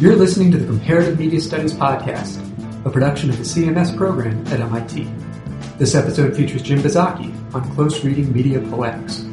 You're 0.00 0.14
listening 0.14 0.52
to 0.52 0.58
the 0.58 0.66
Comparative 0.66 1.18
Media 1.18 1.40
Studies 1.40 1.74
Podcast, 1.74 2.38
a 2.86 2.88
production 2.88 3.30
of 3.30 3.36
the 3.36 3.42
CMS 3.42 3.96
program 3.96 4.46
at 4.46 4.60
MIT. 4.60 5.10
This 5.76 5.96
episode 5.96 6.36
features 6.36 6.62
Jim 6.62 6.78
Bizzocchi 6.78 7.34
on 7.52 7.68
close 7.74 8.04
reading 8.04 8.32
media 8.32 8.60
poetics. 8.60 9.26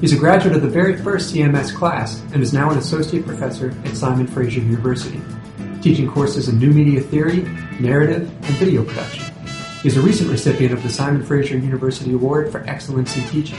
He's 0.00 0.12
a 0.12 0.16
graduate 0.16 0.54
of 0.54 0.62
the 0.62 0.68
very 0.68 0.96
first 0.96 1.34
CMS 1.34 1.74
class 1.74 2.22
and 2.32 2.44
is 2.44 2.52
now 2.52 2.70
an 2.70 2.78
associate 2.78 3.26
professor 3.26 3.70
at 3.84 3.96
Simon 3.96 4.28
Fraser 4.28 4.60
University, 4.60 5.20
teaching 5.82 6.08
courses 6.08 6.48
in 6.48 6.60
new 6.60 6.70
media 6.70 7.00
theory, 7.00 7.42
narrative, 7.80 8.30
and 8.30 8.54
video 8.54 8.84
production. 8.84 9.34
He's 9.82 9.96
a 9.96 10.00
recent 10.00 10.30
recipient 10.30 10.72
of 10.72 10.84
the 10.84 10.90
Simon 10.90 11.24
Fraser 11.24 11.58
University 11.58 12.12
Award 12.12 12.52
for 12.52 12.60
Excellence 12.70 13.16
in 13.16 13.24
Teaching. 13.30 13.58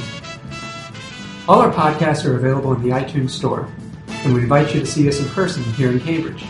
All 1.50 1.60
our 1.60 1.74
podcasts 1.74 2.24
are 2.24 2.38
available 2.38 2.74
in 2.74 2.82
the 2.82 2.92
iTunes 2.92 3.32
Store, 3.32 3.70
and 4.26 4.34
we 4.34 4.42
invite 4.42 4.74
you 4.74 4.82
to 4.82 4.86
see 4.86 5.08
us 5.08 5.20
in 5.20 5.30
person 5.30 5.64
here 5.76 5.92
in 5.92 6.00
Cambridge. 6.00 6.44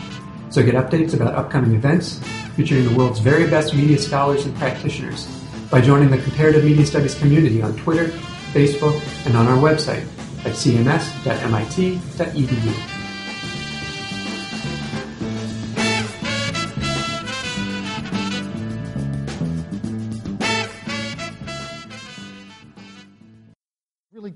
So 0.49 0.63
get 0.63 0.75
updates 0.75 1.13
about 1.13 1.35
upcoming 1.35 1.75
events 1.75 2.19
featuring 2.55 2.85
the 2.85 2.95
world's 2.95 3.19
very 3.19 3.47
best 3.49 3.75
media 3.75 3.97
scholars 3.97 4.45
and 4.45 4.55
practitioners 4.55 5.27
by 5.69 5.81
joining 5.81 6.09
the 6.09 6.17
Comparative 6.17 6.63
Media 6.63 6.85
Studies 6.85 7.15
community 7.15 7.61
on 7.61 7.75
Twitter, 7.75 8.07
Facebook, 8.53 8.97
and 9.25 9.35
on 9.35 9.47
our 9.47 9.57
website 9.57 10.07
at 10.45 10.53
cms.mit.edu. 10.53 11.15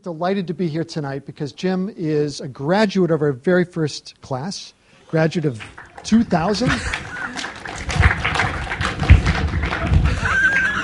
delighted 0.03 0.47
to 0.47 0.53
be 0.53 0.67
here 0.67 0.83
tonight 0.83 1.25
because 1.25 1.51
Jim 1.51 1.93
is 1.95 2.41
a 2.41 2.47
graduate 2.47 3.11
of 3.11 3.21
our 3.21 3.31
very 3.31 3.65
first 3.65 4.19
class, 4.21 4.73
graduate 5.09 5.45
of 5.45 5.61
2000. 6.03 6.69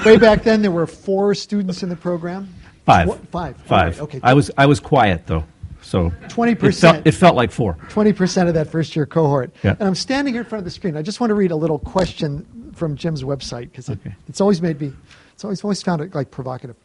Way 0.05 0.17
back 0.17 0.44
then, 0.44 0.61
there 0.61 0.69
were 0.72 0.85
four 0.85 1.33
students 1.33 1.81
in 1.81 1.89
the 1.89 1.95
program. 1.95 2.53
Five. 2.85 3.07
What- 3.07 3.27
Five. 3.30 3.57
Five. 3.57 3.94
right, 3.95 4.02
okay. 4.03 4.19
I 4.22 4.33
was 4.35 4.52
I 4.55 4.67
was 4.67 4.80
quiet 4.80 5.25
though, 5.25 5.44
so 5.81 6.11
20%. 6.27 6.63
It 6.63 6.73
felt, 6.75 7.07
it 7.07 7.11
felt 7.13 7.35
like 7.35 7.52
four. 7.52 7.73
20% 7.89 8.47
of 8.47 8.53
that 8.53 8.67
first 8.69 8.95
year 8.95 9.07
cohort. 9.07 9.52
Yeah. 9.63 9.72
And 9.79 9.88
I'm 9.88 9.95
standing 9.95 10.35
here 10.35 10.44
in 10.44 10.47
front 10.47 10.59
of 10.59 10.66
the 10.66 10.69
screen. 10.72 10.95
I 10.95 11.02
just 11.02 11.19
want 11.19 11.31
to 11.31 11.35
read 11.35 11.50
a 11.50 11.55
little 11.55 11.79
question 11.79 12.72
from 12.75 12.95
Jim's 12.95 13.23
website 13.23 13.72
because 13.72 13.89
it, 13.89 13.97
Okay. 14.05 14.13
it's 14.27 14.39
always 14.41 14.61
made 14.61 14.79
me, 14.79 14.94
it's 15.33 15.44
always, 15.44 15.63
always 15.63 15.81
found 15.81 16.02
it 16.03 16.13
like 16.13 16.29
provocative. 16.29 16.75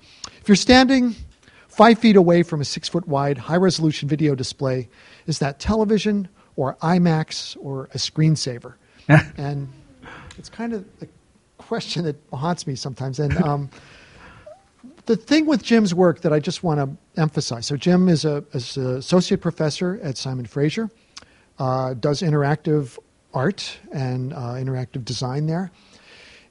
If 0.41 0.49
you're 0.49 0.57
standing 0.57 1.15
five 1.71 1.99
feet 1.99 2.17
away 2.17 2.43
from 2.43 2.61
a 2.61 2.65
six 2.65 2.89
foot 2.89 3.07
wide 3.09 3.39
high 3.39 3.57
resolution 3.57 4.09
video 4.09 4.35
display, 4.35 4.89
is 5.27 5.39
that 5.39 5.59
television 5.59 6.29
or 6.57 6.77
IMAX 6.83 7.57
or 7.61 7.85
a 7.95 7.99
screensaver? 7.99 8.75
and 9.09 9.69
it's 10.39 10.49
kind 10.49 10.73
of 10.73 10.85
a 11.01 11.07
question 11.59 12.05
that 12.05 12.17
haunts 12.33 12.67
me 12.67 12.75
sometimes. 12.75 13.19
And 13.19 13.37
um, 13.43 13.71
the 15.07 15.17
thing 15.17 15.47
with 15.47 15.63
Jim's 15.63 15.95
work 15.95 16.21
that 16.23 16.33
I 16.33 16.41
just 16.41 16.63
want 16.63 16.81
to 16.81 17.21
emphasize 17.21 17.67
so, 17.67 17.77
Jim 17.77 18.09
is 18.09 18.25
a 18.25 18.45
is 18.53 18.77
an 18.77 18.97
associate 18.97 19.41
professor 19.41 19.99
at 20.03 20.17
Simon 20.17 20.47
Fraser, 20.47 20.91
uh, 21.59 21.95
does 21.95 22.23
interactive 22.23 22.99
art 23.33 23.79
and 23.93 24.33
uh, 24.33 24.55
interactive 24.55 25.05
design 25.05 25.47
there. 25.47 25.71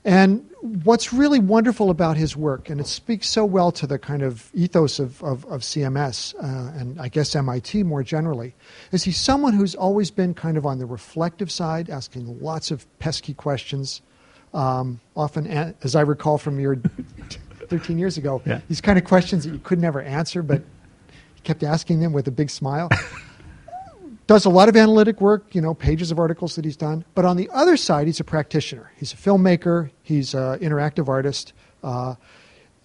And 0.06 0.46
what's 0.84 1.12
really 1.12 1.40
wonderful 1.40 1.90
about 1.90 2.16
his 2.16 2.36
work, 2.36 2.70
and 2.70 2.80
it 2.80 2.88
speaks 2.88 3.28
so 3.28 3.44
well 3.46 3.72
to 3.74 3.86
the 3.86 4.00
kind 4.00 4.22
of 4.22 4.50
ethos 4.54 4.98
of, 5.00 5.22
of, 5.24 5.46
of 5.46 5.62
CMS 5.62 6.34
uh, 6.36 6.80
and 6.80 7.00
I 7.02 7.10
guess 7.10 7.36
MIT 7.36 7.84
more 7.84 8.02
generally, 8.04 8.54
is 8.92 9.04
he's 9.04 9.18
someone 9.18 9.54
who's 9.54 9.76
always 9.76 10.10
been 10.10 10.34
kind 10.34 10.58
of 10.58 10.66
on 10.66 10.80
the 10.80 10.86
reflective 10.86 11.52
side, 11.52 11.90
asking 11.90 12.40
lots 12.42 12.72
of 12.72 12.86
pesky 13.00 13.34
questions. 13.34 14.02
Um, 14.54 15.00
often, 15.16 15.46
as 15.48 15.96
I 15.96 16.02
recall 16.02 16.38
from 16.38 16.60
your 16.60 16.78
13 17.68 17.98
years 18.00 18.18
ago, 18.18 18.42
Yeah. 18.46 18.62
these 18.68 18.82
kind 18.82 18.98
of 18.98 19.04
questions 19.06 19.44
that 19.44 19.52
you 19.52 19.60
could 19.60 19.80
never 19.80 20.02
answer, 20.02 20.42
but 20.42 20.64
he 21.36 21.42
kept 21.42 21.62
asking 21.62 22.00
them 22.00 22.14
with 22.14 22.28
a 22.28 22.32
big 22.32 22.50
smile 22.50 22.90
does 24.30 24.46
a 24.46 24.50
lot 24.50 24.70
of 24.70 24.78
analytic 24.78 25.20
work, 25.20 25.56
you 25.56 25.60
know, 25.60 25.74
pages 25.74 26.12
of 26.12 26.20
articles 26.20 26.56
that 26.56 26.64
he's 26.64 26.78
done. 26.78 27.04
But 27.16 27.26
on 27.26 27.36
the 27.36 27.50
other 27.52 27.76
side, 27.76 28.06
he's 28.06 28.20
a 28.20 28.24
practitioner. 28.24 28.92
He's 28.96 29.12
a 29.12 29.16
filmmaker. 29.18 29.90
He's 30.04 30.36
an 30.36 30.60
interactive 30.60 31.08
artist. 31.08 31.54
Uh, 31.84 32.14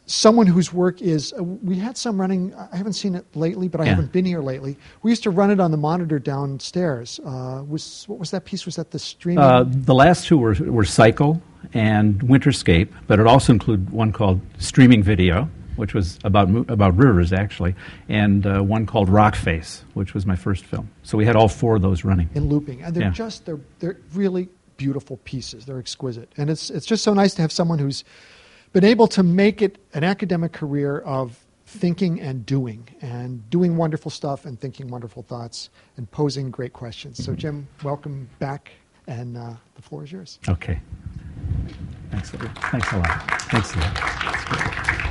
someone 0.06 0.46
whose 0.46 0.72
work 0.72 1.02
is, 1.02 1.34
uh, 1.38 1.42
we 1.42 1.76
had 1.76 1.98
some 1.98 2.18
running, 2.18 2.54
I 2.72 2.74
haven't 2.74 2.94
seen 2.94 3.14
it 3.14 3.26
lately, 3.34 3.68
but 3.68 3.82
I 3.82 3.84
Yeah. 3.84 3.90
haven't 3.90 4.10
been 4.10 4.24
here 4.24 4.40
lately. 4.40 4.78
We 5.02 5.10
used 5.10 5.22
to 5.24 5.30
run 5.30 5.50
it 5.50 5.60
on 5.60 5.70
the 5.70 5.76
monitor 5.76 6.18
downstairs. 6.18 7.20
Uh, 7.22 7.62
was 7.68 8.04
What 8.08 8.18
was 8.18 8.30
that 8.30 8.46
piece? 8.46 8.64
Was 8.64 8.76
that 8.76 8.90
the 8.90 8.98
streaming? 8.98 9.44
Uh, 9.44 9.64
the 9.66 9.94
last 9.94 10.26
two 10.26 10.38
were 10.38 10.54
were 10.78 10.86
Cycle 10.86 11.42
and 11.74 12.20
Winterscape, 12.20 12.88
but 13.06 13.20
it 13.20 13.26
also 13.26 13.52
included 13.52 13.90
one 13.90 14.12
called 14.12 14.40
Streaming 14.56 15.02
Video, 15.02 15.50
which 15.76 15.94
was 15.94 16.18
about 16.24 16.48
about 16.70 16.96
rivers 16.96 17.32
actually, 17.32 17.74
and 18.08 18.46
uh, 18.46 18.60
one 18.62 18.86
called 18.86 19.08
Rock 19.08 19.34
Face, 19.36 19.84
which 19.94 20.14
was 20.14 20.24
my 20.26 20.36
first 20.36 20.64
film. 20.64 20.90
So 21.02 21.18
we 21.18 21.24
had 21.26 21.36
all 21.36 21.48
four 21.48 21.76
of 21.76 21.82
those 21.82 22.04
running. 22.04 22.28
in 22.34 22.48
looping, 22.48 22.82
and 22.82 22.94
they're 22.94 23.04
Yeah. 23.04 23.10
just 23.10 23.44
they're 23.46 23.60
they're 23.80 23.98
really 24.14 24.48
beautiful 24.76 25.18
pieces. 25.24 25.66
They're 25.66 25.78
exquisite, 25.78 26.32
and 26.36 26.50
it's 26.50 26.70
it's 26.70 26.86
just 26.86 27.02
so 27.04 27.14
nice 27.14 27.34
to 27.34 27.42
have 27.42 27.52
someone 27.52 27.78
who's 27.78 28.04
been 28.72 28.84
able 28.84 29.06
to 29.08 29.22
make 29.22 29.62
it 29.62 29.78
an 29.94 30.02
academic 30.04 30.52
career 30.52 30.98
of 31.00 31.38
thinking 31.66 32.20
and 32.20 32.44
doing, 32.44 32.86
and 33.00 33.48
doing 33.50 33.76
wonderful 33.76 34.10
stuff, 34.10 34.44
and 34.44 34.60
thinking 34.60 34.88
wonderful 34.88 35.22
thoughts, 35.22 35.70
and 35.96 36.10
posing 36.10 36.50
great 36.50 36.72
questions. 36.72 37.24
So, 37.24 37.34
Jim, 37.34 37.66
welcome 37.82 38.28
back, 38.38 38.72
and 39.06 39.36
uh, 39.36 39.54
the 39.74 39.82
floor 39.82 40.04
is 40.04 40.12
yours. 40.12 40.38
Okay. 40.48 40.78
Thanks. 42.14 42.32
a- 42.34 42.38
Thanks 42.70 42.92
a 42.92 42.96
lot. 42.98 43.40
Thanks 43.50 43.74
a 43.74 43.78
lot. 43.78 45.04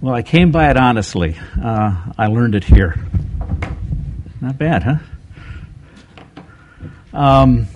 Well, 0.00 0.14
I 0.14 0.22
came 0.22 0.50
by 0.50 0.70
it 0.70 0.76
honestly. 0.78 1.36
Uh, 1.62 1.94
I 2.16 2.26
learned 2.28 2.54
it 2.54 2.64
here. 2.64 2.96
Not 4.40 4.56
bad, 4.56 4.82
huh? 4.82 4.96
Um, 7.12 7.66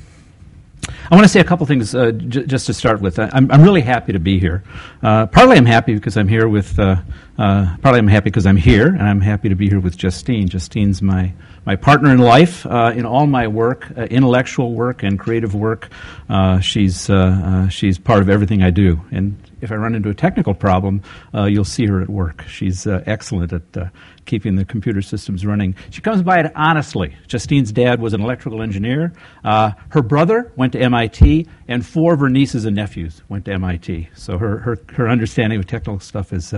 I 1.11 1.15
want 1.17 1.25
to 1.25 1.29
say 1.29 1.41
a 1.41 1.45
couple 1.45 1.67
things 1.67 1.95
uh, 1.95 2.13
j- 2.13 2.47
just 2.47 2.67
to 2.67 2.73
start 2.75 3.03
with. 3.03 3.19
I- 3.19 3.29
I'm, 3.33 3.51
I'm 3.51 3.63
really 3.63 3.83
happy 3.83 4.13
to 4.15 4.19
be 4.19 4.39
here. 4.41 4.63
Uh, 5.03 5.27
partly 5.27 5.57
I'm 5.59 5.67
happy 5.67 5.93
because 5.95 6.17
I'm 6.17 6.29
here 6.29 6.49
with, 6.49 6.79
uh, 6.79 6.97
uh, 7.37 7.77
partly 7.83 7.99
I'm 7.99 8.07
happy 8.07 8.25
because 8.25 8.47
I'm 8.47 8.57
here, 8.57 8.87
and 8.87 9.03
I'm 9.03 9.21
happy 9.21 9.49
to 9.49 9.57
be 9.57 9.69
here 9.69 9.81
with 9.81 9.97
Justine. 9.97 10.49
Justine's 10.49 11.03
my, 11.03 11.33
my 11.67 11.75
partner 11.75 12.13
in 12.13 12.19
life 12.19 12.65
uh, 12.65 12.93
in 12.95 13.05
all 13.07 13.27
my 13.27 13.49
work, 13.49 13.91
uh, 13.97 14.03
intellectual 14.03 14.73
work 14.73 15.03
and 15.03 15.19
creative 15.19 15.55
work. 15.55 15.89
Uh, 16.29 16.61
she's, 16.61 17.11
uh, 17.11 17.15
uh, 17.15 17.69
she's 17.69 17.99
part 17.99 18.23
of 18.23 18.29
everything 18.29 18.63
I 18.63 18.71
do. 18.71 19.01
And 19.11 19.37
if 19.61 19.73
I 19.73 19.77
run 19.77 19.95
into 19.95 20.11
a 20.11 20.15
technical 20.15 20.55
problem, 20.55 21.03
you'll 21.33 21.65
see 21.65 21.87
her 21.87 22.03
at 22.03 22.11
work. 22.11 22.45
She's 22.49 22.87
excellent 22.87 23.53
at 23.53 23.91
keeping 24.27 24.57
the 24.57 24.65
computer 24.65 25.01
systems 25.01 25.47
running. 25.47 25.75
She 25.89 26.03
comes 26.03 26.23
by 26.23 26.41
it 26.41 26.53
honestly. 26.55 27.17
Justine's 27.29 27.73
dad 27.73 27.99
was 27.99 28.13
an 28.13 28.21
electrical 28.21 28.61
engineer. 28.61 29.15
Her 29.43 30.03
brother 30.03 30.53
went 30.57 30.75
to 30.75 30.81
MIT, 30.81 31.47
and 31.67 31.85
four 31.87 32.13
of 32.13 32.21
her 32.21 32.29
nieces 32.29 32.67
and 32.67 32.77
nephews 32.77 33.23
went 33.31 33.47
to 33.47 33.53
MIT. 33.53 34.11
So 34.15 34.37
her, 34.37 34.59
her, 34.59 34.79
her 34.97 35.09
understanding 35.09 35.59
of 35.59 35.67
technical 35.67 35.99
stuff 35.99 36.35
is 36.35 36.53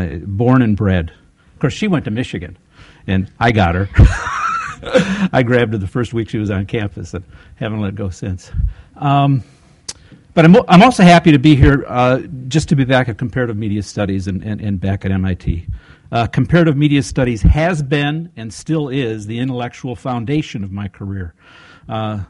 uh, 0.00 0.18
born 0.18 0.62
and 0.62 0.76
bred. 0.76 1.10
Of 1.54 1.58
course, 1.60 1.74
she 1.74 1.88
went 1.88 2.04
to 2.06 2.10
Michigan, 2.10 2.56
and 3.06 3.30
I 3.38 3.52
got 3.52 3.74
her. 3.74 3.88
I 5.32 5.42
grabbed 5.44 5.72
her 5.72 5.78
the 5.78 5.86
first 5.86 6.14
week 6.14 6.30
she 6.30 6.38
was 6.38 6.50
on 6.50 6.66
campus 6.66 7.12
and 7.12 7.24
haven't 7.56 7.80
let 7.80 7.94
go 7.94 8.10
since. 8.10 8.50
Um, 8.96 9.44
but 10.32 10.44
I'm, 10.44 10.56
I'm 10.68 10.82
also 10.82 11.02
happy 11.02 11.32
to 11.32 11.38
be 11.38 11.54
here 11.54 11.84
uh, 11.86 12.20
just 12.48 12.68
to 12.70 12.76
be 12.76 12.84
back 12.84 13.08
at 13.08 13.18
Comparative 13.18 13.56
Media 13.56 13.82
Studies 13.82 14.26
and, 14.26 14.42
and, 14.42 14.60
and 14.60 14.80
back 14.80 15.04
at 15.04 15.10
MIT. 15.10 15.66
Uh, 16.12 16.26
comparative 16.26 16.76
Media 16.76 17.02
Studies 17.02 17.42
has 17.42 17.82
been 17.82 18.32
and 18.36 18.52
still 18.52 18.88
is 18.88 19.26
the 19.26 19.38
intellectual 19.38 19.94
foundation 19.94 20.64
of 20.64 20.72
my 20.72 20.88
career. 20.88 21.34
Uh, 21.88 22.20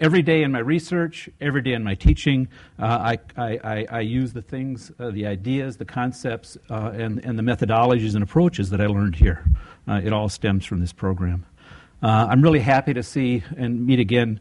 every 0.00 0.22
day 0.22 0.42
in 0.42 0.50
my 0.50 0.58
research, 0.58 1.28
every 1.40 1.60
day 1.60 1.74
in 1.74 1.84
my 1.84 1.94
teaching, 1.94 2.48
uh, 2.78 3.14
I, 3.14 3.18
I, 3.36 3.86
I, 3.90 4.00
use 4.00 4.32
the 4.32 4.40
things, 4.42 4.90
uh, 4.98 5.10
the 5.10 5.26
ideas, 5.26 5.76
the 5.76 5.84
concepts, 5.84 6.56
uh, 6.70 6.92
and, 6.94 7.22
and 7.24 7.38
the 7.38 7.42
methodologies 7.42 8.14
and 8.14 8.22
approaches 8.22 8.70
that 8.70 8.80
I 8.80 8.86
learned 8.86 9.16
here. 9.16 9.44
Uh, 9.86 10.00
it 10.02 10.12
all 10.12 10.28
stems 10.28 10.64
from 10.64 10.80
this 10.80 10.92
program. 10.92 11.44
Uh, 12.02 12.28
I'm 12.30 12.40
really 12.40 12.60
happy 12.60 12.94
to 12.94 13.02
see 13.02 13.44
and 13.56 13.86
meet 13.86 14.00
again 14.00 14.40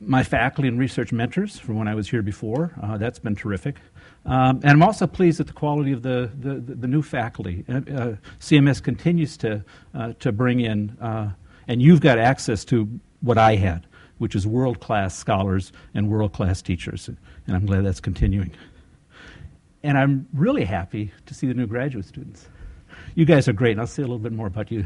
my 0.00 0.22
faculty 0.22 0.68
and 0.68 0.78
research 0.78 1.12
mentors 1.12 1.58
from 1.58 1.76
when 1.76 1.86
I 1.86 1.94
was 1.94 2.08
here 2.08 2.22
before. 2.22 2.72
Uh, 2.82 2.96
that's 2.96 3.18
been 3.18 3.36
terrific. 3.36 3.76
Um, 4.24 4.60
and 4.62 4.70
I'm 4.70 4.82
also 4.82 5.06
pleased 5.06 5.40
at 5.40 5.48
the 5.48 5.52
quality 5.52 5.92
of 5.92 6.02
the, 6.02 6.30
the, 6.38 6.54
the, 6.54 6.86
new 6.86 7.02
faculty. 7.02 7.64
CMS 7.68 8.82
continues 8.82 9.36
to, 9.38 9.64
to 10.18 10.32
bring 10.32 10.60
in, 10.60 10.96
and 11.00 11.82
you've 11.82 12.00
got 12.00 12.18
access 12.18 12.64
to 12.66 13.00
what 13.20 13.38
I 13.38 13.56
had, 13.56 13.86
which 14.18 14.34
is 14.34 14.46
world 14.46 14.80
class 14.80 15.16
scholars 15.16 15.72
and 15.94 16.08
world 16.08 16.32
class 16.32 16.62
teachers. 16.62 17.08
And 17.08 17.16
I'm 17.56 17.66
glad 17.66 17.84
that's 17.84 18.00
continuing. 18.00 18.50
And 19.82 19.96
I'm 19.96 20.28
really 20.34 20.64
happy 20.64 21.12
to 21.26 21.34
see 21.34 21.46
the 21.46 21.54
new 21.54 21.66
graduate 21.66 22.04
students. 22.04 22.48
You 23.14 23.24
guys 23.24 23.48
are 23.48 23.52
great, 23.52 23.72
and 23.72 23.80
I'll 23.80 23.86
say 23.86 24.02
a 24.02 24.06
little 24.06 24.18
bit 24.18 24.32
more 24.32 24.46
about 24.46 24.70
you 24.70 24.84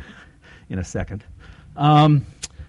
in 0.69 0.79
a 0.79 0.85
second. 0.85 1.25
Um, 1.77 2.25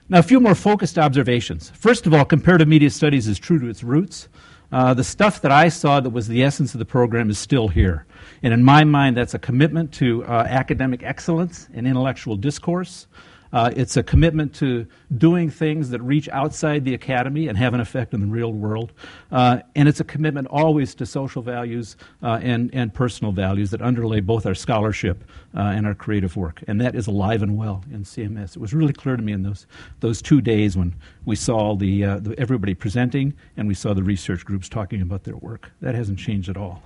now, 0.10 0.20
a 0.20 0.24
few 0.24 0.40
more 0.40 0.56
focused 0.56 0.98
observations. 0.98 1.70
First 1.72 2.06
of 2.06 2.14
all, 2.14 2.26
comparative 2.26 2.68
media 2.68 2.90
studies 2.90 3.28
is 3.28 3.40
true 3.40 3.60
to 3.60 3.68
its 3.68 3.84
roots. 3.84 4.28
Uh, 4.72 4.94
the 4.94 5.04
stuff 5.04 5.42
that 5.42 5.52
I 5.52 5.70
saw 5.70 6.00
that 6.00 6.10
was 6.10 6.28
the 6.28 6.44
essence 6.44 6.74
of 6.74 6.80
the 6.80 6.86
program 6.86 7.30
is 7.30 7.38
still 7.38 7.68
here. 7.68 8.06
And 8.42 8.54
in 8.54 8.64
my 8.64 8.84
mind, 8.84 9.16
that's 9.16 9.34
a 9.34 9.40
commitment 9.40 9.94
to 9.94 10.26
uh, 10.26 10.46
academic 10.50 11.04
excellence 11.04 11.70
and 11.74 11.88
intellectual 11.88 12.36
discourse. 12.36 13.08
Uh, 13.54 13.72
it's 13.76 13.96
a 13.96 14.04
commitment 14.04 14.54
to 14.56 14.86
doing 15.16 15.48
things 15.48 15.92
that 15.92 16.02
reach 16.02 16.28
outside 16.30 16.84
the 16.84 16.96
academy 16.96 17.48
and 17.48 17.58
have 17.58 17.76
an 17.76 17.80
effect 17.80 18.14
in 18.14 18.20
the 18.20 18.26
real 18.26 18.52
world. 18.52 18.92
Uh, 19.32 19.60
and 19.76 19.88
it's 19.88 20.00
a 20.00 20.04
commitment 20.04 20.48
always 20.48 20.96
to 20.96 21.06
social 21.06 21.44
values 21.44 21.96
uh, 22.24 22.40
and, 22.42 22.74
and 22.74 22.92
personal 22.94 23.32
values 23.32 23.70
that 23.70 23.82
underlay 23.82 24.20
both 24.20 24.48
our 24.48 24.56
scholarship 24.56 25.24
uh, 25.56 25.60
and 25.60 25.86
our 25.86 25.94
creative 25.94 26.36
work. 26.36 26.64
And 26.68 26.82
that 26.82 26.96
is 26.96 27.06
alive 27.06 27.44
and 27.44 27.56
well 27.56 27.84
in 27.92 28.04
CMS. 28.04 28.56
It 28.56 28.60
was 28.60 28.74
really 28.74 28.94
clear 28.94 29.16
to 29.16 29.22
me 29.22 29.32
in 29.32 29.44
those, 29.44 29.68
those 30.00 30.20
two 30.20 30.42
days 30.42 30.76
when 30.76 30.96
we 31.26 31.36
saw 31.36 31.76
the, 31.76 32.04
uh, 32.04 32.20
the 32.20 32.40
everybody 32.40 32.74
presenting 32.74 33.36
and 33.56 33.68
we 33.68 33.76
saw 33.76 33.94
the 33.94 34.04
research 34.04 34.44
groups 34.44 34.68
talking 34.68 35.02
about 35.02 35.26
their 35.26 35.38
work. 35.38 35.72
That 35.82 35.94
hasn't 35.94 36.18
changed 36.18 36.50
at 36.50 36.58
all. 36.58 36.82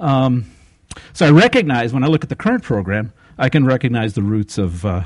Um, 0.00 0.44
so 1.12 1.26
I 1.26 1.30
recognize 1.30 1.92
when 1.92 2.02
I 2.02 2.08
look 2.08 2.24
at 2.24 2.28
the 2.28 2.36
current 2.36 2.64
program, 2.64 3.12
I 3.38 3.48
can 3.48 3.64
recognize 3.64 4.14
the 4.14 4.22
roots 4.22 4.58
of 4.58 4.84
uh, 4.84 5.04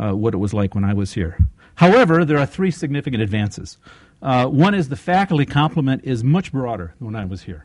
uh, 0.00 0.12
what 0.12 0.34
it 0.34 0.38
was 0.38 0.54
like 0.54 0.74
when 0.74 0.84
I 0.84 0.94
was 0.94 1.12
here. 1.12 1.38
However, 1.74 2.24
there 2.24 2.38
are 2.38 2.46
three 2.46 2.70
significant 2.70 3.22
advances. 3.22 3.78
Uh, 4.22 4.46
one 4.46 4.74
is 4.74 4.88
the 4.88 4.96
faculty 4.96 5.46
complement 5.46 6.04
is 6.04 6.24
much 6.24 6.52
broader 6.52 6.94
than 6.98 7.06
when 7.06 7.16
I 7.16 7.24
was 7.24 7.42
here. 7.42 7.64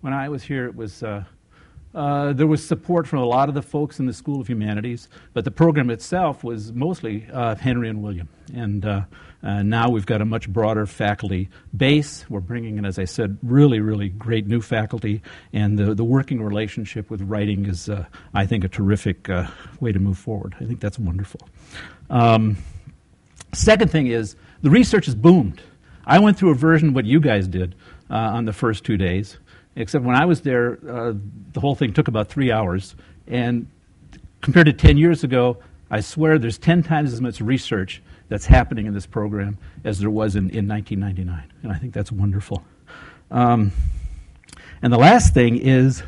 When 0.00 0.12
I 0.12 0.28
was 0.28 0.42
here, 0.42 0.66
it 0.66 0.76
was 0.76 1.02
uh, 1.02 1.24
uh, 1.94 2.32
there 2.32 2.46
was 2.46 2.66
support 2.66 3.06
from 3.06 3.20
a 3.20 3.24
lot 3.24 3.48
of 3.48 3.54
the 3.54 3.62
folks 3.62 4.00
in 4.00 4.06
the 4.06 4.12
School 4.12 4.40
of 4.40 4.48
Humanities, 4.48 5.08
but 5.32 5.44
the 5.44 5.50
program 5.50 5.90
itself 5.90 6.42
was 6.42 6.72
mostly 6.72 7.26
uh, 7.32 7.54
Henry 7.54 7.88
and 7.88 8.02
William. 8.02 8.28
And 8.52 8.84
uh, 8.84 9.02
uh, 9.44 9.62
now 9.62 9.88
we've 9.88 10.06
got 10.06 10.20
a 10.20 10.24
much 10.24 10.48
broader 10.48 10.86
faculty 10.86 11.50
base. 11.76 12.28
We're 12.28 12.40
bringing 12.40 12.78
in, 12.78 12.84
as 12.84 12.98
I 12.98 13.04
said, 13.04 13.38
really, 13.42 13.78
really 13.78 14.08
great 14.08 14.46
new 14.48 14.60
faculty, 14.60 15.22
and 15.52 15.78
the, 15.78 15.94
the 15.94 16.04
working 16.04 16.42
relationship 16.42 17.10
with 17.10 17.22
writing 17.22 17.66
is, 17.66 17.88
uh, 17.88 18.06
I 18.34 18.46
think, 18.46 18.64
a 18.64 18.68
terrific 18.68 19.30
uh, 19.30 19.46
way 19.80 19.92
to 19.92 20.00
move 20.00 20.18
forward. 20.18 20.56
I 20.60 20.64
think 20.64 20.80
that's 20.80 20.98
wonderful. 20.98 21.48
Um, 22.10 22.56
second 23.52 23.90
thing 23.90 24.06
is 24.08 24.36
the 24.62 24.70
research 24.70 25.06
has 25.06 25.14
boomed. 25.14 25.62
I 26.06 26.18
went 26.18 26.38
through 26.38 26.50
a 26.50 26.54
version 26.54 26.88
of 26.88 26.94
what 26.94 27.04
you 27.04 27.20
guys 27.20 27.48
did 27.48 27.74
on 28.10 28.44
the 28.44 28.52
first 28.52 28.84
two 28.84 28.96
days 28.96 29.38
except 29.76 30.04
when 30.04 30.16
I 30.16 30.24
was 30.24 30.40
there, 30.42 30.78
uh, 30.88 31.14
the 31.52 31.60
whole 31.60 31.74
thing 31.74 31.92
took 31.92 32.08
about 32.08 32.28
three 32.28 32.52
hours. 32.52 32.94
And 33.26 33.68
compared 34.40 34.66
to 34.66 34.72
10 34.72 34.96
years 34.96 35.24
ago, 35.24 35.58
I 35.90 36.00
swear 36.00 36.38
there's 36.38 36.58
10 36.58 36.82
times 36.82 37.12
as 37.12 37.20
much 37.20 37.40
research 37.40 38.02
that's 38.28 38.46
happening 38.46 38.86
in 38.86 38.94
this 38.94 39.06
program 39.06 39.58
as 39.84 39.98
there 39.98 40.10
was 40.10 40.36
in, 40.36 40.50
in 40.50 40.68
1999. 40.68 41.52
And 41.62 41.72
I 41.72 41.76
think 41.76 41.92
that's 41.92 42.12
wonderful. 42.12 42.64
Um, 43.30 43.72
and 44.82 44.92
the 44.92 44.98
last 44.98 45.34
thing 45.34 45.56
is 45.56 46.02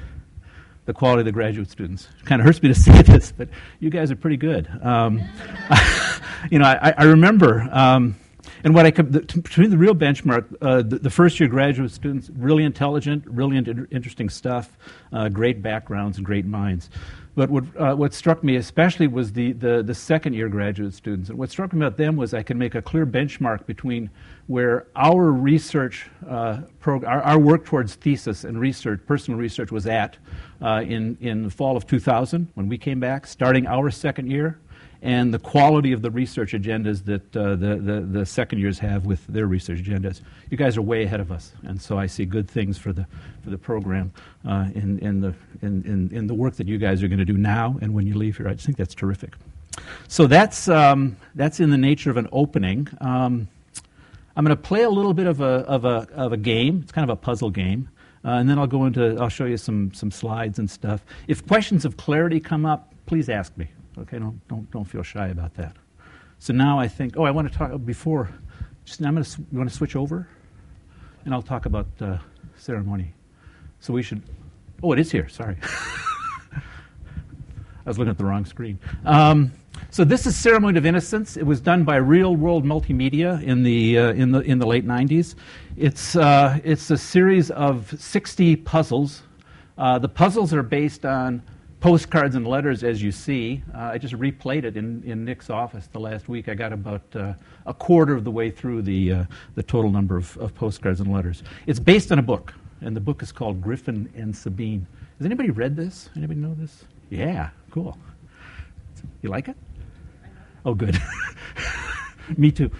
the 0.87 0.95
quality 0.95 1.21
of 1.21 1.27
the 1.27 1.33
graduate 1.33 1.71
students. 1.71 2.09
It 2.21 2.27
kind 2.27 2.41
of 2.41 2.47
hurts 2.47 2.63
me 2.63 2.69
to 2.69 2.75
say 2.81 3.03
this, 3.03 3.33
but 3.33 3.49
you 3.81 3.91
guys 3.91 4.11
are 4.11 4.17
pretty 4.17 4.39
good. 4.39 4.69
Um, 4.83 5.19
you 6.51 6.59
know, 6.59 6.65
I, 6.65 6.95
I 6.97 7.05
remember. 7.05 7.69
Um, 7.71 8.17
and 8.65 8.75
what 8.75 8.87
I 8.87 8.91
between 8.91 9.71
the 9.71 9.79
real 9.79 9.95
benchmark, 9.95 10.45
uh, 10.61 10.83
the, 10.83 10.99
the, 10.99 11.11
first 11.11 11.39
year 11.41 11.49
graduate 11.49 11.91
students, 11.91 12.31
really 12.37 12.65
intelligent, 12.65 13.25
really 13.27 13.57
inter- 13.57 13.89
interesting 13.91 14.29
stuff, 14.29 14.77
uh, 15.13 15.29
great 15.29 15.63
backgrounds 15.63 16.17
and 16.17 16.27
great 16.27 16.47
minds. 16.47 16.91
But 17.37 17.51
what, 17.51 17.65
uh, 17.77 17.95
what 17.95 18.15
struck 18.15 18.43
me 18.43 18.57
especially 18.57 19.09
was 19.09 19.33
the, 19.35 19.53
the, 19.53 19.83
the, 19.83 19.95
second 19.95 20.33
year 20.33 20.49
graduate 20.49 20.95
students. 20.95 21.29
And 21.29 21.39
what 21.39 21.51
struck 21.51 21.75
me 21.75 21.85
about 21.85 21.99
them 21.99 22.17
was 22.17 22.33
I 22.33 22.43
could 22.43 22.57
make 22.57 22.75
a 22.75 22.81
clear 22.81 23.05
benchmark 23.05 23.67
between 23.67 24.09
where 24.47 24.87
our 24.97 25.31
research, 25.31 26.09
uh, 26.27 26.63
prog- 26.81 27.05
our, 27.05 27.23
our, 27.23 27.39
work 27.39 27.67
towards 27.67 27.95
thesis 27.95 28.45
and 28.45 28.59
research, 28.59 29.03
personal 29.07 29.39
research, 29.39 29.71
was 29.71 29.87
at 29.87 30.17
uh, 30.63 30.83
in, 30.87 31.19
in 31.21 31.43
the 31.43 31.51
fall 31.51 31.77
of 31.77 31.87
2000 31.87 32.49
when 32.55 32.71
we 32.71 32.79
came 32.79 33.01
back, 33.01 33.27
starting 33.27 33.67
our 33.67 33.91
second 33.91 34.31
year, 34.31 34.59
and 35.03 35.33
the 35.33 35.39
quality 35.39 35.93
of 35.93 36.03
the 36.03 36.11
research 36.11 36.53
agendas 36.53 37.05
that 37.05 37.37
uh, 37.37 37.51
the, 37.57 37.77
the, 37.77 38.01
the, 38.01 38.27
second 38.27 38.59
years 38.59 38.79
have 38.79 39.07
with 39.07 39.27
their 39.27 39.47
research 39.47 39.83
agendas. 39.83 40.21
You 40.51 40.57
guys 40.57 40.77
are 40.77 40.83
way 40.83 41.05
ahead 41.05 41.21
of 41.21 41.31
us, 41.31 41.53
and 41.65 41.81
so 41.81 41.99
I 41.99 42.07
see 42.07 42.25
good 42.25 42.49
things 42.49 42.79
for 42.79 42.93
the, 42.93 43.07
for 43.45 43.51
the 43.51 43.59
program 43.59 44.13
uh, 44.47 44.69
in, 44.75 44.99
in, 45.01 45.21
the, 45.21 45.35
in, 45.63 45.85
in, 45.85 46.17
in, 46.17 46.27
the 46.27 46.35
work 46.35 46.55
that 46.57 46.67
you 46.67 46.79
guys 46.79 47.03
are 47.03 47.09
going 47.09 47.19
to 47.19 47.25
do 47.25 47.37
now 47.37 47.77
and 47.83 47.95
when 47.95 48.07
you 48.07 48.15
leave 48.15 48.37
here. 48.37 48.49
I 48.49 48.55
just 48.55 48.67
think 48.67 48.79
that's 48.79 48.95
terrific. 48.95 49.35
So 50.09 50.27
that's, 50.27 50.69
um, 50.69 51.17
that's 51.35 51.61
in 51.61 51.71
the 51.71 51.79
nature 51.79 52.11
of 52.11 52.17
an 52.17 52.29
opening. 52.33 52.89
Um, 53.01 53.49
I'm 54.37 54.45
going 54.45 54.57
to 54.57 54.63
play 54.63 54.83
a 54.83 54.91
little 54.91 55.15
bit 55.15 55.27
of 55.27 55.41
a, 55.41 55.65
of, 55.67 55.85
a, 55.85 56.07
of 56.15 56.33
a 56.33 56.37
game. 56.37 56.81
It's 56.83 56.93
kind 56.93 57.09
of 57.09 57.11
a 57.11 57.21
puzzle 57.21 57.51
game. 57.51 57.89
Uh, 58.25 58.31
and 58.31 58.49
then 58.49 58.59
I'll 58.59 58.67
go 58.67 58.87
into, 58.87 59.17
I'll 59.21 59.29
show 59.29 59.45
you 59.45 59.57
some, 59.57 59.95
some 59.95 60.11
slides 60.11 60.59
and 60.59 60.69
stuff. 60.69 61.05
If 61.29 61.47
questions 61.47 61.85
of 61.85 61.97
clarity 61.97 62.41
come 62.41 62.67
up, 62.67 62.93
please 63.07 63.29
ask 63.29 63.57
me. 63.57 63.69
Okay, 63.99 64.19
don't, 64.19 64.47
don't, 64.49 64.71
don't 64.71 64.85
feel 64.85 65.03
shy 65.03 65.29
about 65.29 65.55
that. 65.55 65.77
So 66.39 66.53
now 66.53 66.79
I 66.79 66.87
think, 66.87 67.17
oh, 67.17 67.25
I 67.25 67.31
want 67.31 67.51
to 67.51 67.57
talk 67.57 67.73
before, 67.85 68.31
just 68.85 69.01
I'm 69.01 69.15
going 69.15 69.25
to, 69.25 69.41
you 69.51 69.59
want 69.59 69.71
to 69.71 69.75
switch 69.75 69.97
over? 69.97 70.29
And 71.25 71.33
I'll 71.33 71.43
talk 71.43 71.67
about 71.67 71.87
uh, 72.01 72.19
ceremony. 72.57 73.15
So 73.81 73.93
we 73.93 74.03
should, 74.03 74.23
oh, 74.83 74.93
it 74.93 74.99
is 74.99 75.11
here, 75.11 75.29
sorry. 75.29 75.57
I 76.53 77.89
was 77.89 77.99
looking 77.99 78.11
at 78.11 78.19
the 78.19 78.25
wrong 78.25 78.45
screen. 78.45 78.79
Um, 79.05 79.53
so 79.91 80.05
this 80.05 80.27
is 80.27 80.37
Ceremony 80.37 80.77
of 80.77 80.85
Innocence. 80.85 81.37
It 81.37 81.45
was 81.45 81.61
done 81.61 81.85
by 81.85 81.97
Real 81.97 82.37
World 82.37 82.65
Multimedia 82.65 83.43
in 83.43 83.63
the, 83.63 83.99
uh, 83.99 84.13
in 84.13 84.33
the, 84.33 84.41
in 84.41 84.59
the 84.59 84.67
late 84.67 84.87
90s. 84.87 85.37
It's, 85.77 86.17
uh, 86.17 86.59
it's 86.65 86.91
a 86.91 86.99
series 86.99 87.51
of 87.53 87.95
60 87.99 88.57
puzzles. 88.57 89.23
Uh, 89.79 89.99
the 89.99 90.09
puzzles 90.09 90.53
are 90.53 90.63
based 90.63 91.07
on 91.07 91.43
postcards 91.87 92.35
and 92.35 92.45
letters, 92.45 92.83
as 92.83 93.01
you 93.01 93.13
see. 93.13 93.63
Uh, 93.73 93.91
I 93.93 93.99
just 93.99 94.15
replayed 94.15 94.65
it 94.65 94.77
in, 94.77 95.05
in 95.05 95.25
Nick's 95.25 95.51
office 95.51 95.87
the 95.87 96.01
last 96.01 96.29
week. 96.29 96.49
I 96.49 96.55
got 96.55 96.73
about 96.73 97.05
uh, 97.15 97.35
a 97.65 97.73
quarter 97.73 98.13
of 98.17 98.25
the 98.25 98.31
way 98.33 98.51
through 98.51 98.83
the, 98.83 99.13
uh, 99.13 99.25
the 99.55 99.63
total 99.63 99.93
number 99.93 100.17
of, 100.17 100.37
of, 100.39 100.53
postcards 100.53 100.99
and 100.99 101.13
letters. 101.13 101.45
It's 101.69 101.79
based 101.79 102.11
on 102.11 102.19
a 102.19 102.23
book, 102.23 102.53
and 102.81 102.97
the 102.97 103.01
book 103.01 103.23
is 103.23 103.31
called 103.31 103.63
Griffin 103.63 104.13
and 104.17 104.37
Sabine. 104.37 104.85
Has 105.19 105.27
anybody 105.27 105.51
read 105.51 105.77
this? 105.77 106.11
Anybody 106.17 106.41
know 106.41 106.55
this? 106.55 106.87
Yeah, 107.09 107.51
cool. 107.71 107.97
You 109.23 109.31
like 109.31 109.47
it? 109.47 109.57
Oh, 110.65 110.75
good. 110.75 111.01
Me 112.37 112.51
too. 112.51 112.71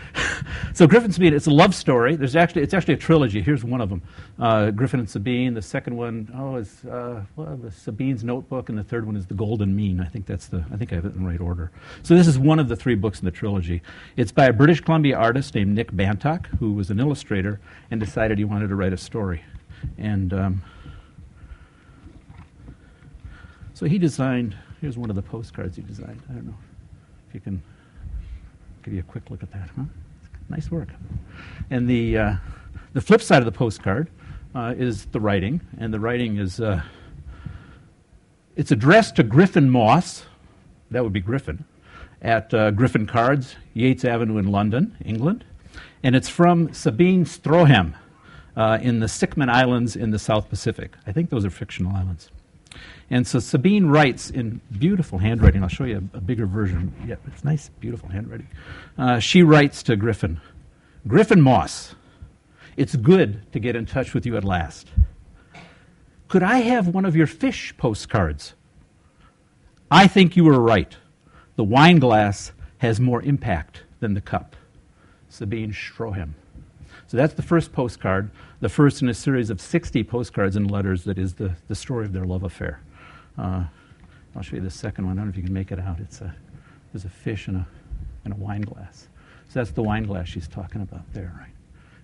so 0.75 0.87
Griffin 0.87 1.13
Sabine, 1.13 1.35
it's 1.35 1.47
a 1.47 1.51
love 1.51 1.75
story. 1.75 2.17
There's 2.17 2.37
actually 2.37 2.63
it's 2.63 2.75
actually 2.75 2.95
a 2.95 2.99
trilogy. 2.99 3.41
Here's 3.41 3.65
one 3.65 3.81
of 3.81 3.89
them: 3.89 4.03
uh, 4.39 4.71
Griffin 4.71 5.01
and 5.01 5.09
Sabine. 5.09 5.55
The 5.55 5.63
second 5.63 5.97
one, 5.97 6.33
oh, 6.37 6.57
is 6.57 6.85
uh, 6.85 7.23
well, 7.37 7.59
Sabine's 7.71 8.25
Notebook, 8.25 8.69
and 8.69 8.79
the 8.79 8.85
third 8.85 9.07
one 9.07 9.17
is 9.17 9.27
The 9.27 9.35
Golden 9.35 9.75
Mean. 9.75 10.01
I 10.01 10.07
think 10.07 10.27
that's 10.27 10.47
the 10.49 10.65
I 10.73 10.77
think 10.77 10.93
I 10.93 10.97
have 10.97 11.05
it 11.05 11.15
in 11.15 11.23
the 11.23 11.29
right 11.29 11.41
order. 11.41 11.71
So 12.03 12.15
this 12.15 12.27
is 12.27 12.39
one 12.39 12.59
of 12.59 12.69
the 12.69 12.77
three 12.77 12.95
books 12.95 13.21
in 13.21 13.25
the 13.25 13.31
trilogy. 13.31 13.83
It's 14.17 14.33
by 14.33 14.47
a 14.47 14.53
British 14.53 14.81
Columbia 14.81 15.17
artist 15.17 15.55
named 15.55 15.75
Nick 15.75 15.93
Bantock, 15.93 16.47
who 16.59 16.73
was 16.73 16.91
an 16.91 16.99
illustrator 16.99 17.61
and 17.91 18.01
decided 18.01 18.39
he 18.39 18.45
wanted 18.45 18.69
to 18.69 18.75
write 18.75 18.93
a 18.93 18.99
story, 18.99 19.45
and 19.99 20.33
um, 20.33 20.63
so 23.75 23.87
he 23.87 23.99
designed. 23.99 24.57
Here's 24.81 24.99
one 24.99 25.09
of 25.09 25.17
the 25.17 25.23
postcards 25.23 25.77
he 25.77 25.83
designed. 25.83 26.23
I 26.29 26.35
don't 26.35 26.47
know 26.47 26.55
if 27.29 27.35
you 27.35 27.41
can 27.41 27.63
give 28.87 28.95
you 28.95 29.01
a 29.01 29.03
quick 29.03 29.29
look 29.33 29.43
at 29.43 29.51
that, 29.51 29.69
huh? 29.77 29.83
Nice 30.49 30.71
work. 30.71 30.91
And 31.71 31.91
the, 31.91 32.19
uh, 32.19 32.35
the 32.93 33.01
flip 33.01 33.21
side 33.21 33.39
of 33.39 33.45
the 33.45 33.51
postcard 33.51 34.09
uh, 34.55 34.75
is 34.79 35.07
the 35.07 35.19
writing, 35.19 35.61
and 35.79 35.93
the 35.93 35.99
writing 35.99 36.37
is 36.37 36.61
uh, 36.61 36.81
it's 38.55 38.71
addressed 38.71 39.17
to 39.17 39.25
Griffin 39.25 39.69
Moss, 39.69 40.25
that 40.93 41.03
would 41.03 41.13
be 41.13 41.21
Griffin, 41.21 41.65
at 42.23 42.55
uh, 42.55 42.71
Griffin 42.71 43.09
Cards, 43.09 43.57
Yates 43.75 44.05
Avenue 44.05 44.39
in 44.39 44.53
London, 44.53 44.97
England, 45.05 45.45
and 46.05 46.15
it's 46.15 46.29
from 46.29 46.73
Sabine 46.73 47.25
Strohem 47.25 47.95
uh, 48.57 48.79
in 48.81 49.01
the 49.01 49.07
Sicmon 49.07 49.51
Islands 49.51 49.97
in 49.97 50.13
the 50.13 50.19
South 50.21 50.49
Pacific. 50.49 50.93
I 51.09 51.13
think 51.13 51.31
those 51.31 51.45
are 51.45 51.51
fictional 51.51 51.95
islands. 51.97 52.31
And 53.09 53.27
so 53.27 53.39
Sabine 53.39 53.87
writes 53.87 54.31
in 54.31 54.61
beautiful 54.79 55.19
handwriting. 55.19 55.63
I'll 55.63 55.69
show 55.69 55.85
you 55.85 56.09
a, 56.13 56.19
a 56.19 56.21
bigger 56.21 56.47
version. 56.47 56.93
Yeah, 57.07 57.17
it's 57.27 57.45
nice, 57.45 57.71
beautiful 57.81 58.09
handwriting. 58.09 58.49
Uh, 58.99 59.21
she 59.21 59.43
writes 59.43 59.83
to 59.85 59.97
Griffin 59.97 60.41
Griffin 61.07 61.41
Moss, 61.41 61.95
it's 62.77 62.97
good 62.97 63.51
to 63.53 63.61
get 63.61 63.77
in 63.77 63.87
touch 63.87 64.13
with 64.13 64.27
you 64.27 64.37
at 64.37 64.43
last. 64.43 64.89
Could 66.27 66.43
I 66.43 66.59
have 66.59 66.89
one 66.89 67.05
of 67.05 67.15
your 67.15 67.29
fish 67.29 67.73
postcards? 67.77 68.55
I 69.89 70.09
think 70.09 70.37
you 70.37 70.43
were 70.43 70.59
right. 70.59 70.97
The 71.55 71.63
wine 71.63 72.01
glass 72.01 72.51
has 72.79 72.99
more 72.99 73.23
impact 73.23 73.85
than 74.01 74.15
the 74.15 74.21
cup. 74.21 74.57
Sabine 75.29 75.73
Strohem. 75.73 76.33
So 77.07 77.17
that's 77.17 77.35
the 77.35 77.43
first 77.43 77.73
postcard, 77.73 78.31
the 78.61 78.69
first 78.69 79.01
in 79.01 79.09
a 79.09 79.15
series 79.15 79.49
of 79.49 79.61
60 79.61 80.03
postcards 80.03 80.57
and 80.57 80.69
letters 80.69 81.05
that 81.05 81.19
is 81.19 81.35
the, 81.35 81.55
the 81.69 81.75
story 81.77 82.05
of 82.05 82.13
their 82.13 82.25
love 82.25 82.43
affair. 82.43 82.81
Uh, 83.39 83.65
I'll 84.35 84.43
show 84.43 84.57
you 84.57 84.63
the 84.63 84.71
second 84.71 85.07
one. 85.07 85.19
I 85.19 85.21
don't 85.21 85.27
know 85.27 85.31
if 85.31 85.37
you 85.37 85.43
can 85.43 85.53
make 85.53 85.73
it 85.73 85.79
out. 85.79 86.01
It's 86.01 86.21
a, 86.21 86.35
there's 86.93 87.05
a 87.05 87.11
fish 87.11 87.49
and 87.49 87.59
a 87.59 87.67
and 88.27 88.35
a 88.35 88.37
wine 88.37 88.61
glass. 88.61 89.09
So 89.49 89.61
that's 89.61 89.71
the 89.71 89.83
wine 89.83 90.03
glass 90.03 90.29
she's 90.29 90.49
talking 90.49 90.83
about 90.83 91.11
there, 91.15 91.33
right? 91.39 91.53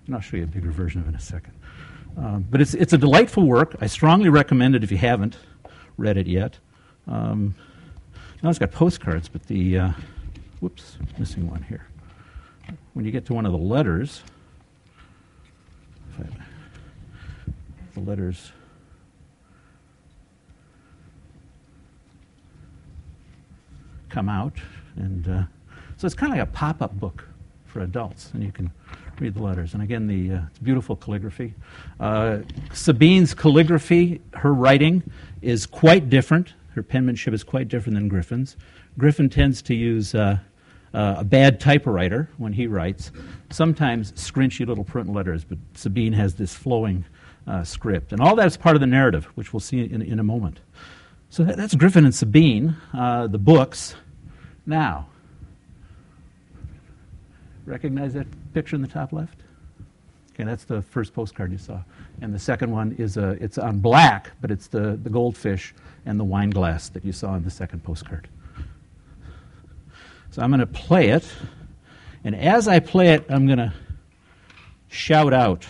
And 0.07 0.15
I'll 0.15 0.21
show 0.21 0.37
you 0.37 0.45
a 0.45 0.47
bigger 0.47 0.71
version 0.71 1.01
of 1.01 1.07
it 1.07 1.11
in 1.11 1.17
a 1.17 1.21
second. 1.21 1.53
Um, 2.17 2.47
but 2.49 2.61
it's, 2.61 2.75
it's 2.75 2.93
a 2.93 2.99
delightful 2.99 3.45
work. 3.45 3.77
I 3.81 3.87
strongly 3.89 4.29
recommend 4.29 4.75
it 4.75 4.85
if 4.85 4.91
you 4.91 4.99
haven't 4.99 5.37
read 5.97 6.17
it 6.17 6.27
yet. 6.27 6.59
Um, 7.09 7.55
now 8.43 8.51
it's 8.51 8.59
got 8.59 8.71
postcards, 8.71 9.29
but 9.29 9.45
the, 9.47 9.79
uh, 9.79 9.93
whoops, 10.61 10.97
missing 11.19 11.51
one 11.51 11.63
here. 11.65 11.87
When 12.95 13.05
you 13.05 13.11
get 13.11 13.27
to 13.27 13.35
one 13.35 13.45
of 13.45 13.53
the 13.53 13.59
letters, 13.59 14.23
the 17.95 18.01
letters 18.01 18.53
come 24.13 24.29
out, 24.29 24.53
and 24.97 25.27
uh, 25.27 25.43
so 25.97 26.07
it's 26.07 26.15
kind 26.15 26.33
of 26.33 26.39
like 26.39 26.49
a 26.49 26.53
pop-up 26.53 26.99
book 27.01 27.25
for 27.67 27.81
adults, 27.81 28.31
and 28.35 28.45
you 28.45 28.53
can 28.53 28.71
read 29.19 29.35
the 29.35 29.43
letters. 29.43 29.73
And 29.73 29.83
again, 29.83 30.07
the 30.07 30.37
uh, 30.37 30.43
it's 30.51 30.59
beautiful 30.59 30.97
calligraphy. 30.97 31.55
Uh, 31.99 32.41
Sabine's 32.73 33.35
calligraphy, 33.35 34.21
her 34.35 34.53
writing, 34.53 35.03
is 35.41 35.65
quite 35.65 36.11
different. 36.11 36.53
Her 36.75 36.83
penmanship 36.83 37.33
is 37.33 37.43
quite 37.43 37.69
different 37.69 37.95
than 37.95 38.09
Griffin's. 38.09 38.57
Griffin 38.99 39.31
tends 39.31 39.63
to 39.63 39.75
use 39.75 40.15
uh, 40.15 40.39
uh 40.93 41.15
a 41.19 41.25
bad 41.25 41.59
typewriter 41.59 42.29
when 42.37 42.53
he 42.53 42.67
writes, 42.67 43.11
sometimes 43.51 44.13
scrunchy 44.13 44.67
little 44.67 44.85
print 44.85 45.11
letters, 45.11 45.45
but 45.45 45.59
Sabine 45.75 46.13
has 46.13 46.35
this 46.35 46.55
flowing 46.55 47.05
uh, 47.47 47.65
script. 47.65 48.13
And 48.13 48.21
all 48.21 48.37
that 48.37 48.47
is 48.47 48.59
part 48.59 48.77
of 48.77 48.81
the 48.81 48.87
narrative, 48.87 49.25
which 49.35 49.55
we'll 49.55 49.61
see 49.61 49.81
in, 49.81 50.03
in 50.03 50.19
a 50.19 50.23
moment. 50.23 50.61
So 51.31 51.45
that, 51.45 51.57
that's 51.57 51.75
Griffin 51.75 52.05
and 52.05 52.15
Sabine, 52.15 52.77
uh, 52.93 53.27
the 53.27 53.39
books. 53.39 53.95
Now, 54.67 55.09
recognize 57.67 58.15
that 58.15 58.27
picture 58.55 58.77
in 58.77 58.83
the 58.83 58.89
top 58.89 59.13
left? 59.13 59.39
Okay, 60.35 60.45
that's 60.45 60.65
the 60.65 60.81
first 60.81 61.13
postcard 61.13 61.53
you 61.53 61.59
saw. 61.59 61.83
And 62.21 62.33
the 62.33 62.39
second 62.39 62.71
one 62.71 62.93
is 62.99 63.17
a, 63.17 63.31
it's 63.43 63.59
on 63.59 63.81
black, 63.81 64.31
but 64.41 64.51
it's 64.51 64.69
the, 64.69 64.99
the 65.03 65.11
goldfish 65.11 65.75
and 66.07 66.19
the 66.19 66.25
wine 66.25 66.51
glass 66.51 66.89
that 66.91 67.05
you 67.05 67.13
saw 67.13 67.35
in 67.35 67.45
the 67.45 67.51
second 67.51 67.85
postcard. 67.85 68.29
So 70.31 70.41
I'm 70.41 70.51
going 70.51 70.61
to 70.61 70.67
play 70.67 71.09
it. 71.09 71.31
And 72.25 72.35
as 72.35 72.67
I 72.67 72.79
play 72.79 73.09
it, 73.09 73.27
I'm 73.29 73.47
going 73.47 73.59
to 73.59 73.75
shout 74.89 75.35
out 75.35 75.67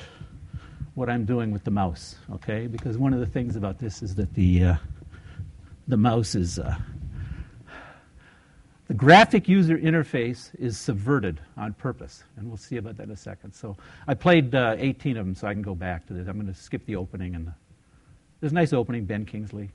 what 0.94 1.08
I'm 1.08 1.24
doing 1.24 1.50
with 1.50 1.64
the 1.64 1.70
mouse, 1.70 2.16
okay? 2.34 2.66
Because 2.66 2.98
one 2.98 3.14
of 3.14 3.20
the 3.20 3.26
things 3.26 3.56
about 3.56 3.78
this 3.78 4.02
is 4.02 4.14
that 4.16 4.34
the, 4.34 4.64
uh, 4.64 4.74
the 5.88 5.96
mouse 5.96 6.34
is. 6.34 6.58
Uh, 6.58 6.76
the 8.92 8.98
graphic 8.98 9.48
user 9.48 9.78
interface 9.78 10.50
is 10.58 10.76
subverted 10.76 11.40
on 11.56 11.72
purpose, 11.72 12.24
and 12.36 12.46
we'll 12.46 12.58
see 12.58 12.76
about 12.76 12.98
that 12.98 13.04
in 13.04 13.10
a 13.10 13.16
second. 13.16 13.50
So 13.54 13.74
I 14.06 14.12
played 14.12 14.54
uh, 14.54 14.76
18 14.76 15.16
of 15.16 15.24
them, 15.24 15.34
so 15.34 15.46
I 15.46 15.54
can 15.54 15.62
go 15.62 15.74
back 15.74 16.06
to 16.08 16.12
this. 16.12 16.28
I'm 16.28 16.34
going 16.34 16.46
to 16.46 16.52
skip 16.52 16.84
the 16.84 16.96
opening. 16.96 17.34
and 17.34 17.46
the, 17.46 17.54
There's 18.38 18.52
a 18.52 18.54
nice 18.54 18.74
opening, 18.74 19.06
Ben 19.06 19.24
Kingsley. 19.24 19.70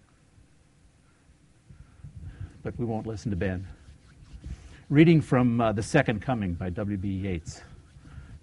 But 2.61 2.77
we 2.77 2.85
won't 2.85 3.07
listen 3.07 3.31
to 3.31 3.35
Ben. 3.35 3.65
Reading 4.91 5.19
from 5.19 5.61
uh, 5.61 5.71
The 5.71 5.81
Second 5.81 6.21
Coming 6.21 6.53
by 6.53 6.69
W.B. 6.69 7.07
Yeats, 7.07 7.63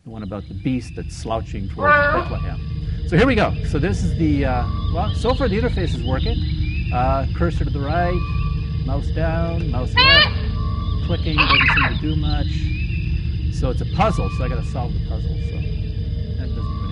the 0.03 0.11
one 0.11 0.25
about 0.25 0.43
the 0.49 0.55
beast 0.55 0.95
that's 0.97 1.17
slouching 1.17 1.69
towards 1.69 1.95
Bethlehem. 1.95 2.61
So 3.07 3.17
here 3.17 3.29
we 3.29 3.37
go. 3.37 3.55
So 3.67 3.79
this 3.79 4.03
is 4.03 4.19
the, 4.19 4.47
uh, 4.47 4.69
well, 4.93 5.15
so 5.15 5.35
far 5.35 5.47
the 5.47 5.57
interface 5.57 5.95
is 5.95 6.05
working. 6.05 6.35
Uh, 6.93 7.29
cursor 7.37 7.65
to 7.65 7.71
the 7.71 7.79
right, 7.79 8.13
mouse 8.85 9.07
down, 9.15 9.71
mouse 9.71 9.95
left, 9.95 10.54
clicking 11.07 11.37
doesn't 11.37 11.59
seem 11.59 11.89
to 11.89 11.99
do 12.01 12.17
much. 12.17 12.47
So 13.53 13.71
it's 13.71 13.81
a 13.81 13.87
puzzle, 13.95 14.31
so 14.37 14.45
I 14.45 14.49
got 14.49 14.63
to 14.63 14.71
solve 14.71 14.93
the 14.95 15.01
puzzle. 15.09 15.29
So 15.29 15.57
that 16.39 16.49
doesn't 16.49 16.79
do 16.81 16.87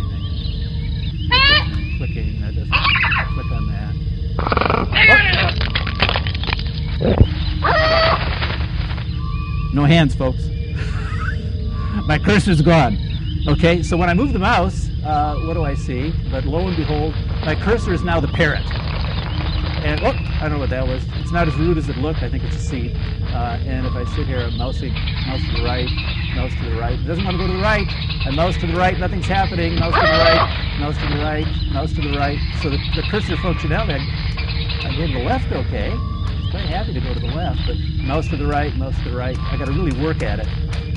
anything. 1.31 1.97
clicking, 1.99 2.40
that 2.40 2.54
doesn't. 2.54 2.73
Click 3.35 3.50
on 3.52 3.69
that. 3.69 3.95
Oh. 7.04 7.73
No 9.73 9.85
hands, 9.85 10.14
folks. 10.14 10.42
My 12.07 12.19
cursor's 12.19 12.61
gone. 12.61 12.99
Okay, 13.49 13.83
so 13.83 13.97
when 13.97 14.09
I 14.09 14.14
move 14.14 14.33
the 14.33 14.38
mouse, 14.38 14.88
uh, 15.04 15.35
what 15.47 15.54
do 15.54 15.64
I 15.64 15.75
see? 15.75 16.12
But 16.31 16.45
lo 16.45 16.69
and 16.69 16.76
behold, 16.76 17.12
my 17.45 17.57
cursor 17.57 17.92
is 17.92 18.04
now 18.04 18.21
the 18.21 18.28
parrot. 18.28 18.62
And 19.83 20.01
oh, 20.05 20.12
I 20.12 20.43
don't 20.43 20.53
know 20.53 20.59
what 20.59 20.71
that 20.71 20.87
was. 20.87 21.03
It's 21.17 21.33
not 21.33 21.49
as 21.49 21.57
rude 21.57 21.77
as 21.77 21.89
it 21.89 21.97
looked. 21.97 22.23
I 22.23 22.31
think 22.31 22.45
it's 22.45 22.55
a 22.55 22.61
seed. 22.61 22.95
Uh, 23.35 23.59
and 23.67 23.85
if 23.85 23.95
I 23.95 24.05
sit 24.15 24.29
here, 24.29 24.39
I'm 24.39 24.57
mousing, 24.57 24.93
mouse 25.27 25.41
to 25.43 25.57
the 25.57 25.65
right, 25.65 25.89
mouse 26.37 26.53
to 26.55 26.71
the 26.71 26.77
right. 26.77 27.01
It 27.01 27.05
doesn't 27.05 27.25
want 27.25 27.35
to 27.35 27.43
go 27.43 27.49
to 27.49 27.53
the 27.55 27.62
right. 27.62 27.89
I 28.25 28.31
mouse 28.31 28.57
to 28.59 28.69
the 28.69 28.75
right, 28.75 28.97
nothing's 28.97 29.27
happening. 29.27 29.75
Mouse 29.81 29.95
to 29.95 30.01
the 30.01 30.07
right, 30.07 30.79
mouse 30.79 30.97
to 30.99 31.09
the 31.09 31.19
right, 31.19 31.47
mouse 31.73 31.93
to 31.95 32.01
the 32.01 32.17
right. 32.17 32.39
So 32.62 32.71
the, 32.71 32.79
the 32.95 33.03
cursor 33.11 33.35
functionality, 33.37 33.99
I, 33.99 34.89
I 34.89 34.97
gave 34.97 35.15
the 35.15 35.25
left 35.25 35.51
okay. 35.51 35.91
I'm 35.91 36.51
quite 36.53 36.67
happy 36.67 36.95
to 36.95 37.01
go 37.01 37.12
to 37.15 37.21
the 37.21 37.35
left, 37.35 37.59
but 37.67 37.77
mouse 38.07 38.29
to 38.29 38.37
the 38.37 38.47
right, 38.47 38.73
mouse 38.77 38.97
to 39.03 39.11
the 39.11 39.17
right. 39.17 39.37
I 39.37 39.57
got 39.57 39.67
to 39.67 39.73
really 39.73 40.01
work 40.01 40.23
at 40.23 40.39
it 40.39 40.47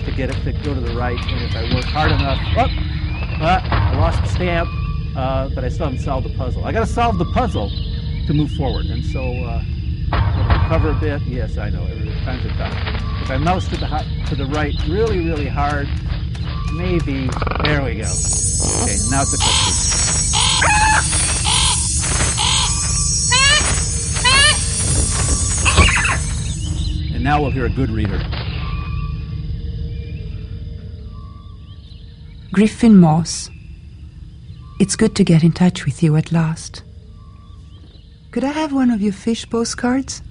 to 0.06 0.12
get 0.12 0.30
it 0.30 0.44
to 0.44 0.52
go 0.62 0.76
to 0.76 0.82
the 0.82 0.96
right. 0.96 1.18
And 1.18 1.42
if 1.42 1.56
I 1.56 1.74
work 1.74 1.86
hard 1.86 2.12
enough, 2.12 2.40
oh, 2.56 3.44
uh, 3.44 3.62
I 3.64 3.98
lost 3.98 4.22
the 4.22 4.30
stamp, 4.30 4.70
uh, 5.18 5.50
but 5.56 5.64
I 5.64 5.70
still 5.70 5.86
haven't 5.86 6.02
solved 6.02 6.30
the 6.30 6.38
puzzle. 6.38 6.64
I 6.66 6.72
got 6.72 6.82
to 6.82 6.94
solve 6.94 7.18
the 7.18 7.26
puzzle 7.26 7.72
to 8.28 8.34
move 8.34 8.52
forward. 8.52 8.86
And 8.88 9.04
so 9.06 9.22
uh, 9.44 9.64
cover 10.68 10.92
a 10.92 10.96
bit. 10.96 11.22
Yes, 11.24 11.58
I 11.58 11.70
know. 11.70 11.86
Times 12.26 12.46
are 12.46 12.50
tough. 12.58 13.22
If 13.22 13.32
I 13.32 13.38
mouse 13.38 13.68
to 13.70 13.78
the 13.78 13.88
to 14.28 14.36
the 14.36 14.46
right 14.48 14.74
really, 14.88 15.26
really 15.26 15.48
hard, 15.48 15.88
maybe 16.74 17.28
there 17.64 17.84
we 17.84 17.96
go. 17.96 18.06
Okay, 18.06 18.98
now 19.10 19.22
it's 19.22 19.34
a 19.34 19.38
cutscene. 19.38 19.96
And 27.16 27.24
now 27.24 27.42
we'll 27.42 27.52
hear 27.52 27.66
a 27.66 27.70
good 27.70 27.90
reader. 27.90 28.22
Griffin 32.52 32.98
Moss. 32.98 33.50
It's 34.80 34.96
good 34.96 35.16
to 35.16 35.24
get 35.24 35.44
in 35.44 35.52
touch 35.52 35.86
with 35.86 36.02
you 36.02 36.16
at 36.16 36.32
last. 36.32 36.85
Could 38.36 38.44
I 38.44 38.52
have 38.52 38.74
one 38.74 38.92
of 38.92 39.02
your 39.02 39.14
fish 39.14 39.50
postcards? 39.50 40.22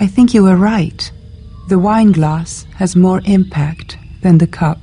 I 0.00 0.06
think 0.06 0.34
you 0.34 0.42
were 0.42 0.58
right. 0.58 1.10
The 1.70 1.78
wine 1.78 2.12
glass 2.12 2.66
has 2.76 2.94
more 2.94 3.22
impact 3.24 3.96
than 4.20 4.36
the 4.36 4.46
cup. 4.46 4.76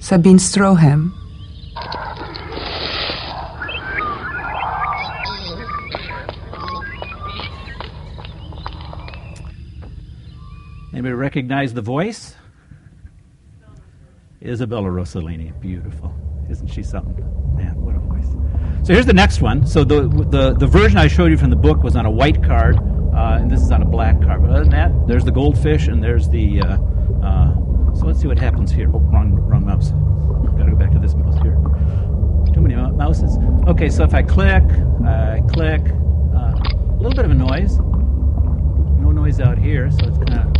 Sabine 0.00 0.36
Strohem. 0.36 1.12
Anybody 10.92 11.14
recognize 11.14 11.72
the 11.72 11.80
voice? 11.80 12.34
Isabella 14.42 14.90
Rossellini. 14.90 15.58
Beautiful. 15.58 16.12
Isn't 16.50 16.68
she 16.68 16.82
something? 16.82 17.24
So 18.86 18.92
here's 18.92 19.04
the 19.04 19.12
next 19.12 19.40
one. 19.40 19.66
So 19.66 19.82
the, 19.82 20.06
the, 20.30 20.54
the 20.54 20.66
version 20.68 20.96
I 20.96 21.08
showed 21.08 21.32
you 21.32 21.36
from 21.36 21.50
the 21.50 21.56
book 21.56 21.82
was 21.82 21.96
on 21.96 22.06
a 22.06 22.10
white 22.10 22.40
card, 22.40 22.76
uh, 22.76 23.38
and 23.40 23.50
this 23.50 23.60
is 23.60 23.72
on 23.72 23.82
a 23.82 23.84
black 23.84 24.22
card. 24.22 24.42
But 24.42 24.50
other 24.50 24.60
than 24.60 24.70
that, 24.70 25.08
there's 25.08 25.24
the 25.24 25.32
goldfish, 25.32 25.88
and 25.88 26.00
there's 26.00 26.28
the. 26.28 26.60
Uh, 26.60 26.78
uh, 27.20 27.52
so 27.96 28.06
let's 28.06 28.20
see 28.20 28.28
what 28.28 28.38
happens 28.38 28.70
here. 28.70 28.88
Oh, 28.94 29.00
wrong, 29.00 29.34
wrong 29.34 29.66
mouse. 29.66 29.90
Got 30.56 30.66
to 30.66 30.70
go 30.70 30.76
back 30.76 30.92
to 30.92 31.00
this 31.00 31.16
mouse 31.16 31.34
here. 31.42 31.56
Too 32.54 32.60
many 32.60 32.76
mouses. 32.76 33.36
Okay, 33.66 33.88
so 33.88 34.04
if 34.04 34.14
I 34.14 34.22
click, 34.22 34.62
I 35.04 35.42
click, 35.48 35.80
uh, 36.32 36.54
a 36.54 36.98
little 37.00 37.16
bit 37.16 37.24
of 37.24 37.32
a 37.32 37.34
noise. 37.34 37.78
No 39.00 39.10
noise 39.10 39.40
out 39.40 39.58
here, 39.58 39.90
so 39.90 40.06
it's 40.06 40.18
kind 40.18 40.34
of. 40.34 40.54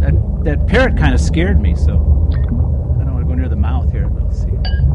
That, 0.00 0.44
that 0.44 0.68
parrot 0.68 0.96
kind 0.96 1.12
of 1.12 1.20
scared 1.20 1.60
me, 1.60 1.74
so 1.74 1.94
I 1.94 3.02
don't 3.02 3.14
want 3.14 3.24
to 3.24 3.28
go 3.28 3.34
near 3.34 3.48
the 3.48 3.56
mouth 3.56 3.90
here. 3.90 4.08
Let's 4.14 4.42
see. 4.42 4.85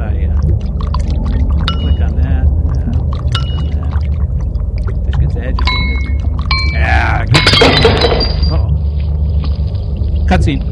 Uh, 0.00 0.08
that? 0.08 0.16
Uh, 0.16 0.40
click 1.78 2.00
on 2.00 2.12
that. 2.16 2.46
Fish 5.04 5.18
gets 5.20 5.36
agitated. 5.36 5.60
Yeah, 6.72 7.24
good. 7.26 7.46
Oh. 8.50 8.72
Cutscene. 10.26 10.62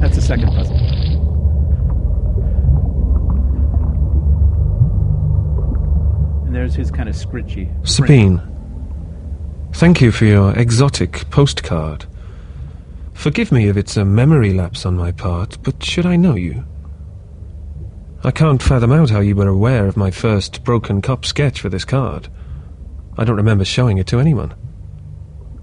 That's 0.00 0.14
the 0.14 0.22
second 0.22 0.50
puzzle. 0.54 0.76
And 6.46 6.54
there's 6.54 6.76
his 6.76 6.92
kind 6.92 7.08
of 7.08 7.16
scritchy. 7.16 7.68
Sabine, 7.86 8.40
thank 9.72 10.00
you 10.00 10.12
for 10.12 10.26
your 10.26 10.56
exotic 10.56 11.28
postcard. 11.30 12.06
Forgive 13.14 13.50
me 13.50 13.68
if 13.68 13.76
it's 13.76 13.96
a 13.96 14.04
memory 14.04 14.52
lapse 14.52 14.86
on 14.86 14.96
my 14.96 15.10
part, 15.10 15.58
but 15.64 15.82
should 15.82 16.06
I 16.06 16.14
know 16.14 16.36
you? 16.36 16.64
I 18.24 18.32
can't 18.32 18.62
fathom 18.62 18.92
out 18.92 19.10
how 19.10 19.20
you 19.20 19.36
were 19.36 19.46
aware 19.46 19.86
of 19.86 19.96
my 19.96 20.10
first 20.10 20.64
broken 20.64 21.00
cup 21.00 21.24
sketch 21.24 21.60
for 21.60 21.68
this 21.68 21.84
card. 21.84 22.28
I 23.16 23.24
don't 23.24 23.36
remember 23.36 23.64
showing 23.64 23.98
it 23.98 24.08
to 24.08 24.18
anyone. 24.18 24.54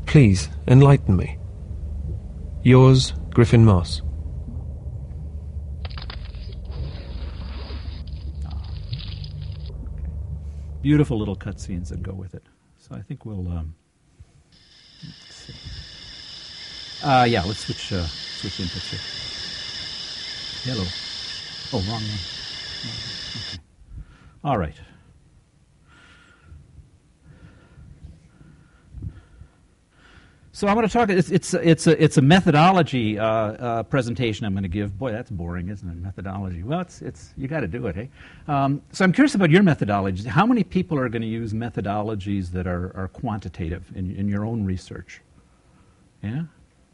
Please, 0.05 0.49
enlighten 0.67 1.17
me. 1.17 1.37
Yours, 2.63 3.13
Griffin 3.31 3.65
Moss. 3.65 4.01
Beautiful 10.81 11.17
little 11.19 11.35
cutscenes 11.35 11.89
that 11.89 12.01
go 12.01 12.13
with 12.13 12.35
it. 12.35 12.43
So 12.77 12.95
I 12.95 13.01
think 13.01 13.25
we'll. 13.25 13.47
Um, 13.47 13.75
let's 15.03 15.35
see. 15.35 15.53
Uh, 17.03 17.23
yeah, 17.23 17.43
let's 17.43 17.65
switch 17.65 17.91
uh, 17.91 18.05
switch 18.05 18.59
inputs. 18.59 18.93
Hello. 20.63 20.85
Oh, 21.73 21.83
wrong 21.91 22.01
one. 22.01 22.34
All 24.43 24.57
right. 24.57 24.75
So 30.55 30.69
I'm 30.69 30.75
going 30.75 30.87
to 30.87 30.93
talk. 30.93 31.09
It's 31.09 31.31
it's 31.31 31.53
it's 31.53 31.85
a 31.85 32.01
it's 32.01 32.15
a 32.15 32.21
methodology 32.21 33.19
uh, 33.19 33.25
uh, 33.27 33.83
presentation 33.83 34.45
I'm 34.45 34.53
going 34.53 34.63
to 34.63 34.69
give. 34.69 34.97
Boy, 34.97 35.11
that's 35.11 35.29
boring, 35.29 35.67
isn't 35.67 35.89
it? 35.89 35.97
Methodology. 35.97 36.63
Well, 36.63 36.79
it's 36.79 37.01
it's 37.01 37.33
you 37.35 37.49
got 37.49 37.59
to 37.59 37.67
do 37.67 37.87
it, 37.87 37.95
hey. 37.97 38.09
Um, 38.47 38.81
so 38.93 39.03
I'm 39.03 39.11
curious 39.11 39.35
about 39.35 39.49
your 39.49 39.63
methodology. 39.63 40.29
How 40.29 40.45
many 40.45 40.63
people 40.63 40.97
are 40.97 41.09
going 41.09 41.23
to 41.23 41.27
use 41.27 41.51
methodologies 41.51 42.51
that 42.51 42.67
are, 42.67 42.95
are 42.95 43.09
quantitative 43.09 43.91
in, 43.95 44.15
in 44.15 44.29
your 44.29 44.45
own 44.45 44.63
research? 44.63 45.19
Yeah, 46.23 46.43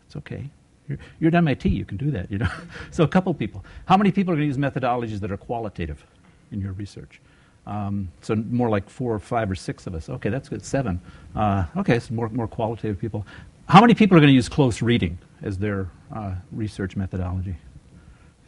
it's 0.08 0.16
okay. 0.16 0.50
You're, 0.88 0.98
you're 1.20 1.28
at 1.28 1.36
MIT. 1.36 1.70
You 1.70 1.86
can 1.86 1.98
do 1.98 2.10
that. 2.10 2.32
You 2.32 2.40
know. 2.40 2.50
so 2.90 3.04
a 3.04 3.08
couple 3.08 3.32
people. 3.36 3.64
How 3.86 3.96
many 3.96 4.12
people 4.12 4.34
are 4.34 4.38
going 4.38 4.50
to 4.50 4.58
use 4.58 4.58
methodologies 4.58 5.20
that 5.20 5.32
are 5.32 5.38
qualitative 5.38 6.04
in 6.52 6.62
your 6.62 6.74
research? 6.74 7.22
Um, 7.68 8.12
so 8.22 8.36
more 8.36 8.70
like 8.70 8.90
four 8.90 9.14
or 9.14 9.20
five 9.20 9.52
or 9.52 9.56
six 9.56 9.86
of 9.88 9.96
us. 9.96 10.10
Okay, 10.10 10.30
that's 10.30 10.50
good. 10.50 10.66
Seven. 10.66 11.00
Uh, 11.36 11.66
okay, 11.78 12.00
so 12.00 12.14
more 12.14 12.30
more 12.30 12.48
qualitative 12.48 13.00
people. 13.00 13.26
How 13.68 13.82
many 13.82 13.94
people 13.94 14.18
are 14.18 14.20
going 14.20 14.30
to 14.30 14.36
use 14.36 14.50
close 14.50 14.82
reading 14.82 15.18
as 15.42 15.58
their 15.58 15.90
uh, 16.14 16.36
research 16.52 16.96
methodology? 16.96 17.56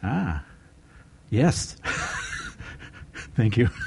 Ah, 0.02 0.44
yes. 1.30 1.76
Thank 3.36 3.56
you. 3.56 3.68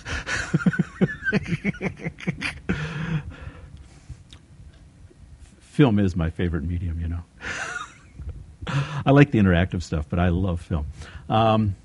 film 5.78 6.00
is 6.00 6.16
my 6.16 6.32
favorite 6.32 6.64
medium, 6.64 7.00
you 7.00 7.08
know. 7.08 7.24
I 9.06 9.12
like 9.12 9.30
the 9.30 9.38
interactive 9.38 9.84
stuff, 9.84 10.08
but 10.10 10.18
I 10.18 10.30
love 10.30 10.60
film. 10.60 10.88
Um, 11.30 11.76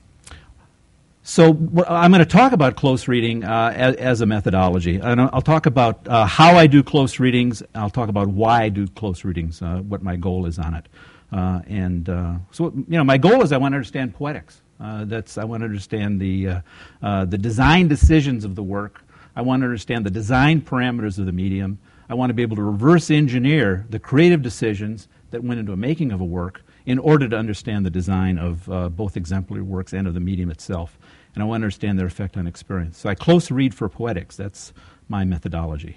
so 1.25 1.51
I'm 1.87 2.11
going 2.11 2.19
to 2.19 2.25
talk 2.25 2.53
about 2.53 2.75
close 2.75 3.07
reading 3.07 3.45
uh, 3.45 3.73
as, 3.77 4.21
a 4.23 4.27
methodology. 4.27 4.97
And 4.97 5.21
I'll 5.21 5.41
talk 5.41 5.67
about 5.67 6.07
uh, 6.09 6.27
how 6.27 6.57
I 6.57 6.67
do 6.67 6.83
close 6.83 7.21
readings. 7.21 7.63
I'll 7.77 7.91
talk 7.91 8.09
about 8.09 8.27
why 8.27 8.65
I 8.65 8.69
do 8.69 8.89
close 8.89 9.25
readings, 9.25 9.63
uh, 9.63 9.77
what 9.79 10.03
my 10.03 10.17
goal 10.17 10.47
is 10.47 10.59
on 10.59 10.75
it. 10.75 10.87
Uh, 11.31 11.61
and 11.69 12.09
uh, 12.09 12.35
so, 12.51 12.73
you 12.75 12.99
know, 12.99 13.05
my 13.05 13.19
goal 13.19 13.43
is 13.43 13.53
I 13.53 13.57
want 13.57 13.73
to 13.73 13.77
understand 13.77 14.15
poetics. 14.15 14.63
Uh, 14.81 15.05
that's 15.05 15.39
I 15.39 15.45
want 15.45 15.61
to 15.61 15.67
understand 15.67 16.21
the 16.21 16.61
the 17.01 17.39
design 17.39 17.87
decisions 17.87 18.45
of 18.45 18.57
the 18.57 18.63
work. 18.65 19.03
I 19.37 19.43
want 19.43 19.61
to 19.61 19.67
understand 19.67 20.05
the 20.05 20.11
design 20.11 20.61
parameters 20.61 21.21
of 21.21 21.27
the 21.27 21.33
medium. 21.33 21.79
I 22.11 22.15
want 22.15 22.31
to 22.31 22.35
be 22.35 22.43
able 22.43 22.57
to 22.57 22.63
reverse 22.63 23.11
engineer 23.11 23.87
the 23.89 24.01
creative 24.01 24.43
decisions 24.43 25.07
that 25.31 25.45
went 25.45 25.61
into 25.61 25.73
a 25.73 25.77
making 25.77 26.11
of 26.11 26.21
a 26.21 26.25
work 26.25 26.63
in 26.85 26.99
order 26.99 27.29
to 27.29 27.37
understand 27.37 27.87
the 27.87 27.91
design 27.91 28.39
of 28.39 28.97
both 28.97 29.17
exemplary 29.17 29.63
works 29.63 29.93
and 29.93 30.09
of 30.09 30.15
the 30.15 30.21
medium 30.21 30.51
itself 30.51 30.99
and 31.35 31.43
I 31.43 31.47
want 31.47 31.61
to 31.61 31.65
understand 31.65 31.99
their 31.99 32.07
effect 32.07 32.37
on 32.37 32.47
experience. 32.47 32.99
So 32.99 33.09
I 33.09 33.15
close 33.15 33.51
read 33.51 33.75
for 33.75 33.89
poetics. 33.89 34.37
That's 34.37 34.73
my 35.09 35.25
methodology. 35.25 35.97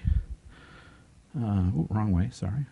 Uh, 1.38 1.69
wrong 1.89 2.12
way, 2.12 2.30
sorry. 2.32 2.65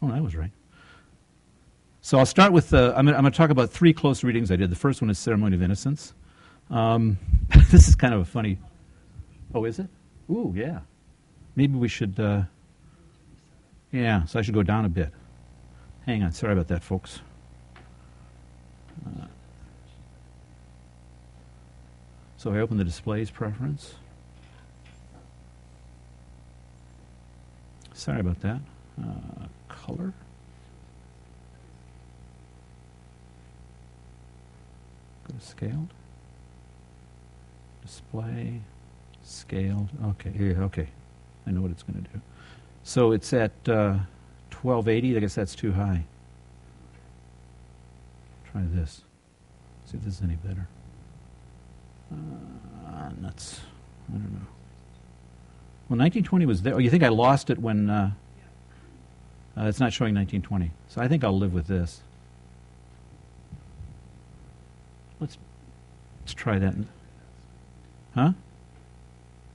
Oh, 0.00 0.08
that 0.08 0.22
was 0.22 0.36
right. 0.36 0.52
So 2.00 2.18
I'll 2.18 2.26
start 2.26 2.52
with, 2.52 2.72
uh, 2.72 2.94
I'm 2.96 3.06
going 3.06 3.24
to 3.24 3.30
talk 3.30 3.50
about 3.50 3.70
three 3.70 3.92
close 3.92 4.22
readings 4.22 4.50
I 4.50 4.56
did. 4.56 4.70
The 4.70 4.76
first 4.76 5.02
one 5.02 5.10
is 5.10 5.18
Ceremony 5.18 5.56
of 5.56 5.62
Innocence. 5.62 6.14
Um, 6.70 7.18
this 7.70 7.88
is 7.88 7.94
kind 7.94 8.14
of 8.14 8.20
a 8.20 8.24
funny, 8.24 8.58
oh, 9.54 9.64
is 9.64 9.78
it? 9.78 9.88
Ooh, 10.30 10.52
yeah. 10.56 10.80
Maybe 11.56 11.76
we 11.76 11.88
should, 11.88 12.18
uh, 12.20 12.42
yeah, 13.90 14.24
so 14.26 14.38
I 14.38 14.42
should 14.42 14.54
go 14.54 14.62
down 14.62 14.84
a 14.84 14.88
bit. 14.88 15.12
Hang 16.06 16.22
on, 16.22 16.32
sorry 16.32 16.52
about 16.52 16.68
that, 16.68 16.84
folks. 16.84 17.20
Uh, 19.04 19.26
so 22.38 22.54
I 22.54 22.60
open 22.60 22.76
the 22.78 22.84
displays 22.84 23.30
preference. 23.30 23.94
Sorry 27.94 28.20
about 28.20 28.40
that. 28.42 28.60
Uh, 29.02 29.46
color. 29.68 30.12
Go 35.26 35.34
to 35.36 35.44
scaled. 35.44 35.88
Display. 37.82 38.60
Scaled. 39.24 39.88
Okay, 40.04 40.32
yeah, 40.38 40.62
okay. 40.62 40.86
I 41.44 41.50
know 41.50 41.60
what 41.60 41.72
it's 41.72 41.82
going 41.82 42.04
to 42.04 42.10
do. 42.12 42.20
So 42.84 43.10
it's 43.10 43.32
at 43.32 43.50
uh, 43.68 43.98
1280. 44.52 45.16
I 45.16 45.20
guess 45.20 45.34
that's 45.34 45.56
too 45.56 45.72
high. 45.72 46.04
Try 48.52 48.62
this. 48.72 49.02
See 49.86 49.96
if 49.96 50.04
this 50.04 50.18
is 50.18 50.22
any 50.22 50.36
better. 50.36 50.68
Uh. 52.12 52.38
I 54.08 54.12
don't 54.12 54.32
know. 54.32 54.46
Well, 55.88 55.98
1920 55.98 56.46
was 56.46 56.62
there. 56.62 56.74
Oh, 56.74 56.78
you 56.78 56.90
think 56.90 57.02
I 57.02 57.08
lost 57.08 57.50
it 57.50 57.58
when. 57.58 57.90
Uh, 57.90 58.10
uh, 59.56 59.64
it's 59.64 59.80
not 59.80 59.92
showing 59.92 60.14
1920. 60.14 60.70
So 60.88 61.00
I 61.00 61.08
think 61.08 61.24
I'll 61.24 61.36
live 61.36 61.52
with 61.52 61.66
this. 61.66 62.00
Let's 65.20 65.36
let's 66.20 66.34
try 66.34 66.58
that. 66.58 66.74
Huh? 68.14 68.32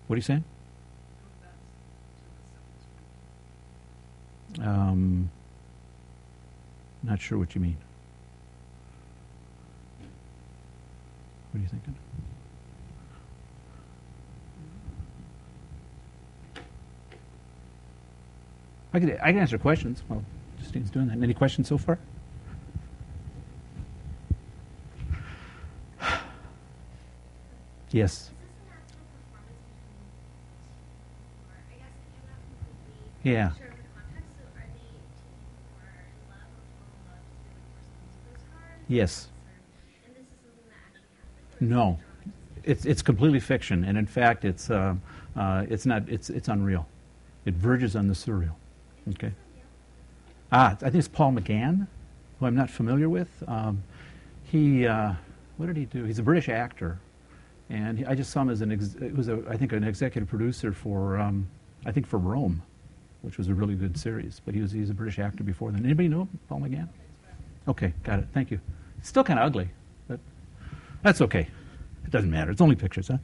What 0.08 0.16
are 0.16 0.18
you 0.18 0.22
saying? 0.22 0.44
Um, 4.62 5.30
not 7.02 7.22
sure 7.22 7.38
what 7.38 7.56
you 7.56 7.62
mean. 7.62 7.78
What 11.52 11.60
are 11.60 11.64
you 11.64 11.70
thinking? 11.70 11.96
I 18.94 19.00
can, 19.00 19.18
I 19.22 19.32
can 19.32 19.40
answer 19.40 19.58
questions 19.58 20.04
while 20.08 20.24
Justine's 20.60 20.92
doing 20.92 21.08
that. 21.08 21.18
Any 21.22 21.34
questions 21.34 21.68
so 21.68 21.78
far? 21.80 21.98
yes. 27.92 28.30
Yeah. 33.24 33.52
Yes. 38.88 39.30
No, 41.60 42.00
it's 42.64 42.86
it's 42.86 43.02
completely 43.02 43.40
fiction, 43.40 43.86
and 43.86 43.98
in 43.98 44.06
fact, 44.06 44.44
it's 44.44 44.70
uh, 44.70 44.96
uh, 45.36 45.66
it's 45.70 45.86
not 45.86 46.08
it's 46.10 46.30
it's 46.30 46.50
unreal. 46.50 46.86
It 47.46 47.54
verges 47.54 47.96
on 47.96 48.08
the 48.08 48.14
surreal. 48.14 48.56
Okay. 49.12 49.32
Ah, 50.52 50.72
I 50.72 50.76
think 50.76 50.96
it's 50.96 51.08
Paul 51.08 51.34
McGann, 51.34 51.88
who 52.40 52.46
I'm 52.46 52.56
not 52.56 52.70
familiar 52.70 53.10
with. 53.10 53.30
Um, 53.48 53.84
he, 54.44 54.86
uh, 54.86 55.14
what 55.58 55.66
did 55.66 55.78
he 55.78 55.86
do? 55.86 56.04
He's 56.04 56.20
a 56.20 56.24
British 56.24 56.48
actor, 56.48 57.00
and 57.70 57.98
he, 57.98 58.06
I 58.06 58.16
just 58.16 58.32
saw 58.32 58.42
him 58.42 58.50
as 58.50 58.62
an, 58.62 58.72
ex- 58.72 58.96
it 59.02 59.16
was 59.16 59.30
a, 59.30 59.44
I 59.50 59.58
think 59.58 59.74
an 59.74 59.84
executive 59.84 60.30
producer 60.30 60.72
for, 60.72 61.18
um, 61.18 61.48
I 61.86 61.92
think 61.92 62.06
for 62.06 62.20
Rome, 62.20 62.62
which 63.24 63.38
was 63.38 63.48
a 63.48 63.54
really 63.54 63.76
good 63.76 63.98
series. 63.98 64.42
But 64.46 64.54
he 64.54 64.62
was 64.62 64.72
he's 64.72 64.90
a 64.90 64.94
British 64.94 65.20
actor 65.20 65.44
before 65.44 65.72
then. 65.72 65.84
Anybody 65.84 66.08
know 66.08 66.22
him, 66.22 66.40
Paul 66.48 66.62
McGann? 66.62 66.88
Okay, 67.68 67.94
got 68.04 68.20
it. 68.20 68.28
Thank 68.34 68.52
you. 68.52 68.60
Still 69.02 69.24
kind 69.24 69.40
of 69.40 69.46
ugly, 69.46 69.70
but 70.08 70.20
that's 71.02 71.20
okay. 71.22 71.48
Doesn't 72.14 72.30
matter. 72.30 72.52
It's 72.52 72.62
only 72.62 72.76
pictures, 72.76 73.08
huh? 73.08 73.18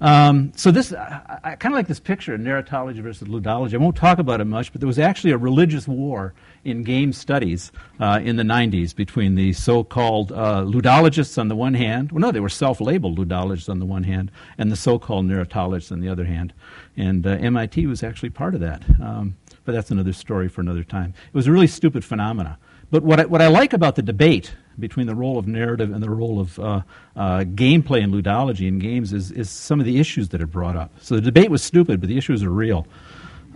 Um, 0.00 0.52
so 0.56 0.70
this, 0.70 0.90
I, 0.94 1.38
I 1.44 1.54
kind 1.56 1.74
of 1.74 1.76
like 1.76 1.86
this 1.86 2.00
picture, 2.00 2.38
narratology 2.38 3.02
versus 3.02 3.28
ludology. 3.28 3.74
I 3.74 3.76
won't 3.76 3.94
talk 3.94 4.18
about 4.18 4.40
it 4.40 4.46
much, 4.46 4.72
but 4.72 4.80
there 4.80 4.86
was 4.86 4.98
actually 4.98 5.32
a 5.32 5.36
religious 5.36 5.86
war 5.86 6.32
in 6.64 6.82
game 6.82 7.12
studies 7.12 7.72
uh, 8.00 8.20
in 8.24 8.36
the 8.36 8.42
90s 8.42 8.96
between 8.96 9.34
the 9.34 9.52
so-called 9.52 10.32
uh, 10.32 10.62
ludologists 10.62 11.36
on 11.36 11.48
the 11.48 11.54
one 11.54 11.74
hand, 11.74 12.10
well, 12.10 12.20
no, 12.20 12.32
they 12.32 12.40
were 12.40 12.48
self-labeled 12.48 13.18
ludologists 13.18 13.68
on 13.68 13.80
the 13.80 13.84
one 13.84 14.04
hand, 14.04 14.30
and 14.56 14.72
the 14.72 14.76
so-called 14.76 15.26
narratologists 15.26 15.92
on 15.92 16.00
the 16.00 16.08
other 16.08 16.24
hand. 16.24 16.54
And 16.96 17.26
uh, 17.26 17.32
MIT 17.32 17.86
was 17.86 18.02
actually 18.02 18.30
part 18.30 18.54
of 18.54 18.62
that. 18.62 18.82
Um, 18.98 19.36
but 19.66 19.72
that's 19.72 19.90
another 19.90 20.14
story 20.14 20.48
for 20.48 20.62
another 20.62 20.84
time. 20.84 21.12
It 21.26 21.34
was 21.34 21.46
a 21.48 21.52
really 21.52 21.66
stupid 21.66 22.02
phenomena. 22.02 22.58
But 22.90 23.02
what 23.02 23.20
I, 23.20 23.26
what 23.26 23.42
I 23.42 23.48
like 23.48 23.74
about 23.74 23.96
the 23.96 24.02
debate 24.02 24.54
between 24.78 25.06
the 25.06 25.14
role 25.14 25.38
of 25.38 25.46
narrative 25.46 25.92
and 25.92 26.02
the 26.02 26.10
role 26.10 26.40
of 26.40 26.58
uh, 26.58 26.82
uh, 27.16 27.40
gameplay 27.40 28.02
and 28.02 28.12
ludology 28.12 28.66
in 28.66 28.78
games 28.78 29.12
is, 29.12 29.30
is 29.30 29.50
some 29.50 29.80
of 29.80 29.86
the 29.86 29.98
issues 29.98 30.28
that 30.30 30.40
are 30.40 30.46
brought 30.46 30.76
up. 30.76 30.92
So 31.00 31.14
the 31.14 31.20
debate 31.20 31.50
was 31.50 31.62
stupid, 31.62 32.00
but 32.00 32.08
the 32.08 32.18
issues 32.18 32.42
are 32.42 32.50
real. 32.50 32.86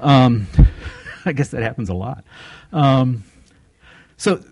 Um, 0.00 0.46
I 1.24 1.32
guess 1.32 1.48
that 1.48 1.62
happens 1.62 1.88
a 1.88 1.94
lot. 1.94 2.24
Um, 2.72 3.24
so 4.18 4.42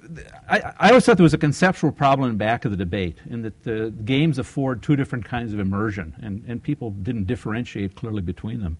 I, 0.48 0.72
I, 0.78 0.88
always 0.88 1.06
thought 1.06 1.16
there 1.16 1.24
was 1.24 1.32
a 1.32 1.38
conceptual 1.38 1.90
problem 1.90 2.28
in 2.28 2.36
back 2.36 2.66
of 2.66 2.70
the 2.70 2.76
debate, 2.76 3.16
in 3.30 3.42
that 3.42 3.62
the 3.62 3.94
games 4.04 4.38
afford 4.38 4.82
two 4.82 4.94
different 4.94 5.24
kinds 5.24 5.54
of 5.54 5.58
immersion, 5.58 6.14
and, 6.20 6.44
and 6.46 6.62
people 6.62 6.90
didn't 6.90 7.24
differentiate 7.24 7.94
clearly 7.94 8.20
between 8.20 8.60
them. 8.60 8.76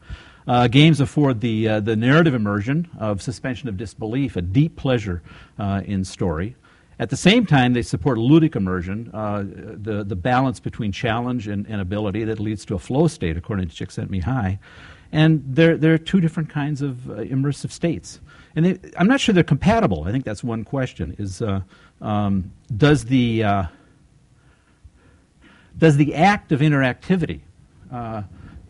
Uh, 0.47 0.69
games 0.69 1.01
afford 1.01 1.41
the, 1.41 1.69
uh, 1.69 1.81
the 1.81 1.97
narrative 1.97 2.35
immersion 2.35 2.87
of 2.99 3.23
suspension 3.23 3.69
of 3.69 3.79
disbelief, 3.79 4.37
a 4.37 4.43
deep 4.43 4.77
pleasure 4.77 5.23
uh, 5.59 5.81
in 5.87 6.05
story. 6.05 6.55
At 6.99 7.11
the 7.11 7.17
same 7.17 7.45
time, 7.45 7.73
they 7.73 7.83
support 7.83 8.19
ludic 8.19 8.55
immersion, 8.55 9.11
uh, 9.13 9.45
the, 9.45 10.05
the 10.05 10.17
balance 10.17 10.61
between 10.61 10.93
challenge 10.93 11.49
and, 11.49 11.67
and, 11.67 11.81
ability 11.81 12.25
that 12.25 12.39
leads 12.39 12.65
to 12.67 12.75
a 12.75 12.79
flow 12.79 13.09
state, 13.09 13.37
according 13.37 13.69
to 13.69 13.75
Csikszentmihalyi. 13.75 14.59
And 15.11 15.43
there, 15.47 15.77
there 15.77 15.93
are 15.93 15.99
two 15.99 16.21
different 16.21 16.51
kinds 16.51 16.83
of 16.83 17.11
uh, 17.11 17.15
immersive 17.15 17.71
states. 17.71 18.21
And 18.57 18.65
they, 18.65 18.79
I'm 18.97 19.09
not 19.09 19.21
sure 19.21 19.33
they're 19.33 19.45
compatible. 19.45 20.05
I 20.05 20.13
think 20.13 20.25
that's 20.25 20.45
one 20.45 20.65
question. 20.65 21.17
Is 21.19 21.43
uh, 21.43 21.63
um, 22.01 22.53
does 22.77 23.05
the 23.05 23.69
does 25.77 25.97
the 25.97 26.15
act 26.15 26.53
of 26.53 26.61
interactivity 26.61 27.41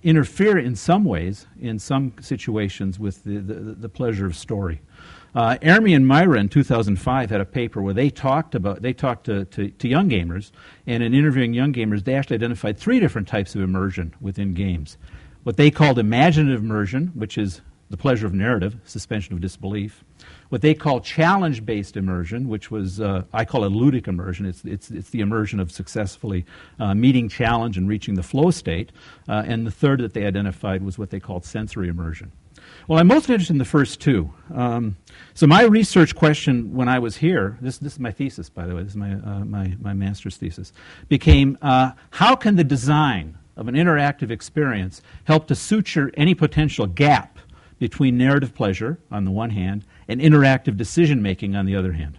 interfere 0.05 0.59
in 0.59 0.77
some 0.77 1.05
ways, 1.05 1.47
in 1.59 1.79
some 1.79 2.13
situations, 2.21 2.99
with 2.99 3.25
the, 3.25 3.39
the, 3.39 3.55
the 3.55 3.89
pleasure 3.89 4.27
of 4.27 4.37
story. 4.37 4.81
Uh, 5.35 5.57
Ermi 5.63 5.97
and 5.97 6.07
Mäyrä 6.07 6.39
in 6.39 6.49
2005 6.49 7.31
had 7.31 7.41
a 7.41 7.45
paper 7.45 7.83
where 7.83 7.95
they 7.95 8.09
talked 8.09 8.55
about 8.55 8.83
they 8.83 8.93
talked 8.93 9.25
to, 9.25 9.45
to, 9.47 9.71
to, 9.71 9.89
young 9.89 10.09
gamers, 10.09 10.53
and 10.87 11.03
in 11.03 11.13
interviewing 11.13 11.53
young 11.53 11.73
gamers, 11.73 12.05
they 12.05 12.15
actually 12.15 12.35
identified 12.35 12.79
three 12.79 13.01
different 13.01 13.27
types 13.27 13.55
of 13.55 13.61
immersion 13.61 14.15
within 14.21 14.55
games. 14.55 14.97
What 15.43 15.57
they 15.57 15.71
called 15.71 15.99
imaginative 15.99 16.63
immersion, 16.63 17.09
which 17.15 17.37
is 17.37 17.63
the 17.91 17.97
pleasure 17.97 18.27
of 18.27 18.33
narrative, 18.33 18.77
suspension 18.85 19.35
of 19.35 19.41
disbelief 19.41 20.05
what 20.55 20.63
they 20.63 20.75
call 20.75 21.01
challenge 21.01 21.65
based 21.67 21.97
immersion, 21.97 22.49
which 22.49 22.71
was, 22.71 23.01
uh, 23.01 23.25
I 23.33 23.45
call 23.45 23.65
it 23.65 23.73
ludic 23.73 24.07
immersion. 24.07 24.47
It's, 24.47 24.65
it's, 24.65 24.91
it's 24.91 25.11
the 25.11 25.21
immersion 25.21 25.59
of 25.59 25.73
successfully 25.73 26.45
uh, 26.79 26.95
meeting 26.95 27.29
challenge 27.29 27.77
and 27.77 27.89
reaching 27.89 28.15
the 28.15 28.23
flow 28.23 28.53
state. 28.53 28.93
Uh, 29.29 29.43
and 29.47 29.67
the 29.67 29.73
third 29.73 30.01
that 30.01 30.15
they 30.15 30.25
identified 30.27 30.83
was 30.83 30.99
what 30.99 31.11
they 31.11 31.21
called 31.21 31.45
sensory 31.45 31.89
immersion. 31.89 32.31
Well, 32.87 32.99
I'm 32.99 33.07
most 33.07 33.31
interested 33.31 33.55
in 33.55 33.59
the 33.59 33.65
first 33.65 34.01
two. 34.01 34.31
Um, 34.53 34.97
so, 35.33 35.47
my 35.47 35.63
research 35.63 36.15
question 36.15 36.75
when 36.75 36.87
I 36.87 36.99
was 36.99 37.17
here 37.17 37.57
this, 37.63 37.79
this 37.79 37.95
is 37.95 37.99
my 37.99 38.11
thesis, 38.11 38.51
by 38.51 38.67
the 38.67 38.75
way, 38.75 38.83
this 38.83 38.93
is 38.93 38.97
my, 38.97 39.15
uh, 39.15 39.45
my, 39.45 39.75
my 39.81 39.95
master's 39.95 40.37
thesis 40.37 40.73
became 41.09 41.57
uh, 41.63 41.93
how 42.11 42.37
can 42.37 42.57
the 42.57 42.65
design 42.65 43.39
of 43.57 43.69
an 43.69 43.75
interactive 43.75 44.31
experience 44.31 45.01
help 45.25 45.47
to 45.47 45.55
suture 45.55 46.11
any 46.15 46.35
potential 46.35 46.87
gap 46.87 47.39
between 47.79 48.19
narrative 48.19 48.55
pleasure 48.55 48.99
on 49.11 49.25
the 49.25 49.31
one 49.31 49.51
hand 49.51 49.85
and 50.07 50.21
interactive 50.21 50.77
decision 50.77 51.23
making 51.23 51.57
on 51.57 51.65
the 51.65 51.77
other 51.77 51.93
hand. 51.93 52.19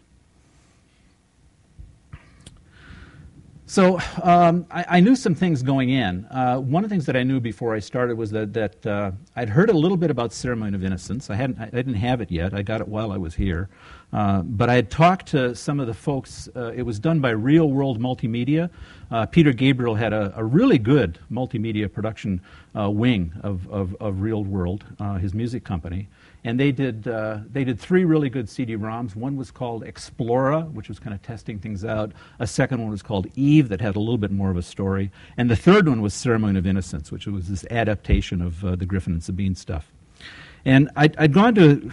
So 3.67 3.99
um, 4.21 4.67
I, 4.69 4.86
I, 4.89 4.99
knew 4.99 5.15
some 5.15 5.34
things 5.34 5.63
going 5.63 5.89
in. 5.89 6.25
Uh, 6.25 6.58
one 6.58 6.84
of 6.84 6.89
the 6.89 6.93
things 6.93 7.08
that 7.08 7.15
I 7.15 7.23
knew 7.23 7.39
before 7.39 7.73
I 7.73 7.80
started 7.80 8.15
was 8.15 8.30
that, 8.30 8.54
that 8.54 8.86
uh, 8.86 9.12
I'd 9.36 9.49
heard 9.49 9.71
a 9.71 9.73
little 9.73 9.97
bit 9.97 10.12
about 10.12 10.34
Ceremony 10.34 10.75
of 10.75 10.84
Innocence. 10.84 11.32
I, 11.32 11.36
hadn't, 11.36 11.60
I 11.60 11.69
didn't 11.71 11.95
have 11.95 12.21
it 12.21 12.30
yet. 12.30 12.54
I 12.54 12.62
got 12.62 12.80
it 12.80 12.88
while 12.88 13.12
I 13.12 13.17
was 13.17 13.34
here. 13.34 13.69
Uh, 14.13 14.43
but 14.43 14.69
I 14.69 14.75
had 14.75 14.91
talked 14.91 15.25
to 15.30 15.56
some 15.56 15.80
of 15.80 15.88
the 15.88 15.95
folks. 15.95 16.47
Uh, 16.56 16.73
it 16.75 16.84
was 16.84 16.99
done 16.99 17.21
by 17.21 17.32
Real 17.32 17.71
World 17.71 17.99
Multimedia. 17.99 18.69
Uh, 19.10 19.25
Peter 19.25 19.51
Gabriel 19.51 19.95
had 19.95 20.13
a, 20.13 20.32
a, 20.36 20.43
really 20.43 20.78
good 20.78 21.17
multimedia 21.32 21.91
production 21.91 22.41
uh, 22.80 22.89
wing 22.89 23.34
of, 23.41 23.67
of, 23.69 23.95
of, 23.99 24.21
Real 24.21 24.43
World, 24.43 24.86
his 25.19 25.34
music 25.34 25.63
company 25.63 26.08
and 26.46 26.60
they 26.60 26.72
did 26.72 27.08
uh, 27.08 27.40
they 27.52 27.66
did 27.66 27.80
three 27.80 28.06
really 28.06 28.30
good 28.30 28.48
CD-ROMs. 28.48 29.16
One 29.16 29.36
was 29.36 29.52
called 29.52 29.84
Xplora, 29.84 30.72
which 30.72 30.88
was 30.88 31.00
kind 31.00 31.14
of 31.14 31.22
testing 31.22 31.60
things 31.60 31.84
out. 31.84 32.14
A 32.40 32.48
second 32.48 32.82
one 32.82 32.92
was 32.92 33.02
called 33.02 33.28
Eve, 33.36 33.68
that 33.70 33.82
had 33.82 33.96
a 33.96 34.00
little 34.00 34.20
bit 34.20 34.32
more 34.32 34.52
of 34.52 34.58
a 34.58 34.62
story, 34.62 35.12
and 35.36 35.50
the 35.50 35.56
third 35.56 35.90
one 35.90 36.02
was 36.02 36.14
Ceremony 36.14 36.60
of 36.60 36.68
Innocence, 36.68 37.12
which 37.12 37.26
was 37.26 37.50
this 37.50 37.66
adaptation 37.72 38.42
of 38.42 38.64
uh, 38.64 38.76
the 38.76 38.86
Griffin 38.86 39.14
and 39.14 39.24
Sabine 39.24 39.56
stuff. 39.56 39.92
And 40.67 40.89
I'd, 40.95 41.15
I'd 41.17 41.32
gone 41.32 41.54
to, 41.56 41.91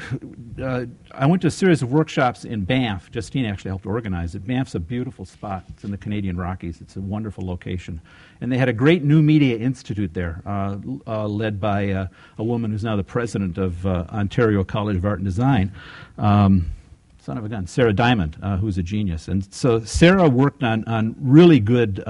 uh, 0.62 0.86
I 1.12 1.26
went 1.26 1.42
to 1.42 1.48
a 1.48 1.50
series 1.50 1.82
of 1.82 1.92
workshops 1.92 2.46
in 2.46 2.64
Banff. 2.64 3.10
Justine 3.10 3.44
actually 3.44 3.68
helped 3.68 3.84
organize 3.84 4.34
it. 4.34 4.46
Banff's 4.46 4.74
a 4.74 4.80
beautiful 4.80 5.26
spot. 5.26 5.64
It's 5.68 5.84
in 5.84 5.90
the 5.90 5.98
Canadian 5.98 6.38
Rockies. 6.38 6.80
It's 6.80 6.96
a 6.96 7.00
wonderful 7.02 7.46
location. 7.46 8.00
And 8.40 8.50
they 8.50 8.56
had 8.56 8.70
a 8.70 8.72
great 8.72 9.04
new 9.04 9.22
media 9.22 9.58
institute 9.58 10.14
there, 10.14 10.40
uh, 10.46 10.78
uh, 11.06 11.28
led 11.28 11.60
by 11.60 11.90
uh, 11.90 12.06
a 12.38 12.42
woman 12.42 12.70
who's 12.70 12.82
now 12.82 12.96
the 12.96 13.04
president 13.04 13.58
of 13.58 13.86
uh, 13.86 14.06
Ontario 14.08 14.64
College 14.64 14.96
of 14.96 15.04
Art 15.04 15.18
and 15.18 15.26
Design. 15.26 15.70
Um, 16.16 16.72
son 17.20 17.36
of 17.36 17.44
a 17.44 17.50
gun, 17.50 17.66
Sarah 17.66 17.92
Diamond, 17.92 18.38
uh, 18.42 18.56
who's 18.56 18.78
a 18.78 18.82
genius. 18.82 19.28
And 19.28 19.52
so 19.52 19.80
Sarah 19.80 20.30
worked 20.30 20.62
on, 20.62 20.84
on 20.86 21.14
really 21.20 21.60
good 21.60 22.02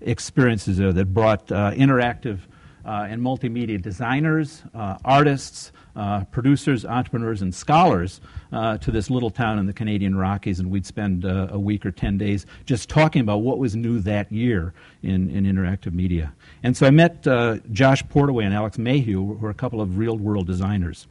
experiences 0.00 0.78
there 0.78 0.92
that 0.92 1.14
brought 1.14 1.46
interactive 1.46 2.40
and 2.84 3.22
multimedia 3.22 3.80
designers, 3.80 4.62
artists, 4.74 5.72
uh, 5.96 6.24
producers, 6.24 6.84
entrepreneurs, 6.84 7.42
and 7.42 7.54
scholars 7.54 8.20
uh, 8.52 8.78
to 8.78 8.90
this 8.90 9.10
little 9.10 9.30
town 9.30 9.58
in 9.58 9.66
the 9.66 9.72
Canadian 9.72 10.16
Rockies, 10.16 10.58
and 10.60 10.70
we'd 10.70 10.86
spend 10.86 11.24
uh, 11.24 11.48
a 11.50 11.58
week 11.58 11.84
or 11.84 11.90
10 11.90 12.18
days 12.18 12.46
just 12.66 12.88
talking 12.88 13.20
about 13.20 13.38
what 13.38 13.58
was 13.58 13.76
new 13.76 13.98
that 14.00 14.30
year 14.32 14.72
in, 15.02 15.30
in 15.30 15.44
interactive 15.44 15.92
media. 15.92 16.32
And 16.62 16.76
so 16.76 16.86
I 16.86 16.90
met 16.90 17.26
uh, 17.26 17.58
Josh 17.72 18.02
Portway 18.04 18.44
and 18.44 18.54
Alex 18.54 18.78
Mayhew, 18.78 19.36
who 19.36 19.46
are 19.46 19.50
a 19.50 19.54
couple 19.54 19.80
of 19.80 19.98
real 19.98 20.16
world 20.16 20.46
designers. 20.46 21.06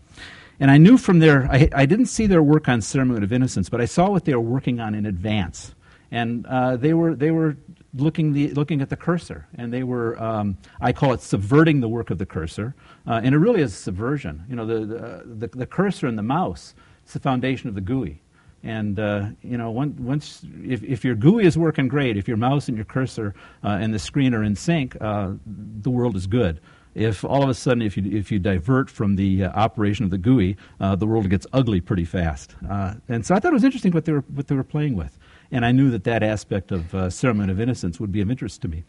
And 0.59 0.69
I 0.69 0.77
knew 0.77 0.97
from 0.97 1.19
their, 1.19 1.51
I, 1.51 1.69
I 1.73 1.85
didn't 1.87 2.05
see 2.05 2.27
their 2.27 2.43
work 2.43 2.69
on 2.69 2.81
Ceremony 2.81 3.23
of 3.23 3.33
Innocence, 3.33 3.67
but 3.67 3.81
I 3.81 3.85
saw 3.85 4.09
what 4.09 4.25
they 4.25 4.35
were 4.35 4.41
working 4.41 4.79
on 4.79 4.93
in 4.93 5.07
advance. 5.07 5.73
And 6.11 6.45
uh, 6.45 6.77
they, 6.77 6.93
were, 6.93 7.15
they 7.15 7.31
were 7.31 7.57
looking, 7.95 8.33
the, 8.33 8.51
looking 8.51 8.81
at 8.81 8.89
the 8.89 8.95
cursor, 8.95 9.47
and 9.57 9.73
they 9.73 9.83
were, 9.83 10.21
um, 10.21 10.57
I 10.79 10.93
call 10.93 11.13
it 11.13 11.21
subverting 11.21 11.81
the 11.81 11.87
work 11.89 12.09
of 12.09 12.17
the 12.17 12.25
cursor, 12.25 12.75
uh, 13.07 13.21
and 13.23 13.33
it 13.33 13.37
really 13.37 13.61
is 13.61 13.73
subversion. 13.73 14.45
You 14.49 14.55
know, 14.55 14.65
the, 14.65 15.23
the, 15.25 15.47
the, 15.47 15.65
cursor 15.65 16.07
and 16.07 16.17
the 16.17 16.23
mouse 16.23 16.73
is 17.05 17.13
the 17.13 17.19
foundation 17.19 17.69
of 17.69 17.75
the 17.75 17.81
GUI. 17.81 18.21
And, 18.63 18.99
uh, 18.99 19.29
you 19.41 19.57
know, 19.57 19.71
once, 19.71 20.45
if, 20.63 20.83
if 20.83 21.03
your 21.03 21.15
GUI 21.15 21.45
is 21.45 21.57
working 21.57 21.87
great, 21.87 22.15
if 22.15 22.27
your 22.27 22.37
mouse 22.37 22.67
and 22.67 22.77
your 22.77 22.85
cursor 22.85 23.33
uh, 23.63 23.69
and 23.81 23.93
the 23.93 23.99
screen 23.99 24.35
are 24.35 24.43
in 24.43 24.55
sync, 24.55 24.95
uh, 25.01 25.31
the 25.45 25.89
world 25.89 26.15
is 26.15 26.27
good. 26.27 26.59
If 26.93 27.23
all 27.23 27.41
of 27.41 27.49
a 27.49 27.53
sudden, 27.53 27.81
if 27.81 27.97
you, 27.97 28.03
if 28.15 28.31
you 28.31 28.37
divert 28.37 28.89
from 28.89 29.15
the 29.15 29.45
uh, 29.45 29.51
operation 29.53 30.05
of 30.05 30.11
the 30.11 30.17
GUI, 30.17 30.57
uh, 30.79 30.95
the 30.95 31.07
world 31.07 31.27
gets 31.29 31.47
ugly 31.53 31.81
pretty 31.81 32.05
fast. 32.05 32.55
and 32.69 33.25
so 33.25 33.33
I 33.33 33.39
thought 33.39 33.51
it 33.51 33.53
was 33.53 33.63
interesting 33.63 33.93
what 33.93 34.05
they 34.05 34.11
were, 34.11 34.25
what 34.33 34.47
they 34.47 34.55
were 34.55 34.63
playing 34.63 34.95
with 34.95 35.17
and 35.53 35.65
I 35.65 35.73
knew 35.73 35.89
that 35.91 36.05
that 36.05 36.23
aspect 36.23 36.71
of 36.71 37.13
Ceremony 37.13 37.51
of 37.51 37.59
Innocence 37.59 37.99
would 37.99 38.09
be 38.09 38.21
of 38.21 38.31
interest 38.31 38.61
to 38.61 38.69
me. 38.69 38.85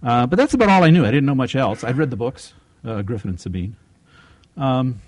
But 0.00 0.30
that's 0.30 0.52
about 0.52 0.68
all 0.68 0.82
I 0.82 0.90
knew. 0.90 1.04
I 1.04 1.12
didn't 1.12 1.26
know 1.26 1.34
much 1.36 1.54
else. 1.54 1.84
I'd 1.84 1.96
read 1.96 2.10
the 2.10 2.16
books, 2.16 2.54
uh, 2.84 3.02
Griffin 3.02 3.30
and 3.30 3.40
Sabine. 3.40 3.76
Um, 4.56 5.00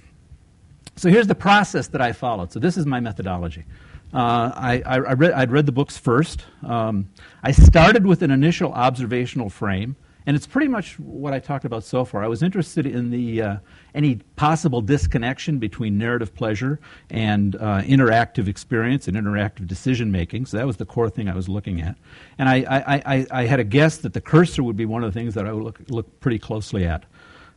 so 0.96 1.08
here's 1.08 1.26
the 1.26 1.34
process 1.34 1.88
that 1.88 2.00
I 2.00 2.12
followed. 2.12 2.52
So 2.52 2.60
this 2.60 2.76
is 2.76 2.87
my 2.87 3.00
methodology. 3.00 3.64
Uh, 4.12 4.52
I, 4.54 4.82
I, 4.87 4.94
I 4.94 5.12
read, 5.14 5.32
I'd 5.32 5.50
read 5.50 5.66
the 5.66 5.72
books 5.72 5.98
first. 5.98 6.44
Um, 6.62 7.10
I 7.42 7.50
started 7.50 8.06
with 8.06 8.22
an 8.22 8.30
initial 8.30 8.72
observational 8.72 9.50
frame. 9.50 9.96
And 10.26 10.34
it's 10.34 10.46
pretty 10.46 10.68
much 10.68 10.98
what 10.98 11.34
I 11.34 11.38
talked 11.38 11.66
about 11.66 11.84
so 11.84 12.04
far. 12.04 12.24
I 12.24 12.28
was 12.28 12.42
interested 12.42 12.87
in 12.87 13.10
the 13.10 13.42
uh, 13.42 13.56
any 13.94 14.16
possible 14.37 14.80
disconnection 14.80 15.58
between 15.58 15.98
narrative 15.98 16.34
pleasure 16.34 16.80
and 17.10 17.56
uh, 17.56 17.82
interactive 17.82 18.48
experience 18.48 19.06
and 19.06 19.18
interactive 19.18 19.66
decision 19.66 20.10
making. 20.10 20.46
So 20.46 20.56
that 20.56 20.66
was 20.66 20.78
the 20.78 20.87
core 20.87 21.10
thing 21.10 21.28
I 21.28 21.34
was 21.34 21.46
looking 21.46 21.82
at. 21.82 21.98
And 22.38 22.48
I, 22.48 22.64
I, 22.70 23.02
I, 23.16 23.26
I 23.30 23.44
had 23.44 23.60
a 23.60 23.64
guess 23.64 23.98
that 23.98 24.14
the 24.14 24.20
cursor 24.20 24.62
would 24.62 24.76
be 24.76 24.87
one 24.87 25.04
of 25.04 25.12
the 25.12 25.20
things 25.20 25.34
that 25.34 25.46
I 25.46 25.52
would 25.52 25.62
look, 25.62 25.80
look 25.88 26.20
pretty 26.20 26.38
closely 26.38 26.87
at. 26.87 27.04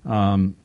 Um, 0.07 0.55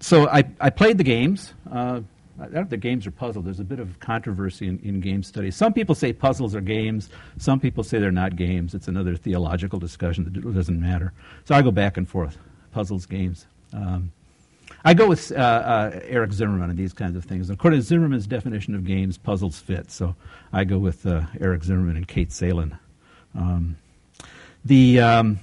so 0.00 0.28
I, 0.28 0.44
I 0.60 0.70
played 0.70 0.98
the 0.98 1.04
games. 1.04 1.52
Uh, 1.70 2.00
the 2.38 2.76
games 2.76 3.06
are 3.06 3.10
puzzles. 3.10 3.44
There's 3.44 3.58
a 3.58 3.64
bit 3.64 3.80
of 3.80 3.98
controversy 3.98 4.68
in, 4.68 4.78
in 4.84 5.00
game 5.00 5.24
studies. 5.24 5.56
Some 5.56 5.72
people 5.72 5.94
say 5.94 6.12
puzzles 6.12 6.54
are 6.54 6.60
games. 6.60 7.10
Some 7.36 7.58
people 7.58 7.82
say 7.82 7.98
they're 7.98 8.12
not 8.12 8.36
games. 8.36 8.74
It's 8.74 8.86
another 8.86 9.16
theological 9.16 9.80
discussion 9.80 10.24
that 10.24 10.54
doesn't 10.54 10.80
matter. 10.80 11.12
So 11.44 11.54
I 11.54 11.62
go 11.62 11.72
back 11.72 11.96
and 11.96 12.08
forth. 12.08 12.38
Puzzles, 12.70 13.06
games. 13.06 13.46
Um, 13.72 14.12
I 14.84 14.94
go 14.94 15.08
with 15.08 15.32
uh, 15.32 15.34
uh, 15.34 16.00
Eric 16.04 16.32
Zimmerman 16.32 16.70
and 16.70 16.78
these 16.78 16.92
kinds 16.92 17.16
of 17.16 17.24
things. 17.24 17.50
According 17.50 17.80
to 17.80 17.86
Zimmerman's 17.86 18.26
definition 18.26 18.74
of 18.76 18.84
games, 18.84 19.18
puzzles 19.18 19.58
fit. 19.58 19.90
So 19.90 20.14
I 20.52 20.62
go 20.62 20.78
with 20.78 21.06
uh, 21.06 21.22
Eric 21.40 21.64
Zimmerman 21.64 21.96
and 21.96 22.06
Kate 22.06 22.30
Salen. 22.30 22.78
Um, 23.36 23.76
the, 24.64 25.00
um, 25.00 25.40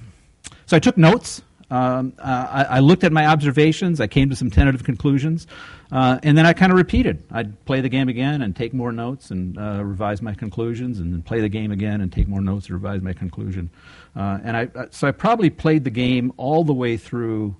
so 0.64 0.76
I 0.76 0.80
took 0.80 0.96
notes 0.96 1.42
Um, 1.70 2.12
uh, 2.18 2.46
I, 2.50 2.64
I, 2.76 2.78
looked 2.78 3.02
at 3.02 3.12
my 3.12 3.26
observations. 3.26 4.00
I 4.00 4.06
came 4.06 4.30
to 4.30 4.36
some 4.36 4.50
tentative 4.50 4.84
conclusions, 4.84 5.48
uh, 5.90 6.20
and 6.22 6.38
then 6.38 6.46
I 6.46 6.52
kind 6.52 6.70
of 6.70 6.78
repeated. 6.78 7.24
I'd 7.32 7.64
play 7.64 7.80
the 7.80 7.88
game 7.88 8.08
again 8.08 8.42
and 8.42 8.54
take 8.54 8.72
more 8.72 8.92
notes 8.92 9.32
and 9.32 9.58
uh, 9.58 9.82
revise 9.84 10.22
my 10.22 10.32
conclusions, 10.32 11.00
and 11.00 11.12
then 11.12 11.22
play 11.22 11.40
the 11.40 11.48
game 11.48 11.72
again 11.72 12.00
and 12.00 12.12
take 12.12 12.28
more 12.28 12.40
notes 12.40 12.66
and 12.66 12.74
revise 12.74 13.02
my 13.02 13.12
conclusion. 13.12 13.68
Uh, 14.14 14.38
and 14.44 14.56
I, 14.56 14.68
uh, 14.76 14.86
so 14.90 15.08
I 15.08 15.10
probably 15.10 15.50
played 15.50 15.82
the 15.82 15.90
game 15.90 16.32
all 16.36 16.62
the 16.62 16.72
way 16.72 16.96
through 16.96 17.56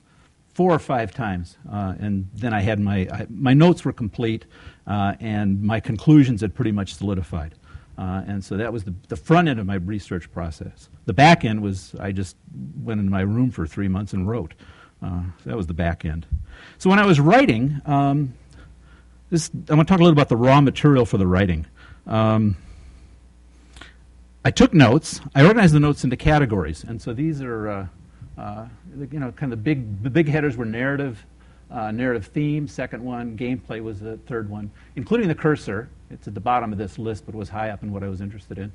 four 0.55 0.73
or 0.73 0.79
five 0.79 1.13
times, 1.13 1.57
uh, 1.71 1.95
and 1.99 2.29
then 2.33 2.55
I 2.55 2.61
had 2.61 2.79
my 2.79 3.09
I, 3.13 3.27
my 3.29 3.55
notes 3.55 3.85
were 3.85 3.93
complete, 3.93 4.45
and 4.87 5.61
my 5.63 5.81
conclusions 5.81 6.43
had 6.43 6.55
pretty 6.55 6.73
much 6.73 6.95
solidified. 6.95 7.57
Uh, 7.99 8.23
and 8.27 8.45
so 8.45 8.57
that 8.57 8.73
was 8.73 8.85
the, 8.85 8.95
the 9.09 9.17
front 9.17 9.49
end 9.49 9.59
of 9.59 9.67
my 9.67 9.77
research 9.77 10.31
process. 10.31 10.89
The 11.07 11.15
back 11.15 11.45
end 11.45 11.63
was 11.63 11.95
I 11.99 12.13
just 12.13 12.37
went 12.83 13.01
into 13.01 13.11
my 13.11 13.23
room 13.23 13.51
for 13.51 13.67
three 13.67 13.89
months 13.89 14.13
and 14.13 14.29
wrote. 14.29 14.55
Uh, 15.03 15.23
that 15.45 15.57
was 15.57 15.67
the 15.67 15.75
back 15.75 16.05
end. 16.05 16.27
So 16.79 16.91
when 16.91 16.99
I 16.99 17.07
was 17.07 17.21
writing, 17.21 17.81
um, 17.87 18.35
this, 19.31 19.51
I 19.69 19.75
want 19.75 19.89
to 19.89 19.93
talk 19.93 20.01
a 20.01 20.03
little 20.03 20.13
about 20.13 20.29
the 20.29 20.37
raw 20.37 20.61
material 20.61 21.05
for 21.07 21.19
the 21.19 21.27
writing. 21.27 21.67
Um, 22.07 22.57
I 24.45 24.51
took 24.51 24.73
notes. 24.73 25.21
I 25.35 25.45
organized 25.45 25.75
the 25.75 25.81
notes 25.81 26.05
into 26.05 26.17
categories, 26.17 26.85
and 26.85 27.03
so 27.03 27.13
these 27.13 27.43
are, 27.43 27.69
uh, 27.69 27.87
uh, 28.39 28.67
you 29.11 29.19
know, 29.19 29.33
kind 29.33 29.53
of 29.53 29.59
the 29.59 29.63
big. 29.63 30.03
The 30.05 30.11
big 30.11 30.29
headers 30.29 30.57
were 30.57 30.65
narrative, 30.65 31.25
uh, 31.71 31.91
narrative 31.91 32.27
theme. 32.27 32.69
Second 32.69 33.03
one, 33.03 33.37
gameplay 33.37 33.83
was 33.83 33.99
the 33.99 34.19
third 34.19 34.49
one, 34.49 34.71
including 34.95 35.27
the 35.27 35.35
cursor. 35.35 35.89
It's 36.11 36.29
at 36.29 36.35
the 36.35 36.41
bottom 36.41 36.73
of 36.73 36.79
this 36.79 36.99
list, 36.99 37.27
but 37.27 37.35
was 37.35 37.49
high 37.49 37.71
up 37.71 37.83
in 37.83 37.93
what 37.93 38.03
I 38.03 38.09
was 38.09 38.21
interested 38.21 38.59
in. 38.59 38.73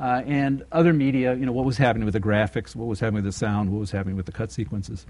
Uh, 0.00 0.22
and 0.26 0.64
other 0.72 0.92
media, 0.92 1.34
you 1.34 1.46
know, 1.46 1.52
what 1.52 1.64
was 1.64 1.76
happening 1.76 2.04
with 2.04 2.14
the 2.14 2.20
graphics, 2.20 2.74
what 2.74 2.86
was 2.86 2.98
happening 2.98 3.22
with 3.22 3.32
the 3.32 3.38
sound, 3.38 3.70
what 3.70 3.78
was 3.78 3.90
happening 3.90 4.16
with 4.16 4.26
the 4.26 4.32
cut 4.32 4.50
sequences. 4.50 5.06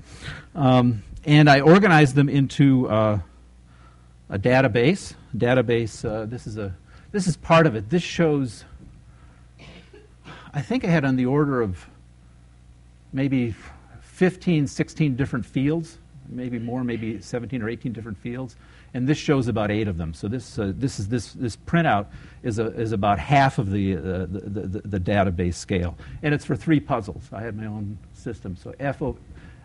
Um, 0.55 1.03
and 1.25 1.49
I 1.49 1.61
organized 1.61 2.15
them 2.15 2.29
into 2.29 2.89
uh, 2.89 3.21
a 4.29 4.39
database. 4.39 5.15
Database. 5.37 6.05
Uh, 6.05 6.27
this 6.27 6.47
is 6.47 6.59
a. 6.59 6.75
This 7.11 7.27
is 7.27 7.37
part 7.37 7.67
of 7.67 7.75
it. 7.75 7.91
This 7.91 8.03
shows. 8.03 8.65
I 10.53 10.61
think 10.61 10.85
I 10.85 10.89
had 10.89 11.05
on 11.05 11.17
the 11.17 11.27
order 11.27 11.63
of 11.63 11.87
maybe 13.13 13.55
15, 14.01 14.67
16 14.67 15.17
different 15.17 15.47
fields, 15.47 15.99
maybe 16.29 16.59
more, 16.59 16.85
maybe 16.85 17.21
17 17.21 17.63
or 17.63 17.69
18 17.69 17.93
different 17.93 18.19
fields 18.19 18.57
and 18.95 19.09
this 19.09 19.19
shows 19.19 19.49
about 19.49 19.71
eight 19.71 19.89
of 19.89 19.97
them. 19.97 20.13
So 20.13 20.29
this, 20.29 20.59
uh, 20.59 20.73
this, 20.77 20.99
is, 20.99 21.09
this, 21.09 21.33
this 21.33 21.57
printout 21.57 22.07
is, 22.43 22.59
a, 22.59 22.67
is 22.79 22.93
about 22.93 23.19
half 23.19 23.59
of 23.59 23.71
the, 23.71 23.97
uh, 23.97 24.01
the, 24.01 24.27
the, 24.27 24.81
the, 24.81 25.01
database 25.01 25.55
scale. 25.55 25.97
And 26.23 26.35
it's 26.35 26.45
for 26.45 26.57
three 26.57 26.81
puzzles. 26.81 27.29
I 27.33 27.41
had 27.41 27.57
my 27.57 27.67
own 27.67 27.99
system. 28.13 28.57
So 28.57 28.75
FO, 28.93 29.17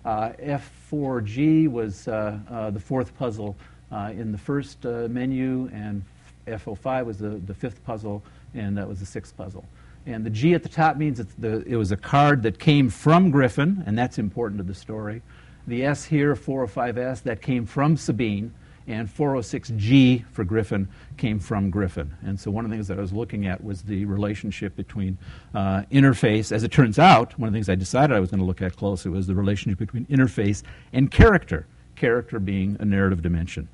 uh, 0.05 0.31
F4G 0.39 1.69
was 1.69 2.07
uh, 2.07 2.39
uh, 2.49 2.69
the 2.71 2.79
fourth 2.79 3.15
puzzle 3.17 3.57
uh, 3.91 4.11
in 4.13 4.31
the 4.31 4.37
first 4.37 4.83
menu, 4.83 5.69
and 5.73 6.03
F05 6.47 7.05
was 7.05 7.17
the, 7.17 7.29
the 7.29 7.53
fifth 7.53 7.83
puzzle, 7.83 8.23
and 8.53 8.77
that 8.77 8.87
was 8.87 8.99
the 8.99 9.05
sixth 9.05 9.35
puzzle. 9.35 9.65
And 10.05 10.25
the 10.25 10.29
G 10.29 10.53
at 10.53 10.63
the 10.63 10.69
top 10.69 10.95
means 10.95 11.21
the, 11.37 11.63
it 11.65 11.75
was 11.75 11.91
a 11.91 11.97
card 11.97 12.43
that 12.43 12.59
came 12.59 12.89
from 12.89 13.29
Griffin, 13.29 13.83
and 13.85 13.97
that's 13.97 14.17
important 14.17 14.59
to 14.59 14.63
the 14.63 14.73
story. 14.73 15.21
The 15.67 15.83
S 15.83 16.05
here, 16.05 16.33
405S, 16.33 17.23
that 17.23 17.41
came 17.41 17.65
from 17.65 17.97
Sabine 17.97 18.53
and 18.88 19.13
406G 19.13 20.26
for 20.32 20.43
Griffin 20.45 20.88
came 21.17 21.39
from 21.39 21.69
Griffin. 21.69 22.15
And 22.26 22.39
so 22.39 22.50
one 22.50 22.63
of 22.63 22.71
the 22.71 22.78
things 22.78 22.88
that 22.88 22.97
I 22.97 23.02
was 23.02 23.12
looking 23.12 23.45
at 23.45 23.63
was 23.63 23.84
the 23.84 24.06
relationship 24.06 24.76
between 24.76 25.17
uh, 25.54 25.84
interface. 25.91 26.52
As 26.52 26.63
it 26.63 26.71
turns 26.71 26.97
out, 26.97 27.38
one 27.38 27.47
of 27.47 27.54
the 27.54 27.58
things 27.58 27.69
I 27.69 27.76
decided 27.76 28.15
I 28.15 28.19
was 28.19 28.32
going 28.32 28.39
to 28.39 28.45
look 28.45 28.62
at 28.62 28.78
closely 28.78 29.12
was 29.12 29.28
the 29.28 29.36
relationship 29.36 29.78
between 29.78 30.06
interface 30.06 30.63
and 30.93 31.12
character, 31.12 31.67
character 31.95 32.39
being 32.39 32.78
a 32.80 32.86
narrative 32.86 33.21
dimension, 33.21 33.67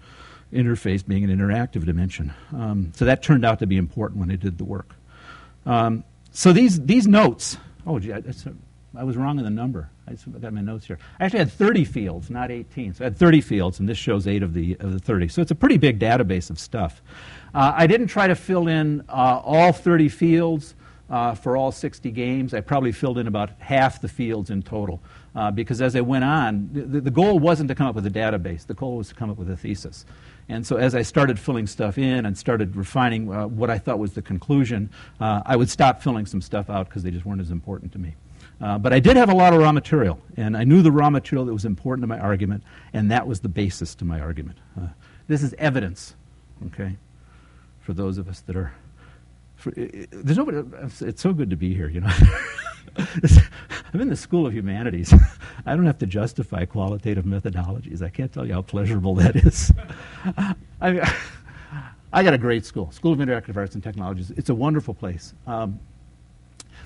interface 0.52 1.06
being 1.06 1.23
an 1.23 1.30
interactive 1.30 1.86
dimension. 1.86 2.34
Um, 2.52 2.91
so 2.95 3.06
that 3.06 3.21
turned 3.21 3.45
out 3.45 3.60
to 3.60 3.67
be 3.67 3.78
important 3.78 4.19
when 4.19 4.32
I 4.32 4.36
did 4.36 4.58
the 4.58 4.65
work. 4.65 4.95
Um, 5.65 6.04
so 6.32 6.52
these, 6.52 6.82
these 6.82 7.08
notes, 7.08 7.58
oh, 7.86 7.99
gee, 7.99 8.13
I, 8.13 8.23
I 8.95 9.04
was 9.04 9.15
wrong 9.15 9.38
in 9.38 9.43
the 9.43 9.52
number. 9.52 9.89
I 10.07 10.39
got 10.39 10.53
my 10.53 10.61
notes 10.61 10.85
here. 10.85 10.99
I 11.19 11.25
actually 11.25 11.39
had 11.39 11.51
30 11.51 11.85
fields, 11.85 12.29
not 12.29 12.51
18. 12.51 12.95
So 12.95 13.03
I 13.03 13.05
had 13.05 13.17
30 13.17 13.41
fields, 13.41 13.79
and 13.79 13.87
this 13.87 13.97
shows 13.97 14.27
eight 14.27 14.43
of 14.43 14.53
the, 14.53 14.75
of 14.79 14.91
the 14.91 14.99
30. 14.99 15.29
So 15.29 15.41
it's 15.41 15.51
a 15.51 15.55
pretty 15.55 15.77
big 15.77 15.99
database 15.99 16.49
of 16.49 16.59
stuff. 16.59 17.01
Uh, 17.53 17.73
I 17.75 17.87
didn't 17.87 18.07
try 18.07 18.27
to 18.27 18.35
fill 18.35 18.67
in 18.67 19.01
uh, 19.07 19.41
all 19.43 19.71
30 19.71 20.09
fields 20.09 20.75
uh, 21.09 21.35
for 21.35 21.55
all 21.55 21.71
60 21.71 22.11
games. 22.11 22.53
I 22.53 22.61
probably 22.61 22.91
filled 22.91 23.17
in 23.17 23.27
about 23.27 23.51
half 23.59 24.01
the 24.01 24.07
fields 24.07 24.49
in 24.49 24.61
total. 24.61 25.01
Uh, 25.35 25.51
because 25.51 25.81
as 25.81 25.95
I 25.95 26.01
went 26.01 26.23
on, 26.23 26.69
the, 26.73 27.01
the 27.01 27.11
goal 27.11 27.39
wasn't 27.39 27.69
to 27.69 27.75
come 27.75 27.87
up 27.87 27.95
with 27.95 28.05
a 28.05 28.11
database. 28.11 28.65
The 28.65 28.73
goal 28.73 28.97
was 28.97 29.09
to 29.09 29.15
come 29.15 29.29
up 29.29 29.37
with 29.37 29.49
a 29.49 29.57
thesis. 29.57 30.05
And 30.49 30.65
so 30.65 30.75
as 30.75 30.95
I 30.95 31.01
started 31.01 31.39
filling 31.39 31.67
stuff 31.67 31.97
in 31.97 32.25
and 32.25 32.37
started 32.37 32.75
refining 32.75 33.31
uh, 33.33 33.47
what 33.47 33.69
I 33.69 33.77
thought 33.77 33.99
was 33.99 34.13
the 34.13 34.21
conclusion, 34.21 34.89
uh, 35.19 35.41
I 35.45 35.55
would 35.55 35.69
stop 35.69 36.01
filling 36.01 36.25
some 36.25 36.41
stuff 36.41 36.69
out 36.69 36.89
because 36.89 37.03
they 37.03 37.11
just 37.11 37.25
weren't 37.25 37.41
as 37.41 37.51
important 37.51 37.93
to 37.93 37.99
me. 37.99 38.15
Uh, 38.61 38.77
but 38.77 38.93
I 38.93 38.99
did 38.99 39.17
have 39.17 39.29
a 39.29 39.35
lot 39.35 39.53
of 39.53 39.59
raw 39.59 39.71
material, 39.71 40.19
and 40.37 40.55
I 40.55 40.63
knew 40.63 40.81
the 40.81 40.91
raw 40.91 41.09
material 41.09 41.45
that 41.45 41.53
was 41.53 41.65
important 41.65 42.03
to 42.03 42.07
my 42.07 42.19
argument, 42.19 42.63
and 42.93 43.11
that 43.11 43.27
was 43.27 43.41
the 43.41 43.49
basis 43.49 43.95
to 43.95 44.05
my 44.05 44.19
argument. 44.19 44.57
Uh, 44.79 44.87
this 45.27 45.43
is 45.43 45.53
evidence, 45.57 46.15
okay, 46.67 46.95
for 47.81 47.93
those 47.93 48.17
of 48.17 48.27
us 48.27 48.41
that 48.41 48.55
are. 48.55 48.73
For, 49.55 49.71
there's 49.71 50.37
nobody. 50.37 50.61
It's 51.01 51.21
so 51.21 51.33
good 51.33 51.49
to 51.49 51.55
be 51.55 51.73
here, 51.73 51.89
you 51.89 52.01
know. 52.01 52.11
I'm 53.93 54.01
in 54.01 54.09
the 54.09 54.15
School 54.15 54.45
of 54.45 54.53
Humanities. 54.53 55.13
I 55.65 55.75
don't 55.75 55.85
have 55.85 55.97
to 55.99 56.05
justify 56.05 56.65
qualitative 56.65 57.25
methodologies. 57.25 58.01
I 58.01 58.09
can't 58.09 58.31
tell 58.31 58.45
you 58.45 58.53
how 58.53 58.61
pleasurable 58.61 59.15
that 59.15 59.35
is. 59.35 59.71
I, 60.81 61.13
I 62.11 62.23
got 62.23 62.33
a 62.33 62.37
great 62.37 62.65
school, 62.65 62.91
School 62.91 63.13
of 63.13 63.19
Interactive 63.19 63.55
Arts 63.55 63.75
and 63.75 63.83
Technologies. 63.83 64.31
It's 64.31 64.49
a 64.49 64.55
wonderful 64.55 64.93
place. 64.93 65.33
Um, 65.47 65.79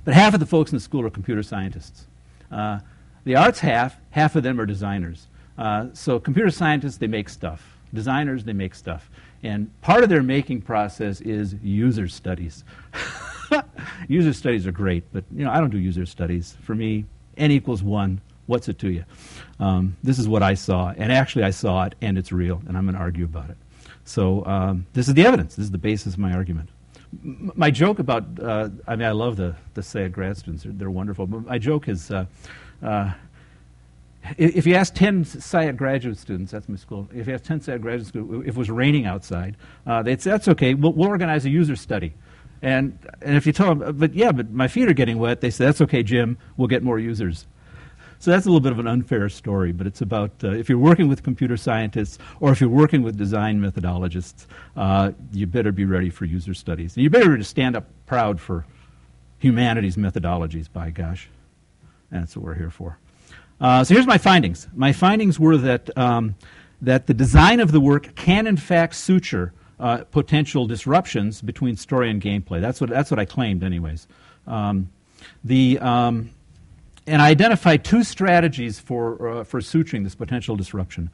but 0.07 0.13
half 0.13 0.33
of 0.33 0.39
the 0.39 0.45
folks 0.45 0.71
in 0.71 0.77
the 0.77 0.81
school 0.81 1.05
are 1.05 1.09
computer 1.09 1.43
scientists. 1.43 2.07
Uh, 2.49 2.79
the 3.25 3.35
arts 3.35 3.59
half, 3.59 3.97
half 4.11 4.37
of 4.37 4.43
them 4.43 4.57
are 4.57 4.65
designers. 4.65 5.27
Uh, 5.57 5.87
so 5.91 6.17
computer 6.17 6.49
scientists, 6.49 6.95
they 6.95 7.07
make 7.07 7.27
stuff. 7.27 7.75
Designers, 7.93 8.45
they 8.45 8.53
make 8.53 8.73
stuff. 8.73 9.09
And 9.43 9.69
part 9.81 10.03
of 10.05 10.09
their 10.09 10.23
making 10.23 10.61
process 10.61 11.19
is 11.19 11.55
user 11.61 12.07
studies. 12.07 12.63
user 14.07 14.31
studies 14.31 14.65
are 14.65 14.71
great, 14.71 15.03
but 15.11 15.25
you 15.35 15.43
know 15.43 15.51
I 15.51 15.59
don't 15.59 15.71
do 15.71 15.77
user 15.77 16.05
studies. 16.05 16.55
For 16.61 16.73
me, 16.73 17.03
n 17.35 17.51
equals 17.51 17.83
one. 17.83 18.21
What's 18.45 18.69
it 18.69 18.79
to 18.79 18.89
you? 18.89 19.03
Um, 19.59 19.97
this 20.03 20.19
is 20.19 20.29
what 20.29 20.41
I 20.41 20.53
saw, 20.53 20.93
and 20.95 21.11
actually 21.11 21.43
I 21.43 21.49
saw 21.49 21.83
it, 21.83 21.95
and 22.01 22.17
it's 22.17 22.31
real, 22.31 22.61
and 22.65 22.77
I'm 22.77 22.85
going 22.85 22.95
to 22.95 23.01
argue 23.01 23.25
about 23.25 23.49
it. 23.49 23.57
So 24.05 24.45
um, 24.45 24.85
this 24.93 25.09
is 25.09 25.15
the 25.15 25.25
evidence. 25.25 25.55
This 25.55 25.65
is 25.65 25.71
the 25.71 25.77
basis 25.77 26.13
of 26.13 26.19
my 26.19 26.31
argument 26.31 26.69
my 27.21 27.71
joke 27.71 27.99
about, 27.99 28.23
uh, 28.41 28.69
I 28.87 28.95
mean, 28.95 29.07
I 29.07 29.11
love 29.11 29.37
the, 29.37 29.55
the 29.73 29.81
SAG 29.81 30.11
grad 30.11 30.37
students, 30.37 30.63
they're, 30.63 30.73
they're 30.73 30.89
wonderful. 30.89 31.25
But 31.25 31.45
my 31.45 31.57
joke 31.57 31.87
is 31.87 32.11
uh, 32.11 32.25
uh, 32.83 33.13
if 34.37 34.65
you 34.65 34.75
ask 34.75 34.93
10 34.93 35.23
SIAT 35.23 35.77
graduate 35.77 36.17
students, 36.17 36.51
that's 36.51 36.67
my 36.67 36.75
school, 36.75 37.07
if 37.13 37.27
you 37.27 37.33
ask 37.33 37.43
10 37.43 37.61
SIAT 37.61 37.81
graduate 37.81 38.07
students, 38.07 38.47
if 38.47 38.55
it 38.55 38.57
was 38.57 38.69
raining 38.69 39.05
outside, 39.05 39.55
uh, 39.85 40.01
they'd 40.03 40.21
say, 40.21 40.31
that's 40.31 40.47
okay, 40.49 40.73
we'll, 40.73 40.93
we'll, 40.93 41.07
organize 41.07 41.45
a 41.45 41.49
user 41.49 41.75
study. 41.75 42.13
And, 42.61 42.97
and 43.21 43.35
if 43.35 43.45
you 43.45 43.53
tell 43.53 43.75
them, 43.75 43.97
but 43.97 44.13
yeah, 44.13 44.31
but 44.31 44.51
my 44.51 44.67
feet 44.67 44.89
are 44.89 44.93
getting 44.93 45.19
wet, 45.19 45.41
they 45.41 45.49
say, 45.49 45.65
that's 45.65 45.81
okay, 45.81 46.03
Jim, 46.03 46.37
we'll 46.57 46.67
get 46.67 46.83
more 46.83 46.99
users. 46.99 47.47
So 48.19 48.31
that's 48.31 48.45
a 48.45 48.49
little 48.49 48.61
bit 48.61 48.71
of 48.71 48.79
an 48.79 48.87
unfair 48.87 49.29
story, 49.29 49.71
but 49.71 49.85
it's 49.85 50.01
about 50.01 50.31
uh, 50.43 50.51
if 50.51 50.69
you're 50.69 50.77
working 50.77 51.07
with 51.07 51.23
computer 51.23 51.55
scientists 51.55 52.17
or 52.39 52.51
if 52.51 52.59
you're 52.59 52.69
working 52.69 53.03
with 53.03 53.17
design 53.17 53.59
methodologists, 53.61 54.47
uh, 54.75 55.11
you 55.31 55.45
better 55.45 55.71
be 55.71 55.85
ready 55.85 56.09
for 56.09 56.25
user 56.25 56.53
studies. 56.53 56.95
And 56.95 57.03
you 57.03 57.09
better 57.09 57.37
be 57.37 57.43
stand 57.43 57.75
up 57.75 57.85
proud 58.05 58.39
for 58.41 58.65
humanities 59.39 59.97
methodologies, 59.97 60.71
by 60.71 60.89
gosh. 60.89 61.29
And 62.11 62.23
that's 62.23 62.35
what 62.35 62.45
we're 62.45 62.55
here 62.55 62.71
for. 62.71 62.97
Uh, 63.59 63.83
so 63.83 63.93
here's 63.93 64.07
my 64.07 64.17
findings. 64.17 64.67
My 64.75 64.93
findings 64.93 65.39
were 65.39 65.57
that, 65.57 65.95
um, 65.97 66.35
that 66.81 67.07
the 67.07 67.13
design 67.13 67.59
of 67.59 67.71
the 67.71 67.79
work 67.79 68.15
can, 68.15 68.47
in 68.47 68.57
fact, 68.57 68.95
suture 68.95 69.53
uh, 69.79 69.97
potential 70.05 70.65
disruptions 70.65 71.41
between 71.41 71.75
story 71.75 72.09
and 72.09 72.21
gameplay. 72.21 72.61
That's 72.61 72.81
what, 72.81 72.89
that's 72.89 73.11
what 73.11 73.19
I 73.19 73.25
claimed, 73.25 73.63
anyways. 73.63 74.07
Um, 74.47 74.89
the, 75.43 75.77
um, 75.79 76.31
and 77.07 77.21
I 77.21 77.29
identify 77.29 77.77
two 77.77 78.03
strategies 78.03 78.79
for, 78.79 79.29
uh, 79.29 79.43
for 79.43 79.61
suturing 79.61 80.03
this 80.03 80.13
potential 80.15 80.55
disruption. 80.55 81.09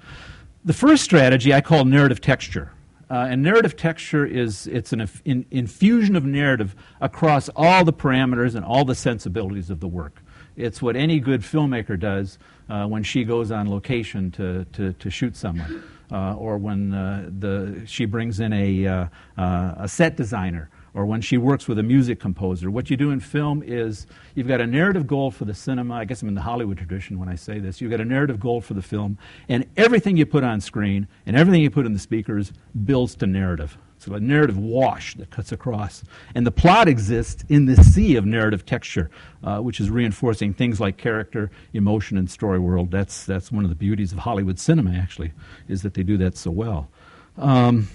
The 0.65 0.73
first 0.73 1.03
strategy 1.03 1.53
I 1.53 1.61
call 1.61 1.85
narrative 1.85 2.19
texture. 2.19 2.71
Uh, 3.09 3.27
and 3.29 3.43
narrative 3.43 3.75
texture 3.75 4.25
is 4.25 4.65
it's 4.67 4.91
an 4.91 5.07
in, 5.23 5.45
infusion 5.51 6.15
of 6.15 6.25
narrative 6.25 6.75
across 6.99 7.47
all 7.55 7.83
the 7.83 7.93
parameters 7.93 8.55
and 8.55 8.65
all 8.65 8.83
the 8.83 8.95
sensibilities 8.95 9.69
of 9.69 9.79
the 9.79 9.87
work. 9.87 10.23
It's 10.55 10.81
what 10.81 10.95
any 10.95 11.19
good 11.19 11.41
filmmaker 11.41 11.99
does 11.99 12.39
uh, 12.69 12.87
when 12.87 13.03
she 13.03 13.23
goes 13.23 13.51
on 13.51 13.69
location 13.69 14.31
to, 14.31 14.65
to, 14.73 14.93
to 14.93 15.09
shoot 15.11 15.35
someone, 15.35 15.83
uh, 16.11 16.35
or 16.35 16.57
when 16.57 16.93
uh, 16.93 17.29
the, 17.39 17.83
she 17.85 18.05
brings 18.05 18.39
in 18.39 18.53
a, 18.53 18.87
uh, 18.87 19.07
a 19.37 19.87
set 19.87 20.15
designer, 20.15 20.69
or 20.93 21.05
when 21.05 21.21
she 21.21 21.37
works 21.37 21.67
with 21.67 21.79
a 21.79 21.83
music 21.83 22.19
composer. 22.19 22.69
What 22.69 22.89
you 22.89 22.97
do 22.97 23.11
in 23.11 23.19
film 23.19 23.63
is 23.65 24.05
you've 24.35 24.47
got 24.47 24.61
a 24.61 24.67
narrative 24.67 25.07
goal 25.07 25.31
for 25.31 25.45
the 25.45 25.53
cinema. 25.53 25.95
I 25.95 26.05
guess 26.05 26.21
I'm 26.21 26.27
in 26.27 26.35
the 26.35 26.41
Hollywood 26.41 26.77
tradition 26.77 27.19
when 27.19 27.29
I 27.29 27.35
say 27.35 27.59
this. 27.59 27.81
You've 27.81 27.91
got 27.91 28.01
a 28.01 28.05
narrative 28.05 28.39
goal 28.39 28.61
for 28.61 28.73
the 28.73 28.81
film, 28.81 29.17
and 29.49 29.65
everything 29.75 30.17
you 30.17 30.25
put 30.25 30.43
on 30.43 30.61
screen 30.61 31.07
and 31.25 31.35
everything 31.35 31.61
you 31.61 31.69
put 31.69 31.85
in 31.85 31.93
the 31.93 31.99
speakers 31.99 32.53
builds 32.85 33.15
to 33.15 33.27
narrative. 33.27 33.77
So 33.97 34.13
a 34.15 34.19
narrative 34.19 34.57
wash 34.57 35.15
that 35.15 35.31
cuts 35.31 35.53
across. 35.53 36.03
And 36.35 36.45
the 36.45 36.51
plot 36.51 36.89
exists 36.89 37.45
in 37.47 37.67
the 37.67 37.81
sea 37.81 38.17
of 38.17 38.25
narrative 38.25 38.65
texture, 38.65 39.09
uh, 39.43 39.59
which 39.59 39.79
is 39.79 39.89
reinforcing 39.89 40.53
things 40.53 40.81
like 40.81 40.97
character, 40.97 41.49
emotion, 41.71 42.17
and 42.17 42.29
story 42.29 42.59
world. 42.59 42.91
That's, 42.91 43.25
that's 43.25 43.49
one 43.49 43.63
of 43.63 43.69
the 43.69 43.77
beauties 43.77 44.11
of 44.11 44.19
Hollywood 44.19 44.59
cinema, 44.59 44.91
actually, 44.91 45.31
is 45.69 45.83
that 45.83 45.93
they 45.93 46.03
do 46.03 46.17
that 46.17 46.35
so 46.35 46.51
well. 46.51 46.89
Um, 47.37 47.87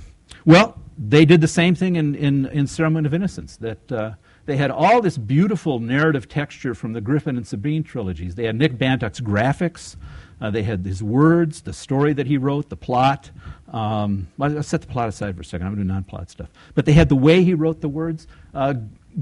well, 0.45 0.79
they 0.99 1.25
did 1.25 1.41
the 1.41 1.49
same 1.49 1.75
thing 1.75 1.97
in, 1.97 2.14
in, 2.14 2.47
in 2.47 2.67
Ceremony 2.67 3.07
of 3.07 3.14
Innocence, 3.14 3.57
that 3.59 3.93
uh, 3.93 4.12
they 4.47 4.57
had 4.57 4.71
all 4.71 5.01
this 5.01 5.19
beautiful 5.19 5.79
narrative 5.79 6.29
texture 6.29 6.75
from 6.75 6.93
the 6.93 7.01
Griffin 7.01 7.37
and 7.37 7.47
Sabine 7.47 7.85
trilogies. 7.85 8.35
They 8.35 8.45
had 8.45 8.57
Nick 8.57 8.79
Bantock's 8.79 9.21
graphics, 9.21 9.97
uh, 10.41 10.51
they 10.51 10.62
had 10.62 10.85
his 10.85 11.03
words, 11.03 11.62
the 11.62 11.73
story 11.73 12.12
that 12.12 12.27
he 12.27 12.38
wrote, 12.38 12.69
the 12.69 12.77
plot. 12.77 13.31
Um, 13.73 14.29
I'll 14.41 14.62
set 14.62 14.81
the 14.81 14.87
plot 14.87 15.09
aside 15.09 15.35
for 15.35 15.43
a 15.43 15.45
second. 15.45 15.67
I'm 15.67 15.75
going 15.75 15.87
to 15.87 15.88
do 15.88 15.93
non 15.93 16.05
plot 16.05 16.31
stuff. 16.31 16.49
But 16.75 16.87
they 16.87 16.93
had 16.93 17.09
the 17.09 17.17
way 17.17 17.43
he 17.43 17.55
wrote 17.55 17.81
the 17.81 17.88
words. 17.88 18.27
Uh, 18.55 18.75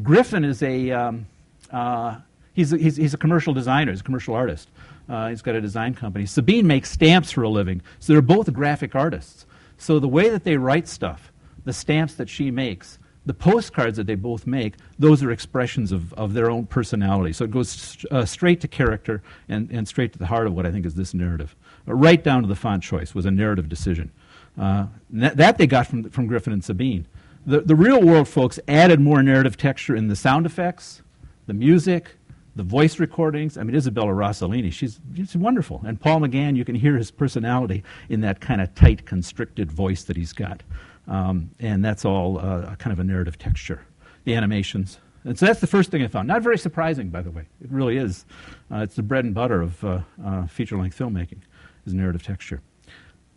Griffin 0.03 0.45
is 0.45 0.63
a. 0.63 0.91
Um, 0.91 1.27
uh, 1.71 2.19
he's, 2.53 2.73
a, 2.73 2.79
he's, 2.79 2.97
he's 2.97 3.15
a 3.15 3.19
commercial 3.19 3.55
designer, 3.55 3.93
he's 3.93 4.01
a 4.01 4.05
commercial 4.05 4.35
artist. 4.35 4.69
Uh, 5.09 5.29
he's 5.29 5.43
got 5.43 5.55
a 5.55 5.61
design 5.61 5.95
company. 5.95 6.27
Sabine 6.27 6.67
makes 6.67 6.91
stamps 6.91 7.31
for 7.31 7.43
a 7.43 7.49
living, 7.49 7.81
so 8.01 8.13
they're 8.13 8.23
both 8.23 8.53
graphic 8.53 8.95
artists. 8.95 9.47
So 9.79 9.99
the 9.99 10.09
way 10.09 10.29
that 10.29 10.45
they 10.45 10.57
write 10.57 10.89
stuff, 10.89 11.33
the 11.65 11.73
stamps 11.73 12.15
that 12.15 12.29
she 12.29 12.51
makes, 12.51 12.99
the 13.27 13.35
postcards 13.35 13.97
that 13.97 14.07
they 14.07 14.15
both 14.15 14.47
make, 14.47 14.75
those 14.99 15.23
are 15.23 15.33
expressions 15.33 15.91
of, 15.91 16.13
of 16.15 16.33
their 16.33 16.49
own 16.49 16.65
personality. 16.67 17.33
So 17.33 17.45
it 17.45 17.51
goes 17.51 18.05
uh, 18.11 18.25
straight 18.25 18.61
to 18.61 18.69
character 18.69 19.23
and, 19.49 19.69
and 19.71 19.87
straight 19.87 20.13
to 20.13 20.19
the 20.19 20.27
heart 20.27 20.47
of 20.47 20.55
what 20.55 20.65
I 20.65 20.71
think 20.71 20.87
is 20.87 20.95
this 20.95 21.13
narrative. 21.13 21.57
Uh, 21.87 21.95
right 21.95 22.23
down 22.23 22.43
to 22.43 22.49
the 22.49 22.55
font 22.55 22.85
choice 22.85 23.15
was 23.15 23.27
a 23.27 23.31
narrative 23.31 23.69
decision. 23.69 24.13
Uh, 24.59 24.87
that, 25.11 25.37
that, 25.37 25.59
they 25.59 25.67
got 25.67 25.89
from, 25.89 26.09
from 26.09 26.27
Griffin 26.27 26.53
and 26.53 26.65
Sabine. 26.65 27.07
The, 27.45 27.61
the 27.61 27.75
real 27.75 28.01
world 28.01 28.29
folks 28.29 28.59
added 28.67 29.01
more 29.01 29.23
narrative 29.23 29.57
texture 29.57 29.95
in 29.95 30.09
the 30.09 30.17
sound 30.17 30.47
effects, 30.47 31.03
the 31.47 31.55
music, 31.55 32.16
the 32.57 32.63
voice 32.63 32.99
recordings. 32.99 33.59
I 33.59 33.63
mean, 33.63 33.77
Isabella 33.77 34.13
Rossellini, 34.13 34.73
she's, 34.73 34.99
she's 35.15 35.37
wonderful. 35.37 35.83
And 35.87 36.01
Paul 36.01 36.21
McGann, 36.21 36.57
you 36.57 36.65
can 36.65 36.75
hear 36.75 36.97
his 36.97 37.11
personality 37.11 37.85
in 38.09 38.23
that 38.23 38.41
kind 38.41 38.61
of 38.61 38.75
tight, 38.75 39.05
constricted 39.05 39.71
voice 39.71 40.05
that 40.05 40.17
he's 40.17 40.33
got. 40.33 40.63
Um, 41.07 41.51
and 41.61 41.85
that's 41.85 42.05
all 42.05 42.39
uh, 42.39 42.75
kind 42.77 42.93
of 42.93 42.99
a 42.99 43.05
narrative 43.05 43.39
texture. 43.39 43.83
The 44.25 44.35
animations. 44.35 44.99
And 45.25 45.39
so 45.39 45.47
that's 45.47 45.61
the 45.61 45.67
first 45.67 45.91
thing 45.91 46.03
I 46.03 46.09
found. 46.09 46.29
Not 46.29 46.43
very 46.43 46.57
surprising, 46.57 47.11
by 47.11 47.21
the 47.21 47.31
way. 47.31 47.43
It 47.63 47.71
really 47.71 47.99
is. 47.99 48.25
Uh, 48.73 48.79
it's 48.79 48.97
the 48.97 49.03
bread 49.03 49.25
and 49.25 49.35
butter 49.35 49.61
of 49.61 49.85
uh, 49.85 50.01
uh 50.25 50.47
feature 50.47 50.79
length 50.79 50.99
filmmaking, 50.99 51.39
is 51.85 51.95
narrative 51.95 52.23
texture. 52.23 52.63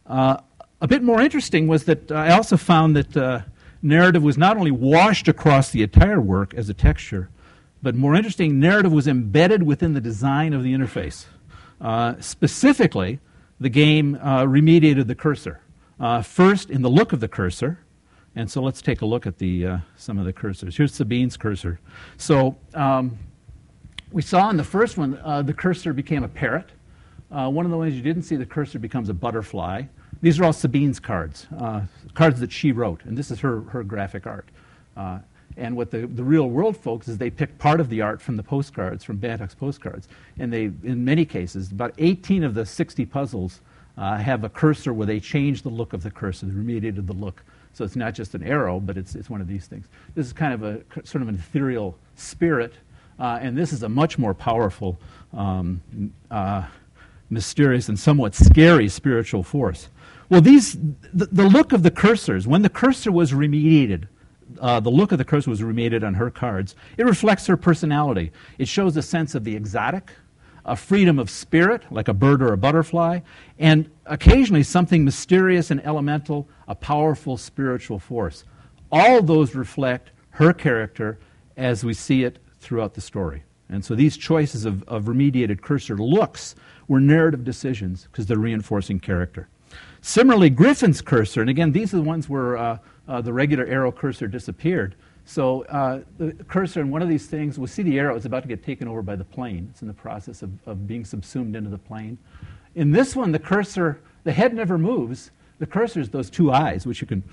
Uh, 0.05 0.38
a 0.82 0.88
bit 0.88 1.03
more 1.03 1.19
interesting 1.19 1.67
was 1.67 1.84
that 1.86 2.12
I 2.12 2.32
also 2.32 2.58
found 2.58 2.95
that 2.95 3.17
uh, 3.17 3.41
narrative 3.82 4.23
was 4.23 4.38
not 4.38 4.55
only 4.55 4.71
washed 4.71 5.27
across 5.27 5.71
the 5.71 5.84
entire 5.84 6.21
work 6.21 6.53
as 6.53 6.69
a 6.69 6.73
texture, 6.73 7.29
but 7.81 7.95
more 7.95 8.15
interesting, 8.15 8.59
narrative 8.59 8.91
was 8.91 9.07
embedded 9.07 9.63
within 9.63 9.93
the 9.93 10.01
design 10.01 10.53
of 10.53 10.63
the 10.63 10.73
interface. 10.73 11.25
specifically, 12.21 13.19
the 13.59 13.69
game 13.69 14.15
remediated 14.17 15.07
the 15.07 15.15
cursor. 15.15 15.61
Uh, 15.99 16.21
first, 16.21 16.69
in 16.69 16.81
the 16.81 16.89
look 16.89 17.11
of 17.11 17.19
the 17.19 17.27
cursor, 17.27 17.79
and 18.35 18.49
so 18.49 18.61
let's 18.61 18.81
take 18.81 19.01
a 19.01 19.05
look 19.05 19.27
at 19.27 19.37
the, 19.37 19.65
uh, 19.65 19.77
some 19.97 20.17
of 20.17 20.25
the 20.25 20.31
cursors. 20.31 20.77
Here's 20.77 20.93
Sabine's 20.93 21.35
cursor. 21.35 21.79
So 22.15 22.55
um, 22.73 23.17
we 24.11 24.21
saw 24.21 24.49
in 24.49 24.55
the 24.55 24.63
first 24.63 24.97
one 24.97 25.19
uh, 25.23 25.41
the 25.41 25.53
cursor 25.53 25.91
became 25.91 26.23
a 26.23 26.29
parrot. 26.29 26.69
Uh, 27.31 27.49
one 27.49 27.65
of 27.65 27.71
the 27.71 27.77
ways 27.77 27.95
you 27.95 28.01
didn't 28.01 28.23
see 28.23 28.37
the 28.37 28.45
cursor 28.45 28.79
becomes 28.79 29.09
a 29.09 29.13
butterfly. 29.13 29.83
These 30.21 30.39
are 30.39 30.45
all 30.45 30.53
Sabine's 30.53 30.99
cards, 30.99 31.47
uh, 31.59 31.81
cards 32.13 32.39
that 32.39 32.51
she 32.51 32.71
wrote, 32.71 33.03
and 33.03 33.17
this 33.17 33.29
is 33.29 33.39
her, 33.39 33.61
her 33.61 33.83
graphic 33.83 34.25
art. 34.25 34.47
And 35.60 35.76
what 35.76 35.91
the, 35.91 36.08
the 36.08 36.24
real 36.24 36.50
world 36.50 36.78
folks 36.78 37.08
is 37.10 37.17
they 37.17 37.30
pick 37.30 37.58
part 37.58 37.82
of 37.82 37.89
the 37.89 38.02
art 38.02 38.22
from 38.22 38.38
the 38.38 38.43
postcards, 38.43 39.04
from 39.04 39.17
Bantock's 39.17 39.56
postcards. 39.56 40.08
And 40.39 40.54
they, 40.54 40.63
in 40.63 41.04
many 41.04 41.26
cases, 41.26 41.72
about 41.72 41.93
18 41.98 42.45
of 42.45 42.54
the 42.54 42.65
60 42.65 43.06
puzzles 43.06 43.60
uh, 43.98 44.17
have 44.17 44.45
a 44.45 44.50
cursor 44.50 44.93
where 44.93 45.06
they 45.06 45.19
change 45.19 45.62
the 45.62 45.69
look 45.69 45.91
of 45.91 46.02
the 46.02 46.12
cursor, 46.12 46.45
they 46.45 46.54
remediated 46.54 47.06
the 47.06 47.13
look. 47.13 47.43
So 47.74 47.84
it's 47.84 47.98
not 47.98 48.13
just 48.13 48.34
an 48.34 48.43
arrow, 48.43 48.80
but 48.80 48.98
it's, 48.98 49.15
it's 49.15 49.30
one 49.30 49.41
of 49.41 49.48
these 49.48 49.67
things. 49.67 49.86
This 50.15 50.26
is 50.26 50.34
kind 50.34 50.54
of 50.54 50.63
a 50.63 51.06
sort 51.06 51.22
of 51.22 51.28
an 51.28 51.36
ethereal 51.36 51.98
spirit, 52.15 52.74
uh, 53.19 53.39
and 53.41 53.58
this 53.58 53.74
is 53.74 53.84
a 53.84 53.89
much 53.89 54.17
more 54.17 54.34
powerful, 54.34 54.98
um, 55.34 55.82
uh, 56.32 56.63
mysterious, 57.30 57.89
and 57.89 58.00
somewhat 58.00 58.34
scary 58.34 58.88
spiritual 58.88 59.43
force. 59.43 59.89
Well, 60.30 60.41
these, 60.41 60.78
the, 61.13 61.26
the, 61.32 61.50
look 61.50 61.74
of 61.74 61.84
the 61.84 61.91
cursors, 61.91 62.48
when 62.48 62.62
the 62.62 62.69
cursor 62.69 63.12
was 63.12 63.34
remediated, 63.34 64.08
uh, 64.60 64.80
the 64.80 64.89
look 64.91 65.12
of 65.12 65.17
the 65.17 65.26
cursor 65.26 65.50
was 65.50 65.62
remediated 65.62 66.06
on 66.06 66.13
her 66.15 66.30
cards, 66.30 66.76
it 66.98 67.06
reflects 67.06 67.48
her 67.48 67.58
personality. 67.58 68.32
It 68.58 68.67
shows 68.67 68.98
a 68.98 69.02
sense 69.02 69.36
of 69.36 69.43
the 69.43 69.56
exotic, 69.56 70.12
a 70.65 70.76
freedom 70.76 71.19
of 71.19 71.30
spirit, 71.30 71.84
like 71.91 72.08
a 72.08 72.13
bird 72.13 72.41
or 72.41 72.54
a 72.54 72.58
butterfly, 72.58 73.19
and 73.58 73.89
occasionally 74.06 74.63
something 74.63 75.04
mysterious 75.04 75.72
and 75.72 75.84
elemental, 75.86 76.48
a 76.67 76.76
powerful 76.76 77.38
spiritual 77.38 78.00
force. 78.00 78.43
All 78.91 79.22
those 79.22 79.56
reflect 79.56 80.12
her 80.32 80.54
character 80.54 81.19
as 81.58 81.84
we 81.84 81.93
see 81.93 82.24
it 82.24 82.39
throughout 82.60 82.93
the 82.93 83.02
story. 83.02 83.43
And 83.69 83.86
so 83.86 83.95
these 83.95 84.17
choices 84.17 84.65
of, 84.65 84.84
of 84.84 85.06
remediated 85.06 85.62
cursor 85.62 85.95
looks 85.98 86.56
were 86.88 87.00
narrative 87.00 87.43
decisions 87.43 88.08
because 88.12 88.26
they're 88.26 88.38
reinforcing 88.38 89.00
character. 89.00 89.48
Similarly, 90.02 90.50
Griffin's 90.50 91.02
cursor, 91.02 91.41
and 91.41 91.50
again, 91.50 91.72
these 91.72 91.93
are 91.93 91.98
the 91.98 92.04
ones 92.04 92.28
where 92.28 92.58
uh, 92.58 92.78
uh, 93.10 93.19
the 93.19 93.34
regular 93.34 93.65
arrow 93.65 93.91
cursor 93.91 94.28
disappeared. 94.28 94.95
So 95.26 95.63
uh, 95.65 96.02
the 96.17 96.32
cursor 96.48 96.80
in 96.80 96.91
one 96.91 97.02
of 97.02 97.10
these 97.10 97.26
things, 97.26 97.60
we'll 97.60 97.67
see 97.67 97.84
the 97.84 98.00
arrow 98.00 98.15
is 98.15 98.26
about 98.26 98.43
to 98.43 98.48
get 98.48 98.63
taken 98.63 98.88
over 98.88 99.02
by 99.02 99.15
the 99.15 99.26
plane. 99.26 99.67
It's 99.72 99.82
in 99.82 99.88
the 99.88 99.93
process 99.93 100.41
of, 100.41 100.52
of 100.65 100.88
being 100.88 101.04
subsumed 101.04 101.56
into 101.56 101.69
the 101.69 101.78
plane. 101.78 102.17
In 102.76 102.91
this 102.91 103.15
one, 103.15 103.32
the 103.32 103.39
cursor, 103.39 104.00
the 104.24 104.32
head 104.32 104.54
never 104.54 104.78
moves. 104.78 105.32
The 105.58 105.65
cursor 105.65 106.00
is 106.00 106.10
those 106.10 106.30
two 106.30 106.52
eyes, 106.52 106.86
which 106.86 107.02
you 107.02 107.08
can 107.08 107.24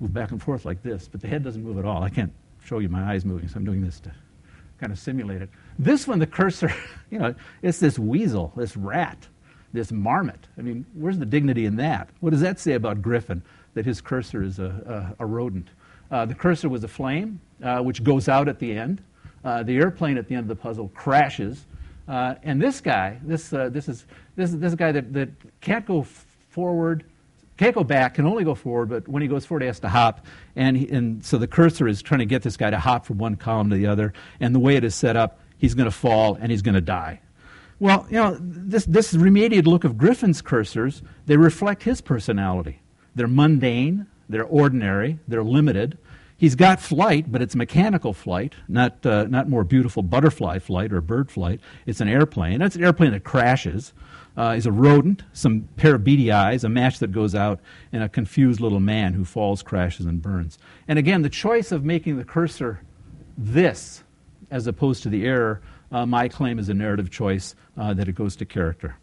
move 0.00 0.14
back 0.14 0.30
and 0.30 0.42
forth 0.42 0.64
like 0.64 0.82
this, 0.82 1.08
but 1.08 1.20
the 1.20 1.28
head 1.28 1.42
doesn't 1.42 1.62
move 1.62 1.78
at 1.78 1.84
all. 1.84 2.02
I 2.02 2.10
can't 2.10 2.32
show 2.64 2.78
you 2.78 2.88
my 2.88 3.12
eyes 3.12 3.24
moving, 3.24 3.48
so 3.48 3.56
I'm 3.56 3.64
doing 3.64 3.82
this 3.82 4.00
to 4.00 4.12
kind 4.78 4.92
of 4.92 4.98
simulate 4.98 5.42
it. 5.42 5.50
This 5.78 6.06
one, 6.06 6.20
the 6.20 6.26
cursor, 6.26 6.72
you 7.10 7.18
know, 7.18 7.34
it's 7.62 7.80
this 7.80 7.98
weasel, 7.98 8.52
this 8.56 8.76
rat, 8.76 9.26
this 9.72 9.92
marmot. 9.92 10.46
I 10.56 10.62
mean, 10.62 10.84
where's 10.94 11.18
the 11.18 11.26
dignity 11.26 11.66
in 11.66 11.76
that? 11.76 12.08
What 12.20 12.30
does 12.30 12.40
that 12.40 12.58
say 12.58 12.72
about 12.72 13.02
Griffin, 13.02 13.42
that 13.74 13.84
his 13.84 14.00
cursor 14.00 14.42
is 14.42 14.58
a, 14.58 15.14
a, 15.18 15.24
a 15.24 15.26
rodent? 15.26 15.68
Uh, 16.10 16.24
the 16.24 16.34
cursor 16.34 16.68
was 16.68 16.84
a 16.84 16.88
flame, 16.88 17.40
uh, 17.62 17.80
which 17.80 18.02
goes 18.02 18.28
out 18.28 18.48
at 18.48 18.58
the 18.58 18.72
end. 18.72 19.02
Uh, 19.44 19.62
the 19.62 19.76
airplane 19.76 20.18
at 20.18 20.28
the 20.28 20.34
end 20.34 20.42
of 20.42 20.48
the 20.48 20.60
puzzle 20.60 20.88
crashes. 20.94 21.66
Uh, 22.08 22.34
and 22.42 22.60
this 22.60 22.80
guy, 22.80 23.18
this, 23.22 23.52
uh, 23.52 23.68
this, 23.68 23.88
is, 23.88 24.06
this, 24.36 24.50
this 24.52 24.74
guy 24.74 24.92
that, 24.92 25.12
that 25.12 25.28
can't 25.60 25.84
go 25.84 26.06
forward, 26.48 27.04
can't 27.58 27.74
go 27.74 27.84
back, 27.84 28.14
can 28.14 28.26
only 28.26 28.44
go 28.44 28.54
forward, 28.54 28.88
but 28.88 29.06
when 29.06 29.20
he 29.20 29.28
goes 29.28 29.44
forward, 29.44 29.62
he 29.62 29.66
has 29.66 29.80
to 29.80 29.88
hop. 29.88 30.24
And, 30.56 30.76
he, 30.76 30.88
and 30.88 31.24
so 31.24 31.36
the 31.36 31.46
cursor 31.46 31.86
is 31.86 32.00
trying 32.00 32.20
to 32.20 32.26
get 32.26 32.42
this 32.42 32.56
guy 32.56 32.70
to 32.70 32.78
hop 32.78 33.04
from 33.04 33.18
one 33.18 33.36
column 33.36 33.68
to 33.70 33.76
the 33.76 33.86
other. 33.86 34.14
And 34.40 34.54
the 34.54 34.58
way 34.58 34.76
it 34.76 34.84
is 34.84 34.94
set 34.94 35.16
up, 35.16 35.40
he's 35.58 35.74
going 35.74 35.90
to 35.90 35.94
fall 35.94 36.38
and 36.40 36.50
he's 36.50 36.62
going 36.62 36.76
to 36.76 36.80
die. 36.80 37.20
Well, 37.80 38.06
you 38.10 38.16
know, 38.16 38.36
this, 38.40 38.84
this 38.86 39.14
remediated 39.14 39.66
look 39.66 39.84
of 39.84 39.96
Griffin's 39.96 40.42
cursors, 40.42 41.02
they 41.26 41.36
reflect 41.36 41.84
his 41.84 42.00
personality. 42.00 42.80
They're 43.14 43.28
mundane, 43.28 44.06
they're 44.28 44.44
ordinary, 44.44 45.18
they're 45.28 45.44
limited. 45.44 45.96
He's 46.36 46.54
got 46.54 46.80
flight, 46.80 47.30
but 47.32 47.42
it's 47.42 47.56
mechanical 47.56 48.12
flight, 48.12 48.54
not, 48.68 49.04
uh, 49.04 49.24
not 49.24 49.48
more 49.48 49.64
beautiful 49.64 50.02
butterfly 50.02 50.60
flight 50.60 50.92
or 50.92 51.00
bird 51.00 51.30
flight. 51.30 51.60
It's 51.84 52.00
an 52.00 52.08
airplane. 52.08 52.62
It's 52.62 52.76
an 52.76 52.84
airplane 52.84 53.10
that 53.10 53.24
crashes. 53.24 53.92
Uh, 54.36 54.54
he's 54.54 54.66
a 54.66 54.72
rodent, 54.72 55.24
some 55.32 55.68
pair 55.76 55.96
of 55.96 56.04
beady 56.04 56.30
eyes, 56.30 56.62
a 56.62 56.68
match 56.68 57.00
that 57.00 57.10
goes 57.10 57.34
out, 57.34 57.58
and 57.92 58.04
a 58.04 58.08
confused 58.08 58.60
little 58.60 58.78
man 58.78 59.14
who 59.14 59.24
falls, 59.24 59.64
crashes, 59.64 60.06
and 60.06 60.22
burns. 60.22 60.58
And 60.86 60.96
again, 60.96 61.22
the 61.22 61.28
choice 61.28 61.72
of 61.72 61.84
making 61.84 62.18
the 62.18 62.24
cursor 62.24 62.82
this 63.36 64.04
as 64.50 64.68
opposed 64.68 65.02
to 65.02 65.08
the 65.08 65.26
error, 65.26 65.60
uh, 65.90 66.06
my 66.06 66.28
claim 66.28 66.58
is 66.60 66.68
a 66.68 66.74
narrative 66.74 67.10
choice 67.10 67.56
uh, 67.78 67.94
that 67.94 68.08
it 68.08 68.14
goes 68.14 68.36
to 68.36 68.44
character. 68.44 68.96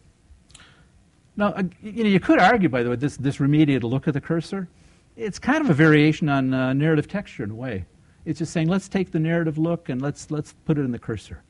Now, 1.36 1.54
you, 1.82 2.04
know, 2.04 2.10
you 2.10 2.20
could 2.20 2.38
argue, 2.38 2.68
by 2.68 2.82
the 2.82 2.90
way, 2.90 2.96
this, 2.96 3.16
this 3.16 3.38
remediated 3.38 3.82
look 3.82 4.06
at 4.08 4.14
the 4.14 4.20
cursor 4.20 4.68
it's 5.16 5.38
kind 5.38 5.62
of 5.62 5.70
a 5.70 5.74
variation 5.74 6.28
on 6.28 6.52
uh, 6.52 6.72
narrative 6.74 7.08
texture 7.08 7.42
in 7.42 7.50
a 7.50 7.54
way. 7.54 7.86
It's 8.24 8.38
just 8.38 8.52
saying, 8.52 8.68
let's 8.68 8.88
take 8.88 9.12
the 9.12 9.18
narrative 9.18 9.56
look 9.56 9.88
and 9.88 10.02
let's, 10.02 10.30
let's 10.30 10.52
put 10.64 10.78
it 10.78 10.82
in 10.82 10.92
the 10.92 10.98
cursor. 10.98 11.42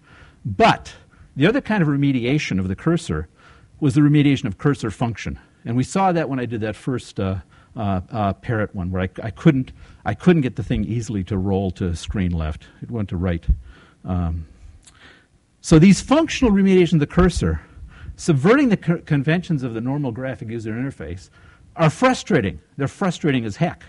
But 0.45 0.95
the 1.35 1.47
other 1.47 1.61
kind 1.61 1.83
of 1.83 1.89
remediation 1.89 2.61
of 2.61 2.69
the 2.69 2.77
cursor 2.77 3.29
was 3.81 3.95
the 3.95 4.01
remediation 4.03 4.45
of 4.45 4.57
cursor 4.57 4.91
function. 4.91 5.39
And 5.65 5.77
we 5.77 5.83
saw 5.83 6.13
that 6.13 6.29
when 6.29 6.39
I 6.39 6.47
did 6.47 6.61
that 6.61 6.77
first 6.77 7.19
uh, 7.19 7.37
uh, 7.75 8.01
uh, 8.11 8.33
parrot 8.35 8.75
one 8.75 8.91
where 8.91 9.03
I, 9.03 9.09
I, 9.23 9.31
couldn't, 9.31 9.73
I 10.05 10.15
couldn't 10.15 10.43
get 10.43 10.57
the 10.57 10.63
thing 10.63 10.85
easily 10.85 11.25
to 11.25 11.37
roll 11.37 11.71
to 11.73 11.95
screen 11.97 12.31
left. 12.31 12.67
It 12.83 12.91
went 12.91 13.09
to 13.09 13.17
right. 13.17 13.45
Um, 14.05 14.47
so 15.67 15.81
these 15.81 16.01
functional 16.01 16.55
remediations 16.55 16.93
of 16.93 17.01
the 17.01 17.09
cursor, 17.09 17.61
subverting 18.15 18.69
the 18.69 18.77
co- 18.77 18.99
conventions 18.99 19.65
of 19.65 19.75
the 19.75 19.81
normal 19.81 20.13
graphic 20.13 20.49
user 20.49 20.71
interface, 20.71 21.29
are 21.75 21.91
frustrating. 21.91 22.61
They're 22.77 22.87
frustrating 22.87 23.45
as 23.45 23.57
heck. 23.57 23.83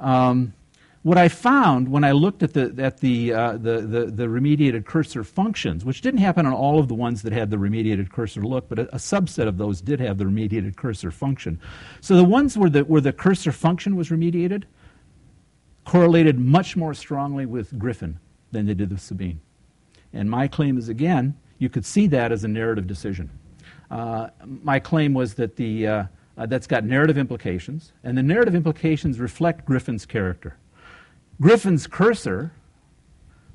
Um, 0.00 0.54
what 1.02 1.18
I 1.18 1.28
found 1.28 1.90
when 1.90 2.02
I 2.02 2.12
looked 2.12 2.42
at 2.42 2.54
the 2.54 2.74
at 2.78 3.00
the, 3.00 3.34
uh, 3.34 3.52
the, 3.58 3.82
the, 3.82 4.06
the 4.06 4.24
remediated 4.24 4.86
cursor 4.86 5.22
functions, 5.22 5.84
which 5.84 6.00
didn't 6.00 6.20
happen 6.20 6.46
on 6.46 6.54
all 6.54 6.78
of 6.78 6.88
the 6.88 6.94
ones 6.94 7.20
that 7.20 7.34
had 7.34 7.50
the 7.50 7.58
remediated 7.58 8.10
cursor 8.10 8.40
look, 8.40 8.66
but 8.70 8.78
a, 8.78 8.94
a, 8.94 8.98
subset 8.98 9.46
of 9.48 9.58
those 9.58 9.82
did 9.82 10.00
have 10.00 10.16
the 10.16 10.24
remediated 10.24 10.76
cursor 10.76 11.10
function. 11.10 11.60
So 12.00 12.16
the 12.16 12.24
ones 12.24 12.56
where 12.56 12.70
the 12.70 12.84
where 12.84 13.02
the 13.02 13.12
cursor 13.12 13.52
function 13.52 13.96
was 13.96 14.08
remediated 14.08 14.62
correlated 15.84 16.38
much 16.38 16.74
more 16.74 16.94
strongly 16.94 17.44
with 17.44 17.78
Griffin 17.78 18.18
than 18.50 18.64
they 18.64 18.72
did 18.72 18.88
with 18.88 19.02
Sabine. 19.02 19.42
And 20.12 20.30
my 20.30 20.48
claim 20.48 20.78
is 20.78 20.88
again, 20.88 21.36
you 21.58 21.68
could 21.68 21.84
see 21.84 22.06
that 22.08 22.32
as 22.32 22.44
a 22.44 22.48
narrative 22.48 22.86
decision. 22.86 23.30
Uh, 23.90 24.28
my 24.44 24.78
claim 24.78 25.14
was 25.14 25.34
that 25.34 25.56
the 25.56 25.86
uh, 25.86 26.04
uh, 26.36 26.46
that's 26.46 26.66
got 26.66 26.84
narrative 26.84 27.18
implications, 27.18 27.92
and 28.04 28.16
the 28.16 28.22
narrative 28.22 28.54
implications 28.54 29.18
reflect 29.18 29.64
Griffin's 29.64 30.06
character. 30.06 30.56
Griffin's 31.40 31.86
cursor 31.86 32.52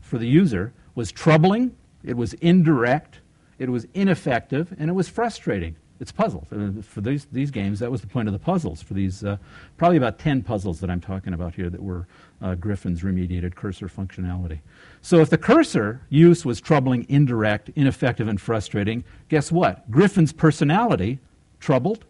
for 0.02 0.18
the 0.18 0.28
user 0.28 0.74
was 0.96 1.12
troubling, 1.12 1.76
it 2.04 2.18
was 2.18 2.34
indirect, 2.36 3.20
it 3.58 3.70
was 3.70 3.88
ineffective, 3.94 4.74
and 4.78 4.90
it 4.90 4.94
was 4.94 5.08
frustrating. 5.08 5.76
It's 6.00 6.12
puzzles. 6.12 6.46
Uh, 6.52 6.82
for 6.82 7.00
these, 7.00 7.26
these 7.32 7.52
games, 7.52 7.80
that 7.80 7.90
was 7.90 8.02
the 8.02 8.08
point 8.08 8.28
of 8.28 8.34
the 8.34 8.40
puzzles. 8.40 8.82
For 8.82 8.94
these, 8.94 9.24
uh, 9.24 9.38
probably 9.78 9.98
about 9.98 10.20
10 10.20 10.44
puzzles 10.44 10.82
that 10.82 10.90
I'm 10.90 11.00
talking 11.00 11.34
about 11.34 11.56
here 11.56 11.70
that 11.70 11.82
were 11.82 12.08
uh, 12.44 12.56
Griffin's 12.56 13.02
remediated 13.02 13.56
cursor 13.56 13.88
functionality. 13.88 14.60
So 15.02 15.20
if 15.20 15.30
the 15.30 15.38
cursor 15.38 16.02
use 16.10 16.46
was 16.46 16.60
troubling, 16.62 17.06
indirect, 17.10 17.72
ineffective, 17.76 18.28
and 18.28 18.40
frustrating, 18.40 19.04
guess 19.30 19.52
what? 19.52 19.90
Griffin's 19.90 20.34
personality, 20.34 21.20
troubled, 21.60 22.06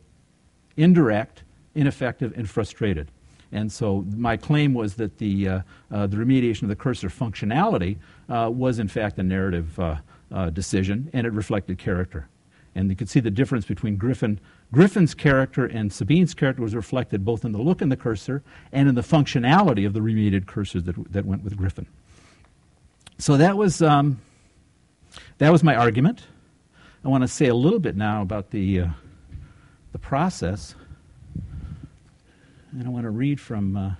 indirect, 0.76 1.44
ineffective, 1.76 2.34
and 2.36 2.50
frustrated. 2.50 3.10
And 3.52 3.72
so 3.72 4.04
my 4.16 4.36
claim 4.36 4.74
was 4.74 4.96
that 4.96 5.20
the, 5.20 5.48
uh, 5.48 5.62
uh, 5.92 6.08
the 6.08 6.18
remediation 6.18 6.64
of 6.64 6.70
the 6.70 6.76
cursor 6.76 7.10
functionality 7.10 7.98
uh, 8.28 8.50
was, 8.52 8.80
in 8.80 8.88
fact, 8.88 9.20
a 9.20 9.24
narrative 9.24 9.80
uh, 9.80 9.98
uh, 10.32 10.50
decision, 10.50 11.12
and 11.14 11.28
it 11.28 11.34
reflected 11.34 11.78
character. 11.78 12.28
And 12.74 12.90
you 12.90 12.96
could 12.96 13.10
see 13.10 13.20
the 13.20 13.30
difference 13.30 13.66
between 13.66 13.98
Griffin. 13.98 14.40
Griffin's 14.74 15.14
character 15.14 15.66
and 15.68 15.94
Sabine's 15.94 16.34
character 16.34 16.64
was 16.64 16.74
reflected 16.74 17.24
both 17.24 17.46
in 17.46 17.52
the 17.52 17.60
look 17.60 17.82
in 17.82 17.90
the 17.90 17.96
cursor 17.96 18.42
and 18.72 18.90
in 18.90 18.96
the 18.96 19.02
functionality 19.02 19.86
of 19.86 19.94
the 19.94 20.00
remediated 20.00 20.46
cursors 20.46 20.84
that, 20.86 20.96
that 21.14 21.26
went 21.26 21.44
with 21.44 21.56
Griffin. 21.56 21.86
So 23.20 23.38
that 23.38 23.56
was, 23.56 23.84
um, 23.84 24.20
that 25.38 25.52
was 25.52 25.64
my 25.64 25.76
argument. 25.76 26.24
I 27.06 27.08
want 27.10 27.22
to 27.22 27.28
say 27.28 27.48
a 27.48 27.54
little 27.54 27.78
bit 27.80 27.96
now 27.96 28.24
about 28.24 28.50
the, 28.50 28.82
uh, 28.82 28.88
the 29.92 30.00
process. 30.00 30.74
And 32.72 32.88
I 32.88 32.90
want 32.90 33.04
to 33.04 33.12
read 33.12 33.40
from, 33.40 33.78
uh, 33.78 33.92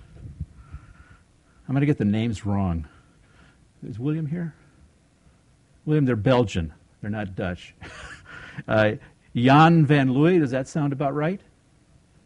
I'm 1.68 1.74
going 1.74 1.82
to 1.82 1.86
get 1.86 1.98
the 1.98 2.04
names 2.04 2.44
wrong. 2.44 2.88
Is 3.88 4.00
William 4.00 4.26
here? 4.26 4.56
William, 5.86 6.04
they're 6.04 6.16
Belgian. 6.16 6.72
They're 7.00 7.10
not 7.10 7.36
Dutch. 7.36 7.74
uh, 8.68 8.92
Jan 9.34 9.84
van 9.84 10.10
Looy, 10.12 10.38
does 10.38 10.52
that 10.52 10.68
sound 10.68 10.92
about 10.92 11.14
right? 11.14 11.40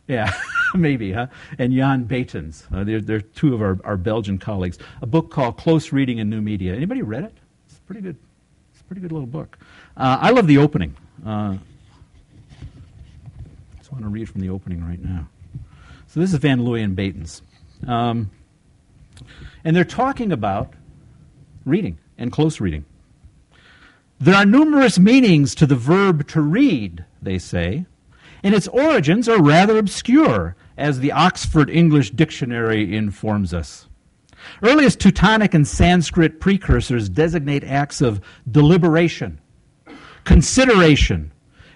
Yeah, 0.07 0.33
maybe, 0.75 1.13
huh? 1.13 1.29
And 1.59 1.73
Jan 1.73 2.07
Baetens. 2.07 2.65
Uh, 2.73 2.85
they're, 2.85 3.01
they're 3.01 3.21
two 3.21 3.55
of 3.55 3.63
our, 3.63 3.79
our 3.85 3.97
Belgian 3.97 4.39
colleagues. 4.39 4.79
A 5.03 5.07
book 5.07 5.31
called 5.31 5.57
Close 5.57 5.93
Reading 5.93 6.19
in 6.19 6.31
New 6.31 6.41
Media. 6.41 6.75
Anybody 6.75 7.03
read 7.03 7.25
it? 7.25 7.35
It's 7.67 7.79
pretty 7.81 8.01
good. 8.01 8.17
It's 8.73 8.81
a 8.81 8.85
pretty 8.85 9.01
good 9.01 9.13
little 9.13 9.27
book. 9.27 9.59
Uh, 9.97 10.19
I 10.21 10.31
love 10.31 10.47
the 10.47 10.59
opening. 10.59 10.95
Uh, 11.25 11.57
just 13.79 13.93
want 13.93 14.05
to 14.05 14.11
read 14.11 14.29
from 14.29 14.41
the 14.41 14.51
opening 14.51 14.87
right 14.87 15.03
now. 15.03 15.29
So 16.09 16.21
this 16.21 16.33
is 16.33 16.39
Van 16.39 16.61
Looy 16.61 16.83
and. 16.83 17.43
Um, 17.87 18.31
and 19.65 19.77
they're 19.77 19.85
talking 19.85 20.33
about 20.33 20.73
reading 21.65 21.99
and 22.17 22.33
close 22.33 22.61
reading. 22.61 22.85
There 24.21 24.35
are 24.35 24.45
numerous 24.45 24.99
meanings 24.99 25.55
to 25.57 25.67
the 25.67 25.77
verb 25.77 26.27
to 26.29 26.41
read, 26.41 27.05
they 27.23 27.39
say, 27.39 27.87
and 28.43 28.53
its 28.53 28.67
origins 28.69 29.29
are 29.29 29.41
rather 29.41 29.79
obscure, 29.79 30.57
as 30.77 30.99
the 30.99 31.13
Oxford 31.13 31.71
English 31.71 32.11
Dictionary 32.11 32.97
informs 32.97 33.55
us. 33.55 33.89
Earliest 34.63 34.99
Teutonic 34.99 35.55
and 35.55 35.67
Sanskrit 35.67 36.41
precursors 36.41 37.09
designate 37.09 37.63
acts 37.63 38.01
of 38.01 38.21
deliberation, 38.51 39.41
consideration, 40.25 41.33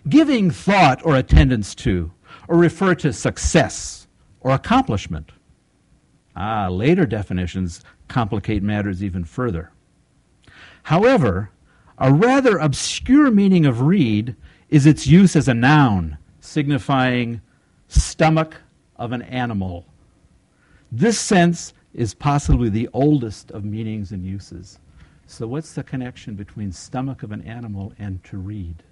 giving 0.09 0.51
thought 0.51 1.05
or 1.05 1.17
attendance 1.17 1.77
to, 1.77 2.11
or 2.49 2.57
refer 2.57 2.95
to 2.97 3.13
success 3.13 4.09
or 4.41 4.53
accomplishment. 4.53 5.31
Ah, 6.35 6.69
later 6.69 7.07
definitions 7.07 7.83
complicate 8.09 8.63
matters 8.63 9.03
even 9.03 9.25
further. 9.25 9.71
However, 10.85 11.51
a 11.99 12.13
rather 12.13 12.59
obscure 12.59 13.31
meaning 13.31 13.67
of 13.67 13.81
read 13.83 14.35
is 14.69 14.87
its 14.87 15.07
use 15.07 15.37
as 15.37 15.49
a 15.49 15.55
noun, 15.55 16.17
signifying 16.41 17.41
stomach 17.89 18.57
of 18.97 19.13
an 19.13 19.23
animal. 19.23 19.87
This 20.91 21.19
sense 21.19 21.75
is 21.95 22.15
possibly 22.15 22.69
the 22.69 22.89
oldest 22.93 23.51
of 23.51 23.65
meanings 23.65 24.13
and 24.13 24.25
uses. 24.25 24.79
So, 25.27 25.47
what's 25.47 25.75
the 25.75 25.83
connection 25.83 26.35
between 26.35 26.73
stomach 26.73 27.23
of 27.23 27.33
an 27.33 27.43
animal 27.43 27.93
and 27.99 28.23
to 28.25 28.39
read? 28.39 28.83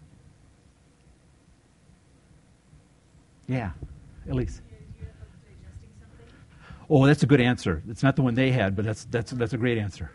Yeah, 3.46 3.72
Elise. 4.30 4.62
Oh, 6.88 7.06
that's 7.06 7.22
a 7.22 7.26
good 7.26 7.40
answer. 7.40 7.82
It's 7.88 8.02
not 8.02 8.16
the 8.16 8.22
one 8.22 8.34
they 8.34 8.50
had, 8.50 8.74
but 8.74 8.84
that's, 8.84 9.04
that's, 9.04 9.32
that's 9.32 9.52
a 9.52 9.56
great 9.56 9.78
answer. 9.78 10.10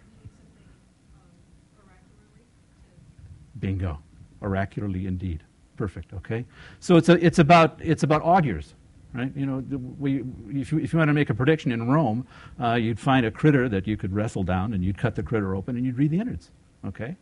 Bingo. 3.59 3.99
Oracularly 4.41 5.05
indeed. 5.05 5.43
Perfect, 5.77 6.13
okay? 6.13 6.45
So 6.79 6.95
it's, 6.95 7.09
a, 7.09 7.25
it's, 7.25 7.39
about, 7.39 7.79
it's 7.81 8.03
about 8.03 8.21
augurs, 8.21 8.75
right? 9.13 9.31
You 9.35 9.45
know, 9.45 9.63
we, 9.99 10.23
if, 10.49 10.71
you, 10.71 10.79
if 10.79 10.93
you 10.93 10.99
want 10.99 11.09
to 11.09 11.13
make 11.13 11.29
a 11.29 11.33
prediction 11.33 11.71
in 11.71 11.87
Rome, 11.87 12.25
uh, 12.61 12.73
you'd 12.73 12.99
find 12.99 13.25
a 13.25 13.31
critter 13.31 13.67
that 13.69 13.87
you 13.87 13.97
could 13.97 14.13
wrestle 14.13 14.43
down, 14.43 14.73
and 14.73 14.83
you'd 14.83 14.97
cut 14.97 15.15
the 15.15 15.23
critter 15.23 15.55
open, 15.55 15.75
and 15.75 15.85
you'd 15.85 15.97
read 15.97 16.11
the 16.11 16.19
innards, 16.19 16.51
okay? 16.85 17.15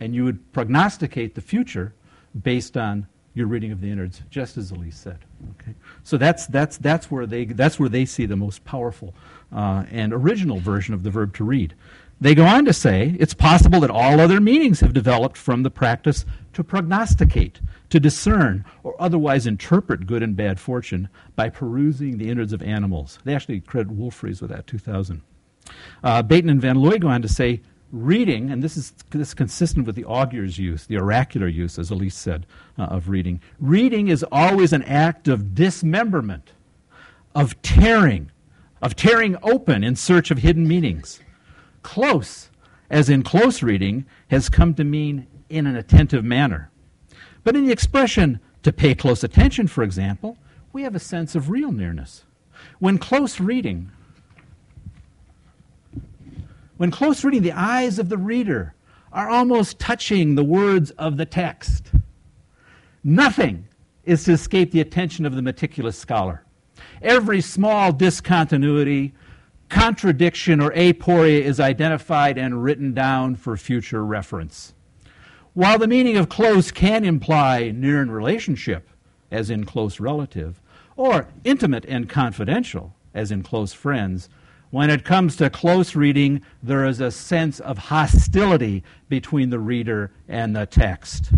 And 0.00 0.14
you 0.14 0.24
would 0.24 0.52
prognosticate 0.52 1.34
the 1.34 1.40
future 1.40 1.94
based 2.42 2.76
on 2.76 3.06
your 3.34 3.48
reading 3.48 3.72
of 3.72 3.80
the 3.80 3.90
innards, 3.90 4.22
just 4.30 4.56
as 4.56 4.70
Elise 4.70 4.96
said. 4.96 5.18
Okay, 5.60 5.74
so 6.04 6.16
that's 6.16 6.46
that's 6.46 6.78
that's 6.78 7.10
where 7.10 7.26
they 7.26 7.44
that's 7.44 7.78
where 7.78 7.88
they 7.88 8.04
see 8.04 8.26
the 8.26 8.36
most 8.36 8.64
powerful 8.64 9.12
uh, 9.52 9.84
and 9.90 10.12
original 10.12 10.60
version 10.60 10.94
of 10.94 11.02
the 11.02 11.10
verb 11.10 11.34
to 11.34 11.44
read. 11.44 11.74
They 12.20 12.34
go 12.34 12.46
on 12.46 12.64
to 12.64 12.72
say 12.72 13.16
it's 13.18 13.34
possible 13.34 13.80
that 13.80 13.90
all 13.90 14.20
other 14.20 14.40
meanings 14.40 14.80
have 14.80 14.92
developed 14.92 15.36
from 15.36 15.62
the 15.62 15.70
practice 15.70 16.24
to 16.54 16.64
prognosticate, 16.64 17.60
to 17.90 18.00
discern, 18.00 18.64
or 18.82 18.94
otherwise 19.00 19.46
interpret 19.46 20.06
good 20.06 20.22
and 20.22 20.36
bad 20.36 20.58
fortune 20.60 21.08
by 21.36 21.48
perusing 21.48 22.18
the 22.18 22.30
innards 22.30 22.52
of 22.52 22.62
animals. 22.62 23.18
They 23.24 23.34
actually 23.34 23.60
credit 23.60 23.96
Wolfreys 23.96 24.40
with 24.40 24.50
that, 24.50 24.66
2000. 24.66 25.22
Uh, 26.02 26.22
Baetens 26.22 26.50
and 26.50 26.60
Van 26.60 26.76
Looy 26.76 26.98
go 26.98 27.08
on 27.08 27.22
to 27.22 27.28
say 27.28 27.60
reading, 27.90 28.50
and 28.50 28.62
this 28.62 28.76
is, 28.76 28.92
this 29.10 29.28
is 29.28 29.34
consistent 29.34 29.86
with 29.86 29.96
the 29.96 30.04
augur's 30.04 30.58
use, 30.58 30.86
the 30.86 30.98
oracular 30.98 31.48
use, 31.48 31.78
as 31.78 31.90
Elise 31.90 32.16
said, 32.16 32.46
uh, 32.78 32.84
of 32.84 33.08
reading. 33.08 33.40
Reading 33.60 34.08
is 34.08 34.24
always 34.32 34.72
an 34.72 34.82
act 34.82 35.28
of 35.28 35.54
dismemberment, 35.54 36.52
of 37.34 37.60
tearing, 37.62 38.30
of 38.82 38.96
tearing 38.96 39.36
open 39.42 39.84
in 39.84 39.96
search 39.96 40.30
of 40.30 40.38
hidden 40.38 40.66
meanings. 40.66 41.20
Close, 41.84 42.50
as 42.90 43.08
in 43.08 43.22
close 43.22 43.62
reading, 43.62 44.06
has 44.28 44.48
come 44.48 44.74
to 44.74 44.82
mean 44.82 45.28
in 45.48 45.68
an 45.68 45.76
attentive 45.76 46.24
manner. 46.24 46.70
But 47.44 47.54
in 47.54 47.66
the 47.66 47.72
expression 47.72 48.40
to 48.64 48.72
pay 48.72 48.96
close 48.96 49.22
attention, 49.22 49.68
for 49.68 49.84
example, 49.84 50.36
we 50.72 50.82
have 50.82 50.96
a 50.96 50.98
sense 50.98 51.36
of 51.36 51.50
real 51.50 51.70
nearness. 51.70 52.24
When 52.80 52.98
close 52.98 53.38
reading, 53.38 53.92
when 56.78 56.90
close 56.90 57.22
reading, 57.22 57.42
the 57.42 57.52
eyes 57.52 57.98
of 57.98 58.08
the 58.08 58.18
reader 58.18 58.74
are 59.12 59.28
almost 59.28 59.78
touching 59.78 60.34
the 60.34 60.42
words 60.42 60.90
of 60.92 61.18
the 61.18 61.26
text. 61.26 61.92
Nothing 63.04 63.68
is 64.04 64.24
to 64.24 64.32
escape 64.32 64.72
the 64.72 64.80
attention 64.80 65.26
of 65.26 65.36
the 65.36 65.42
meticulous 65.42 65.98
scholar. 65.98 66.42
Every 67.02 67.40
small 67.40 67.92
discontinuity, 67.92 69.12
contradiction, 69.68 70.60
or 70.60 70.70
aporia 70.72 71.40
is 71.40 71.60
identified 71.60 72.38
and 72.38 72.62
written 72.62 72.94
down 72.94 73.36
for 73.36 73.56
future 73.56 74.04
reference. 74.04 74.74
While 75.52 75.78
the 75.78 75.86
meaning 75.86 76.16
of 76.16 76.28
close 76.28 76.70
can 76.70 77.04
imply 77.04 77.70
near 77.74 78.02
in 78.02 78.10
relationship, 78.10 78.88
as 79.30 79.50
in 79.50 79.64
close 79.64 80.00
relative, 80.00 80.60
or 80.96 81.28
intimate 81.44 81.84
and 81.86 82.08
confidential, 82.08 82.94
as 83.14 83.30
in 83.30 83.42
close 83.42 83.72
friends. 83.72 84.28
When 84.70 84.90
it 84.90 85.04
comes 85.04 85.36
to 85.36 85.50
close 85.50 85.94
reading, 85.94 86.42
there 86.62 86.84
is 86.84 87.00
a 87.00 87.10
sense 87.10 87.60
of 87.60 87.78
hostility 87.78 88.82
between 89.08 89.50
the 89.50 89.58
reader 89.58 90.10
and 90.28 90.54
the 90.54 90.66
text. 90.66 91.32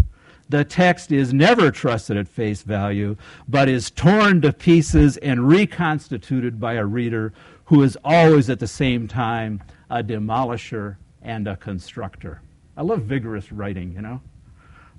The 0.48 0.64
text 0.64 1.10
is 1.10 1.34
never 1.34 1.70
trusted 1.70 2.16
at 2.16 2.28
face 2.28 2.62
value, 2.62 3.16
but 3.48 3.68
is 3.68 3.90
torn 3.90 4.40
to 4.42 4.52
pieces 4.52 5.16
and 5.18 5.48
reconstituted 5.48 6.60
by 6.60 6.74
a 6.74 6.86
reader 6.86 7.32
who 7.66 7.82
is 7.82 7.96
always 8.04 8.48
at 8.50 8.58
the 8.58 8.66
same 8.66 9.06
time 9.06 9.62
a 9.90 10.02
demolisher 10.02 10.96
and 11.22 11.46
a 11.46 11.56
constructor. 11.56 12.40
I 12.76 12.82
love 12.82 13.02
vigorous 13.02 13.52
writing, 13.52 13.92
you 13.92 14.02
know. 14.02 14.20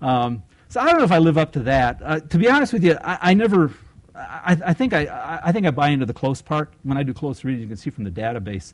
Um, 0.01 0.43
so 0.70 0.82
I 0.82 0.88
don't 0.88 0.99
know 0.99 1.05
if 1.05 1.11
I 1.11 1.18
live 1.18 1.38
up 1.38 1.53
to 1.53 1.59
that. 1.61 1.99
Uh, 2.03 2.20
to 2.20 2.38
be 2.38 2.49
honest 2.49 2.74
with 2.74 2.84
you, 2.84 2.97
I, 3.01 3.32
I 3.32 3.34
never. 3.34 3.72
I, 4.15 4.57
I, 4.65 4.74
think 4.74 4.93
I, 4.93 5.39
I 5.43 5.51
think 5.51 5.68
I 5.68 5.72
buy 5.72 5.89
into 5.89 6.05
the 6.05 6.13
close 6.13 6.41
part. 6.41 6.74
When 6.82 6.97
I 6.97 7.03
do 7.03 7.13
close 7.13 7.43
reading, 7.43 7.61
you 7.61 7.68
can 7.68 7.78
see 7.78 7.91
from 7.91 8.03
the 8.03 8.09
database 8.09 8.74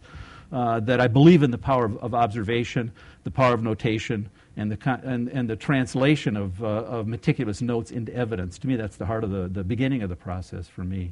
uh, 0.54 0.80
that 0.82 1.02
I 1.02 1.08
believe 1.08 1.44
in 1.44 1.52
the 1.52 1.58
power 1.58 1.84
of, 1.84 1.98
of, 1.98 2.14
observation, 2.14 2.94
the 3.26 3.32
power 3.32 3.54
of 3.54 3.62
notation, 3.62 4.30
and 4.56 4.72
the 4.72 5.02
and, 5.04 5.28
and 5.28 5.50
the 5.50 5.58
translation 5.58 6.38
of, 6.38 6.64
uh, 6.64 6.68
of 6.68 7.08
meticulous 7.08 7.62
notes 7.62 7.92
into 7.92 8.16
evidence. 8.16 8.58
To 8.60 8.68
me, 8.68 8.78
that's 8.78 8.96
the 8.96 9.06
heart 9.06 9.26
of 9.26 9.32
the, 9.32 9.50
the 9.50 9.66
beginning 9.66 10.02
of 10.02 10.10
the 10.10 10.16
process 10.16 10.68
for 10.70 10.84
me. 10.86 11.12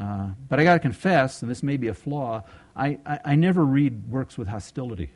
Uh, 0.00 0.28
but 0.48 0.58
I 0.58 0.64
got 0.64 0.74
to 0.74 0.80
confess, 0.80 1.42
and 1.42 1.50
this 1.50 1.62
may 1.62 1.76
be 1.76 1.88
a 1.88 1.94
flaw, 1.94 2.42
I, 2.74 2.98
I, 3.04 3.20
I 3.26 3.34
never 3.34 3.64
read 3.64 4.08
works 4.08 4.38
with 4.38 4.48
hostility. 4.48 5.10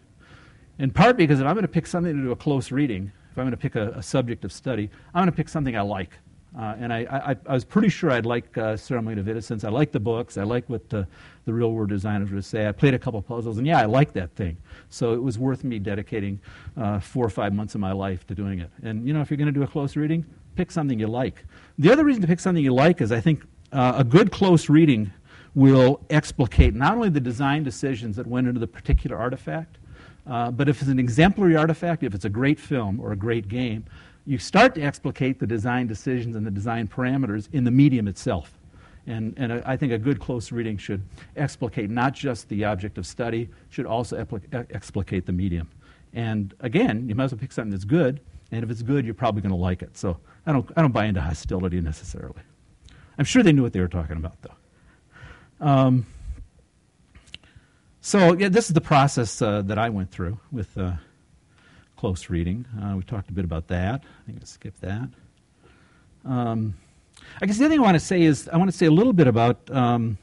In 0.78 0.90
part 0.90 1.16
because 1.16 1.40
if 1.40 1.46
I'm 1.46 1.54
going 1.54 1.62
to 1.62 1.68
pick 1.68 1.86
something 1.86 2.14
to 2.14 2.22
do 2.22 2.32
a 2.32 2.36
close 2.36 2.70
reading, 2.70 3.10
if 3.30 3.38
I'm 3.38 3.44
going 3.44 3.52
to 3.52 3.56
pick 3.56 3.76
a, 3.76 3.92
a 3.92 4.02
subject 4.02 4.44
of 4.44 4.52
study, 4.52 4.90
I'm 5.14 5.22
going 5.22 5.32
to 5.32 5.36
pick 5.36 5.48
something 5.48 5.76
I 5.76 5.80
like. 5.80 6.18
Uh, 6.56 6.76
and 6.78 6.92
I, 6.92 6.98
I, 7.10 7.36
I, 7.48 7.52
was 7.52 7.64
pretty 7.64 7.88
sure 7.88 8.12
I'd 8.12 8.26
like 8.26 8.56
uh, 8.56 8.76
Ceremony 8.76 9.20
of 9.20 9.28
Innocence. 9.28 9.64
I 9.64 9.70
like 9.70 9.90
the 9.90 9.98
books. 9.98 10.38
I 10.38 10.44
like 10.44 10.68
what 10.68 10.88
the, 10.88 11.08
the 11.46 11.52
real 11.52 11.72
world 11.72 11.88
designers 11.88 12.30
would 12.30 12.44
say. 12.44 12.68
I 12.68 12.72
played 12.72 12.94
a 12.94 12.98
couple 12.98 13.20
puzzles, 13.22 13.58
and 13.58 13.66
yeah, 13.66 13.80
I 13.80 13.86
like 13.86 14.12
that 14.12 14.36
thing. 14.36 14.56
So 14.88 15.14
it 15.14 15.22
was 15.22 15.36
worth 15.36 15.64
me 15.64 15.80
dedicating 15.80 16.40
uh, 16.76 17.00
four 17.00 17.26
or 17.26 17.30
five 17.30 17.52
months 17.52 17.74
of 17.74 17.80
my 17.80 17.90
life 17.90 18.24
to 18.28 18.36
doing 18.36 18.60
it. 18.60 18.70
And, 18.84 19.04
you 19.04 19.12
know, 19.12 19.20
if 19.20 19.30
you're 19.30 19.36
going 19.36 19.46
to 19.46 19.52
do 19.52 19.64
a 19.64 19.66
close 19.66 19.96
reading, 19.96 20.24
pick 20.54 20.70
something 20.70 21.00
you 21.00 21.08
like. 21.08 21.44
The 21.78 21.90
other 21.90 22.04
reason 22.04 22.22
to 22.22 22.28
pick 22.28 22.38
something 22.38 22.62
you 22.62 22.72
like 22.72 23.00
is 23.00 23.10
I 23.10 23.20
think 23.20 23.42
uh, 23.74 23.94
a 23.98 24.04
good 24.04 24.32
close 24.32 24.68
reading 24.68 25.12
will 25.54 26.00
explicate 26.10 26.74
not 26.74 26.94
only 26.94 27.08
the 27.08 27.20
design 27.20 27.62
decisions 27.62 28.16
that 28.16 28.26
went 28.26 28.46
into 28.46 28.60
the 28.60 28.66
particular 28.66 29.16
artifact, 29.16 29.78
uh, 30.26 30.50
but 30.50 30.68
if 30.68 30.80
it's 30.80 30.90
an 30.90 30.98
exemplary 30.98 31.56
artifact, 31.56 32.02
if 32.02 32.14
it's 32.14 32.24
a 32.24 32.30
great 32.30 32.58
film 32.58 32.98
or 33.00 33.12
a 33.12 33.16
great 33.16 33.48
game, 33.48 33.84
you 34.26 34.38
start 34.38 34.74
to 34.74 34.80
explicate 34.80 35.38
the 35.38 35.46
design 35.46 35.86
decisions 35.86 36.34
and 36.34 36.46
the 36.46 36.50
design 36.50 36.88
parameters 36.88 37.48
in 37.52 37.64
the 37.64 37.70
medium 37.70 38.08
itself. 38.08 38.58
And, 39.06 39.34
and 39.36 39.52
I 39.66 39.76
think 39.76 39.92
a 39.92 39.98
good 39.98 40.18
close 40.18 40.50
reading 40.50 40.78
should 40.78 41.02
explicate 41.36 41.90
not 41.90 42.14
just 42.14 42.48
the 42.48 42.64
object 42.64 42.96
of 42.96 43.06
study, 43.06 43.50
should 43.68 43.84
also 43.84 44.26
explicate 44.70 45.26
the 45.26 45.32
medium. 45.32 45.68
And 46.14 46.54
again, 46.60 47.06
you 47.08 47.14
might 47.14 47.24
as 47.24 47.32
well 47.32 47.40
pick 47.40 47.52
something 47.52 47.70
that's 47.70 47.84
good, 47.84 48.20
and 48.50 48.64
if 48.64 48.70
it's 48.70 48.82
good, 48.82 49.04
you're 49.04 49.14
probably 49.14 49.42
going 49.42 49.50
to 49.50 49.56
like 49.56 49.82
it. 49.82 49.96
So 49.98 50.16
I 50.46 50.52
don't, 50.52 50.70
I 50.74 50.80
don't 50.80 50.92
buy 50.92 51.04
into 51.04 51.20
hostility 51.20 51.80
necessarily. 51.82 52.40
I'm 53.18 53.24
sure 53.24 53.42
they 53.42 53.52
knew 53.52 53.62
what 53.62 53.72
they 53.72 53.80
were 53.80 53.88
talking 53.88 54.16
about, 54.16 54.36
though. 54.42 55.66
Um, 55.66 56.06
so 58.00 58.34
yeah, 58.34 58.48
this 58.48 58.66
is 58.66 58.74
the 58.74 58.80
process 58.80 59.40
uh, 59.40 59.62
that 59.62 59.78
I 59.78 59.88
went 59.88 60.10
through 60.10 60.38
with 60.52 60.76
uh, 60.76 60.92
close 61.96 62.28
reading. 62.28 62.66
Uh, 62.78 62.96
we 62.96 63.02
talked 63.02 63.30
a 63.30 63.32
bit 63.32 63.46
about 63.46 63.68
that. 63.68 64.02
I 64.04 64.26
think 64.26 64.38
I 64.42 64.44
skipped 64.44 64.80
that. 64.82 65.08
Um, 66.24 66.74
I 67.40 67.46
guess 67.46 67.58
the 67.58 67.64
other 67.64 67.72
thing 67.72 67.80
I 67.80 67.82
want 67.82 67.94
to 67.94 68.04
say 68.04 68.22
is 68.22 68.48
I 68.48 68.56
want 68.56 68.70
to 68.70 68.76
say 68.76 68.86
a 68.86 68.90
little 68.90 69.12
bit 69.12 69.26
about 69.26 69.70
um, 69.70 70.18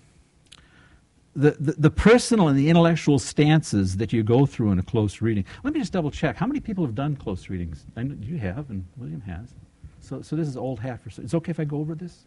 the, 1.36 1.52
the, 1.60 1.72
the, 1.74 1.90
personal 1.90 2.50
and 2.50 2.60
the 2.60 2.70
intellectual 2.70 3.18
stances 3.18 3.98
that 3.98 4.12
you 4.12 4.22
go 4.22 4.46
through 4.46 4.72
in 4.72 4.80
a 4.80 4.84
close 4.84 5.22
reading. 5.22 5.46
Let 5.64 5.74
me 5.74 5.80
just 5.80 5.94
double 5.94 6.12
check. 6.12 6.36
How 6.36 6.46
many 6.46 6.60
people 6.60 6.86
have 6.86 6.96
done 6.96 7.16
close 7.16 7.50
readings? 7.50 7.86
I 7.96 8.04
know 8.04 8.16
you 8.20 8.38
have, 8.38 8.70
and 8.70 8.86
William 8.98 9.22
has. 9.22 9.54
So, 10.02 10.22
so 10.22 10.36
this 10.36 10.48
is 10.48 10.58
old 10.58 10.80
hat 10.80 11.02
for. 11.02 11.10
It's 11.22 11.34
okay 11.34 11.52
if 11.52 11.60
I 11.60 11.64
go 11.64 11.78
over 11.78 11.96
this, 11.96 12.26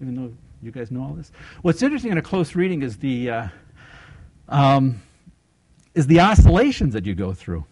even 0.00 0.14
though 0.14 0.32
you 0.62 0.70
guys 0.70 0.90
know 0.90 1.02
all 1.02 1.14
this. 1.14 1.30
What's 1.62 1.82
interesting 1.82 2.12
in 2.12 2.18
a 2.18 2.22
close 2.22 2.54
reading 2.54 2.82
is 2.82 2.96
the 2.98 3.30
uh, 3.30 3.48
um, 4.48 5.02
is 5.94 6.06
the 6.06 6.20
oscillations 6.20 6.94
that 6.94 7.06
you 7.06 7.14
go 7.14 7.32
through. 7.32 7.64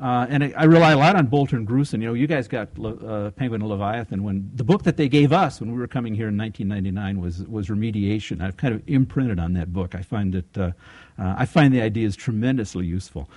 Uh, 0.00 0.26
and 0.28 0.42
I, 0.42 0.52
I, 0.56 0.64
rely 0.64 0.90
a 0.90 0.98
lot 0.98 1.14
on 1.14 1.26
Bolter 1.26 1.56
and 1.56 1.66
Grusin. 1.66 2.00
You 2.00 2.08
know, 2.08 2.14
you 2.14 2.26
guys 2.26 2.48
got 2.48 2.70
uh, 2.84 3.30
Penguin 3.30 3.62
and 3.62 3.70
Leviathan. 3.70 4.24
When 4.24 4.50
the 4.52 4.64
book 4.64 4.82
that 4.82 4.96
they 4.96 5.08
gave 5.08 5.32
us 5.32 5.60
when 5.60 5.70
we 5.70 5.78
were 5.78 5.86
coming 5.86 6.12
here 6.12 6.26
in 6.26 6.36
1999 6.36 7.20
was 7.20 7.42
was 7.44 7.68
Remediation. 7.68 8.42
I've 8.42 8.56
kind 8.56 8.74
of 8.74 8.82
imprinted 8.88 9.38
on 9.38 9.52
that 9.52 9.72
book. 9.72 9.94
I 9.94 10.02
find 10.02 10.34
it. 10.34 10.46
Uh, 10.56 10.72
uh 11.18 11.36
I 11.38 11.46
find 11.46 11.72
the 11.72 11.80
ideas 11.80 12.16
tremendously 12.16 12.84
useful. 12.84 13.28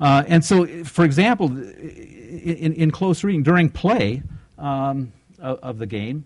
Uh, 0.00 0.24
and 0.26 0.42
so, 0.42 0.66
for 0.84 1.04
example, 1.04 1.48
in, 1.48 2.72
in 2.72 2.90
close 2.90 3.22
reading 3.22 3.42
during 3.42 3.68
play 3.68 4.22
um, 4.58 5.12
of, 5.38 5.58
of, 5.58 5.78
the 5.78 5.84
game, 5.84 6.24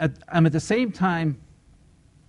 at, 0.00 0.12
I'm 0.28 0.46
at 0.46 0.52
the 0.52 0.60
same 0.60 0.90
time 0.90 1.40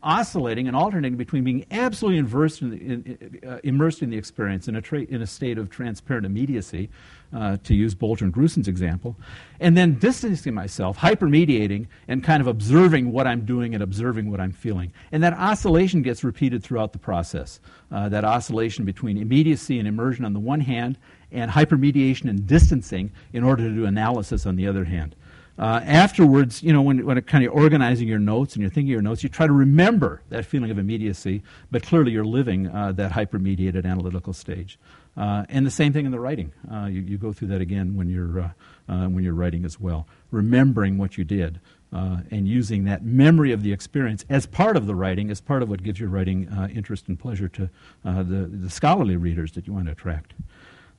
oscillating 0.03 0.67
and 0.67 0.76
alternating 0.76 1.15
between 1.15 1.43
being 1.43 1.65
absolutely 1.69 2.17
immersed 2.17 2.61
in 2.61 2.69
the, 2.72 2.78
in, 2.78 3.39
uh, 3.47 3.59
immersed 3.63 4.01
in 4.01 4.09
the 4.09 4.17
experience 4.17 4.67
in 4.67 4.76
a, 4.76 4.82
tra- 4.82 5.01
in 5.01 5.22
a 5.22 5.28
state 5.28 5.57
of 5.57 5.69
transparent 5.69 6.26
immediacy, 6.26 6.89
uh, 7.34 7.55
to 7.63 7.74
use 7.74 7.93
Bolter 7.93 8.26
and 8.26 8.34
Grusin's 8.34 8.67
example, 8.67 9.15
and 9.59 9.78
then 9.78 9.97
distancing 9.99 10.53
myself, 10.53 10.97
hypermediating, 10.97 11.88
and 12.07 12.24
kind 12.24 12.41
of 12.41 12.47
observing 12.47 13.11
what 13.11 13.26
I'm 13.26 13.45
doing 13.45 13.74
and 13.74 13.82
observing 13.82 14.30
what 14.30 14.41
I'm 14.41 14.51
feeling. 14.51 14.91
And 15.11 15.24
that 15.24 15.34
oscillation 15.34 16.01
gets 16.01 16.24
repeated 16.24 16.63
throughout 16.63 16.93
the 16.93 16.99
process. 16.99 17.59
Uh, 17.91 18.09
that 18.09 18.26
oscillation 18.26 18.86
between 18.86 19.17
immediacy 19.17 19.80
and 19.80 19.88
immersion 19.88 20.26
on 20.26 20.34
the 20.34 20.39
one 20.39 20.61
hand, 20.61 20.97
and 21.32 21.49
hypermediation 21.49 22.30
and 22.30 22.45
distancing 22.45 23.11
in 23.34 23.43
order 23.43 23.63
to 23.63 23.74
do 23.74 23.86
analysis 23.86 24.45
on 24.45 24.55
the 24.55 24.67
other 24.67 24.84
hand. 24.84 25.15
Uh, 25.62 25.80
afterwards, 25.86 26.64
you 26.64 26.74
know, 26.74 26.82
when, 26.82 27.05
when 27.05 27.20
it 27.20 27.28
kind 27.28 27.45
of 27.45 27.53
organizing 27.53 28.07
your 28.07 28.18
notes 28.18 28.55
and 28.55 28.64
you're 28.64 28.72
thinking 28.72 28.91
your 28.91 29.01
notes, 29.01 29.22
you 29.22 29.30
try 29.30 29.45
to 29.45 29.53
remember 29.53 30.24
that 30.30 30.43
feeling 30.43 30.72
of 30.72 30.80
immediacy, 30.80 31.43
but 31.70 31.84
clearly 31.84 32.12
you're 32.12 32.26
living 32.26 32.68
uh, 32.68 32.91
that 32.91 33.12
hypermediated 33.12 33.86
analytical 33.86 34.34
stage. 34.34 34.80
Uh, 35.16 35.45
and 35.49 35.64
the 35.64 35.72
same 35.72 35.93
thing 35.93 36.03
in 36.03 36.12
the 36.12 36.20
writing. 36.20 36.51
Uh, 36.72 36.86
you, 36.86 37.01
you, 37.01 37.16
go 37.16 37.32
through 37.32 37.47
that 37.47 37.62
again 37.62 37.95
when 37.95 38.09
you're, 38.09 38.39
uh, 38.39 38.49
uh, 38.89 39.05
when 39.05 39.24
you're 39.24 39.36
writing 39.36 39.64
as 39.64 39.80
well. 39.80 40.07
Remembering 40.32 40.97
what 40.97 41.16
you 41.16 41.24
did 41.24 41.59
and 41.91 42.47
using 42.47 42.86
that 42.86 43.03
memory 43.03 43.51
of 43.51 43.62
the 43.62 43.72
experience 43.72 44.26
as 44.30 44.47
part 44.47 44.76
of 44.76 44.88
the 44.88 44.95
writing, 44.95 45.30
as 45.30 45.41
part 45.41 45.62
of 45.62 45.70
what 45.70 45.84
gives 45.84 45.99
your 45.99 46.09
writing 46.09 46.49
interest 46.74 47.07
and 47.07 47.20
pleasure 47.20 47.49
to 47.49 47.70
the, 48.03 48.49
the 48.51 48.70
scholarly 48.70 49.16
readers 49.16 49.51
that 49.51 49.68
you 49.68 49.74
want 49.74 49.86
to 49.86 49.91
attract. 49.91 50.34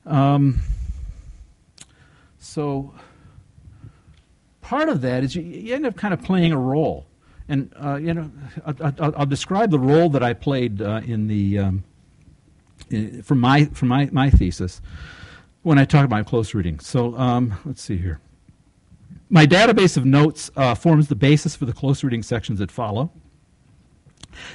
Um, 0.05 0.61
so, 2.39 2.93
part 4.73 4.89
of 4.89 5.01
that 5.01 5.23
is 5.23 5.35
you, 5.35 5.43
you 5.43 5.75
end 5.75 5.85
up 5.85 5.95
kind 5.95 6.15
of 6.15 6.21
playing 6.23 6.51
a 6.51 6.57
role. 6.57 7.05
And, 7.47 7.71
uh, 7.79 7.97
you 7.97 8.13
know, 8.13 8.31
I, 8.65 8.89
will 9.19 9.25
describe 9.27 9.69
the 9.69 9.77
role 9.77 10.09
that 10.09 10.23
I 10.23 10.33
played 10.33 10.81
uh, 10.81 11.01
in 11.05 11.27
the, 11.27 11.59
um, 11.59 11.83
in, 12.89 13.21
from, 13.21 13.39
my, 13.39 13.65
from 13.65 13.89
my, 13.89 14.09
my 14.11 14.31
thesis 14.31 14.81
when 15.61 15.77
I 15.77 15.85
talk 15.85 16.05
about 16.05 16.25
close 16.25 16.55
reading. 16.55 16.79
So 16.79 17.15
um, 17.17 17.53
let's 17.65 17.83
see 17.83 17.97
here. 17.97 18.19
My 19.29 19.45
database 19.45 19.95
of 19.95 20.05
notes 20.05 20.49
uh, 20.55 20.73
forms 20.73 21.07
the 21.07 21.15
basis 21.15 21.55
for 21.55 21.65
the 21.65 21.73
close 21.73 22.03
reading 22.03 22.23
sections 22.23 22.57
that 22.57 22.71
follow. 22.71 23.11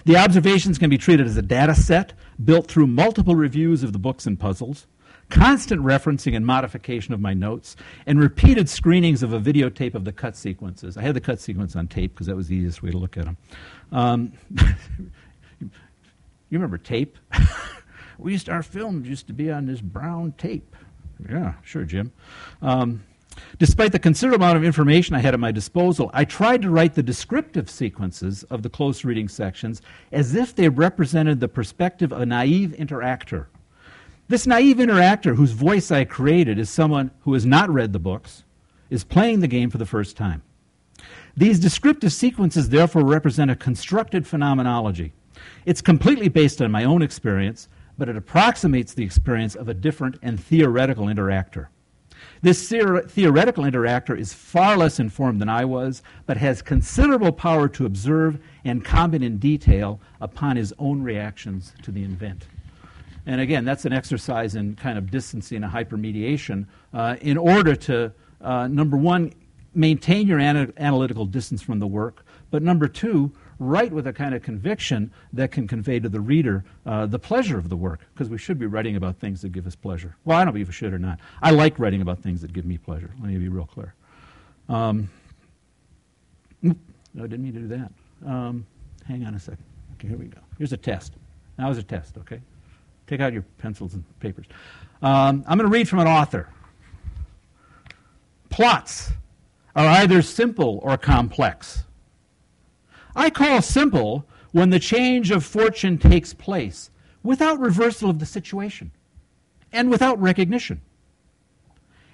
The 0.04 0.16
observations 0.16 0.78
can 0.78 0.90
be 0.90 0.98
treated 0.98 1.26
as 1.26 1.36
a 1.36 1.42
data 1.42 1.76
set 1.76 2.12
built 2.44 2.66
through 2.66 2.88
multiple 2.88 3.36
reviews 3.36 3.84
of 3.84 3.92
the 3.92 4.00
books 4.00 4.26
and 4.26 4.38
puzzles 4.38 4.88
constant 5.30 5.82
referencing 5.82 6.34
and 6.34 6.44
modification 6.44 7.14
of 7.14 7.20
my 7.20 7.34
notes, 7.34 7.76
and 8.06 8.18
repeated 8.18 8.68
screenings 8.68 9.22
of 9.22 9.32
a 9.32 9.40
videotape 9.40 9.94
of 9.94 10.04
the 10.04 10.12
cut 10.12 10.36
sequences. 10.36 10.96
I 10.96 11.02
had 11.02 11.14
the 11.14 11.20
cut 11.20 11.40
sequence 11.40 11.76
on 11.76 11.86
tape 11.86 12.14
because 12.14 12.26
that 12.26 12.36
was 12.36 12.48
the 12.48 12.56
easiest 12.56 12.82
way 12.82 12.90
to 12.90 12.98
look 12.98 13.16
at 13.16 13.24
them. 13.24 13.36
Um, 13.92 14.32
you 15.60 15.68
remember 16.50 16.78
tape? 16.78 17.18
we 18.18 18.32
used 18.32 18.46
to, 18.46 18.52
our 18.52 18.62
films 18.62 19.08
used 19.08 19.26
to 19.26 19.32
be 19.32 19.50
on 19.50 19.66
this 19.66 19.80
brown 19.80 20.32
tape. 20.38 20.74
Yeah, 21.28 21.54
sure, 21.62 21.84
Jim. 21.84 22.12
Um, 22.62 23.02
Despite 23.58 23.92
the 23.92 23.98
considerable 24.00 24.44
amount 24.44 24.56
of 24.56 24.64
information 24.64 25.14
I 25.14 25.20
had 25.20 25.32
at 25.32 25.38
my 25.38 25.52
disposal, 25.52 26.10
I 26.12 26.24
tried 26.24 26.62
to 26.62 26.70
write 26.70 26.94
the 26.94 27.04
descriptive 27.04 27.70
sequences 27.70 28.42
of 28.44 28.62
the 28.62 28.70
close 28.70 29.04
reading 29.04 29.28
sections 29.28 29.80
as 30.10 30.34
if 30.34 30.56
they 30.56 30.68
represented 30.68 31.38
the 31.38 31.48
perspective 31.48 32.12
of 32.12 32.20
a 32.20 32.26
naive 32.26 32.74
interactor 32.78 33.46
this 34.28 34.46
naive 34.46 34.76
interactor 34.76 35.36
whose 35.36 35.52
voice 35.52 35.90
I 35.90 36.04
created 36.04 36.58
is 36.58 36.68
someone 36.68 37.10
who 37.22 37.32
has 37.32 37.46
not 37.46 37.70
read 37.70 37.92
the 37.92 37.98
books, 37.98 38.44
is 38.90 39.02
playing 39.02 39.40
the 39.40 39.48
game 39.48 39.70
for 39.70 39.78
the 39.78 39.86
first 39.86 40.16
time. 40.16 40.42
These 41.36 41.60
descriptive 41.60 42.12
sequences 42.12 42.68
therefore 42.68 43.04
represent 43.04 43.50
a 43.50 43.56
constructed 43.56 44.26
phenomenology. 44.26 45.12
It's 45.64 45.80
completely 45.80 46.28
based 46.28 46.60
on 46.60 46.70
my 46.70 46.84
own 46.84 47.00
experience, 47.00 47.68
but 47.96 48.08
it 48.08 48.16
approximates 48.16 48.92
the 48.92 49.04
experience 49.04 49.54
of 49.54 49.68
a 49.68 49.74
different 49.74 50.18
and 50.22 50.38
theoretical 50.38 51.06
interactor. 51.06 51.68
This 52.42 52.68
theoretical 52.68 53.64
interactor 53.64 54.18
is 54.18 54.34
far 54.34 54.76
less 54.76 55.00
informed 55.00 55.40
than 55.40 55.48
I 55.48 55.64
was, 55.64 56.02
but 56.26 56.36
has 56.36 56.60
considerable 56.60 57.32
power 57.32 57.68
to 57.68 57.86
observe 57.86 58.38
and 58.64 58.84
comment 58.84 59.24
in 59.24 59.38
detail 59.38 60.00
upon 60.20 60.56
his 60.56 60.74
own 60.78 61.02
reactions 61.02 61.72
to 61.82 61.90
the 61.90 62.02
event. 62.02 62.46
And 63.28 63.42
again, 63.42 63.66
that's 63.66 63.84
an 63.84 63.92
exercise 63.92 64.54
in 64.54 64.74
kind 64.76 64.96
of 64.96 65.10
distancing 65.10 65.62
and 65.62 65.70
hypermediation 65.70 66.64
uh, 66.94 67.16
in 67.20 67.36
order 67.36 67.76
to, 67.76 68.10
uh, 68.40 68.66
number 68.68 68.96
one, 68.96 69.34
maintain 69.74 70.26
your 70.26 70.40
ana- 70.40 70.72
analytical 70.78 71.26
distance 71.26 71.60
from 71.60 71.78
the 71.78 71.86
work, 71.86 72.24
but 72.50 72.62
number 72.62 72.88
two, 72.88 73.30
write 73.58 73.92
with 73.92 74.06
a 74.06 74.14
kind 74.14 74.34
of 74.34 74.42
conviction 74.42 75.12
that 75.34 75.50
can 75.50 75.68
convey 75.68 76.00
to 76.00 76.08
the 76.08 76.18
reader 76.18 76.64
uh, 76.86 77.04
the 77.04 77.18
pleasure 77.18 77.58
of 77.58 77.68
the 77.68 77.76
work, 77.76 78.00
because 78.14 78.30
we 78.30 78.38
should 78.38 78.58
be 78.58 78.64
writing 78.64 78.96
about 78.96 79.16
things 79.16 79.42
that 79.42 79.52
give 79.52 79.66
us 79.66 79.76
pleasure. 79.76 80.16
Well, 80.24 80.38
I 80.38 80.44
don't 80.46 80.54
know 80.54 80.60
if 80.60 80.66
we 80.66 80.72
should 80.72 80.94
or 80.94 80.98
not. 80.98 81.20
I 81.42 81.50
like 81.50 81.78
writing 81.78 82.00
about 82.00 82.20
things 82.20 82.40
that 82.40 82.54
give 82.54 82.64
me 82.64 82.78
pleasure. 82.78 83.10
Let 83.20 83.30
me 83.30 83.36
be 83.36 83.50
real 83.50 83.66
clear. 83.66 83.92
Um, 84.70 85.10
no, 86.62 86.74
I 87.18 87.26
didn't 87.26 87.42
mean 87.42 87.52
to 87.52 87.60
do 87.60 87.68
that. 87.68 87.92
Um, 88.26 88.64
hang 89.06 89.26
on 89.26 89.34
a 89.34 89.38
second. 89.38 89.64
Okay, 89.94 90.08
here 90.08 90.16
we 90.16 90.26
go. 90.26 90.40
Here's 90.56 90.72
a 90.72 90.78
test. 90.78 91.12
Now 91.58 91.68
is 91.68 91.76
a 91.76 91.82
test, 91.82 92.16
okay? 92.16 92.40
Take 93.08 93.20
out 93.20 93.32
your 93.32 93.42
pencils 93.56 93.94
and 93.94 94.04
papers. 94.20 94.46
Um, 95.02 95.42
I'm 95.48 95.58
going 95.58 95.68
to 95.70 95.74
read 95.74 95.88
from 95.88 96.00
an 96.00 96.06
author. 96.06 96.48
Plots 98.50 99.12
are 99.74 99.86
either 99.86 100.20
simple 100.20 100.78
or 100.82 100.98
complex. 100.98 101.84
I 103.16 103.30
call 103.30 103.62
simple 103.62 104.26
when 104.52 104.70
the 104.70 104.78
change 104.78 105.30
of 105.30 105.44
fortune 105.44 105.98
takes 105.98 106.34
place 106.34 106.90
without 107.22 107.58
reversal 107.58 108.10
of 108.10 108.18
the 108.18 108.26
situation 108.26 108.90
and 109.72 109.90
without 109.90 110.20
recognition. 110.20 110.82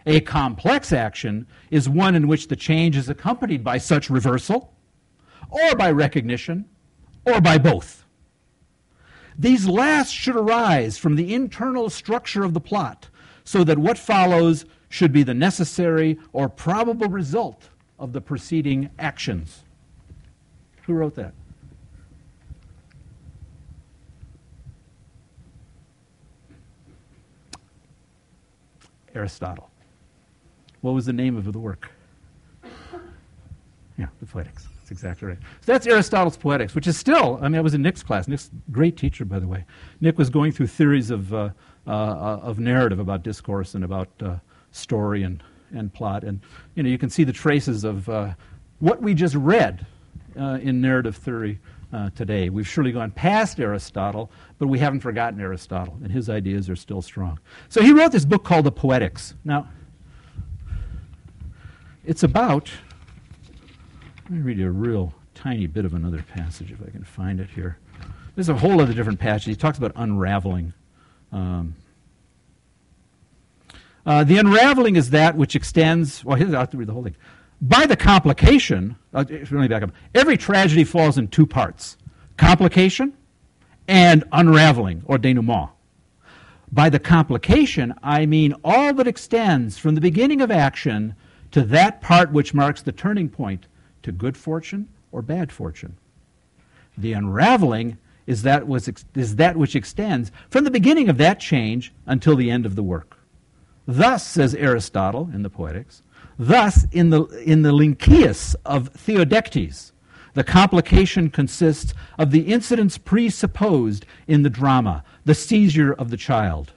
A 0.07 0.21
complex 0.21 0.93
action 0.93 1.47
is 1.71 1.89
one 1.89 2.15
in 2.15 2.29
which 2.29 2.49
the 2.49 2.57
change 2.57 2.97
is 2.97 3.09
accompanied 3.09 3.65
by 3.65 3.79
such 3.79 4.11
reversal, 4.11 4.73
or 5.49 5.75
by 5.75 5.91
recognition, 5.91 6.67
or 7.25 7.41
by 7.41 7.59
both. 7.59 8.04
These 9.39 9.67
last 9.67 10.11
should 10.11 10.37
arise 10.37 10.97
from 10.97 11.17
the 11.17 11.35
internal 11.35 11.91
structure 11.91 12.45
of 12.45 12.55
the 12.55 12.61
plot, 12.61 13.09
so 13.45 13.65
that 13.65 13.79
what 13.79 13.99
follows 13.99 14.65
should 14.89 15.13
be 15.13 15.23
the 15.23 15.35
necessary 15.35 16.19
or 16.33 16.49
probable 16.49 17.09
result 17.09 17.69
of 17.99 18.13
the 18.13 18.21
preceding 18.21 18.91
actions. 18.99 19.65
Who 20.83 20.95
wrote 20.95 21.15
that? 21.17 21.35
Aristotle. 29.15 29.71
What 30.81 30.93
was 30.93 31.07
the 31.07 31.13
name 31.13 31.37
of 31.37 31.53
the 31.53 31.59
work? 31.59 31.91
Yeah, 33.97 34.07
the 34.21 34.27
Poetics. 34.27 34.69
That's 34.85 34.91
exactly 34.91 35.29
right. 35.29 35.39
So 35.63 35.73
that's 35.73 35.87
Aristotle's 35.87 36.37
Poetics, 36.37 36.75
which 36.75 36.87
is 36.87 36.99
still, 36.99 37.39
I 37.41 37.49
mean, 37.49 37.55
I 37.55 37.63
was 37.63 37.73
in 37.73 37.81
Nick's 37.81 38.03
class. 38.03 38.29
Nick's 38.29 38.51
great 38.71 38.99
teacher, 38.99 39.25
by 39.25 39.39
the 39.39 39.49
way. 39.49 39.65
Nick 40.03 40.19
was 40.19 40.29
going 40.29 40.53
through 40.53 40.67
theories 40.67 41.11
of, 41.11 41.33
uh, 41.33 41.49
uh, 41.87 41.91
of 41.91 42.59
narrative 42.59 42.99
about 42.99 43.23
discourse 43.23 43.75
and 43.75 43.83
about 43.83 44.11
uh, 44.23 44.37
story 44.73 45.23
and, 45.23 45.43
and 45.71 45.91
plot. 45.91 46.23
And, 46.23 46.39
you 46.75 46.83
know, 46.83 46.91
you 46.91 46.99
can 46.99 47.09
see 47.09 47.25
the 47.25 47.33
traces 47.33 47.85
of 47.85 48.07
uh, 48.11 48.35
what 48.81 49.01
we 49.01 49.15
just 49.15 49.35
read 49.37 49.87
uh, 50.39 50.59
in 50.61 50.83
narrative 50.83 51.17
theory 51.17 51.61
uh, 51.95 52.11
today. 52.11 52.51
We've 52.51 52.69
surely 52.69 52.93
gone 52.93 53.11
past 53.11 53.59
Aristotle, 53.59 54.31
but 54.59 54.67
we 54.67 54.79
haven't 54.79 55.01
forgotten 55.01 55.41
Aristotle, 55.41 55.97
and 56.03 56.13
his 56.13 56.29
ideas 56.29 56.69
are 56.69 56.77
still 56.77 57.01
strong. 57.01 57.39
So 57.71 57.81
he 57.81 57.93
wrote 57.93 58.13
this 58.13 58.27
book 58.27 58.45
called 58.45 58.67
The 58.67 58.73
Poetics. 58.73 59.33
Now, 59.45 59.67
it's 62.05 62.23
about 62.23 62.71
let 64.25 64.31
me 64.31 64.41
read 64.41 64.59
you 64.59 64.67
a 64.67 64.71
real 64.71 65.13
tiny 65.35 65.67
bit 65.67 65.85
of 65.85 65.93
another 65.93 66.23
passage 66.23 66.73
if 66.73 66.81
I 66.81 66.91
can 66.91 67.05
find 67.05 67.41
it 67.41 67.51
here. 67.51 67.77
There's 68.35 68.49
a 68.49 68.55
whole 68.55 68.81
other 68.81 68.95
different 68.95 69.21
passage. 69.21 69.45
He 69.45 69.55
talks 69.55 69.77
about 69.77 69.93
unraveling. 69.97 70.73
Um, 71.31 71.75
uh, 74.07 74.25
the 74.25 74.39
unraveling 74.39 74.97
is 74.97 75.11
that 75.11 75.37
which 75.37 75.55
extends. 75.55 76.25
Well, 76.25 76.37
here's, 76.37 76.55
I 76.55 76.61
have 76.61 76.71
to 76.71 76.79
read 76.79 76.89
the 76.89 76.95
whole 76.95 77.03
thing. 77.03 77.17
By 77.61 77.85
the 77.85 77.97
complication, 77.97 78.97
uh, 79.13 79.25
let 79.29 79.53
me 79.53 79.69
back 79.69 79.83
up. 79.83 79.91
Every 80.15 80.39
tragedy 80.39 80.85
falls 80.85 81.19
in 81.19 81.29
two 81.29 81.47
parts 81.47 81.99
complication 82.39 83.13
and 83.87 84.25
unraveling, 84.33 85.03
or 85.05 85.19
denouement. 85.19 85.69
By 86.73 86.89
the 86.89 86.99
complication, 86.99 87.95
I 88.03 88.25
mean 88.25 88.55
all 88.65 88.95
that 88.95 89.07
extends 89.07 89.77
from 89.77 89.95
the 89.95 90.01
beginning 90.01 90.41
of 90.41 90.51
action 90.51 91.15
to 91.51 91.63
that 91.65 92.01
part 92.01 92.33
which 92.33 92.55
marks 92.55 92.81
the 92.81 92.91
turning 92.91 93.29
point 93.29 93.67
to 94.05 94.13
good 94.13 94.37
fortune 94.37 94.89
or 95.11 95.23
bad 95.23 95.51
fortune. 95.51 95.97
The 96.97 97.13
unraveling 97.13 97.99
is 98.27 98.43
that, 98.43 98.67
was, 98.67 98.89
is 99.15 99.37
that 99.37 99.57
which 99.57 99.77
extends 99.77 100.33
from 100.49 100.65
the 100.65 100.71
beginning 100.71 101.09
of 101.09 101.19
that 101.19 101.41
change 101.41 101.93
until 102.07 102.37
the 102.37 102.51
end 102.51 102.65
of 102.65 102.77
the 102.77 102.83
work. 102.83 103.19
Thus, 103.87 104.27
says 104.27 104.55
Aristotle 104.55 105.29
in 105.35 105.43
the 105.43 105.51
Poetics, 105.51 106.03
thus 106.39 106.87
in 106.91 107.11
the, 107.11 107.25
in 107.45 107.63
the 107.63 107.73
Lynceus 107.73 108.55
of 108.65 108.89
Theodectes, 108.89 109.93
the 110.33 110.45
complication 110.45 111.31
consists 111.31 111.95
of 112.19 112.31
the 112.31 112.53
incidents 112.53 112.99
presupposed 112.99 114.07
in 114.27 114.43
the 114.43 114.51
drama, 114.51 115.05
the 115.25 115.35
seizure 115.35 115.93
of 115.93 116.11
the 116.11 116.17
child. 116.17 116.73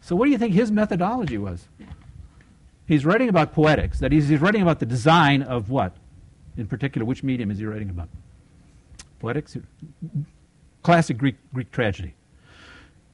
So, 0.00 0.14
what 0.14 0.26
do 0.26 0.30
you 0.30 0.38
think 0.38 0.52
his 0.52 0.70
methodology 0.70 1.38
was? 1.38 1.66
He's 2.86 3.04
writing 3.04 3.28
about 3.28 3.52
poetics. 3.52 3.98
That 4.00 4.12
is, 4.12 4.28
he's 4.28 4.40
writing 4.40 4.62
about 4.62 4.78
the 4.78 4.86
design 4.86 5.42
of 5.42 5.70
what? 5.70 5.96
In 6.56 6.66
particular, 6.66 7.04
which 7.04 7.22
medium 7.22 7.50
is 7.50 7.58
he 7.58 7.64
writing 7.64 7.90
about? 7.90 8.08
Poetics? 9.20 9.56
Classic 10.82 11.16
Greek, 11.16 11.36
Greek 11.52 11.70
tragedy. 11.70 12.14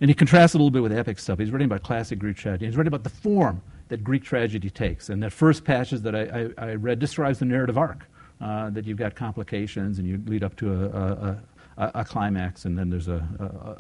And 0.01 0.11
he 0.11 0.15
contrasts 0.15 0.55
a 0.55 0.57
little 0.57 0.71
bit 0.71 0.83
with 0.83 0.93
epic 0.93 1.19
stuff. 1.19 1.39
He's 1.39 1.51
writing 1.51 1.67
about 1.67 1.83
classic 1.83 2.19
Greek 2.19 2.37
tragedy. 2.37 2.67
He's 2.67 2.77
writing 2.77 2.89
about 2.89 3.05
the 3.05 3.11
form 3.11 3.63
that 3.89 4.03
Greek 4.03 4.25
tragedy 4.25 4.71
takes. 4.71 5.09
And 5.09 5.23
that 5.23 5.33
first 5.33 5.65
passage 5.65 6.01
that 6.01 6.15
I, 6.15 6.51
I, 6.59 6.71
I 6.71 6.75
read 6.75 6.99
describes 6.99 7.39
the 7.39 7.45
narrative 7.45 7.79
arc. 7.79 8.07
Uh, 8.41 8.71
that 8.71 8.87
you've 8.87 8.97
got 8.97 9.15
complications 9.15 9.99
and 9.99 10.09
you 10.09 10.19
lead 10.25 10.43
up 10.43 10.57
to 10.57 10.73
a, 10.73 10.87
a, 10.87 11.43
a, 11.77 11.91
a 11.97 12.05
climax, 12.07 12.65
and 12.65 12.79
then 12.79 12.89
there's 12.89 13.07
a, 13.07 13.23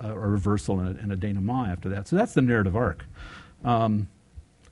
a 0.02 0.12
reversal 0.12 0.80
and, 0.80 0.98
and 0.98 1.12
a, 1.12 1.16
denouement 1.16 1.70
after 1.70 1.88
that. 1.88 2.06
So 2.06 2.14
that's 2.14 2.34
the 2.34 2.42
narrative 2.42 2.76
arc. 2.76 3.06
Um, 3.64 4.06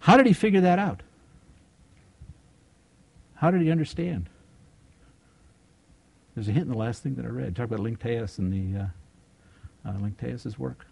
how 0.00 0.18
did 0.18 0.26
he 0.26 0.34
figure 0.34 0.60
that 0.60 0.78
out? 0.78 1.02
How 3.38 3.52
did 3.52 3.62
he 3.62 3.70
understand? 3.70 4.28
There's 6.34 6.48
a 6.48 6.52
hint 6.52 6.66
in 6.66 6.72
the 6.72 6.78
last 6.78 7.04
thing 7.04 7.14
that 7.14 7.24
I 7.24 7.28
read. 7.28 7.54
Talk 7.54 7.66
about 7.66 7.80
Lynceus 7.80 8.38
and 8.38 8.52
the 8.52 8.80
uh, 8.80 9.88
uh, 9.88 10.50
work. 10.58 10.86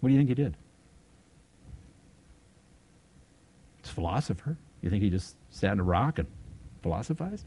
What 0.00 0.08
do 0.08 0.12
you 0.12 0.18
think 0.18 0.28
he 0.28 0.34
did? 0.34 0.56
A 3.84 3.88
philosopher. 3.88 4.56
You 4.82 4.90
think 4.90 5.04
he 5.04 5.10
just 5.10 5.36
sat 5.50 5.72
in 5.72 5.80
a 5.80 5.84
rock 5.84 6.18
and 6.18 6.26
philosophized? 6.82 7.44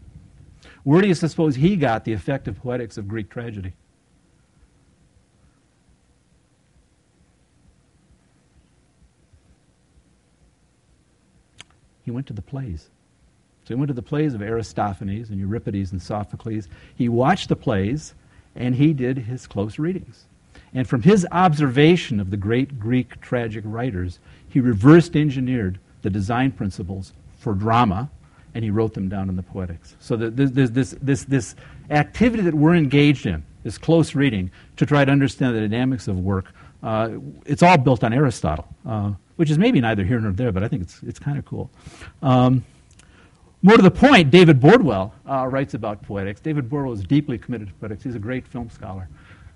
Where 0.83 1.01
do 1.01 1.07
you 1.07 1.13
suppose 1.13 1.55
he 1.55 1.75
got 1.75 2.05
the 2.05 2.13
effective 2.13 2.61
poetics 2.61 2.97
of 2.97 3.07
Greek 3.07 3.29
tragedy? 3.29 3.73
He 12.03 12.11
went 12.11 12.27
to 12.27 12.33
the 12.33 12.41
plays. 12.41 12.89
So 13.63 13.73
he 13.73 13.75
went 13.75 13.87
to 13.87 13.93
the 13.93 14.01
plays 14.01 14.33
of 14.33 14.41
Aristophanes 14.41 15.29
and 15.29 15.39
Euripides 15.39 15.91
and 15.91 16.01
Sophocles. 16.01 16.67
He 16.95 17.07
watched 17.07 17.49
the 17.49 17.55
plays 17.55 18.13
and 18.55 18.75
he 18.75 18.93
did 18.93 19.19
his 19.19 19.47
close 19.47 19.79
readings. 19.79 20.25
And 20.73 20.87
from 20.87 21.03
his 21.03 21.25
observation 21.31 22.19
of 22.19 22.29
the 22.29 22.37
great 22.37 22.79
Greek 22.79 23.21
tragic 23.21 23.63
writers, 23.65 24.19
he 24.49 24.59
reversed 24.59 25.15
engineered 25.15 25.79
the 26.01 26.09
design 26.09 26.51
principles 26.51 27.13
for 27.39 27.53
drama 27.53 28.09
and 28.53 28.63
he 28.63 28.69
wrote 28.69 28.93
them 28.93 29.09
down 29.09 29.29
in 29.29 29.35
the 29.35 29.43
poetics. 29.43 29.95
So 29.99 30.15
there's 30.15 30.51
this, 30.51 30.95
this, 31.01 31.23
this 31.23 31.55
activity 31.89 32.43
that 32.43 32.53
we're 32.53 32.75
engaged 32.75 33.25
in, 33.25 33.43
this 33.63 33.77
close 33.77 34.13
reading, 34.13 34.51
to 34.77 34.85
try 34.85 35.05
to 35.05 35.11
understand 35.11 35.55
the 35.55 35.61
dynamics 35.61 36.07
of 36.07 36.19
work, 36.19 36.45
uh, 36.83 37.11
it's 37.45 37.63
all 37.63 37.77
built 37.77 38.03
on 38.03 38.13
Aristotle, 38.13 38.67
uh, 38.85 39.13
which 39.37 39.49
is 39.49 39.57
maybe 39.57 39.79
neither 39.79 40.03
here 40.03 40.19
nor 40.19 40.33
there, 40.33 40.51
but 40.51 40.63
I 40.63 40.67
think 40.67 40.83
it's, 40.83 41.01
it's 41.03 41.17
kind 41.17 41.39
of 41.39 41.45
cool. 41.45 41.71
Um, 42.21 42.65
more 43.63 43.77
to 43.77 43.81
the 43.81 43.89
point, 43.89 44.29
David 44.29 44.59
Bordwell 44.59 45.11
uh, 45.27 45.47
writes 45.47 45.73
about 45.73 46.03
poetics. 46.03 46.41
David 46.41 46.69
Bordwell 46.69 46.93
is 46.93 47.03
deeply 47.03 47.37
committed 47.37 47.69
to 47.69 47.73
poetics. 47.75 48.03
He's 48.03 48.13
a 48.13 48.19
great 48.19 48.45
film 48.45 48.69
scholar. 48.69 49.07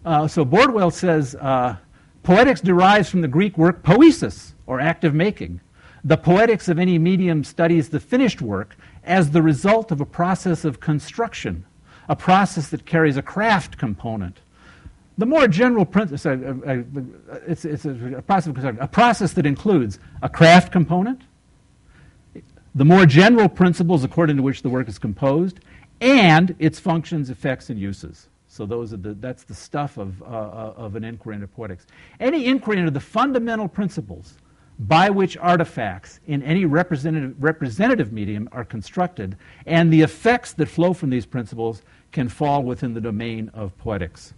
Uh, 0.05 0.27
so 0.27 0.45
Bordwell 0.45 0.93
says 0.93 1.35
uh, 1.35 1.75
poetics 2.23 2.61
derives 2.61 3.09
from 3.09 3.19
the 3.19 3.27
Greek 3.27 3.57
word 3.57 3.83
poiesis, 3.83 4.53
or 4.65 4.79
active 4.79 5.13
making. 5.13 5.59
The 6.05 6.15
poetics 6.15 6.69
of 6.69 6.79
any 6.79 6.97
medium 6.97 7.43
studies 7.43 7.89
the 7.89 7.99
finished 7.99 8.41
work 8.41 8.77
as 9.03 9.31
the 9.31 9.41
result 9.41 9.91
of 9.91 9.99
a 9.99 10.05
process 10.05 10.63
of 10.63 10.79
construction, 10.79 11.65
a 12.07 12.15
process 12.15 12.69
that 12.69 12.85
carries 12.85 13.17
a 13.17 13.21
craft 13.21 13.77
component. 13.77 14.39
The 15.17 15.25
more 15.25 15.49
general 15.49 15.85
principle, 15.85 16.61
it's, 17.45 17.65
it's 17.65 17.85
a, 17.85 18.21
process, 18.25 18.53
a 18.79 18.87
process 18.87 19.33
that 19.33 19.45
includes 19.45 19.99
a 20.21 20.29
craft 20.29 20.71
component, 20.71 21.23
the 22.77 22.85
more 22.85 23.07
general 23.07 23.49
principles 23.49 24.03
according 24.03 24.37
to 24.37 24.43
which 24.43 24.61
the 24.61 24.69
work 24.69 24.87
is 24.87 24.99
composed, 24.99 25.59
and 25.99 26.55
its 26.59 26.79
functions, 26.79 27.31
effects, 27.31 27.71
and 27.71 27.79
uses. 27.79 28.29
So 28.47 28.67
those 28.67 28.93
are 28.93 28.97
the, 28.97 29.15
that's 29.15 29.43
the 29.43 29.55
stuff 29.55 29.97
of, 29.97 30.21
uh, 30.21 30.25
uh, 30.25 30.73
of 30.77 30.95
an 30.95 31.03
inquiry 31.03 31.35
into 31.35 31.47
poetics. 31.47 31.87
Any 32.19 32.45
inquiry 32.45 32.77
into 32.77 32.91
the 32.91 32.99
fundamental 32.99 33.67
principles 33.67 34.35
by 34.77 35.09
which 35.09 35.35
artifacts 35.37 36.19
in 36.27 36.43
any 36.43 36.65
representative, 36.65 37.35
representative 37.39 38.13
medium 38.13 38.47
are 38.51 38.63
constructed, 38.63 39.35
and 39.65 39.91
the 39.91 40.03
effects 40.03 40.53
that 40.53 40.67
flow 40.67 40.93
from 40.93 41.09
these 41.09 41.25
principles 41.25 41.81
can 42.11 42.29
fall 42.29 42.61
within 42.61 42.93
the 42.93 43.01
domain 43.01 43.49
of 43.55 43.75
poetics. 43.79 44.35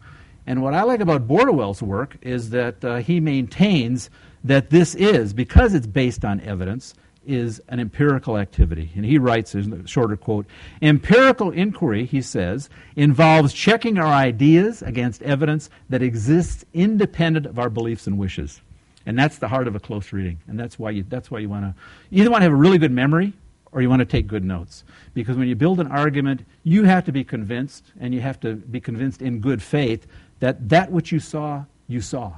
And 0.48 0.64
what 0.64 0.74
I 0.74 0.84
like 0.84 1.02
about 1.02 1.28
Bordwell's 1.28 1.84
work 1.84 2.18
is 2.22 2.52
that 2.52 2.84
uh, 2.86 2.98
he 2.98 3.20
maintains 3.20 4.10
that 4.46 4.70
this 4.70 4.96
is, 4.96 5.34
because 5.34 5.74
it's 5.74 5.88
based 5.88 6.24
on 6.24 6.40
evidence, 6.40 6.94
is 7.26 7.62
an 7.68 7.80
empirical 7.80 8.38
activity. 8.38 8.92
And 8.96 9.06
he 9.06 9.18
writes 9.18 9.54
in 9.56 9.74
a 9.74 9.88
shorter 9.88 10.18
quote 10.18 10.46
Empirical 10.82 11.52
inquiry, 11.52 12.06
he 12.06 12.22
says, 12.22 12.70
involves 12.96 13.54
checking 13.54 13.98
our 13.98 14.12
ideas 14.12 14.82
against 14.82 15.22
evidence 15.22 15.70
that 15.90 16.02
exists 16.02 16.66
independent 16.74 17.46
of 17.46 17.60
our 17.60 17.70
beliefs 17.70 18.08
and 18.08 18.18
wishes. 18.18 18.62
And 19.06 19.18
that's 19.18 19.38
the 19.38 19.48
heart 19.48 19.68
of 19.68 19.76
a 19.76 19.80
close 19.80 20.12
reading. 20.12 20.40
And 20.48 20.60
that's 20.60 20.78
why 20.78 20.92
you, 20.92 21.04
that's 21.08 21.32
why 21.32 21.40
you 21.40 21.50
want 21.50 21.66
to 21.66 21.74
either 22.12 22.30
want 22.30 22.42
to 22.42 22.44
have 22.44 22.54
a 22.54 22.56
really 22.56 22.78
good 22.78 22.92
memory 22.92 23.34
or 23.72 23.82
you 23.82 23.90
want 23.90 24.00
to 24.00 24.06
take 24.06 24.28
good 24.28 24.44
notes. 24.44 24.84
Because 25.14 25.38
when 25.38 25.48
you 25.48 25.56
build 25.56 25.80
an 25.80 25.88
argument, 25.88 26.46
you 26.64 26.84
have 26.84 27.06
to 27.06 27.12
be 27.12 27.24
convinced, 27.24 27.92
and 28.00 28.14
you 28.14 28.22
have 28.22 28.40
to 28.42 28.56
be 28.56 28.80
convinced 28.80 29.22
in 29.22 29.40
good 29.40 29.62
faith 29.62 30.08
that 30.40 30.70
that 30.70 30.92
which 30.92 31.12
you 31.12 31.20
saw, 31.20 31.66
you 31.88 32.02
saw. 32.02 32.34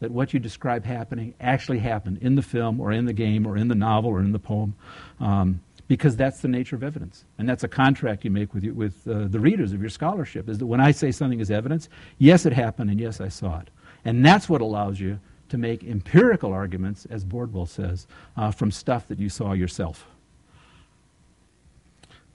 That 0.00 0.10
what 0.10 0.34
you 0.34 0.40
describe 0.40 0.84
happening 0.84 1.34
actually 1.40 1.78
happened 1.78 2.18
in 2.20 2.34
the 2.34 2.42
film 2.42 2.80
or 2.80 2.92
in 2.92 3.06
the 3.06 3.12
game 3.12 3.46
or 3.46 3.56
in 3.56 3.68
the 3.68 3.74
novel 3.74 4.10
or 4.10 4.20
in 4.20 4.32
the 4.32 4.38
poem. 4.38 4.74
Um, 5.20 5.60
because 5.88 6.16
that's 6.16 6.40
the 6.40 6.48
nature 6.48 6.74
of 6.74 6.82
evidence. 6.82 7.24
And 7.38 7.48
that's 7.48 7.64
a 7.64 7.68
contract 7.68 8.24
you 8.24 8.30
make 8.30 8.52
with, 8.52 8.64
you, 8.64 8.74
with 8.74 9.06
uh, 9.06 9.28
the 9.28 9.38
readers 9.38 9.72
of 9.72 9.80
your 9.80 9.90
scholarship, 9.90 10.48
is 10.48 10.58
that 10.58 10.66
when 10.66 10.80
I 10.80 10.90
say 10.90 11.12
something 11.12 11.40
is 11.40 11.50
evidence, 11.50 11.88
yes, 12.18 12.44
it 12.44 12.52
happened 12.52 12.90
and 12.90 12.98
yes, 12.98 13.20
I 13.20 13.28
saw 13.28 13.60
it. 13.60 13.70
And 14.04 14.24
that's 14.24 14.48
what 14.48 14.60
allows 14.60 14.98
you 14.98 15.20
to 15.48 15.58
make 15.58 15.84
empirical 15.84 16.52
arguments, 16.52 17.06
as 17.06 17.24
Bordwell 17.24 17.68
says, 17.68 18.06
uh, 18.36 18.50
from 18.50 18.70
stuff 18.70 19.06
that 19.08 19.18
you 19.18 19.28
saw 19.28 19.52
yourself. 19.52 20.06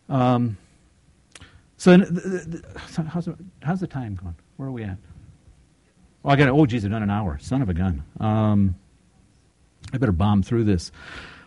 Um, 0.08 0.58
so, 1.78 1.98
the, 1.98 2.06
the, 2.06 2.20
the, 2.20 2.80
how's, 3.10 3.28
how's 3.64 3.80
the 3.80 3.88
time 3.88 4.16
going? 4.16 4.36
Where 4.58 4.70
are 4.70 4.72
we 4.72 4.84
at? 4.84 4.98
Oh, 6.24 6.30
I 6.30 6.36
got 6.36 6.50
oh, 6.50 6.66
geez, 6.66 6.86
I've 6.86 6.92
done 6.92 7.04
an 7.04 7.10
hour. 7.10 7.38
Son 7.42 7.62
of 7.62 7.70
a 7.70 7.74
gun. 7.74 8.04
Um, 8.20 8.76
I 9.94 9.98
better 9.98 10.12
bomb 10.12 10.44
through 10.44 10.66
this. 10.66 10.92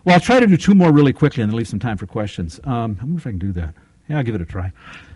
Well, 0.05 0.15
I'll 0.15 0.21
try 0.21 0.41
to 0.41 0.47
do 0.47 0.57
two 0.57 0.75
more 0.75 0.93
really 0.93 1.13
quickly 1.13 1.43
and 1.43 1.51
then 1.51 1.57
leave 1.57 1.69
some 1.69 1.79
time 1.79 1.97
for 1.97 2.07
questions. 2.07 2.61
Um, 2.65 2.99
I 3.01 3.05
wonder 3.05 3.19
if 3.19 3.27
I 3.27 3.31
can 3.31 3.39
do 3.39 3.53
that. 3.53 3.75
Yeah, 4.09 4.19
I'll 4.19 4.25
give 4.25 4.35
it 4.35 4.41
a 4.43 4.47
try. 4.47 4.73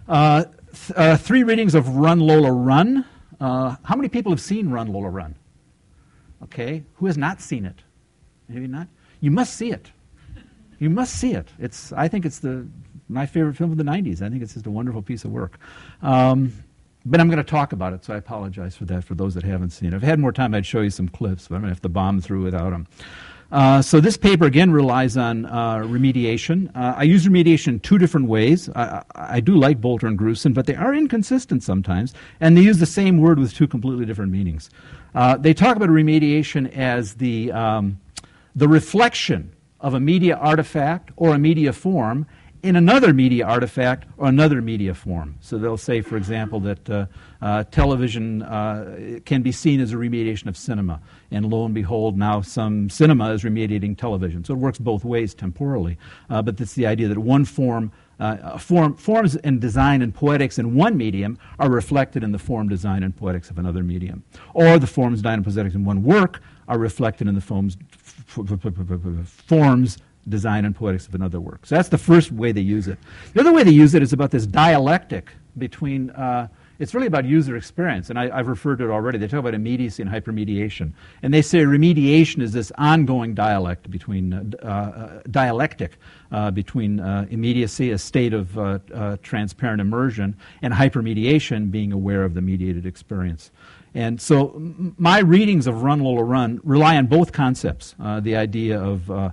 Uh, 0.08 0.44
th- 0.72 0.92
uh, 0.96 1.16
three 1.16 1.42
readings 1.42 1.74
of 1.74 1.88
Run 1.88 2.20
Lola 2.20 2.52
Run. 2.52 3.04
Uh, 3.40 3.76
how 3.82 3.96
many 3.96 4.08
people 4.08 4.32
have 4.32 4.40
seen 4.40 4.70
Run 4.70 4.90
Lola 4.90 5.10
Run? 5.10 5.34
Okay. 6.44 6.84
Who 6.94 7.06
has 7.06 7.18
not 7.18 7.40
seen 7.40 7.66
it? 7.66 7.82
Maybe 8.48 8.66
not? 8.66 8.88
You 9.20 9.30
must 9.30 9.56
see 9.56 9.72
it. 9.72 9.90
You 10.78 10.88
must 10.88 11.16
see 11.16 11.34
it. 11.34 11.48
It's, 11.58 11.92
I 11.92 12.08
think 12.08 12.24
it's 12.24 12.38
the, 12.38 12.66
my 13.08 13.26
favorite 13.26 13.56
film 13.56 13.72
of 13.72 13.76
the 13.76 13.84
90s. 13.84 14.22
I 14.22 14.30
think 14.30 14.42
it's 14.42 14.54
just 14.54 14.66
a 14.66 14.70
wonderful 14.70 15.02
piece 15.02 15.24
of 15.24 15.32
work. 15.32 15.58
Um, 16.02 16.52
but 17.10 17.20
I'm 17.20 17.28
going 17.28 17.38
to 17.38 17.50
talk 17.50 17.72
about 17.72 17.92
it, 17.92 18.04
so 18.04 18.14
I 18.14 18.18
apologize 18.18 18.76
for 18.76 18.84
that 18.86 19.04
for 19.04 19.14
those 19.14 19.34
that 19.34 19.44
haven't 19.44 19.70
seen 19.70 19.92
it. 19.92 19.96
If 19.96 20.02
I 20.02 20.06
had 20.06 20.18
more 20.18 20.32
time, 20.32 20.54
I'd 20.54 20.66
show 20.66 20.82
you 20.82 20.90
some 20.90 21.08
clips, 21.08 21.48
but 21.48 21.56
I'm 21.56 21.62
going 21.62 21.70
to 21.70 21.74
have 21.74 21.82
to 21.82 21.88
bomb 21.88 22.20
through 22.20 22.44
without 22.44 22.70
them. 22.70 22.86
Uh, 23.50 23.80
so 23.80 23.98
this 23.98 24.18
paper 24.18 24.44
again 24.44 24.70
relies 24.70 25.16
on 25.16 25.46
uh, 25.46 25.76
remediation. 25.78 26.68
Uh, 26.76 26.94
I 26.98 27.04
use 27.04 27.26
remediation 27.26 27.68
in 27.68 27.80
two 27.80 27.96
different 27.96 28.26
ways. 28.26 28.68
I, 28.76 29.02
I, 29.14 29.40
do 29.40 29.56
like 29.56 29.80
Bolter 29.80 30.06
and 30.06 30.18
Grusin, 30.18 30.52
but 30.52 30.66
they 30.66 30.74
are 30.74 30.94
inconsistent 30.94 31.62
sometimes, 31.62 32.12
and 32.40 32.58
they 32.58 32.60
use 32.60 32.78
the 32.78 32.84
same 32.84 33.16
word 33.16 33.38
with 33.38 33.54
two 33.54 33.66
completely 33.66 34.04
different 34.04 34.32
meanings. 34.32 34.68
Uh, 35.14 35.38
they 35.38 35.54
talk 35.54 35.76
about 35.76 35.88
remediation 35.88 36.70
as 36.76 37.14
the 37.14 37.50
um, 37.52 37.98
the 38.54 38.68
reflection 38.68 39.50
of 39.80 39.94
a 39.94 40.00
media 40.00 40.36
artifact 40.36 41.10
or 41.16 41.34
a 41.34 41.38
media 41.38 41.72
form 41.72 42.26
in 42.62 42.76
another 42.76 43.12
media 43.14 43.46
artifact 43.46 44.06
or 44.16 44.28
another 44.28 44.60
media 44.60 44.94
form. 44.94 45.36
So 45.40 45.58
they'll 45.58 45.76
say, 45.76 46.00
for 46.00 46.16
example, 46.16 46.60
that 46.60 46.90
uh, 46.90 47.06
uh, 47.40 47.64
television 47.64 48.42
uh, 48.42 49.20
can 49.24 49.42
be 49.42 49.52
seen 49.52 49.80
as 49.80 49.92
a 49.92 49.96
remediation 49.96 50.46
of 50.46 50.56
cinema. 50.56 51.00
And 51.30 51.46
lo 51.50 51.64
and 51.64 51.74
behold, 51.74 52.18
now 52.18 52.40
some 52.40 52.90
cinema 52.90 53.32
is 53.32 53.44
remediating 53.44 53.96
television. 53.96 54.44
So 54.44 54.54
it 54.54 54.58
works 54.58 54.78
both 54.78 55.04
ways 55.04 55.34
temporally. 55.34 55.98
Uh, 56.28 56.42
but 56.42 56.60
it's 56.60 56.74
the 56.74 56.86
idea 56.86 57.08
that 57.08 57.18
one 57.18 57.44
form. 57.44 57.92
Uh, 58.20 58.58
form, 58.58 58.96
forms 58.96 59.36
and 59.36 59.60
design 59.60 60.02
and 60.02 60.12
poetics 60.12 60.58
in 60.58 60.74
one 60.74 60.96
medium 60.96 61.38
are 61.60 61.70
reflected 61.70 62.24
in 62.24 62.32
the 62.32 62.38
form, 62.38 62.68
design, 62.68 63.04
and 63.04 63.16
poetics 63.16 63.48
of 63.48 63.60
another 63.60 63.84
medium. 63.84 64.24
Or 64.54 64.76
the 64.76 64.88
forms, 64.88 65.20
design, 65.20 65.34
and 65.34 65.44
poetics 65.44 65.76
in 65.76 65.84
one 65.84 66.02
work 66.02 66.42
are 66.66 66.78
reflected 66.78 67.28
in 67.28 67.36
the 67.36 67.40
forms, 67.40 67.78
forms 69.46 69.98
design 70.28 70.64
and 70.64 70.74
poetics 70.74 71.06
of 71.06 71.14
another 71.14 71.40
work. 71.40 71.66
So 71.66 71.74
that's 71.74 71.88
the 71.88 71.98
first 71.98 72.32
way 72.32 72.52
they 72.52 72.60
use 72.60 72.88
it. 72.88 72.98
The 73.34 73.40
other 73.40 73.52
way 73.52 73.62
they 73.62 73.70
use 73.70 73.94
it 73.94 74.02
is 74.02 74.12
about 74.12 74.30
this 74.30 74.46
dialectic 74.46 75.30
between, 75.58 76.10
uh, 76.10 76.48
it's 76.78 76.94
really 76.94 77.08
about 77.08 77.24
user 77.24 77.56
experience, 77.56 78.08
and 78.08 78.18
I, 78.18 78.36
have 78.36 78.46
referred 78.46 78.78
to 78.78 78.84
it 78.84 78.90
already. 78.90 79.18
They 79.18 79.26
talk 79.26 79.40
about 79.40 79.54
immediacy 79.54 80.00
and 80.02 80.10
hypermediation. 80.10 80.92
And 81.22 81.34
they 81.34 81.42
say 81.42 81.58
remediation 81.60 82.40
is 82.40 82.52
this 82.52 82.70
ongoing 82.78 83.34
dialect 83.34 83.90
between, 83.90 84.32
uh, 84.32 84.66
uh, 84.66 85.20
dialectic 85.28 85.98
uh, 86.30 86.52
between 86.52 87.00
uh, 87.00 87.26
immediacy, 87.30 87.90
a 87.90 87.98
state 87.98 88.32
of 88.32 88.56
uh, 88.56 89.16
transparent 89.22 89.80
immersion, 89.80 90.36
and 90.62 90.72
hypermediation, 90.72 91.70
being 91.70 91.92
aware 91.92 92.22
of 92.22 92.34
the 92.34 92.40
mediated 92.40 92.86
experience. 92.86 93.50
And 93.94 94.20
so 94.20 94.54
my 94.98 95.18
readings 95.18 95.66
of 95.66 95.82
Run 95.82 96.00
Lola 96.00 96.22
Run 96.22 96.60
rely 96.62 96.96
on 96.96 97.06
both 97.06 97.32
concepts 97.32 97.96
the 97.98 98.36
idea 98.36 98.80
of 98.80 99.10
uh, 99.10 99.30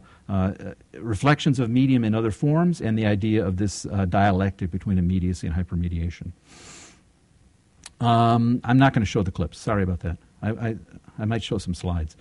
reflections 0.94 1.60
of 1.60 1.70
medium 1.70 2.04
in 2.04 2.16
other 2.16 2.32
forms, 2.32 2.82
and 2.82 2.98
the 2.98 3.06
idea 3.06 3.46
of 3.46 3.58
this 3.58 3.86
uh, 3.86 4.06
dialectic 4.06 4.72
between 4.72 4.98
immediacy 4.98 5.48
and 5.48 5.56
hypermediation. 5.56 6.32
Um, 8.00 8.60
I'm 8.64 8.78
not 8.78 8.94
going 8.94 9.02
to 9.02 9.10
show 9.10 9.24
the 9.24 9.32
clips. 9.32 9.58
Sorry 9.58 9.84
about 9.84 10.02
that. 10.02 10.18
I, 10.42 10.50
I, 10.50 10.76
I 11.20 11.26
might 11.26 11.44
show 11.44 11.58
some 11.58 11.74
slides. 11.74 12.18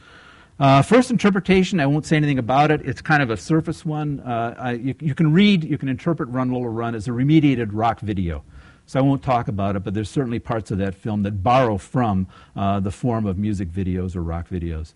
Uh, 0.58 0.82
first 0.82 1.10
interpretation, 1.10 1.80
I 1.80 1.86
won't 1.86 2.06
say 2.06 2.16
anything 2.16 2.38
about 2.38 2.70
it. 2.70 2.80
It's 2.82 3.00
kind 3.00 3.22
of 3.22 3.30
a 3.30 3.36
surface 3.36 3.84
one. 3.84 4.20
Uh, 4.20 4.54
I, 4.56 4.72
you, 4.72 4.94
you, 5.00 5.14
can 5.14 5.32
read, 5.32 5.64
you 5.64 5.76
can 5.76 5.88
interpret 5.88 6.28
Run 6.28 6.50
Lola 6.50 6.68
Run 6.68 6.94
as 6.94 7.08
a 7.08 7.10
remediated 7.10 7.70
rock 7.72 7.98
video. 8.00 8.44
So 8.86 9.00
I 9.00 9.02
won't 9.02 9.22
talk 9.22 9.48
about 9.48 9.76
it, 9.76 9.82
but 9.82 9.94
there's 9.94 10.10
certainly 10.10 10.38
parts 10.38 10.70
of 10.70 10.78
that 10.78 10.94
film 10.94 11.22
that 11.22 11.42
borrow 11.42 11.78
from 11.78 12.28
uh, 12.54 12.80
the 12.80 12.92
form 12.92 13.26
of 13.26 13.36
music 13.36 13.72
videos 13.72 14.14
or 14.14 14.22
rock 14.22 14.48
videos. 14.48 14.92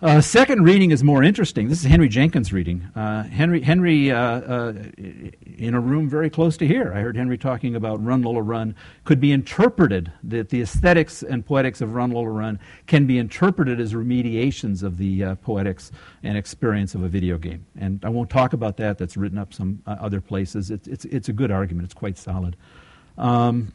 Uh, 0.00 0.20
second 0.20 0.62
reading 0.62 0.92
is 0.92 1.02
more 1.02 1.24
interesting. 1.24 1.66
This 1.66 1.80
is 1.80 1.86
Henry 1.86 2.08
Jenkins' 2.08 2.52
reading. 2.52 2.82
Uh, 2.94 3.24
Henry, 3.24 3.60
Henry 3.60 4.12
uh, 4.12 4.20
uh, 4.20 4.72
in 4.96 5.74
a 5.74 5.80
room 5.80 6.08
very 6.08 6.30
close 6.30 6.56
to 6.58 6.68
here, 6.68 6.92
I 6.94 7.00
heard 7.00 7.16
Henry 7.16 7.36
talking 7.36 7.74
about 7.74 8.04
Run 8.04 8.22
Lola 8.22 8.40
Run 8.42 8.76
could 9.02 9.18
be 9.18 9.32
interpreted, 9.32 10.12
that 10.22 10.50
the 10.50 10.62
aesthetics 10.62 11.24
and 11.24 11.44
poetics 11.44 11.80
of 11.80 11.96
Run 11.96 12.12
Lola 12.12 12.30
Run 12.30 12.60
can 12.86 13.08
be 13.08 13.18
interpreted 13.18 13.80
as 13.80 13.92
remediations 13.92 14.84
of 14.84 14.98
the 14.98 15.24
uh, 15.24 15.34
poetics 15.34 15.90
and 16.22 16.38
experience 16.38 16.94
of 16.94 17.02
a 17.02 17.08
video 17.08 17.36
game. 17.36 17.66
And 17.76 17.98
I 18.04 18.08
won't 18.08 18.30
talk 18.30 18.52
about 18.52 18.76
that, 18.76 18.98
that's 18.98 19.16
written 19.16 19.36
up 19.36 19.52
some 19.52 19.82
uh, 19.84 19.96
other 20.00 20.20
places. 20.20 20.70
It's, 20.70 20.86
it's, 20.86 21.06
it's 21.06 21.28
a 21.28 21.32
good 21.32 21.50
argument, 21.50 21.86
it's 21.86 21.94
quite 21.94 22.16
solid. 22.16 22.54
Um, 23.16 23.72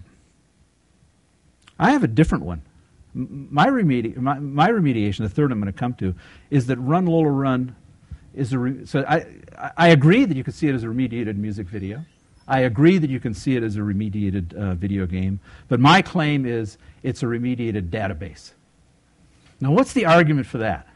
I 1.77 1.91
have 1.91 2.05
a 2.05 2.07
different 2.07 2.45
one 2.45 2.61
my, 3.13 3.67
remedi- 3.67 4.15
my, 4.17 4.39
my, 4.39 4.69
remediation, 4.69 5.19
the 5.19 5.29
third 5.29 5.51
I'm 5.51 5.59
going 5.59 5.71
to 5.71 5.77
come 5.77 5.93
to, 5.95 6.15
is 6.49 6.67
that 6.67 6.77
Run 6.77 7.05
Lola 7.05 7.29
Run 7.29 7.75
is 8.33 8.53
a. 8.53 8.59
Re- 8.59 8.85
so 8.85 9.05
I, 9.07 9.25
I 9.77 9.89
agree 9.89 10.25
that 10.25 10.35
you 10.35 10.43
can 10.43 10.53
see 10.53 10.67
it 10.67 10.75
as 10.75 10.83
a 10.83 10.87
remediated 10.87 11.37
music 11.37 11.67
video. 11.67 12.03
I 12.47 12.61
agree 12.61 12.97
that 12.97 13.09
you 13.09 13.19
can 13.19 13.33
see 13.33 13.55
it 13.55 13.63
as 13.63 13.77
a 13.77 13.79
remediated 13.79 14.53
uh, 14.53 14.73
video 14.75 15.05
game. 15.05 15.39
But 15.67 15.79
my 15.79 16.01
claim 16.01 16.45
is 16.45 16.77
it's 17.01 17.23
a 17.23 17.25
remediated 17.25 17.89
database. 17.89 18.51
Now, 19.61 19.71
what's 19.71 19.93
the 19.93 20.05
argument 20.05 20.47
for 20.47 20.57
that? 20.57 20.87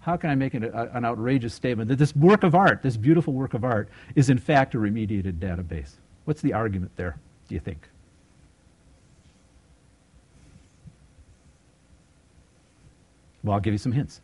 How 0.00 0.16
can 0.16 0.30
I 0.30 0.34
make 0.34 0.54
an, 0.54 0.64
a, 0.64 0.90
an 0.94 1.04
outrageous 1.04 1.54
statement 1.54 1.88
that 1.90 1.96
this 1.96 2.16
work 2.16 2.42
of 2.42 2.54
art, 2.54 2.82
this 2.82 2.96
beautiful 2.96 3.34
work 3.34 3.54
of 3.54 3.62
art, 3.62 3.88
is 4.14 4.30
in 4.30 4.38
fact 4.38 4.74
a 4.74 4.78
remediated 4.78 5.38
database? 5.38 5.92
What's 6.24 6.40
the 6.40 6.54
argument 6.54 6.92
there, 6.96 7.18
do 7.46 7.54
you 7.54 7.60
think? 7.60 7.88
Well, 13.42 13.54
I'll 13.54 13.60
give 13.60 13.74
you 13.74 13.78
some 13.78 13.92
hints. 13.92 14.20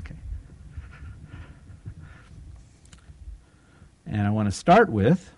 Okay. 0.00 0.14
And 4.06 4.22
I 4.22 4.30
want 4.30 4.48
to 4.48 4.52
start 4.52 4.90
with 4.90 5.32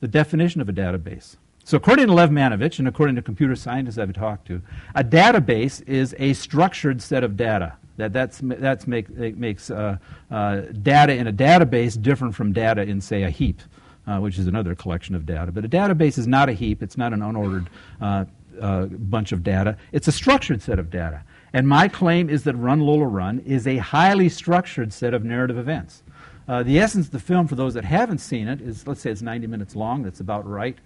the 0.00 0.08
definition 0.08 0.60
of 0.60 0.68
a 0.68 0.72
database. 0.72 1.36
So, 1.64 1.76
according 1.76 2.08
to 2.08 2.12
Lev 2.14 2.30
Manovich 2.30 2.78
and 2.78 2.88
according 2.88 3.16
to 3.16 3.22
computer 3.22 3.54
scientists 3.54 3.98
I've 3.98 4.12
talked 4.12 4.46
to, 4.48 4.60
a 4.94 5.04
database 5.04 5.86
is 5.86 6.14
a 6.18 6.32
structured 6.32 7.00
set 7.00 7.22
of 7.22 7.36
data. 7.36 7.76
That 7.96 8.12
that's, 8.12 8.40
that's 8.42 8.86
make, 8.86 9.10
makes 9.36 9.70
uh, 9.70 9.98
uh, 10.30 10.60
data 10.82 11.14
in 11.14 11.26
a 11.26 11.32
database 11.32 12.00
different 12.00 12.34
from 12.34 12.52
data 12.52 12.82
in, 12.82 13.00
say, 13.00 13.24
a 13.24 13.30
heap, 13.30 13.60
uh, 14.06 14.18
which 14.18 14.38
is 14.38 14.46
another 14.46 14.74
collection 14.74 15.14
of 15.14 15.26
data. 15.26 15.52
But 15.52 15.64
a 15.64 15.68
database 15.68 16.16
is 16.16 16.26
not 16.26 16.48
a 16.48 16.52
heap, 16.54 16.82
it's 16.82 16.96
not 16.96 17.12
an 17.12 17.20
unordered 17.20 17.66
uh, 18.60 18.86
bunch 18.86 19.32
of 19.32 19.42
data, 19.42 19.76
it's 19.92 20.08
a 20.08 20.12
structured 20.12 20.62
set 20.62 20.78
of 20.78 20.90
data. 20.90 21.22
And 21.52 21.68
my 21.68 21.88
claim 21.88 22.30
is 22.30 22.44
that 22.44 22.54
Run 22.54 22.80
Lola 22.80 23.06
Run 23.06 23.40
is 23.40 23.66
a 23.66 23.78
highly 23.78 24.28
structured 24.28 24.92
set 24.92 25.14
of 25.14 25.24
narrative 25.24 25.58
events. 25.58 26.02
Uh, 26.48 26.62
the 26.62 26.78
essence 26.78 27.06
of 27.06 27.12
the 27.12 27.20
film, 27.20 27.46
for 27.46 27.54
those 27.54 27.74
that 27.74 27.84
haven't 27.84 28.18
seen 28.18 28.48
it, 28.48 28.60
is 28.60 28.86
let's 28.86 29.00
say 29.00 29.10
it's 29.10 29.22
90 29.22 29.46
minutes 29.46 29.76
long. 29.76 30.02
That's 30.02 30.20
about 30.20 30.48
right. 30.48 30.76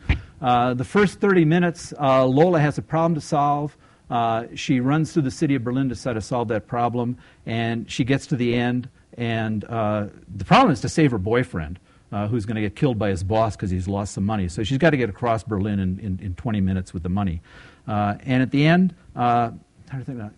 Uh, 0.40 0.74
the 0.74 0.84
first 0.84 1.20
30 1.20 1.44
minutes, 1.44 1.94
uh, 1.98 2.26
Lola 2.26 2.60
has 2.60 2.76
a 2.76 2.82
problem 2.82 3.14
to 3.14 3.20
solve. 3.20 3.76
Uh, 4.10 4.44
she 4.54 4.80
runs 4.80 5.12
through 5.12 5.22
the 5.22 5.30
city 5.30 5.54
of 5.54 5.64
Berlin 5.64 5.88
to 5.88 6.00
try 6.00 6.12
to 6.12 6.20
solve 6.20 6.48
that 6.48 6.66
problem, 6.66 7.16
and 7.46 7.90
she 7.90 8.04
gets 8.04 8.26
to 8.26 8.36
the 8.36 8.54
end. 8.54 8.88
And 9.16 9.64
uh, 9.64 10.08
the 10.36 10.44
problem 10.44 10.72
is 10.72 10.80
to 10.82 10.88
save 10.88 11.12
her 11.12 11.18
boyfriend, 11.18 11.78
uh, 12.14 12.28
who's 12.28 12.46
going 12.46 12.54
to 12.54 12.60
get 12.60 12.76
killed 12.76 12.96
by 12.96 13.08
his 13.08 13.24
boss 13.24 13.56
because 13.56 13.72
he's 13.72 13.88
lost 13.88 14.14
some 14.14 14.24
money. 14.24 14.46
So 14.46 14.62
she's 14.62 14.78
got 14.78 14.90
to 14.90 14.96
get 14.96 15.10
across 15.10 15.42
Berlin 15.42 15.80
in, 15.80 15.98
in, 15.98 16.20
in 16.22 16.34
20 16.36 16.60
minutes 16.60 16.94
with 16.94 17.02
the 17.02 17.08
money. 17.08 17.42
Uh, 17.88 18.14
and 18.24 18.40
at 18.40 18.52
the 18.52 18.64
end, 18.64 18.94
uh, 19.16 19.50
how 19.88 19.92
do 19.92 19.98
you 19.98 20.04
think 20.04 20.20
it? 20.20 20.30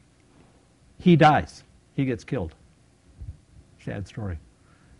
He 0.98 1.16
dies. 1.16 1.64
He 1.94 2.06
gets 2.06 2.24
killed. 2.24 2.54
Sad 3.84 4.08
story. 4.08 4.38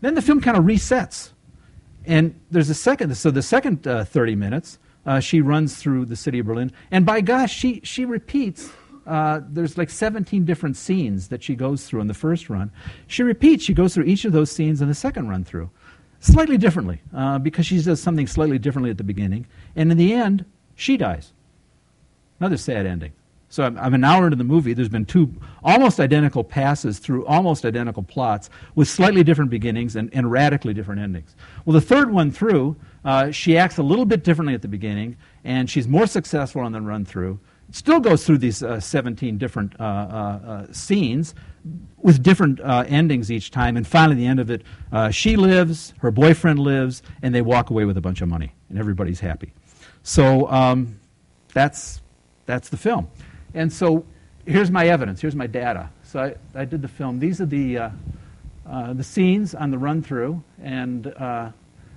Then 0.01 0.13
the 0.13 0.21
film 0.21 0.39
kind 0.39 0.55
of 0.55 0.65
resets. 0.65 1.31
And 2.05 2.39
there's 2.51 2.69
a 2.69 2.75
second, 2.75 3.17
so 3.17 3.31
the 3.31 3.41
second 3.41 3.87
uh, 3.87 4.05
30 4.05 4.35
minutes, 4.35 4.77
uh, 5.03 5.19
she 5.19 5.41
runs 5.41 5.77
through 5.77 6.05
the 6.05 6.15
city 6.15 6.37
of 6.39 6.45
Berlin. 6.45 6.71
And 6.91 7.07
by 7.07 7.21
gosh, 7.21 7.51
she, 7.51 7.81
she 7.83 8.05
repeats. 8.05 8.69
Uh, 9.07 9.39
there's 9.49 9.79
like 9.79 9.89
17 9.89 10.45
different 10.45 10.77
scenes 10.77 11.29
that 11.29 11.41
she 11.41 11.55
goes 11.55 11.85
through 11.87 12.01
in 12.01 12.07
the 12.07 12.13
first 12.13 12.51
run. 12.51 12.71
She 13.07 13.23
repeats, 13.23 13.63
she 13.63 13.73
goes 13.73 13.95
through 13.95 14.03
each 14.03 14.25
of 14.25 14.31
those 14.31 14.51
scenes 14.51 14.79
in 14.79 14.89
the 14.89 14.93
second 14.93 15.27
run 15.27 15.43
through, 15.43 15.71
slightly 16.19 16.57
differently, 16.57 17.01
uh, 17.13 17.39
because 17.39 17.65
she 17.65 17.81
does 17.81 18.01
something 18.01 18.27
slightly 18.27 18.59
differently 18.59 18.89
at 18.89 18.97
the 18.97 19.03
beginning. 19.03 19.45
And 19.75 19.91
in 19.91 19.97
the 19.97 20.13
end, 20.13 20.45
she 20.75 20.97
dies. 20.97 21.33
Another 22.39 22.57
sad 22.57 22.85
ending. 22.85 23.13
So 23.49 23.63
I'm, 23.63 23.77
I'm, 23.77 23.93
an 23.93 24.03
hour 24.03 24.25
into 24.25 24.35
the 24.35 24.43
movie. 24.43 24.73
There's 24.73 24.89
been 24.89 25.05
two 25.05 25.33
almost 25.63 25.99
identical 25.99 26.43
passes 26.43 26.99
through 26.99 27.25
almost 27.25 27.65
identical 27.65 28.03
plots 28.03 28.49
with 28.75 28.89
slightly 28.89 29.23
different 29.23 29.49
beginnings 29.49 29.95
and, 29.95 30.09
and 30.13 30.29
radically 30.29 30.73
different 30.73 31.01
endings. 31.01 31.35
Well, 31.65 31.73
the 31.73 31.81
third 31.81 32.11
one 32.11 32.31
through, 32.31 32.75
uh, 33.05 33.31
she 33.31 33.57
acts 33.57 33.77
a 33.77 33.83
little 33.83 34.05
bit 34.05 34.23
differently 34.23 34.53
at 34.53 34.61
the 34.61 34.67
beginning, 34.67 35.15
and 35.45 35.69
she's 35.69 35.87
more 35.87 36.07
successful 36.07 36.61
on 36.61 36.73
the 36.73 36.81
run 36.81 37.05
through. 37.05 37.39
Still 37.71 37.99
goes 38.01 38.25
through 38.25 38.39
these 38.39 38.63
uh, 38.63 38.79
17 38.79 39.37
different 39.37 39.79
uh, 39.79 39.83
uh, 39.83 39.85
uh 39.85 40.73
scenes 40.73 41.33
with 41.97 42.21
different 42.23 42.59
uh, 42.59 42.85
endings 42.87 43.31
each 43.31 43.51
time, 43.51 43.77
and 43.77 43.85
finally, 43.85 44.15
the 44.15 44.25
end 44.25 44.39
of 44.39 44.49
it, 44.49 44.63
she 45.11 45.35
lives, 45.35 45.93
her 45.99 46.11
boyfriend 46.11 46.59
lives, 46.59 47.01
and 47.21 47.33
they 47.33 47.41
walk 47.41 47.69
away 47.69 47.85
with 47.85 47.97
a 47.97 48.01
bunch 48.01 48.21
of 48.21 48.29
money, 48.29 48.53
and 48.69 48.77
everybody's 48.77 49.19
happy. 49.19 49.51
So 50.03 50.49
um, 50.49 50.99
that's, 51.53 52.01
that's 52.45 52.69
the 52.69 52.77
film. 52.77 53.09
And 53.53 53.71
so 53.73 54.05
here's 54.45 54.71
my 54.71 54.87
evidence, 54.87 55.19
here's 55.19 55.35
my 55.35 55.47
data. 55.47 55.89
So 56.03 56.19
I, 56.21 56.35
I 56.61 56.65
did 56.65 56.81
the 56.81 56.87
film. 56.87 57.19
These 57.19 57.41
are 57.41 57.45
the, 57.45 57.77
uh, 57.77 57.89
uh, 58.69 58.93
the 58.93 59.03
scenes 59.03 59.53
on 59.53 59.71
the 59.71 59.77
run 59.77 60.01
through, 60.01 60.41
and 60.63 61.07
uh, 61.07 61.51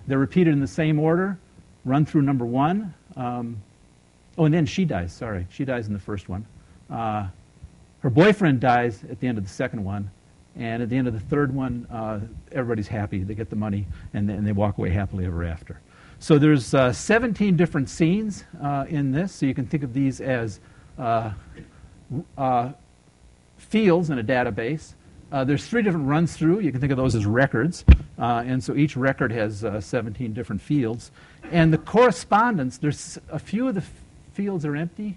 they're 0.07 0.18
repeated 0.18 0.53
in 0.53 0.61
the 0.61 0.66
same 0.66 0.99
order. 0.99 1.39
Run 1.85 2.05
through 2.05 2.23
number 2.23 2.45
one. 2.45 2.93
Um, 3.16 3.62
oh, 4.37 4.47
and 4.47 4.55
then 4.55 4.66
she 4.66 4.85
dies, 4.85 5.12
sorry. 5.12 5.47
She 5.51 5.64
dies 5.64 5.87
in 5.87 5.93
the 5.93 6.01
first 6.01 6.29
one. 6.29 6.47
Uh, 8.01 8.03
her 8.03 8.11
boyfriend 8.11 8.61
dies 8.61 9.05
at 9.11 9.20
the 9.20 9.28
end 9.28 9.38
of 9.38 9.44
the 9.44 9.51
second 9.51 9.84
one. 9.84 10.11
And 10.57 10.82
at 10.82 10.88
the 10.88 10.96
end 10.96 11.07
of 11.07 11.14
the 11.14 11.20
third 11.20 11.55
one, 11.55 11.86
uh, 11.90 12.20
everybody's 12.51 12.88
happy. 12.88 13.22
They 13.22 13.34
get 13.34 13.51
the 13.51 13.57
money, 13.57 13.86
and, 14.14 14.28
and 14.28 14.46
they 14.46 14.53
walk 14.53 14.78
away 14.78 14.90
happily 14.90 15.24
ever 15.24 15.44
after. 15.44 15.80
So 16.18 16.38
there's 16.38 16.74
uh, 16.74 16.92
17 16.92 17.57
different 17.57 17.88
scenes 17.88 18.44
in 18.88 19.12
this. 19.12 19.32
So 19.32 19.46
you 19.46 19.55
can 19.55 19.66
think 19.66 19.84
of 19.84 19.94
these 19.94 20.20
as 20.20 20.61
uh, 20.98 21.32
uh, 22.36 22.72
fields 23.57 24.11
in 24.11 24.18
a 24.18 24.24
database. 24.24 24.94
Uh, 25.32 25.44
there's 25.44 25.66
three 25.66 25.82
different 25.82 26.07
runs 26.07 26.36
through. 26.36 26.61
You 26.61 26.72
can 26.72 26.80
think 26.80 26.90
of 26.90 26.96
those 26.96 27.14
as 27.14 27.24
records. 27.24 27.84
Uh, 28.18 28.42
and 28.44 28.62
so 28.62 28.74
each 28.74 28.96
record 28.96 29.30
has 29.32 29.64
uh, 29.64 29.80
17 29.80 30.32
different 30.32 30.61
fields. 30.61 31.12
And 31.53 31.72
the 31.72 31.78
correspondence, 31.78 32.78
there's 32.78 33.18
a 33.30 33.38
few 33.38 33.68
of 33.68 33.74
the 33.74 33.80
f- 33.80 33.90
fields 34.32 34.64
are 34.64 34.76
empty, 34.76 35.16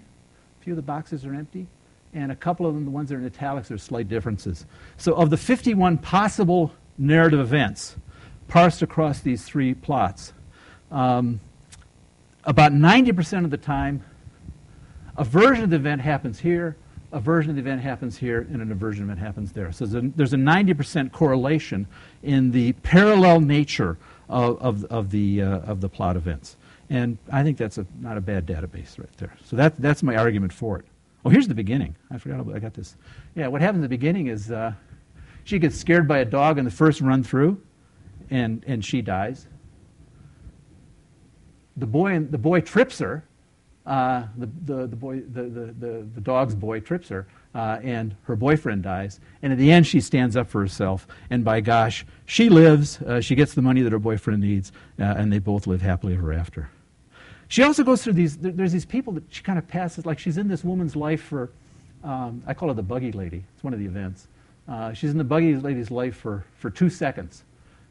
a 0.60 0.64
few 0.64 0.72
of 0.72 0.76
the 0.76 0.82
boxes 0.82 1.26
are 1.26 1.34
empty, 1.34 1.66
and 2.14 2.30
a 2.30 2.36
couple 2.36 2.64
of 2.66 2.74
them, 2.74 2.84
the 2.84 2.90
ones 2.90 3.08
that 3.08 3.16
are 3.16 3.18
in 3.18 3.26
italics, 3.26 3.70
are 3.70 3.78
slight 3.78 4.08
differences. 4.08 4.64
So 4.96 5.14
of 5.14 5.30
the 5.30 5.36
51 5.36 5.98
possible 5.98 6.72
narrative 6.96 7.40
events 7.40 7.96
parsed 8.48 8.82
across 8.82 9.20
these 9.20 9.44
three 9.44 9.74
plots, 9.74 10.32
um, 10.90 11.40
about 12.44 12.72
90% 12.72 13.44
of 13.44 13.50
the 13.50 13.56
time, 13.56 14.04
a 15.16 15.24
version 15.24 15.64
of 15.64 15.70
the 15.70 15.76
event 15.76 16.00
happens 16.00 16.38
here, 16.38 16.76
a 17.12 17.20
version 17.20 17.50
of 17.50 17.56
the 17.56 17.62
event 17.62 17.80
happens 17.80 18.16
here, 18.16 18.40
and 18.40 18.60
an 18.60 18.72
aversion 18.72 19.04
event 19.04 19.18
happens 19.18 19.52
there. 19.52 19.72
So 19.72 19.86
there's 19.86 20.04
a, 20.04 20.08
there's 20.16 20.32
a 20.32 20.36
90% 20.36 21.12
correlation 21.12 21.86
in 22.22 22.50
the 22.50 22.72
parallel 22.74 23.40
nature 23.40 23.96
of, 24.28 24.60
of, 24.60 24.84
of 24.86 25.10
the, 25.10 25.42
uh, 25.42 25.58
of 25.60 25.80
the 25.80 25.88
plot 25.88 26.16
events. 26.16 26.56
And 26.90 27.18
I 27.32 27.42
think 27.42 27.56
that's 27.56 27.78
a, 27.78 27.86
not 28.00 28.16
a 28.16 28.20
bad 28.20 28.46
database 28.46 28.98
right 28.98 29.16
there. 29.16 29.34
So 29.44 29.56
that, 29.56 29.80
that's 29.80 30.02
my 30.02 30.16
argument 30.16 30.52
for 30.52 30.78
it. 30.78 30.84
Oh, 31.24 31.30
here's 31.30 31.48
the 31.48 31.54
beginning. 31.54 31.96
I 32.10 32.18
forgot 32.18 32.40
about, 32.40 32.54
I 32.54 32.58
got 32.58 32.74
this. 32.74 32.96
Yeah, 33.34 33.46
what 33.48 33.62
happens 33.62 33.80
at 33.80 33.90
the 33.90 33.96
beginning 33.96 34.26
is 34.26 34.50
uh, 34.50 34.72
she 35.44 35.58
gets 35.58 35.76
scared 35.76 36.06
by 36.06 36.18
a 36.18 36.24
dog 36.24 36.58
in 36.58 36.64
the 36.64 36.70
first 36.70 37.00
run 37.00 37.22
through, 37.22 37.60
and, 38.30 38.62
and 38.66 38.84
she 38.84 39.00
dies. 39.00 39.46
The 41.76 41.86
boy, 41.86 42.18
the 42.18 42.38
boy 42.38 42.60
trips 42.60 42.98
her, 42.98 43.24
uh, 43.86 44.24
the, 44.38 44.48
the, 44.64 44.86
the, 44.86 44.96
boy, 44.96 45.20
the, 45.20 45.42
the, 45.42 46.06
the, 46.14 46.20
dog's 46.20 46.54
boy 46.54 46.80
trips 46.80 47.08
her, 47.08 47.26
uh, 47.54 47.80
and 47.82 48.16
her 48.22 48.36
boyfriend 48.36 48.82
dies. 48.82 49.20
And 49.42 49.52
at 49.52 49.58
the 49.58 49.70
end, 49.70 49.86
she 49.86 50.00
stands 50.00 50.36
up 50.36 50.48
for 50.48 50.60
herself. 50.60 51.06
And 51.28 51.44
by 51.44 51.60
gosh, 51.60 52.06
she 52.24 52.48
lives. 52.48 53.00
Uh, 53.02 53.20
she 53.20 53.34
gets 53.34 53.52
the 53.52 53.60
money 53.60 53.82
that 53.82 53.92
her 53.92 53.98
boyfriend 53.98 54.40
needs, 54.40 54.72
uh, 54.98 55.02
and 55.02 55.30
they 55.30 55.38
both 55.38 55.66
live 55.66 55.82
happily 55.82 56.14
ever 56.14 56.32
after. 56.32 56.70
She 57.48 57.62
also 57.62 57.84
goes 57.84 58.02
through 58.02 58.14
these, 58.14 58.36
there's 58.38 58.72
these 58.72 58.86
people 58.86 59.12
that 59.14 59.24
she 59.28 59.42
kind 59.42 59.58
of 59.58 59.68
passes, 59.68 60.06
like 60.06 60.18
she's 60.18 60.38
in 60.38 60.48
this 60.48 60.64
woman's 60.64 60.96
life 60.96 61.22
for, 61.22 61.50
um, 62.02 62.42
I 62.46 62.54
call 62.54 62.68
her 62.68 62.74
the 62.74 62.82
buggy 62.82 63.12
lady. 63.12 63.44
It's 63.54 63.64
one 63.64 63.72
of 63.72 63.78
the 63.78 63.86
events. 63.86 64.28
Uh, 64.68 64.92
she's 64.92 65.10
in 65.10 65.18
the 65.18 65.24
buggy 65.24 65.56
lady's 65.56 65.90
life 65.90 66.16
for, 66.16 66.44
for 66.58 66.70
two 66.70 66.88
seconds. 66.88 67.44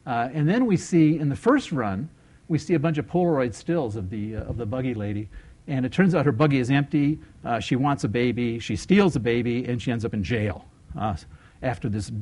Uh, 0.06 0.28
and 0.32 0.48
then 0.48 0.66
we 0.66 0.76
see, 0.76 1.18
in 1.18 1.28
the 1.28 1.36
first 1.36 1.72
run, 1.72 2.08
we 2.48 2.58
see 2.58 2.74
a 2.74 2.78
bunch 2.78 2.98
of 2.98 3.06
Polaroid 3.06 3.54
stills 3.54 3.96
of 3.96 4.10
the, 4.10 4.34
of 4.34 4.56
the 4.56 4.66
buggy 4.66 4.92
lady 4.92 5.28
and 5.66 5.86
it 5.86 5.92
turns 5.92 6.14
out 6.14 6.26
her 6.26 6.32
buggy 6.32 6.58
is 6.58 6.70
empty. 6.70 7.18
Uh, 7.44 7.58
she 7.58 7.76
wants 7.76 8.04
a 8.04 8.08
baby. 8.08 8.58
She 8.58 8.76
steals 8.76 9.16
a 9.16 9.20
baby, 9.20 9.64
and 9.64 9.80
she 9.80 9.90
ends 9.90 10.04
up 10.04 10.12
in 10.12 10.22
jail 10.22 10.66
uh, 10.98 11.16
after 11.62 11.88
this 11.88 12.12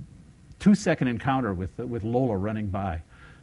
two 0.59 0.75
second 0.75 1.09
encounter 1.09 1.53
with, 1.53 1.79
uh, 1.81 1.87
with 1.87 2.05
Lola 2.05 2.37
running 2.37 2.69
by. 2.69 3.03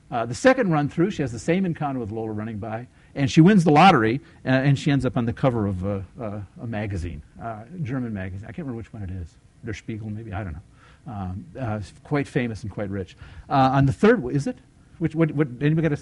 Uh, 0.09 0.25
the 0.25 0.35
second 0.35 0.71
run 0.71 0.89
through, 0.89 1.11
she 1.11 1.21
has 1.21 1.31
the 1.31 1.39
same 1.39 1.65
encounter 1.65 1.99
with 1.99 2.11
Lola 2.11 2.31
running 2.31 2.57
by, 2.57 2.87
and 3.15 3.29
she 3.31 3.41
wins 3.41 3.63
the 3.63 3.71
lottery, 3.71 4.21
uh, 4.45 4.49
and 4.49 4.77
she 4.77 4.91
ends 4.91 5.05
up 5.05 5.17
on 5.17 5.25
the 5.25 5.33
cover 5.33 5.67
of 5.67 5.83
a, 5.83 6.05
a, 6.19 6.47
a 6.61 6.67
magazine, 6.67 7.21
a 7.41 7.45
uh, 7.45 7.65
German 7.83 8.13
magazine. 8.13 8.45
I 8.45 8.51
can't 8.51 8.59
remember 8.59 8.77
which 8.77 8.93
one 8.93 9.03
it 9.03 9.11
is. 9.11 9.35
Der 9.65 9.73
Spiegel, 9.73 10.09
maybe? 10.09 10.33
I 10.33 10.43
don't 10.43 10.53
know. 10.53 10.59
Um, 11.07 11.83
quite 12.03 12.27
famous 12.27 12.63
and 12.63 12.71
quite 12.71 12.89
rich. 12.89 13.17
on 13.49 13.85
the 13.85 13.93
third, 13.93 14.23
is 14.31 14.47
it? 14.47 14.57
Which, 14.99 15.15
what, 15.15 15.31
what, 15.31 15.47
anybody 15.61 15.89
got 15.89 15.97
a, 15.97 16.01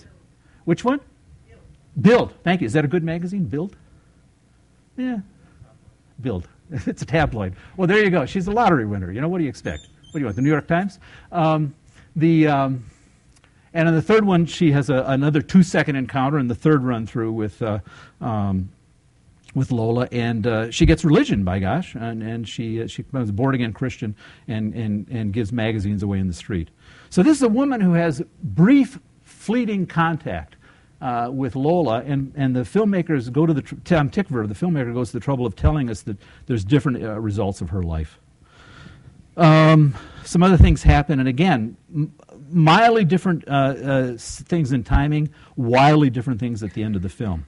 which 0.65 0.83
one? 0.83 0.99
Bild. 1.95 2.33
Thank 2.43 2.61
you. 2.61 2.65
Is 2.65 2.73
that 2.73 2.85
a 2.85 2.87
good 2.87 3.03
magazine? 3.03 3.45
Bild? 3.45 3.75
Yeah. 4.97 5.19
Bild. 6.19 6.47
it's 6.71 7.01
a 7.01 7.05
tabloid. 7.05 7.55
Well, 7.75 7.87
there 7.87 8.03
you 8.03 8.09
go. 8.09 8.25
She's 8.25 8.47
a 8.47 8.51
lottery 8.51 8.85
winner. 8.85 9.11
You 9.11 9.21
know, 9.21 9.29
what 9.29 9.39
do 9.39 9.43
you 9.45 9.49
expect? 9.49 9.87
What 10.11 10.13
do 10.13 10.19
you 10.19 10.25
want? 10.25 10.35
The 10.35 10.41
New 10.41 10.49
York 10.49 10.67
Times? 10.67 10.99
Um, 11.31 11.73
the, 12.15 12.47
um, 12.47 12.85
and 13.73 13.87
in 13.87 13.95
the 13.95 14.01
third 14.01 14.25
one, 14.25 14.45
she 14.45 14.71
has 14.71 14.89
a, 14.89 15.03
another 15.07 15.41
two 15.41 15.63
second 15.63 15.95
encounter 15.95 16.39
in 16.39 16.47
the 16.47 16.55
third 16.55 16.83
run 16.83 17.05
through 17.05 17.31
with, 17.31 17.61
uh, 17.61 17.79
um, 18.21 18.69
with 19.55 19.71
Lola, 19.71 20.07
and 20.11 20.45
uh, 20.45 20.71
she 20.71 20.85
gets 20.85 21.03
religion, 21.03 21.43
by 21.43 21.59
gosh, 21.59 21.95
and, 21.95 22.23
and 22.23 22.47
she, 22.47 22.81
uh, 22.81 22.87
she 22.87 23.01
becomes 23.01 23.29
a 23.29 23.33
born 23.33 23.55
again 23.55 23.73
Christian 23.73 24.15
and, 24.47 24.73
and, 24.73 25.07
and 25.09 25.33
gives 25.33 25.51
magazines 25.51 26.03
away 26.03 26.19
in 26.19 26.27
the 26.27 26.33
street. 26.33 26.69
So 27.09 27.23
this 27.23 27.37
is 27.37 27.43
a 27.43 27.49
woman 27.49 27.81
who 27.81 27.93
has 27.93 28.21
brief, 28.43 28.99
fleeting 29.23 29.85
contact 29.87 30.55
uh, 31.01 31.29
with 31.31 31.55
Lola, 31.55 32.03
and, 32.05 32.33
and 32.35 32.55
the 32.55 32.61
filmmakers 32.61 33.31
go 33.31 33.45
to 33.45 33.53
the, 33.53 33.61
tr- 33.61 33.75
Tom 33.83 34.09
Tykwer, 34.09 34.47
the 34.47 34.55
filmmaker, 34.55 34.93
goes 34.93 35.11
to 35.11 35.17
the 35.17 35.23
trouble 35.23 35.45
of 35.45 35.55
telling 35.55 35.89
us 35.89 36.01
that 36.03 36.17
there's 36.47 36.63
different 36.63 37.03
uh, 37.03 37.19
results 37.19 37.61
of 37.61 37.69
her 37.69 37.83
life. 37.83 38.19
Um, 39.35 39.93
some 40.23 40.41
other 40.41 40.57
things 40.57 40.81
happen, 40.81 41.19
and 41.19 41.29
again, 41.29 41.77
m- 41.93 42.13
mildly 42.49 43.05
different 43.05 43.47
uh, 43.47 43.51
uh 43.51 44.17
things 44.17 44.71
in 44.71 44.83
timing, 44.83 45.29
wildly 45.55 46.09
different 46.09 46.39
things 46.39 46.63
at 46.63 46.73
the 46.73 46.83
end 46.83 46.95
of 46.95 47.01
the 47.01 47.09
film. 47.09 47.45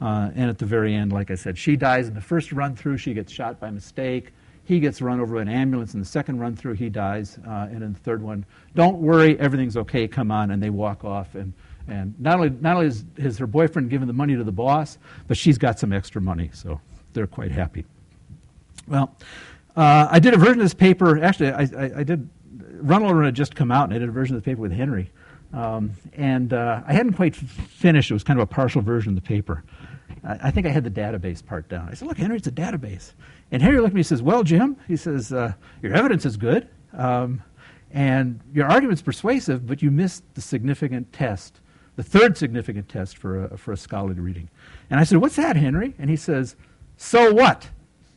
Uh, 0.00 0.30
and 0.34 0.50
at 0.50 0.58
the 0.58 0.66
very 0.66 0.94
end, 0.94 1.12
like 1.12 1.30
I 1.30 1.36
said, 1.36 1.56
she 1.56 1.76
dies 1.76 2.08
in 2.08 2.14
the 2.14 2.20
first 2.20 2.50
run 2.50 2.74
through. 2.74 2.98
She 2.98 3.14
gets 3.14 3.30
shot 3.32 3.60
by 3.60 3.70
mistake. 3.70 4.32
He 4.64 4.80
gets 4.80 5.00
run 5.00 5.20
over 5.20 5.36
by 5.36 5.42
an 5.42 5.48
ambulance 5.48 5.94
in 5.94 6.00
the 6.00 6.06
second 6.06 6.40
run 6.40 6.56
through. 6.56 6.74
He 6.74 6.88
dies. 6.88 7.38
Uh, 7.46 7.68
and 7.70 7.82
in 7.82 7.92
the 7.92 7.98
third 8.00 8.20
one, 8.20 8.44
don't 8.74 8.98
worry, 8.98 9.38
everything's 9.38 9.76
okay. 9.76 10.08
Come 10.08 10.30
on, 10.30 10.50
and 10.50 10.62
they 10.62 10.70
walk 10.70 11.04
off. 11.04 11.34
And 11.34 11.52
and 11.88 12.18
not 12.20 12.36
only 12.36 12.50
not 12.50 12.76
only 12.76 12.88
is, 12.88 13.04
is 13.16 13.38
her 13.38 13.46
boyfriend 13.46 13.90
giving 13.90 14.06
the 14.06 14.12
money 14.12 14.36
to 14.36 14.44
the 14.44 14.52
boss, 14.52 14.98
but 15.26 15.36
she's 15.36 15.58
got 15.58 15.78
some 15.78 15.92
extra 15.92 16.20
money, 16.20 16.50
so 16.52 16.80
they're 17.12 17.26
quite 17.26 17.50
happy. 17.50 17.84
Well, 18.86 19.14
uh, 19.76 20.08
I 20.10 20.18
did 20.18 20.34
a 20.34 20.36
version 20.36 20.54
of 20.54 20.64
this 20.64 20.74
paper. 20.74 21.22
Actually, 21.22 21.52
I, 21.52 21.62
I, 21.62 21.90
I 21.98 22.02
did. 22.02 22.28
Run 22.82 23.24
had 23.24 23.34
just 23.34 23.54
come 23.54 23.70
out, 23.70 23.84
and 23.84 23.94
I 23.94 23.98
did 23.98 24.08
a 24.08 24.12
version 24.12 24.36
of 24.36 24.42
the 24.42 24.50
paper 24.50 24.60
with 24.60 24.72
Henry. 24.72 25.10
Um, 25.52 25.92
and 26.14 26.52
uh, 26.52 26.82
I 26.86 26.92
hadn't 26.92 27.12
quite 27.14 27.36
finished. 27.36 28.10
It 28.10 28.14
was 28.14 28.24
kind 28.24 28.38
of 28.38 28.42
a 28.42 28.46
partial 28.46 28.80
version 28.80 29.10
of 29.10 29.16
the 29.16 29.26
paper. 29.26 29.64
I, 30.24 30.38
I, 30.44 30.50
think 30.50 30.66
I 30.66 30.70
had 30.70 30.84
the 30.84 30.90
database 30.90 31.44
part 31.44 31.68
down. 31.68 31.88
I 31.90 31.94
said, 31.94 32.08
"Look, 32.08 32.16
Henry, 32.16 32.36
it's 32.38 32.46
a 32.46 32.52
database." 32.52 33.12
And 33.50 33.60
Henry 33.60 33.78
looked 33.78 33.90
at 33.90 33.94
me 33.94 34.00
and 34.00 34.06
says, 34.06 34.22
"Well, 34.22 34.44
Jim," 34.44 34.76
he 34.88 34.96
says, 34.96 35.32
uh, 35.32 35.52
"your 35.82 35.94
evidence 35.94 36.24
is 36.24 36.36
good, 36.36 36.68
um, 36.94 37.42
and 37.92 38.40
your 38.54 38.66
argument's 38.66 39.02
persuasive, 39.02 39.66
but 39.66 39.82
you 39.82 39.90
missed 39.90 40.24
the 40.34 40.40
significant 40.40 41.12
test, 41.12 41.60
the 41.96 42.02
third 42.02 42.38
significant 42.38 42.88
test 42.88 43.18
for 43.18 43.44
a, 43.44 43.58
for 43.58 43.72
a 43.72 43.76
scholarly 43.76 44.20
reading." 44.20 44.48
And 44.88 44.98
I 44.98 45.04
said, 45.04 45.18
"What's 45.18 45.36
that, 45.36 45.56
Henry?" 45.56 45.94
And 45.98 46.08
he 46.08 46.16
says, 46.16 46.56
"So 46.96 47.34
what?" 47.34 47.68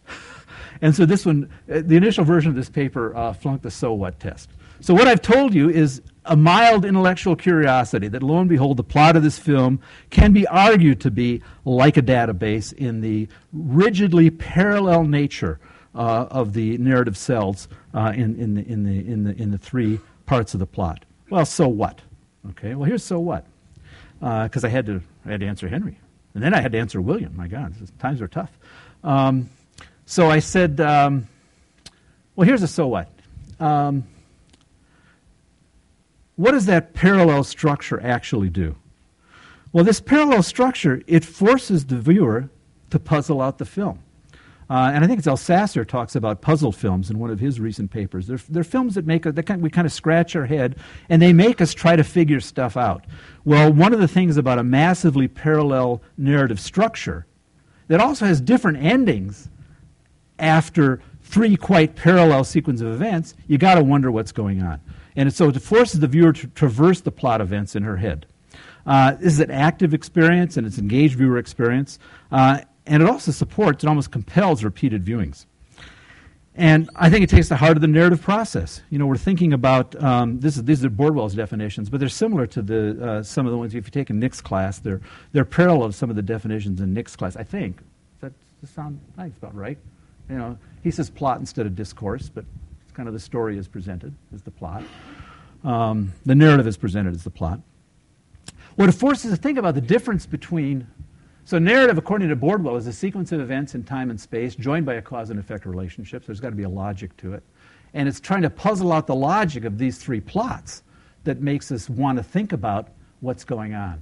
and 0.81 0.95
so 0.95 1.05
this 1.05 1.25
one, 1.25 1.49
uh, 1.69 1.81
the 1.83 1.97
initial 1.97 2.23
version 2.23 2.49
of 2.49 2.55
this 2.55 2.69
paper 2.69 3.13
uh, 3.15 3.33
flunked 3.33 3.63
the 3.63 3.71
"so 3.71 3.93
what" 3.93 4.21
test. 4.21 4.49
So 4.81 4.93
what 4.93 5.07
I've 5.07 5.21
told 5.21 5.53
you 5.53 5.69
is 5.69 6.01
a 6.25 6.35
mild 6.35 6.85
intellectual 6.85 7.35
curiosity 7.35 8.07
that, 8.07 8.23
lo 8.23 8.39
and 8.39 8.49
behold, 8.49 8.77
the 8.77 8.83
plot 8.83 9.15
of 9.15 9.23
this 9.23 9.37
film 9.37 9.79
can 10.09 10.33
be 10.33 10.47
argued 10.47 11.01
to 11.01 11.11
be 11.11 11.41
like 11.63 11.97
a 11.97 12.01
database 12.01 12.73
in 12.73 13.01
the 13.01 13.27
rigidly 13.53 14.29
parallel 14.29 15.03
nature 15.03 15.59
uh, 15.93 16.27
of 16.29 16.53
the 16.53 16.77
narrative 16.77 17.15
cells 17.15 17.67
uh, 17.93 18.11
in, 18.15 18.39
in, 18.39 18.55
the, 18.55 18.67
in, 18.67 18.83
the, 18.83 19.11
in, 19.11 19.23
the, 19.23 19.41
in 19.41 19.51
the 19.51 19.57
three 19.57 19.99
parts 20.25 20.53
of 20.53 20.59
the 20.59 20.65
plot. 20.65 21.05
Well, 21.29 21.45
so 21.45 21.67
what? 21.67 22.01
Okay, 22.51 22.75
well, 22.75 22.87
here's 22.87 23.03
so 23.03 23.19
what. 23.19 23.45
Because 24.19 24.63
uh, 24.63 24.67
I, 24.67 24.69
had 24.69 24.85
to, 24.87 25.01
I 25.25 25.31
had 25.31 25.39
to 25.41 25.47
answer 25.47 25.67
Henry. 25.67 25.99
And 26.33 26.43
then 26.43 26.53
I 26.53 26.61
had 26.61 26.71
to 26.73 26.79
answer 26.79 27.01
William. 27.01 27.35
My 27.35 27.47
God, 27.47 27.73
times 27.99 28.21
are 28.21 28.27
tough. 28.27 28.51
Um, 29.03 29.49
so 30.05 30.29
I 30.29 30.39
said, 30.39 30.81
um, 30.81 31.27
well, 32.35 32.45
here's 32.45 32.63
a 32.63 32.67
so 32.67 32.87
what. 32.87 33.09
Um, 33.59 34.05
what 36.35 36.51
does 36.51 36.65
that 36.65 36.93
parallel 36.93 37.43
structure 37.43 38.01
actually 38.01 38.49
do? 38.49 38.75
Well, 39.71 39.83
this 39.83 39.99
parallel 39.99 40.43
structure, 40.43 41.01
it 41.07 41.25
forces 41.25 41.85
the 41.85 41.97
viewer 41.97 42.49
to 42.89 42.99
puzzle 42.99 43.41
out 43.41 43.57
the 43.57 43.65
film. 43.65 43.99
Uh, 44.69 44.91
and 44.93 45.03
I 45.03 45.07
think 45.07 45.19
it's 45.19 45.27
Elsaesser 45.27 45.87
talks 45.87 46.15
about 46.15 46.41
puzzle 46.41 46.71
films 46.71 47.11
in 47.11 47.19
one 47.19 47.29
of 47.29 47.39
his 47.39 47.59
recent 47.59 47.91
papers. 47.91 48.25
They're, 48.25 48.39
they're 48.49 48.63
films 48.63 48.95
that 48.95 49.05
make 49.05 49.25
a, 49.25 49.33
kind, 49.33 49.61
we 49.61 49.69
kind 49.69 49.85
of 49.85 49.93
scratch 49.93 50.35
our 50.35 50.45
head, 50.45 50.77
and 51.07 51.21
they 51.21 51.33
make 51.33 51.61
us 51.61 51.73
try 51.73 51.95
to 51.95 52.03
figure 52.03 52.39
stuff 52.39 52.75
out. 52.75 53.05
Well, 53.43 53.71
one 53.71 53.93
of 53.93 53.99
the 53.99 54.07
things 54.07 54.37
about 54.37 54.57
a 54.57 54.63
massively 54.63 55.27
parallel 55.27 56.01
narrative 56.17 56.59
structure 56.59 57.27
that 57.87 57.99
also 57.99 58.25
has 58.25 58.41
different 58.41 58.79
endings 58.79 59.49
after 60.39 60.99
three 61.21 61.55
quite 61.55 61.95
parallel 61.95 62.43
sequence 62.43 62.81
of 62.81 62.87
events, 62.87 63.35
you 63.47 63.57
got 63.57 63.75
to 63.75 63.83
wonder 63.83 64.11
what's 64.11 64.31
going 64.31 64.63
on. 64.63 64.81
And 65.15 65.33
so 65.33 65.49
it 65.49 65.61
forces 65.61 65.99
the 65.99 66.07
viewer 66.07 66.33
to 66.33 66.47
traverse 66.47 67.01
the 67.01 67.11
plot 67.11 67.41
events 67.41 67.75
in 67.75 67.83
her 67.83 67.97
head. 67.97 68.25
Uh, 68.85 69.13
this 69.13 69.33
is 69.33 69.39
an 69.39 69.51
active 69.51 69.93
experience 69.93 70.57
and 70.57 70.67
it's 70.67 70.77
an 70.77 70.83
engaged 70.83 71.17
viewer 71.17 71.37
experience. 71.37 71.99
Uh, 72.31 72.61
and 72.85 73.01
it 73.01 73.09
also 73.09 73.31
supports, 73.31 73.83
it 73.83 73.87
almost 73.87 74.11
compels 74.11 74.63
repeated 74.63 75.03
viewings. 75.03 75.45
And 76.57 76.89
I 76.95 77.09
think 77.09 77.23
it 77.23 77.29
takes 77.29 77.49
the 77.49 77.57
heart 77.57 77.75
of 77.75 77.81
the 77.81 77.87
narrative 77.87 78.21
process. 78.21 78.81
You 78.89 78.97
know, 78.97 79.05
we're 79.05 79.17
thinking 79.17 79.51
about 79.51 80.01
um, 80.01 80.39
this 80.39 80.55
is, 80.55 80.63
these 80.63 80.85
are 80.85 80.89
Bordwell's 80.89 81.35
definitions, 81.35 81.89
but 81.89 81.99
they're 81.99 82.07
similar 82.07 82.47
to 82.47 82.61
the 82.61 83.05
uh, 83.05 83.23
some 83.23 83.45
of 83.45 83.51
the 83.51 83.57
ones 83.57 83.75
if 83.75 83.85
you 83.85 83.91
take 83.91 84.09
a 84.09 84.13
Nick's 84.13 84.39
class. 84.39 84.79
They're 84.79 85.01
they're 85.33 85.43
parallel 85.43 85.87
to 85.87 85.93
some 85.93 86.09
of 86.09 86.15
the 86.15 86.21
definitions 86.21 86.79
in 86.79 86.93
Nick's 86.93 87.15
class. 87.15 87.35
I 87.35 87.43
think. 87.43 87.79
Does 88.21 88.31
that, 88.61 88.67
sound? 88.69 89.01
It's 89.17 89.37
about 89.37 89.53
right. 89.53 89.77
You 90.29 90.37
know, 90.37 90.57
he 90.81 90.91
says 90.91 91.09
plot 91.09 91.39
instead 91.39 91.65
of 91.65 91.75
discourse, 91.75 92.29
but 92.33 92.45
kind 92.95 93.07
of 93.07 93.13
the 93.13 93.19
story 93.19 93.57
is 93.57 93.67
presented 93.67 94.13
as 94.33 94.41
the 94.41 94.51
plot. 94.51 94.83
Um, 95.63 96.13
the 96.25 96.35
narrative 96.35 96.67
is 96.67 96.77
presented 96.77 97.13
as 97.13 97.23
the 97.23 97.29
plot. 97.29 97.59
What 98.75 98.89
it 98.89 98.93
forces 98.93 99.31
us 99.31 99.37
to 99.37 99.41
think 99.41 99.57
about 99.57 99.75
the 99.75 99.81
difference 99.81 100.25
between 100.25 100.87
so 101.47 101.59
narrative, 101.59 101.99
according 101.99 102.29
to 102.29 102.35
Bordwell, 102.35 102.75
is 102.75 102.87
a 102.87 102.93
sequence 102.93 103.31
of 103.31 103.39
events 103.39 103.75
in 103.75 103.83
time 103.83 104.09
and 104.09 104.19
space 104.19 104.55
joined 104.55 104.83
by 104.83 104.95
a 104.95 105.01
cause 105.01 105.29
and 105.29 105.39
effect 105.39 105.67
relationship. 105.67 106.23
So 106.23 106.27
there's 106.27 106.39
got 106.39 106.49
to 106.49 106.55
be 106.55 106.63
a 106.63 106.69
logic 106.69 107.15
to 107.17 107.33
it. 107.35 107.43
And 107.93 108.09
it's 108.09 108.19
trying 108.19 108.41
to 108.41 108.49
puzzle 108.49 108.91
out 108.91 109.05
the 109.05 109.15
logic 109.15 109.63
of 109.63 109.77
these 109.77 109.99
three 109.99 110.19
plots 110.19 110.81
that 111.23 111.41
makes 111.41 111.71
us 111.71 111.87
want 111.87 112.17
to 112.17 112.23
think 112.23 112.51
about 112.51 112.89
what's 113.19 113.43
going 113.43 113.75
on. 113.75 114.01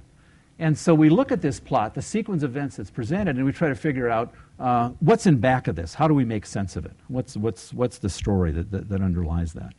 And 0.58 0.76
so 0.76 0.94
we 0.94 1.10
look 1.10 1.32
at 1.32 1.42
this 1.42 1.60
plot, 1.60 1.94
the 1.94 2.02
sequence 2.02 2.42
of 2.42 2.56
events 2.56 2.76
that's 2.76 2.90
presented, 2.90 3.36
and 3.36 3.44
we 3.44 3.52
try 3.52 3.68
to 3.68 3.74
figure 3.74 4.08
out 4.08 4.32
uh, 4.58 4.90
what's 5.00 5.26
in 5.26 5.38
back 5.38 5.68
of 5.68 5.76
this? 5.76 5.94
How 5.94 6.06
do 6.06 6.14
we 6.14 6.24
make 6.24 6.46
sense 6.46 6.76
of 6.76 6.86
it? 6.86 6.92
What's, 7.08 7.36
what's, 7.36 7.72
what's 7.72 7.98
the 7.98 8.08
story 8.08 8.52
that, 8.52 8.70
that, 8.70 8.88
that, 8.88 9.02
underlies 9.02 9.52
that? 9.54 9.74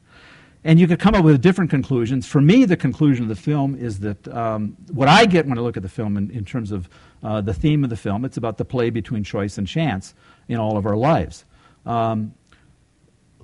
And 0.63 0.79
you 0.79 0.87
could 0.87 0.99
come 0.99 1.15
up 1.15 1.23
with 1.23 1.41
different 1.41 1.69
conclusions. 1.69 2.25
For 2.25 2.41
me, 2.41 2.65
the 2.65 2.75
conclusion 2.75 3.23
of 3.23 3.29
the 3.29 3.41
film 3.41 3.75
is 3.75 3.99
that 3.99 4.27
um, 4.29 4.75
what 4.91 5.07
I 5.07 5.25
get 5.25 5.45
when 5.45 5.57
I 5.57 5.61
look 5.61 5.77
at 5.77 5.83
the 5.83 5.89
film 5.89 6.17
in, 6.17 6.31
in 6.31 6.43
terms 6.43 6.71
of 6.71 6.89
uh, 7.23 7.39
the 7.39 7.53
theme 7.53 7.83
of 7.83 7.89
the 7.89 7.95
film, 7.95 8.25
it's 8.25 8.37
about 8.37 8.57
the 8.57 8.65
play 8.65 8.89
between 8.89 9.23
choice 9.23 9.57
and 9.57 9.67
chance 9.67 10.13
in 10.47 10.57
all 10.57 10.77
of 10.77 10.85
our 10.85 10.97
lives. 10.97 11.45
Um, 11.85 12.33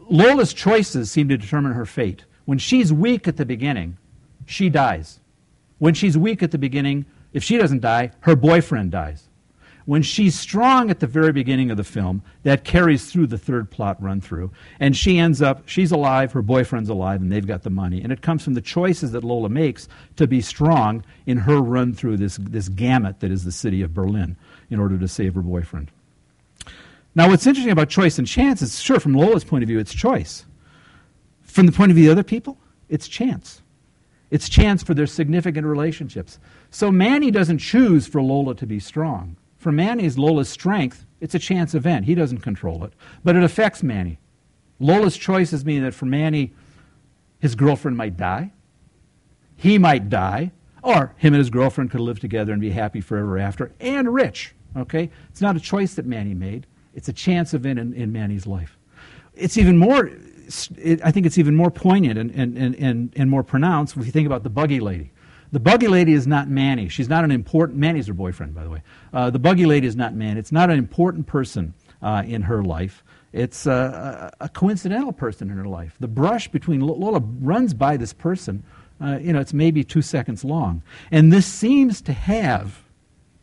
Lola's 0.09 0.53
choices 0.53 1.11
seem 1.11 1.29
to 1.29 1.37
determine 1.37 1.73
her 1.73 1.85
fate. 1.85 2.25
When 2.45 2.57
she's 2.57 2.91
weak 2.91 3.27
at 3.27 3.37
the 3.37 3.45
beginning, 3.45 3.97
she 4.45 4.69
dies. 4.69 5.19
When 5.77 5.93
she's 5.93 6.17
weak 6.17 6.43
at 6.43 6.51
the 6.51 6.57
beginning, 6.57 7.05
if 7.33 7.43
she 7.43 7.57
doesn't 7.57 7.79
die, 7.79 8.11
her 8.21 8.35
boyfriend 8.35 8.91
dies. 8.91 9.29
When 9.85 10.03
she's 10.03 10.39
strong 10.39 10.89
at 10.89 10.99
the 10.99 11.07
very 11.07 11.31
beginning 11.31 11.71
of 11.71 11.77
the 11.77 11.83
film, 11.83 12.21
that 12.43 12.63
carries 12.63 13.11
through 13.11 13.27
the 13.27 13.37
third 13.37 13.71
plot 13.71 14.01
run 14.01 14.21
through. 14.21 14.51
And 14.79 14.95
she 14.95 15.17
ends 15.17 15.41
up, 15.41 15.67
she's 15.67 15.91
alive, 15.91 16.31
her 16.33 16.41
boyfriend's 16.41 16.89
alive, 16.89 17.21
and 17.21 17.31
they've 17.31 17.45
got 17.45 17.63
the 17.63 17.69
money. 17.69 18.01
And 18.01 18.11
it 18.11 18.21
comes 18.21 18.43
from 18.43 18.53
the 18.53 18.61
choices 18.61 19.11
that 19.11 19.23
Lola 19.23 19.49
makes 19.49 19.87
to 20.17 20.27
be 20.27 20.41
strong 20.41 21.03
in 21.25 21.39
her 21.39 21.59
run 21.59 21.93
through 21.93 22.17
this, 22.17 22.37
this 22.37 22.69
gamut 22.69 23.19
that 23.21 23.31
is 23.31 23.43
the 23.43 23.51
city 23.51 23.81
of 23.81 23.93
Berlin 23.93 24.35
in 24.69 24.79
order 24.79 24.97
to 24.97 25.07
save 25.07 25.35
her 25.35 25.41
boyfriend. 25.41 25.89
Now, 27.13 27.27
what's 27.27 27.47
interesting 27.47 27.73
about 27.73 27.89
choice 27.89 28.17
and 28.19 28.27
chance 28.27 28.61
is, 28.61 28.79
sure, 28.79 28.99
from 28.99 29.13
Lola's 29.13 29.43
point 29.43 29.63
of 29.63 29.67
view, 29.67 29.79
it's 29.79 29.93
choice. 29.93 30.45
From 31.41 31.65
the 31.65 31.73
point 31.73 31.91
of 31.91 31.97
view 31.97 32.09
of 32.09 32.15
the 32.15 32.21
other 32.21 32.27
people, 32.27 32.57
it's 32.87 33.07
chance. 33.07 33.61
It's 34.29 34.47
chance 34.47 34.81
for 34.81 34.93
their 34.93 35.07
significant 35.07 35.67
relationships. 35.67 36.39
So 36.69 36.89
Manny 36.89 37.31
doesn't 37.31 37.57
choose 37.57 38.07
for 38.07 38.21
Lola 38.21 38.55
to 38.55 38.65
be 38.65 38.79
strong. 38.79 39.35
For 39.61 39.71
Manny's 39.71 40.17
Lola's 40.17 40.49
strength, 40.49 41.05
it's 41.19 41.35
a 41.35 41.39
chance 41.39 41.75
event. 41.75 42.05
He 42.05 42.15
doesn't 42.15 42.39
control 42.39 42.83
it. 42.83 42.93
But 43.23 43.35
it 43.35 43.43
affects 43.43 43.83
Manny. 43.83 44.17
Lola's 44.79 45.15
choices 45.15 45.63
mean 45.63 45.83
that 45.83 45.93
for 45.93 46.07
Manny, 46.07 46.51
his 47.37 47.53
girlfriend 47.53 47.95
might 47.95 48.17
die, 48.17 48.53
he 49.55 49.77
might 49.77 50.09
die, 50.09 50.51
or 50.81 51.13
him 51.17 51.35
and 51.35 51.39
his 51.39 51.51
girlfriend 51.51 51.91
could 51.91 51.99
live 51.99 52.19
together 52.19 52.51
and 52.51 52.59
be 52.59 52.71
happy 52.71 53.01
forever 53.01 53.37
after, 53.37 53.71
and 53.79 54.11
rich. 54.11 54.55
Okay? 54.75 55.11
It's 55.29 55.41
not 55.41 55.55
a 55.55 55.59
choice 55.59 55.93
that 55.93 56.07
Manny 56.07 56.33
made, 56.33 56.65
it's 56.95 57.07
a 57.07 57.13
chance 57.13 57.53
event 57.53 57.77
in, 57.77 57.93
in 57.93 58.11
Manny's 58.11 58.47
life. 58.47 58.79
It's 59.35 59.59
even 59.59 59.77
more, 59.77 60.09
it, 60.79 61.01
I 61.03 61.11
think 61.11 61.27
it's 61.27 61.37
even 61.37 61.55
more 61.55 61.69
poignant 61.69 62.17
and, 62.17 62.31
and, 62.31 62.57
and, 62.57 63.13
and 63.15 63.29
more 63.29 63.43
pronounced 63.43 63.95
if 63.95 64.07
you 64.07 64.11
think 64.11 64.25
about 64.25 64.41
the 64.41 64.49
buggy 64.49 64.79
lady. 64.79 65.11
The 65.51 65.59
buggy 65.59 65.87
lady 65.87 66.13
is 66.13 66.27
not 66.27 66.47
Manny. 66.47 66.87
She's 66.87 67.09
not 67.09 67.25
an 67.25 67.31
important. 67.31 67.77
Manny's 67.77 68.07
her 68.07 68.13
boyfriend, 68.13 68.55
by 68.55 68.63
the 68.63 68.69
way. 68.69 68.83
Uh, 69.13 69.29
the 69.29 69.39
buggy 69.39 69.65
lady 69.65 69.85
is 69.85 69.97
not 69.97 70.13
Manny. 70.13 70.39
It's 70.39 70.51
not 70.51 70.69
an 70.69 70.77
important 70.77 71.27
person 71.27 71.73
uh, 72.01 72.23
in 72.25 72.43
her 72.43 72.63
life. 72.63 73.03
It's 73.33 73.65
a, 73.65 74.33
a, 74.41 74.49
coincidental 74.49 75.13
person 75.13 75.49
in 75.49 75.57
her 75.57 75.65
life. 75.65 75.95
The 75.99 76.07
brush 76.07 76.49
between 76.49 76.81
Lola 76.81 77.19
runs 77.19 77.73
by 77.73 77.95
this 77.95 78.11
person. 78.11 78.63
Uh, 79.01 79.19
you 79.21 79.31
know, 79.31 79.39
it's 79.39 79.53
maybe 79.53 79.83
two 79.83 80.01
seconds 80.01 80.43
long, 80.43 80.83
and 81.11 81.31
this 81.31 81.45
seems 81.45 82.01
to 82.01 82.13
have, 82.13 82.83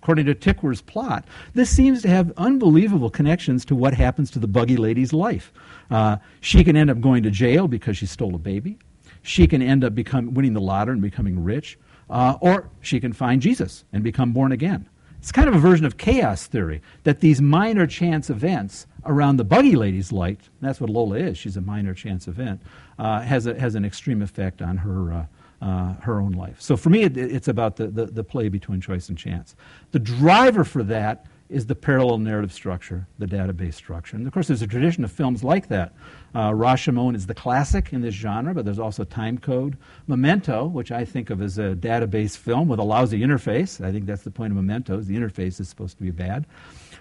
according 0.03 0.27
to 0.27 0.35
Tykwer's 0.35 0.83
plot, 0.83 1.27
this 1.55 1.69
seems 1.71 2.03
to 2.03 2.09
have 2.09 2.33
unbelievable 2.37 3.11
connections 3.11 3.65
to 3.65 3.75
what 3.75 3.95
happens 3.95 4.31
to 4.33 4.39
the 4.39 4.47
buggy 4.47 4.77
lady's 4.77 5.13
life. 5.13 5.53
Uh, 5.91 6.19
she 6.41 6.63
can 6.63 6.77
end 6.77 6.91
up 6.91 7.01
going 7.01 7.23
to 7.23 7.31
jail 7.31 7.67
because 7.67 7.97
she 7.97 8.07
stole 8.07 8.35
a 8.35 8.39
baby. 8.39 8.79
She 9.23 9.47
can 9.47 9.63
end 9.63 9.85
up 9.85 9.95
become, 9.95 10.35
winning 10.35 10.53
the 10.53 10.61
lottery 10.61 10.93
and 10.93 11.03
becoming 11.03 11.43
rich. 11.43 11.79
Uh, 12.11 12.37
or 12.41 12.71
she 12.81 13.01
can 13.01 13.13
find 13.13 13.43
Jesus 13.43 13.85
and 13.93 14.03
become 14.03 14.33
born 14.33 14.53
again. 14.53 14.89
It's 15.19 15.33
kind 15.33 15.49
of 15.49 15.55
a 15.55 15.59
version 15.59 15.85
of 15.85 15.97
chaos 15.97 16.47
theory 16.47 16.81
that 17.03 17.21
these 17.21 17.43
minor 17.43 17.87
chance 17.87 18.31
events 18.31 18.87
around 19.05 19.37
the 19.37 19.45
buggy 19.45 19.75
lady's 19.75 20.13
light, 20.13 20.41
that's 20.61 20.81
what 20.81 20.91
Lola 20.91 21.17
is, 21.17 21.37
she's 21.37 21.57
a 21.57 21.61
minor 21.61 21.93
chance 21.93 22.29
event, 22.29 22.63
uh, 22.99 23.21
has, 23.23 23.47
a, 23.47 23.59
has 23.59 23.75
an 23.75 23.85
extreme 23.85 24.23
effect 24.23 24.63
on 24.63 24.77
her, 24.77 25.13
uh, 25.13 25.27
uh, 25.61 25.95
her 25.95 26.21
own 26.21 26.33
life. 26.33 26.61
So 26.61 26.77
for 26.77 26.91
me, 26.91 27.03
it, 27.03 27.17
it's 27.17 27.49
about 27.49 27.77
the, 27.77 27.89
the, 27.89 28.07
the 28.07 28.25
play 28.25 28.49
between 28.49 28.81
choice 28.81 29.09
and 29.09 29.19
chance. 29.19 29.57
The 29.91 29.99
driver 29.99 30.65
for 30.65 30.85
that 30.85 31.27
is 31.49 31.67
the 31.67 31.75
parallel 31.75 32.19
narrative 32.19 32.53
structure, 32.53 33.07
the 33.19 33.27
database 33.27 33.75
structure. 33.75 34.17
And 34.17 34.27
of 34.27 34.33
course, 34.33 34.49
there's 34.49 34.63
a 34.63 34.67
tradition 34.67 35.05
of 35.05 35.11
films 35.11 35.43
like 35.43 35.69
that. 35.69 35.95
Uh, 36.35 36.51
Rashomon 36.51 37.17
is 37.17 37.27
the 37.27 37.35
classic 37.35 37.93
in 37.93 38.03
this 38.03 38.15
genre, 38.15 38.53
but 38.53 38.65
there's 38.65 38.79
also 38.79 39.05
Time 39.05 39.39
Code. 39.39 39.79
Memento, 40.07 40.67
which 40.67 40.93
I 40.93 41.05
think 41.05 41.31
of 41.31 41.41
as 41.41 41.59
a 41.59 41.75
database 41.75 42.37
film 42.37 42.69
with 42.69 42.79
a 42.79 42.83
lousy 42.83 43.21
interface. 43.21 43.83
I 43.83 43.93
think 43.93 44.05
that's 44.07 44.23
the 44.23 44.31
point 44.31 44.53
of 44.53 44.57
Memento, 44.57 45.01
the 45.01 45.17
interface 45.17 45.59
is 45.61 45.69
supposed 45.69 45.97
to 45.97 46.03
be 46.03 46.11
bad. 46.11 46.47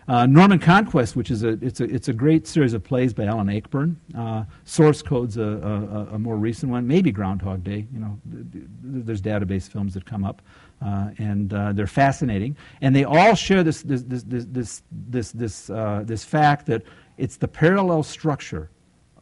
Uh, 0.07 0.25
Norman 0.25 0.59
Conquest, 0.59 1.17
which 1.17 1.29
is 1.29 1.43
a 1.43 1.49
it's, 1.61 1.81
a 1.81 1.83
it's 1.83 2.07
a 2.07 2.13
great 2.13 2.47
series 2.47 2.73
of 2.73 2.81
plays 2.81 3.13
by 3.13 3.25
Alan 3.25 3.47
Ayckbourn. 3.47 3.97
Uh, 4.17 4.45
Source 4.63 5.01
Code's 5.01 5.35
a, 5.35 5.41
a, 5.41 6.15
a, 6.15 6.19
more 6.19 6.37
recent 6.37 6.71
one, 6.71 6.87
maybe 6.87 7.11
Groundhog 7.11 7.61
Day. 7.65 7.85
You 7.91 7.99
know, 7.99 8.19
there's 8.23 9.21
database 9.21 9.69
films 9.69 9.93
that 9.95 10.05
come 10.05 10.23
up, 10.23 10.41
uh, 10.81 11.09
and 11.17 11.53
uh, 11.53 11.73
they're 11.73 11.87
fascinating. 11.87 12.55
And 12.81 12.95
they 12.95 13.03
all 13.03 13.35
share 13.35 13.63
this 13.63 13.81
this 13.81 14.03
this 14.03 14.23
this 14.27 14.83
this 14.91 15.31
this 15.31 15.69
uh, 15.69 16.03
this 16.05 16.23
fact 16.23 16.65
that 16.67 16.83
it's 17.17 17.37
the 17.37 17.47
parallel 17.47 18.03
structure 18.03 18.69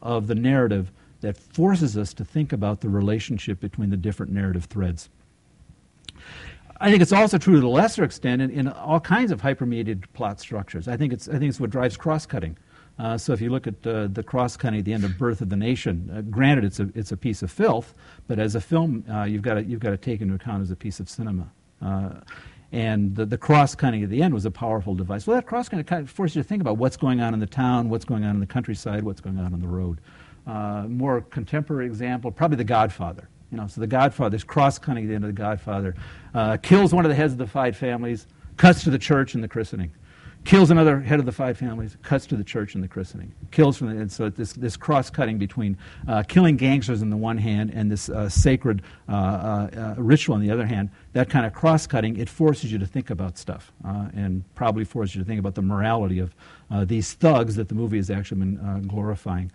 of 0.01 0.27
the 0.27 0.35
narrative 0.35 0.91
that 1.21 1.37
forces 1.37 1.97
us 1.97 2.13
to 2.13 2.25
think 2.25 2.53
about 2.53 2.81
the 2.81 2.89
relationship 2.89 3.59
between 3.59 3.89
the 3.89 3.97
different 3.97 4.31
narrative 4.31 4.65
threads. 4.65 5.09
I 6.79 6.89
think 6.91 7.01
it's 7.01 7.13
also 7.13 7.37
true 7.37 7.61
to 7.61 7.65
a 7.65 7.69
lesser 7.69 8.03
extent 8.03 8.41
in, 8.41 8.51
in 8.51 8.67
all 8.67 8.99
kinds 8.99 9.31
of 9.31 9.41
hypermediated 9.41 10.03
plot 10.13 10.39
structures. 10.39 10.87
I 10.87 10.97
think 10.97 11.13
it's, 11.13 11.27
I 11.29 11.39
think 11.39 11.45
it's 11.45 11.59
what 11.59 11.69
drives 11.69 11.95
cross-cutting. 11.95 12.57
Uh, 12.97 13.17
so 13.17 13.33
if 13.33 13.41
you 13.41 13.49
look 13.49 13.67
at 13.67 13.85
uh, 13.85 14.07
the 14.07 14.23
cross-cutting 14.23 14.79
at 14.79 14.85
the 14.85 14.93
end 14.93 15.03
of 15.03 15.17
Birth 15.17 15.41
of 15.41 15.49
the 15.49 15.55
Nation, 15.55 16.09
uh, 16.15 16.21
granted 16.21 16.63
it's 16.63 16.79
a, 16.79 16.89
it's 16.95 17.11
a 17.11 17.17
piece 17.17 17.41
of 17.43 17.51
filth, 17.51 17.93
but 18.27 18.39
as 18.39 18.55
a 18.55 18.61
film, 18.61 19.03
uh, 19.11 19.23
you've 19.23 19.41
got 19.41 19.55
to, 19.55 19.63
you've 19.63 19.81
got 19.81 19.89
to 19.89 19.97
take 19.97 20.21
into 20.21 20.35
account 20.35 20.61
as 20.61 20.71
a 20.71 20.75
piece 20.77 21.01
of 21.01 21.09
cinema. 21.09 21.51
Uh, 21.81 22.11
and 22.71 23.13
the, 23.15 23.25
the 23.25 23.37
cross-cutting 23.37 24.01
at 24.01 24.09
the 24.09 24.21
end 24.21 24.33
was 24.33 24.45
a 24.45 24.51
powerful 24.51 24.95
device. 24.95 25.27
Well, 25.27 25.35
that 25.35 25.45
cross-cutting 25.45 25.83
kind 25.85 26.03
of 26.03 26.09
forces 26.09 26.37
you 26.37 26.43
to 26.43 26.47
think 26.47 26.61
about 26.61 26.77
what's 26.77 26.95
going 26.95 27.19
on 27.19 27.33
in 27.33 27.39
the 27.41 27.45
town, 27.45 27.89
what's 27.89 28.05
going 28.05 28.23
on 28.23 28.31
in 28.31 28.39
the 28.39 28.47
countryside, 28.47 29.03
what's 29.03 29.21
going 29.21 29.37
on 29.39 29.53
on 29.53 29.59
the 29.59 29.67
road. 29.67 29.99
Uh, 30.47 30.85
more 30.87 31.21
contemporary 31.21 31.85
example, 31.85 32.31
probably 32.31 32.57
The 32.57 32.63
Godfather. 32.63 33.27
You 33.51 33.57
know, 33.57 33.67
so 33.67 33.81
the 33.81 33.87
Godfather, 33.87 34.31
this 34.31 34.43
cross-cutting 34.43 35.03
at 35.03 35.07
the 35.07 35.15
end 35.15 35.23
of 35.23 35.29
the 35.29 35.41
Godfather, 35.41 35.95
kills 36.61 36.93
one 36.93 37.05
of 37.05 37.09
the 37.09 37.15
heads 37.15 37.33
of 37.33 37.39
the 37.39 37.47
five 37.47 37.75
families, 37.77 38.27
cuts 38.57 38.83
to 38.85 38.89
the 38.89 38.97
church 38.97 39.35
and 39.35 39.43
the 39.43 39.47
christening. 39.47 39.91
Kills 40.45 40.69
another 40.69 40.99
head 40.99 41.19
of 41.19 41.25
the 41.25 41.31
five 41.31 41.57
families, 41.57 41.97
cuts 42.03 42.27
to 42.27 42.35
the 42.35 42.43
church 42.43 42.75
and 42.75 42.83
the 42.83 42.87
christening. 42.87 43.33
Kills 43.49 43.77
from 43.77 43.87
the, 43.87 43.99
and 43.99 44.11
so 44.11 44.29
this, 44.29 44.53
this 44.53 44.77
cross-cutting 44.77 45.39
between 45.39 45.75
uh, 46.07 46.21
killing 46.21 46.55
gangsters 46.55 47.01
on 47.01 47.09
the 47.09 47.17
one 47.17 47.39
hand 47.39 47.71
and 47.73 47.91
this 47.91 48.09
uh, 48.09 48.29
sacred 48.29 48.83
uh, 49.09 49.11
uh, 49.11 49.95
ritual 49.97 50.35
on 50.35 50.41
the 50.41 50.51
other 50.51 50.67
hand, 50.67 50.91
that 51.13 51.31
kind 51.31 51.47
of 51.47 51.53
cross-cutting, 51.53 52.17
it 52.17 52.29
forces 52.29 52.71
you 52.71 52.77
to 52.77 52.85
think 52.85 53.09
about 53.09 53.39
stuff 53.39 53.73
uh, 53.83 54.09
and 54.13 54.43
probably 54.53 54.85
forces 54.85 55.15
you 55.15 55.23
to 55.23 55.27
think 55.27 55.39
about 55.39 55.55
the 55.55 55.63
morality 55.63 56.19
of 56.19 56.35
these 56.87 57.13
thugs 57.13 57.55
that 57.55 57.67
the 57.67 57.75
movie 57.75 57.97
has 57.97 58.11
actually 58.11 58.39
been 58.39 58.87
glorifying 58.87 59.51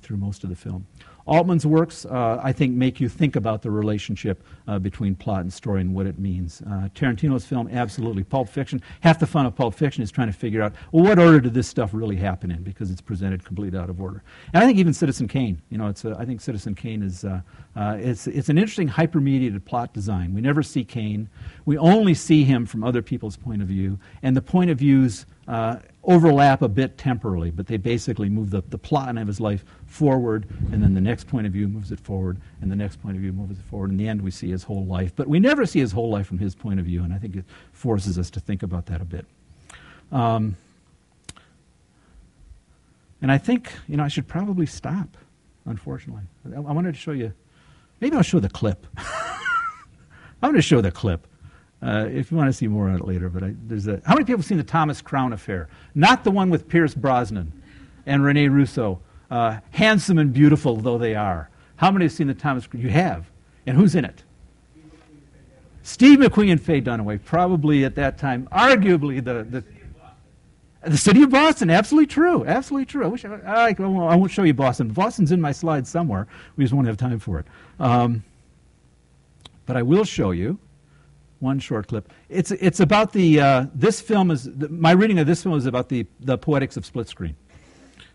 through 0.00 0.16
most 0.16 0.42
of 0.42 0.50
the 0.50 0.56
film. 0.56 0.86
Altman's 1.26 1.66
works, 1.66 2.04
uh, 2.04 2.40
I 2.42 2.52
think, 2.52 2.74
make 2.74 3.00
you 3.00 3.08
think 3.08 3.36
about 3.36 3.62
the 3.62 3.70
relationship 3.70 4.44
uh, 4.66 4.78
between 4.78 5.14
plot 5.14 5.40
and 5.42 5.52
story 5.52 5.80
and 5.80 5.94
what 5.94 6.06
it 6.06 6.18
means. 6.18 6.62
Uh, 6.62 6.88
Tarantino's 6.94 7.44
film, 7.44 7.68
absolutely. 7.68 8.24
Pulp 8.24 8.48
Fiction, 8.48 8.82
half 9.00 9.18
the 9.18 9.26
fun 9.26 9.46
of 9.46 9.54
Pulp 9.54 9.74
Fiction 9.74 10.02
is 10.02 10.10
trying 10.10 10.26
to 10.26 10.32
figure 10.32 10.62
out, 10.62 10.74
well, 10.90 11.04
what 11.04 11.18
order 11.18 11.40
did 11.40 11.54
this 11.54 11.68
stuff 11.68 11.90
really 11.92 12.16
happen 12.16 12.50
in 12.50 12.62
because 12.62 12.90
it's 12.90 13.00
presented 13.00 13.44
completely 13.44 13.78
out 13.78 13.90
of 13.90 14.00
order. 14.00 14.22
And 14.52 14.62
I 14.62 14.66
think 14.66 14.78
even 14.78 14.92
Citizen 14.92 15.28
Kane, 15.28 15.60
you 15.70 15.78
know, 15.78 15.88
it's 15.88 16.04
a, 16.04 16.16
I 16.18 16.24
think 16.24 16.40
Citizen 16.40 16.74
Kane 16.74 17.02
is, 17.02 17.24
uh, 17.24 17.40
uh, 17.76 17.96
it's, 17.98 18.26
it's 18.26 18.48
an 18.48 18.58
interesting 18.58 18.88
hypermediated 18.88 19.64
plot 19.64 19.94
design. 19.94 20.34
We 20.34 20.40
never 20.40 20.62
see 20.62 20.84
Kane. 20.84 21.28
We 21.64 21.78
only 21.78 22.14
see 22.14 22.44
him 22.44 22.66
from 22.66 22.84
other 22.84 23.02
people's 23.02 23.36
point 23.36 23.62
of 23.62 23.68
view. 23.68 23.98
And 24.22 24.36
the 24.36 24.42
point 24.42 24.70
of 24.70 24.78
views 24.78 25.26
uh, 25.48 25.76
overlap 26.04 26.62
a 26.62 26.68
bit 26.68 26.98
temporally, 26.98 27.50
but 27.50 27.66
they 27.66 27.76
basically 27.76 28.28
move 28.28 28.50
the, 28.50 28.62
the 28.68 28.78
plot 28.78 29.08
and 29.08 29.18
of 29.18 29.26
his 29.26 29.40
life 29.40 29.64
forward, 29.92 30.48
and 30.72 30.82
then 30.82 30.94
the 30.94 31.00
next 31.00 31.28
point 31.28 31.46
of 31.46 31.52
view 31.52 31.68
moves 31.68 31.92
it 31.92 32.00
forward, 32.00 32.40
and 32.60 32.72
the 32.72 32.76
next 32.76 33.02
point 33.02 33.14
of 33.14 33.20
view 33.20 33.32
moves 33.32 33.58
it 33.58 33.64
forward. 33.64 33.90
In 33.90 33.98
the 33.98 34.08
end, 34.08 34.22
we 34.22 34.30
see 34.30 34.50
his 34.50 34.64
whole 34.64 34.86
life. 34.86 35.12
But 35.14 35.28
we 35.28 35.38
never 35.38 35.66
see 35.66 35.80
his 35.80 35.92
whole 35.92 36.10
life 36.10 36.26
from 36.26 36.38
his 36.38 36.54
point 36.54 36.80
of 36.80 36.86
view, 36.86 37.04
and 37.04 37.12
I 37.12 37.18
think 37.18 37.36
it 37.36 37.44
forces 37.72 38.18
us 38.18 38.30
to 38.30 38.40
think 38.40 38.62
about 38.62 38.86
that 38.86 39.00
a 39.00 39.04
bit. 39.04 39.26
Um, 40.10 40.56
and 43.20 43.30
I 43.30 43.38
think, 43.38 43.72
you 43.86 43.96
know, 43.96 44.02
I 44.02 44.08
should 44.08 44.26
probably 44.26 44.66
stop, 44.66 45.16
unfortunately. 45.66 46.24
I, 46.44 46.58
wanted 46.58 46.94
to 46.94 47.00
show 47.00 47.12
you, 47.12 47.32
maybe 48.00 48.16
I'll 48.16 48.22
show 48.22 48.40
the 48.40 48.48
clip. 48.48 48.86
I'm 48.96 50.50
going 50.50 50.54
to 50.54 50.62
show 50.62 50.80
the 50.80 50.90
clip. 50.90 51.26
Uh, 51.82 52.08
if 52.10 52.30
you 52.30 52.36
want 52.36 52.48
to 52.48 52.52
see 52.52 52.66
more 52.66 52.88
on 52.88 52.96
it 52.96 53.06
later, 53.06 53.28
but 53.28 53.42
I, 53.42 53.54
there's 53.66 53.88
a. 53.88 54.00
How 54.04 54.14
many 54.14 54.24
people 54.24 54.38
have 54.38 54.46
seen 54.46 54.58
the 54.58 54.64
Thomas 54.64 55.02
Crown 55.02 55.32
Affair? 55.32 55.68
Not 55.94 56.24
the 56.24 56.30
one 56.30 56.48
with 56.48 56.68
Pierce 56.68 56.94
Brosnan 56.94 57.52
and 58.06 58.24
Rene 58.24 58.48
Russo, 58.48 59.00
uh, 59.32 59.60
handsome 59.70 60.18
and 60.18 60.32
beautiful 60.32 60.76
though 60.76 60.98
they 60.98 61.14
are. 61.14 61.48
How 61.76 61.90
many 61.90 62.04
have 62.04 62.12
seen 62.12 62.26
the 62.26 62.34
Thomas? 62.34 62.68
You 62.72 62.90
have, 62.90 63.24
and 63.66 63.76
who's 63.76 63.94
in 63.94 64.04
it? 64.04 64.22
Steve 65.82 66.18
McQueen 66.18 66.52
and 66.52 66.62
Faye 66.62 66.82
Dunaway, 66.82 67.24
probably 67.24 67.84
at 67.84 67.94
that 67.96 68.18
time, 68.18 68.46
arguably 68.52 69.24
the, 69.24 69.42
the 69.42 69.64
the 70.84 70.98
city 70.98 71.22
of 71.22 71.30
Boston, 71.30 71.70
absolutely 71.70 72.08
true, 72.08 72.44
absolutely 72.44 72.86
true. 72.86 73.04
I 73.04 73.06
wish 73.06 73.24
I, 73.24 73.34
I, 73.46 73.68
I, 73.78 74.16
won't 74.16 74.32
show 74.32 74.42
you 74.42 74.52
Boston. 74.52 74.88
Boston's 74.88 75.30
in 75.30 75.40
my 75.40 75.52
slides 75.52 75.88
somewhere. 75.88 76.26
We 76.56 76.64
just 76.64 76.74
won't 76.74 76.88
have 76.88 76.96
time 76.96 77.20
for 77.20 77.38
it. 77.38 77.46
Um, 77.78 78.24
but 79.64 79.76
I 79.76 79.82
will 79.82 80.02
show 80.02 80.32
you 80.32 80.58
one 81.38 81.60
short 81.60 81.86
clip. 81.86 82.12
It's, 82.28 82.50
it's 82.50 82.80
about 82.80 83.12
the, 83.12 83.40
uh, 83.40 83.66
this 83.76 84.00
film 84.00 84.32
is, 84.32 84.42
the, 84.42 84.68
my 84.70 84.90
reading 84.90 85.20
of 85.20 85.26
this 85.28 85.44
film 85.44 85.56
is 85.56 85.66
about 85.66 85.88
the, 85.88 86.04
the 86.18 86.36
poetics 86.36 86.76
of 86.76 86.84
split 86.84 87.08
screen. 87.08 87.36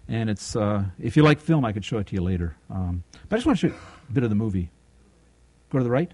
And 0.09 0.29
it's, 0.29 0.55
uh, 0.55 0.85
if 0.99 1.17
you 1.17 1.23
like 1.23 1.39
film, 1.39 1.65
I 1.65 1.71
could 1.71 1.83
show 1.83 1.97
it 1.97 2.07
to 2.07 2.15
you 2.15 2.21
later. 2.21 2.55
Um, 2.69 3.03
but 3.27 3.35
I 3.35 3.37
just 3.37 3.45
want 3.45 3.59
to 3.59 3.67
show 3.67 3.73
you 3.73 3.79
a 4.09 4.13
bit 4.13 4.23
of 4.23 4.29
the 4.29 4.35
movie. 4.35 4.71
Go 5.69 5.79
to 5.79 5.83
the 5.83 5.91
right. 5.91 6.11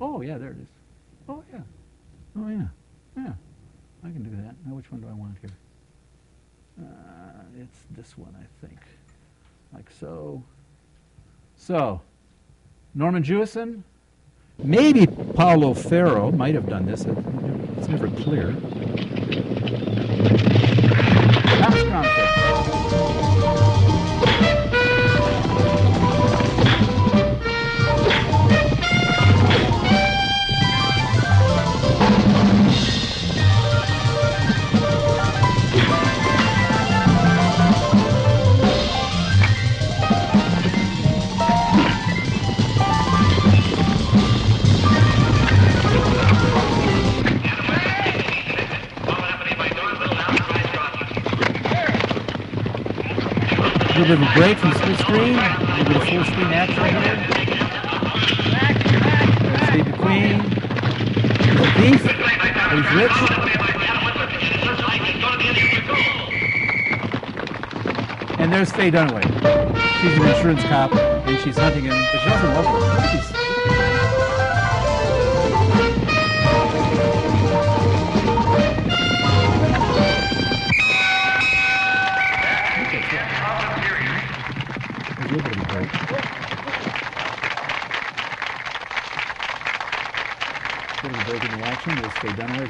Oh, 0.00 0.20
yeah, 0.20 0.38
there 0.38 0.50
it 0.50 0.58
is. 0.58 0.68
Oh, 1.28 1.44
yeah. 1.52 1.60
Oh, 2.36 2.48
yeah. 2.48 2.66
Yeah. 3.16 3.32
I 4.02 4.10
can 4.10 4.22
do 4.22 4.30
that. 4.42 4.54
Now, 4.66 4.74
which 4.74 4.90
one 4.90 5.00
do 5.00 5.08
I 5.08 5.12
want 5.12 5.36
here? 5.40 5.50
Uh, 6.80 7.62
it's 7.62 7.78
this 7.90 8.18
one, 8.18 8.34
I 8.38 8.66
think. 8.66 8.78
Like 9.72 9.90
so. 9.90 10.42
So, 11.56 12.00
Norman 12.94 13.22
Jewison, 13.22 13.84
Maybe 14.62 15.06
Pablo 15.06 15.72
Ferro 15.72 16.30
might 16.30 16.54
have 16.54 16.68
done 16.68 16.84
this. 16.84 17.06
It's 17.06 17.88
never 17.88 18.08
clear. 18.08 18.54
Little 54.00 54.24
a 54.24 54.34
break 54.34 54.56
from 54.56 54.72
split 54.72 54.98
screen, 54.98 55.38
a 55.38 55.84
little 55.86 56.00
full 56.00 56.24
screen 56.24 56.52
action 56.54 56.84
here. 56.84 57.18
Steve 59.68 59.86
McQueen. 59.92 60.36
Thief. 61.76 62.00
He's 62.70 62.90
rich. 62.94 63.16
And 68.38 68.50
there's 68.50 68.72
Faye 68.72 68.90
Dunaway. 68.90 69.24
She's 70.00 70.16
an 70.16 70.26
insurance 70.26 70.62
cop, 70.62 70.94
and 70.94 71.38
she's 71.40 71.58
hunting 71.58 71.84
him, 71.84 71.90
but 71.90 72.20
she 72.20 72.28
doesn't 72.30 72.54
love 72.54 73.24
him. 73.24 73.29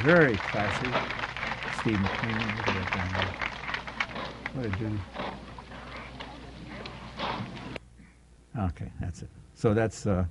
Very 0.02 0.36
classy. 0.36 0.90
Down 1.84 3.08
there. 3.12 3.50
What 4.54 4.66
a 4.66 4.68
dude. 4.70 4.98
Okay, 8.58 8.90
that's 9.00 9.22
it. 9.22 9.28
So 9.54 9.74
that's 9.74 10.06
uh, 10.06 10.24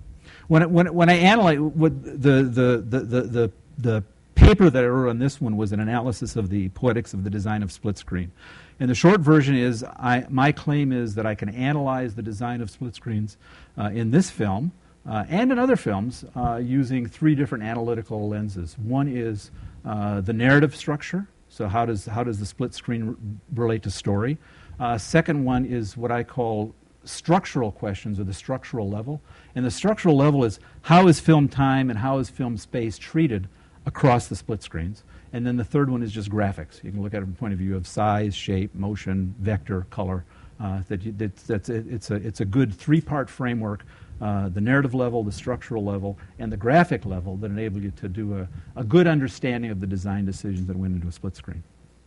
when, 0.47 0.71
when, 0.71 0.93
when 0.93 1.09
I 1.09 1.13
analyze 1.13 1.59
what 1.59 2.03
the, 2.03 2.43
the, 2.43 2.83
the, 2.87 2.99
the, 2.99 3.21
the, 3.21 3.51
the 3.77 4.03
paper 4.35 4.69
that 4.69 4.83
I 4.83 4.87
wrote 4.87 5.09
on 5.09 5.19
this 5.19 5.39
one 5.39 5.57
was 5.57 5.71
an 5.71 5.79
analysis 5.79 6.35
of 6.35 6.49
the 6.49 6.69
poetics 6.69 7.13
of 7.13 7.23
the 7.23 7.29
design 7.29 7.63
of 7.63 7.71
split 7.71 7.97
screen. 7.97 8.31
And 8.79 8.89
the 8.89 8.95
short 8.95 9.21
version 9.21 9.55
is 9.55 9.83
I, 9.83 10.25
my 10.29 10.51
claim 10.51 10.91
is 10.91 11.15
that 11.15 11.25
I 11.25 11.35
can 11.35 11.49
analyze 11.49 12.15
the 12.15 12.21
design 12.21 12.61
of 12.61 12.69
split 12.69 12.95
screens 12.95 13.37
uh, 13.77 13.89
in 13.93 14.11
this 14.11 14.29
film 14.29 14.71
uh, 15.07 15.25
and 15.29 15.51
in 15.51 15.59
other 15.59 15.75
films 15.75 16.25
uh, 16.35 16.55
using 16.55 17.07
three 17.07 17.35
different 17.35 17.63
analytical 17.63 18.27
lenses. 18.27 18.77
One 18.77 19.07
is 19.07 19.51
uh, 19.85 20.21
the 20.21 20.33
narrative 20.33 20.75
structure, 20.75 21.27
so 21.47 21.67
how 21.67 21.85
does, 21.85 22.05
how 22.05 22.23
does 22.23 22.39
the 22.39 22.45
split 22.45 22.73
screen 22.73 23.09
r- 23.09 23.15
relate 23.55 23.83
to 23.83 23.91
story? 23.91 24.37
Uh, 24.79 24.97
second 24.97 25.43
one 25.43 25.65
is 25.65 25.97
what 25.97 26.11
I 26.11 26.23
call 26.23 26.73
structural 27.03 27.71
questions 27.71 28.19
or 28.19 28.23
the 28.23 28.33
structural 28.33 28.89
level. 28.89 29.21
And 29.55 29.65
the 29.65 29.71
structural 29.71 30.15
level 30.15 30.43
is 30.43 30.59
how 30.83 31.07
is 31.07 31.19
film 31.19 31.47
time 31.47 31.89
and 31.89 31.99
how 31.99 32.19
is 32.19 32.29
film 32.29 32.57
space 32.57 32.97
treated 32.97 33.47
across 33.85 34.27
the 34.27 34.35
split 34.35 34.61
screens. 34.61 35.03
And 35.33 35.45
then 35.45 35.57
the 35.57 35.63
third 35.63 35.89
one 35.89 36.03
is 36.03 36.11
just 36.11 36.29
graphics. 36.29 36.83
You 36.83 36.91
can 36.91 37.01
look 37.01 37.13
at 37.13 37.17
it 37.17 37.21
from 37.21 37.33
the 37.33 37.39
point 37.39 37.53
of 37.53 37.59
view 37.59 37.75
of 37.75 37.87
size, 37.87 38.35
shape, 38.35 38.73
motion, 38.75 39.35
vector, 39.39 39.87
color. 39.89 40.25
Uh, 40.59 40.81
that 40.89 41.03
you, 41.03 41.13
that's, 41.13 41.43
that's, 41.43 41.69
it's, 41.69 42.11
a, 42.11 42.15
it's 42.15 42.41
a 42.41 42.45
good 42.45 42.73
three 42.73 42.99
part 42.99 43.29
framework 43.29 43.85
uh, 44.21 44.49
the 44.49 44.61
narrative 44.61 44.93
level, 44.93 45.23
the 45.23 45.31
structural 45.31 45.83
level, 45.83 46.17
and 46.39 46.51
the 46.51 46.57
graphic 46.57 47.05
level 47.05 47.37
that 47.37 47.51
enable 47.51 47.81
you 47.81 47.91
to 47.91 48.09
do 48.09 48.37
a, 48.37 48.47
a 48.75 48.83
good 48.83 49.07
understanding 49.07 49.71
of 49.71 49.79
the 49.79 49.87
design 49.87 50.25
decisions 50.25 50.65
that 50.67 50.75
went 50.75 50.93
into 50.93 51.07
a 51.07 51.11
split 51.11 51.35
screen. 51.35 51.63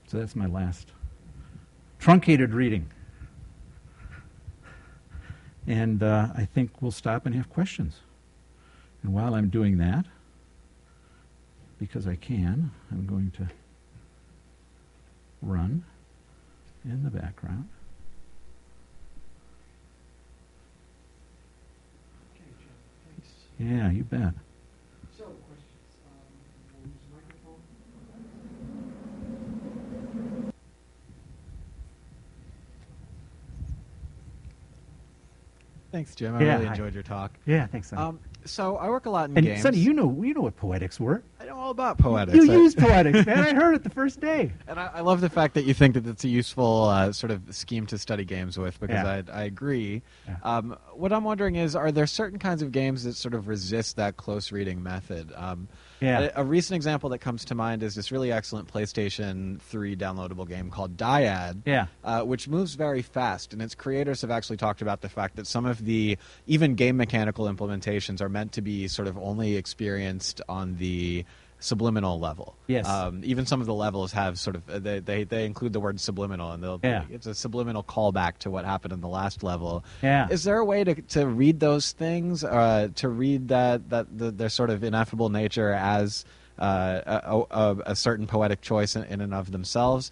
So 0.06 0.18
that's 0.18 0.36
my 0.36 0.46
last. 0.46 0.92
Truncated 1.98 2.52
reading. 2.52 2.90
And 5.66 6.02
uh, 6.02 6.28
I 6.36 6.44
think 6.44 6.82
we'll 6.82 6.90
stop 6.90 7.24
and 7.24 7.34
have 7.34 7.48
questions. 7.48 8.00
And 9.02 9.12
while 9.12 9.34
I'm 9.34 9.48
doing 9.48 9.78
that, 9.78 10.06
because 11.78 12.06
I 12.06 12.16
can, 12.16 12.70
I'm 12.90 13.06
going 13.06 13.30
to 13.32 13.48
run 15.40 15.84
in 16.84 17.02
the 17.02 17.10
background. 17.10 17.68
Yeah, 23.62 23.92
you 23.92 24.02
bet. 24.02 24.34
So, 25.16 25.24
questions. 25.46 25.86
Um, 26.04 26.34
we'll 26.74 26.90
use 26.90 27.06
microphone. 27.14 27.62
Thanks, 35.92 36.14
Jim. 36.14 36.34
I 36.34 36.42
Yeah, 36.42 36.54
really 36.54 36.66
enjoyed 36.68 36.94
your 36.94 37.02
talk. 37.02 37.32
Yeah, 37.44 37.66
thanks, 37.66 37.90
Sonny. 37.90 38.02
Um, 38.02 38.18
so 38.46 38.76
I 38.78 38.88
work 38.88 39.04
a 39.06 39.10
lot 39.10 39.28
in 39.30 39.36
and 39.36 39.46
games. 39.46 39.62
Sonny, 39.62 39.76
you 39.78 39.92
know, 39.92 40.22
you 40.22 40.32
know 40.34 40.40
what 40.40 40.56
poetics 40.56 40.98
were. 40.98 41.22
I 41.38 41.44
know 41.44 41.54
all 41.56 41.70
about 41.70 41.98
poetics. 41.98 42.34
You 42.34 42.50
I- 42.50 42.56
used 42.56 42.78
poetics, 42.78 43.26
man. 43.26 43.38
I 43.38 43.54
heard 43.54 43.74
it 43.74 43.84
the 43.84 43.90
first 43.90 44.18
day. 44.20 44.50
and 44.66 44.80
I, 44.80 44.86
I 44.94 45.00
love 45.02 45.20
the 45.20 45.28
fact 45.28 45.52
that 45.54 45.64
you 45.64 45.74
think 45.74 45.94
that 45.94 46.06
it's 46.06 46.24
a 46.24 46.28
useful 46.28 46.84
uh, 46.84 47.12
sort 47.12 47.30
of 47.30 47.54
scheme 47.54 47.86
to 47.88 47.98
study 47.98 48.24
games 48.24 48.58
with 48.58 48.80
because 48.80 48.94
Yeah. 49.04 49.22
I, 49.34 49.40
I 49.40 49.44
agree. 49.44 50.02
Yeah. 50.26 50.36
Um, 50.42 50.76
what 50.94 51.12
I'm 51.12 51.24
wondering 51.24 51.56
is, 51.56 51.76
are 51.76 51.92
there 51.92 52.06
certain 52.06 52.38
kinds 52.38 52.62
of 52.62 52.72
games 52.72 53.04
that 53.04 53.14
sort 53.14 53.34
of 53.34 53.46
resist 53.46 53.96
that 53.96 54.16
close 54.16 54.50
reading 54.50 54.82
method? 54.82 55.30
Um, 55.36 55.68
Yeah. 56.02 56.30
A, 56.34 56.42
a 56.42 56.44
recent 56.44 56.76
example 56.76 57.10
that 57.10 57.18
comes 57.18 57.44
to 57.46 57.54
mind 57.54 57.82
is 57.82 57.94
this 57.94 58.10
really 58.10 58.32
excellent 58.32 58.70
PlayStation 58.72 59.60
3 59.62 59.96
downloadable 59.96 60.48
game 60.48 60.70
called 60.70 60.96
Dyad. 60.96 61.62
Yeah. 61.64 61.86
uh, 62.04 62.22
which 62.22 62.48
moves 62.48 62.74
very 62.74 63.02
fast. 63.02 63.52
And 63.52 63.62
its 63.62 63.74
creators 63.74 64.20
have 64.22 64.30
actually 64.30 64.56
talked 64.56 64.82
about 64.82 65.00
the 65.00 65.08
fact 65.08 65.36
that 65.36 65.46
some 65.46 65.64
of 65.64 65.84
the 65.84 66.18
even 66.46 66.74
game 66.74 66.96
mechanical 66.96 67.46
implementations 67.46 68.20
are 68.20 68.28
meant 68.28 68.52
to 68.52 68.62
be 68.62 68.88
sort 68.88 69.08
of 69.08 69.16
only 69.16 69.56
experienced 69.56 70.40
on 70.48 70.76
the 70.76 71.24
subliminal 71.62 72.18
level. 72.18 72.56
Yes. 72.66 72.86
Um, 72.88 73.22
even 73.24 73.46
some 73.46 73.60
of 73.60 73.66
the 73.66 73.74
levels 73.74 74.12
have 74.12 74.38
sort 74.38 74.56
of 74.56 74.66
they, 74.82 74.98
they 75.00 75.24
they 75.24 75.46
include 75.46 75.72
the 75.72 75.80
word 75.80 75.98
subliminal, 76.00 76.52
and 76.52 76.62
they'll 76.62 76.80
Yeah. 76.82 77.04
it's 77.10 77.26
a 77.26 77.34
subliminal 77.34 77.82
callback 77.82 78.38
to 78.38 78.50
what 78.50 78.64
happened 78.64 78.92
in 78.92 79.00
the 79.00 79.08
last 79.08 79.42
level. 79.42 79.84
Yeah. 80.02 80.28
Is 80.30 80.44
there 80.44 80.58
a 80.58 80.64
way 80.64 80.84
to 80.84 80.94
to 81.00 81.26
read 81.26 81.60
those 81.60 81.92
things, 81.92 82.44
uh, 82.44 82.88
to 82.96 83.08
read 83.08 83.48
that 83.48 83.90
that 83.90 84.06
the, 84.18 84.30
their 84.30 84.48
sort 84.48 84.70
of 84.70 84.82
ineffable 84.84 85.28
nature 85.28 85.70
as 85.72 86.24
uh, 86.58 87.00
a, 87.06 87.42
a, 87.50 87.76
a 87.86 87.96
certain 87.96 88.26
poetic 88.26 88.60
choice 88.60 88.94
in, 88.96 89.04
in 89.04 89.20
and 89.20 89.32
of 89.32 89.52
themselves? 89.52 90.10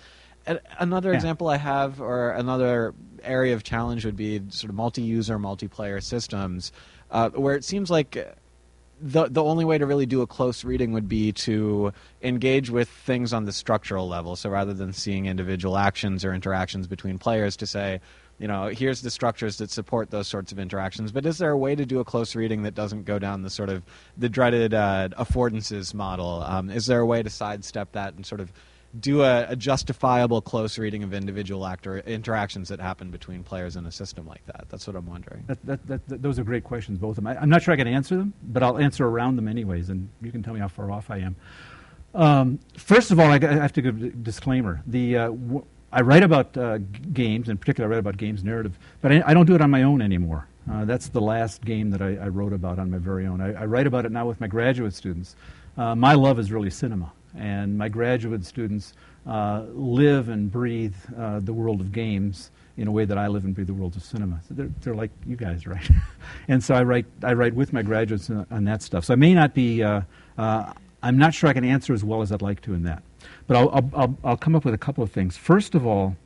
Another 0.79 1.11
Yeah. 1.11 1.17
example 1.17 1.49
I 1.49 1.59
have, 1.59 2.01
or 2.01 2.31
another 2.31 2.95
area 3.23 3.55
of 3.55 3.63
challenge, 3.63 4.05
would 4.07 4.17
be 4.17 4.41
sort 4.49 4.71
of 4.71 4.75
multi-user, 4.75 5.39
multiplayer 5.39 6.03
systems, 6.03 6.73
uh, 7.11 7.29
where 7.31 7.55
it 7.55 7.63
seems 7.65 7.91
like 7.91 8.17
the 9.01 9.29
the 9.29 9.43
only 9.43 9.65
way 9.65 9.79
to 9.79 9.87
really 9.87 10.07
do 10.07 10.21
a 10.21 10.27
close 10.27 10.65
reading 10.65 10.93
would 10.93 11.09
be 11.09 11.33
to 11.33 11.93
engage 12.23 12.71
with 12.71 12.89
things 12.89 13.33
on 13.33 13.45
the 13.47 13.53
structural 13.53 14.07
level. 14.09 14.37
So 14.37 14.51
rather 14.51 14.75
than 14.75 14.93
seeing 14.93 15.27
individual 15.27 15.79
actions 15.79 16.25
or 16.25 16.35
interactions 16.35 16.87
between 16.87 17.19
players, 17.19 17.57
to 17.57 17.67
say, 17.67 18.01
you 18.39 18.47
know, 18.47 18.69
here's 18.69 19.03
the 19.03 19.11
structures 19.11 19.57
that 19.59 19.71
support 19.71 20.11
those 20.11 20.29
sorts 20.29 20.53
of 20.53 20.59
interactions. 20.59 21.13
But 21.13 21.27
is 21.27 21.39
there 21.39 21.51
a 21.51 21.59
way 21.59 21.75
to 21.75 21.87
do 21.87 22.01
a 22.01 22.05
close 22.05 22.35
reading 22.35 22.63
that 22.63 22.75
doesn't 22.75 23.05
go 23.05 23.19
down 23.19 23.43
the 23.43 23.51
sort 23.51 23.69
of 23.69 23.83
the 24.17 24.29
dreaded 24.29 24.75
uh, 24.75 25.09
affordances 25.19 25.95
model? 25.95 26.43
Um, 26.43 26.71
is 26.71 26.87
there 26.87 27.01
a 27.01 27.07
way 27.07 27.23
to 27.23 27.31
sidestep 27.31 27.93
that 27.93 28.15
and 28.15 28.25
sort 28.25 28.41
of 28.41 28.53
do 28.99 29.23
a, 29.23 29.47
a 29.51 29.55
justifiable 29.57 30.41
close 30.41 30.77
reading 30.79 31.03
of 31.05 31.15
individual 31.15 31.65
actor 31.67 31.99
interactions 31.99 32.69
that 32.71 32.81
happen 32.81 33.11
between 33.11 33.45
players 33.45 33.77
in 33.77 33.87
a 33.87 33.93
system 33.93 34.27
like 34.27 34.45
that? 34.47 34.65
That's 34.69 34.87
what 34.87 34.97
I'm 34.97 35.07
wondering. 35.07 35.45
That, 35.47 35.65
that, 35.67 35.87
that, 35.87 36.09
that- 36.09 36.23
those 36.23 36.39
are 36.39 36.45
great 36.45 36.65
questions, 36.65 36.99
both 36.99 37.11
of 37.19 37.25
them. 37.25 37.27
I, 37.29 37.37
I'm 37.41 37.49
not 37.49 37.63
sure 37.63 37.73
I 37.73 37.77
can 37.77 37.87
answer 37.87 38.17
them, 38.17 38.33
but 38.43 38.63
I'll 38.63 38.79
answer 38.79 39.07
around 39.07 39.37
them 39.37 39.47
anyways, 39.47 39.91
and 39.91 40.09
you 40.23 40.33
can 40.33 40.43
tell 40.43 40.55
me 40.55 40.61
how 40.61 40.69
far 40.69 40.91
off 40.91 41.11
I 41.11 41.19
am. 41.19 41.37
Um, 42.15 42.59
first 42.77 43.11
of 43.13 43.21
all, 43.21 43.27
I 43.31 43.39
have 43.39 43.73
to 43.75 43.83
give 43.83 44.03
a 44.03 44.09
disclaimer. 44.11 44.83
The, 44.87 45.17
uh, 45.17 45.27
w- 45.29 45.65
I 45.93 46.01
write 46.01 46.25
about 46.25 46.57
uh, 46.57 46.79
games, 47.13 47.49
in 47.49 47.57
particular, 47.59 47.89
I 47.89 47.91
write 47.93 47.99
about 48.01 48.17
games 48.17 48.43
narrative, 48.43 48.77
but 49.01 49.13
I, 49.13 49.23
I 49.27 49.35
don't 49.35 49.47
do 49.47 49.55
it 49.55 49.61
on 49.61 49.71
my 49.71 49.85
own 49.85 50.03
anymore. 50.03 50.47
Uh, 50.71 50.85
that's 50.85 51.09
the 51.09 51.21
last 51.21 51.65
game 51.65 51.91
that 51.91 52.03
I, 52.03 52.17
I 52.17 52.29
wrote 52.29 52.53
about 52.53 52.79
on 52.79 52.91
my 52.91 52.99
very 52.99 53.27
own. 53.27 53.41
I, 53.41 53.55
I 53.63 53.65
write 53.67 53.87
about 53.87 54.05
it 54.05 54.13
now 54.13 54.27
with 54.27 54.41
my 54.41 54.47
graduate 54.49 54.95
students. 54.95 55.37
Uh, 55.77 55.95
my 55.95 56.15
love 56.15 56.39
is 56.39 56.51
really 56.53 56.71
cinema, 56.71 57.13
and 57.37 57.77
my 57.77 57.89
graduate 57.89 58.45
students 58.45 58.95
uh, 59.27 59.65
live 59.73 60.29
and 60.29 60.51
breathe 60.51 60.95
uh, 61.17 61.41
the 61.41 61.53
world 61.53 61.81
of 61.81 61.93
games 61.93 62.51
in 62.77 62.89
a 62.89 62.91
way 62.91 63.05
that 63.05 63.19
I 63.19 63.27
live 63.27 63.45
and 63.45 63.55
breathe 63.55 63.67
the 63.67 63.75
world 63.75 63.97
of 63.97 64.03
cinema. 64.03 64.41
So 64.49 64.55
they're, 64.55 64.71
they're 64.81 64.95
like 64.95 65.11
you 65.27 65.37
guys, 65.37 65.67
right? 65.67 65.89
and 66.49 66.63
so 66.65 66.75
I 66.75 66.83
write, 66.83 67.07
I 67.23 67.35
write 67.35 67.55
with 67.55 67.73
my 67.73 67.83
graduates 67.83 68.31
on, 68.31 68.47
on 68.51 68.65
that 68.65 68.83
stuff. 68.83 69.05
So 69.05 69.13
I 69.13 69.17
may 69.17 69.35
not 69.35 69.55
be, 69.55 69.83
uh, 69.83 70.03
uh, 70.39 70.73
I'm 71.03 71.19
not 71.19 71.35
sure 71.35 71.51
I 71.51 71.53
can 71.53 71.65
answer 71.65 71.93
as 71.93 72.03
well 72.03 72.23
as 72.23 72.33
I'd 72.33 72.43
like 72.43 72.63
to 72.63 72.75
in 72.75 72.85
that. 72.85 73.03
But 73.47 73.57
I'll, 73.57 73.71
I'll, 73.71 73.91
I'll, 73.95 74.17
I'll 74.25 74.37
come 74.37 74.55
up 74.55 74.65
with 74.65 74.75
a 74.75 74.79
couple 74.79 75.05
of 75.05 75.11
things. 75.11 75.37
First 75.37 75.75
of 75.75 75.87
all, 75.87 76.17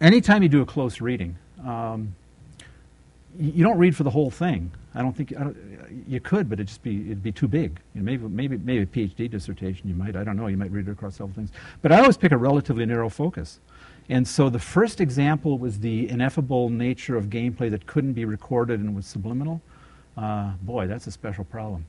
anytime 0.00 0.42
you 0.42 0.48
do 0.48 0.62
a 0.62 0.66
close 0.66 1.00
reading, 1.00 1.36
um, 1.64 2.14
you 3.38 3.62
don't 3.62 3.78
read 3.78 3.94
for 3.94 4.04
the 4.04 4.10
whole 4.10 4.30
thing. 4.30 4.70
I 4.96 5.02
don't 5.02 5.14
think 5.14 5.36
I 5.36 5.44
don't, 5.44 5.56
you 6.08 6.20
could, 6.20 6.48
but 6.48 6.58
it'd 6.58 6.68
just 6.68 6.82
be 6.82 7.02
it'd 7.06 7.22
be 7.22 7.32
too 7.32 7.46
big. 7.46 7.80
You 7.94 8.00
know, 8.00 8.04
maybe 8.04 8.26
maybe 8.28 8.56
maybe 8.56 8.82
a 8.82 8.86
PhD 8.86 9.30
dissertation 9.30 9.88
you 9.88 9.94
might. 9.94 10.16
I 10.16 10.24
don't 10.24 10.36
know. 10.36 10.46
You 10.46 10.56
might 10.56 10.70
read 10.70 10.88
it 10.88 10.92
across 10.92 11.16
several 11.16 11.34
things. 11.34 11.50
But 11.82 11.92
I 11.92 12.00
always 12.00 12.16
pick 12.16 12.32
a 12.32 12.36
relatively 12.36 12.86
narrow 12.86 13.10
focus. 13.10 13.60
And 14.08 14.26
so 14.26 14.48
the 14.48 14.58
first 14.58 15.00
example 15.00 15.58
was 15.58 15.80
the 15.80 16.08
ineffable 16.08 16.70
nature 16.70 17.16
of 17.16 17.26
gameplay 17.26 17.70
that 17.70 17.86
couldn't 17.86 18.14
be 18.14 18.24
recorded 18.24 18.80
and 18.80 18.94
was 18.94 19.06
subliminal. 19.06 19.60
Uh, 20.16 20.52
boy, 20.62 20.86
that's 20.86 21.06
a 21.06 21.10
special 21.10 21.44
problem. 21.44 21.84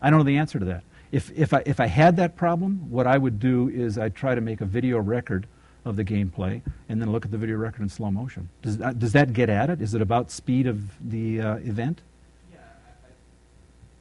I 0.00 0.10
don't 0.10 0.20
know 0.20 0.24
the 0.24 0.38
answer 0.38 0.58
to 0.58 0.64
that. 0.66 0.84
If, 1.12 1.30
if, 1.36 1.52
I, 1.52 1.62
if 1.66 1.80
I 1.80 1.86
had 1.86 2.16
that 2.16 2.36
problem, 2.36 2.90
what 2.90 3.06
I 3.06 3.18
would 3.18 3.38
do 3.38 3.68
is 3.68 3.98
I'd 3.98 4.14
try 4.14 4.34
to 4.34 4.40
make 4.40 4.60
a 4.60 4.64
video 4.64 4.98
record 4.98 5.46
of 5.84 5.96
the 5.96 6.04
gameplay 6.04 6.62
and 6.88 7.00
then 7.00 7.12
look 7.12 7.24
at 7.24 7.30
the 7.30 7.38
video 7.38 7.56
record 7.56 7.82
in 7.82 7.88
slow 7.88 8.10
motion. 8.10 8.48
Does 8.62 8.78
that, 8.78 8.98
does 8.98 9.12
that 9.12 9.32
get 9.32 9.48
at 9.48 9.70
it? 9.70 9.80
Is 9.80 9.94
it 9.94 10.02
about 10.02 10.30
speed 10.30 10.66
of 10.66 10.80
the 11.10 11.40
uh, 11.40 11.56
event? 11.56 12.02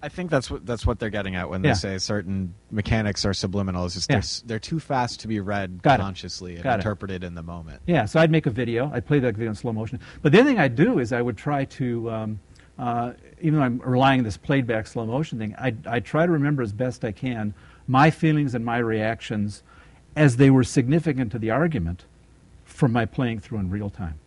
I 0.06 0.10
think 0.10 0.30
that's 0.30 0.52
what 0.52 0.66
that's 0.68 0.86
what 0.86 1.00
they're 1.00 1.10
getting 1.10 1.36
at 1.36 1.50
when 1.50 1.64
Yeah. 1.64 1.72
they 1.72 1.76
say 1.76 1.98
certain 1.98 2.54
mechanics 2.70 3.26
are 3.26 3.34
subliminal. 3.34 3.86
Is 3.86 3.96
just 3.96 4.08
they're, 4.08 4.22
they're 4.46 4.60
too 4.60 4.80
fast 4.80 5.22
to 5.22 5.28
be 5.28 5.40
read 5.40 5.82
Got 5.82 6.00
it. 6.00 6.04
consciously 6.04 6.54
and 6.56 6.64
Got 6.64 6.74
it. 6.74 6.82
interpreted 6.82 7.24
in 7.24 7.34
the 7.34 7.42
moment. 7.42 7.82
Yeah, 7.88 8.06
so 8.06 8.20
I'd 8.20 8.30
make 8.30 8.46
a 8.46 8.52
video. 8.52 8.92
I'd 8.94 9.08
play 9.08 9.18
that 9.18 9.34
video 9.34 9.50
in 9.50 9.56
slow 9.56 9.74
motion. 9.74 10.00
But 10.22 10.32
the 10.32 10.40
other 10.42 10.50
thing 10.50 10.60
I'd 10.60 10.76
do 10.76 11.00
is 11.00 11.12
I 11.12 11.24
would 11.24 11.38
try 11.38 11.66
to, 11.66 12.12
um, 12.12 12.40
uh, 12.78 13.14
even 13.42 13.58
though 13.60 13.66
I'm 13.66 13.80
relying 13.80 14.20
on 14.20 14.26
this 14.26 14.38
played 14.38 14.68
back 14.68 14.86
slow 14.86 15.08
motion 15.08 15.40
thing, 15.40 15.56
I'd, 15.58 15.88
I'd 15.88 16.06
try 16.06 16.28
to 16.28 16.32
remember 16.32 16.62
as 16.62 16.72
best 16.72 17.04
I 17.04 17.12
can 17.12 17.56
my 17.88 18.12
feelings 18.12 18.54
and 18.54 18.64
my 18.64 18.78
reactions 18.78 19.64
as 20.16 20.38
they 20.38 20.52
were 20.52 20.64
significant 20.64 21.32
to 21.32 21.40
the 21.40 21.50
argument 21.50 22.06
from 22.64 22.92
my 22.92 23.06
playing 23.06 23.40
through 23.40 23.58
in 23.58 23.72
real 23.72 23.90
time. 23.90 24.20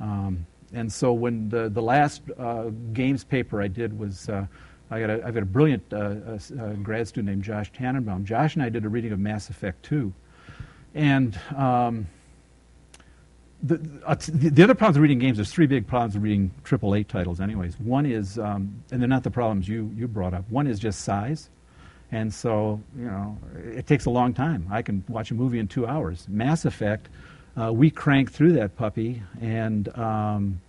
Um, 0.00 0.46
and 0.72 0.92
so 0.92 1.12
when 1.12 1.48
the, 1.50 1.68
the 1.68 1.82
last 1.82 2.22
uh, 2.38 2.70
games 2.92 3.22
paper 3.22 3.62
I 3.62 3.68
did 3.68 3.96
was, 3.96 4.28
uh, 4.28 4.46
I 4.90 5.00
got 5.00 5.10
a, 5.10 5.24
I've 5.24 5.34
got 5.34 5.42
a 5.42 5.46
brilliant 5.46 5.84
uh, 5.92 5.96
uh, 5.96 6.38
uh, 6.60 6.72
grad 6.82 7.06
student 7.06 7.28
named 7.28 7.44
Josh 7.44 7.70
Tanenbaum. 7.72 8.24
Josh 8.24 8.54
and 8.54 8.62
I 8.62 8.68
did 8.68 8.84
a 8.84 8.88
reading 8.88 9.12
of 9.12 9.18
Mass 9.18 9.48
Effect 9.48 9.84
2. 9.84 10.12
And 10.94 11.38
um, 11.56 12.08
the, 13.62 13.80
uh, 14.04 14.16
the, 14.16 14.50
the 14.50 14.62
other 14.64 14.74
problems 14.74 14.96
with 14.96 15.02
reading 15.02 15.20
games, 15.20 15.38
there's 15.38 15.52
three 15.52 15.66
big 15.66 15.86
problems 15.86 16.14
with 16.14 16.24
reading 16.24 16.50
AAA 16.64 17.06
titles, 17.06 17.40
anyways. 17.40 17.78
One 17.78 18.04
is, 18.04 18.38
um, 18.38 18.82
and 18.90 19.00
they're 19.00 19.08
not 19.08 19.22
the 19.22 19.30
problems 19.30 19.68
you, 19.68 19.92
you 19.96 20.08
brought 20.08 20.34
up, 20.34 20.50
one 20.50 20.66
is 20.66 20.80
just 20.80 21.02
size. 21.02 21.50
And 22.12 22.34
so, 22.34 22.80
you 22.98 23.04
know, 23.04 23.38
it 23.54 23.86
takes 23.86 24.06
a 24.06 24.10
long 24.10 24.34
time. 24.34 24.66
I 24.70 24.82
can 24.82 25.04
watch 25.08 25.30
a 25.30 25.34
movie 25.34 25.60
in 25.60 25.68
two 25.68 25.86
hours. 25.86 26.26
Mass 26.28 26.64
Effect, 26.64 27.08
uh, 27.56 27.72
we 27.72 27.90
cranked 27.90 28.32
through 28.32 28.52
that 28.54 28.76
puppy, 28.76 29.22
and 29.40 29.96
um, 29.96 30.60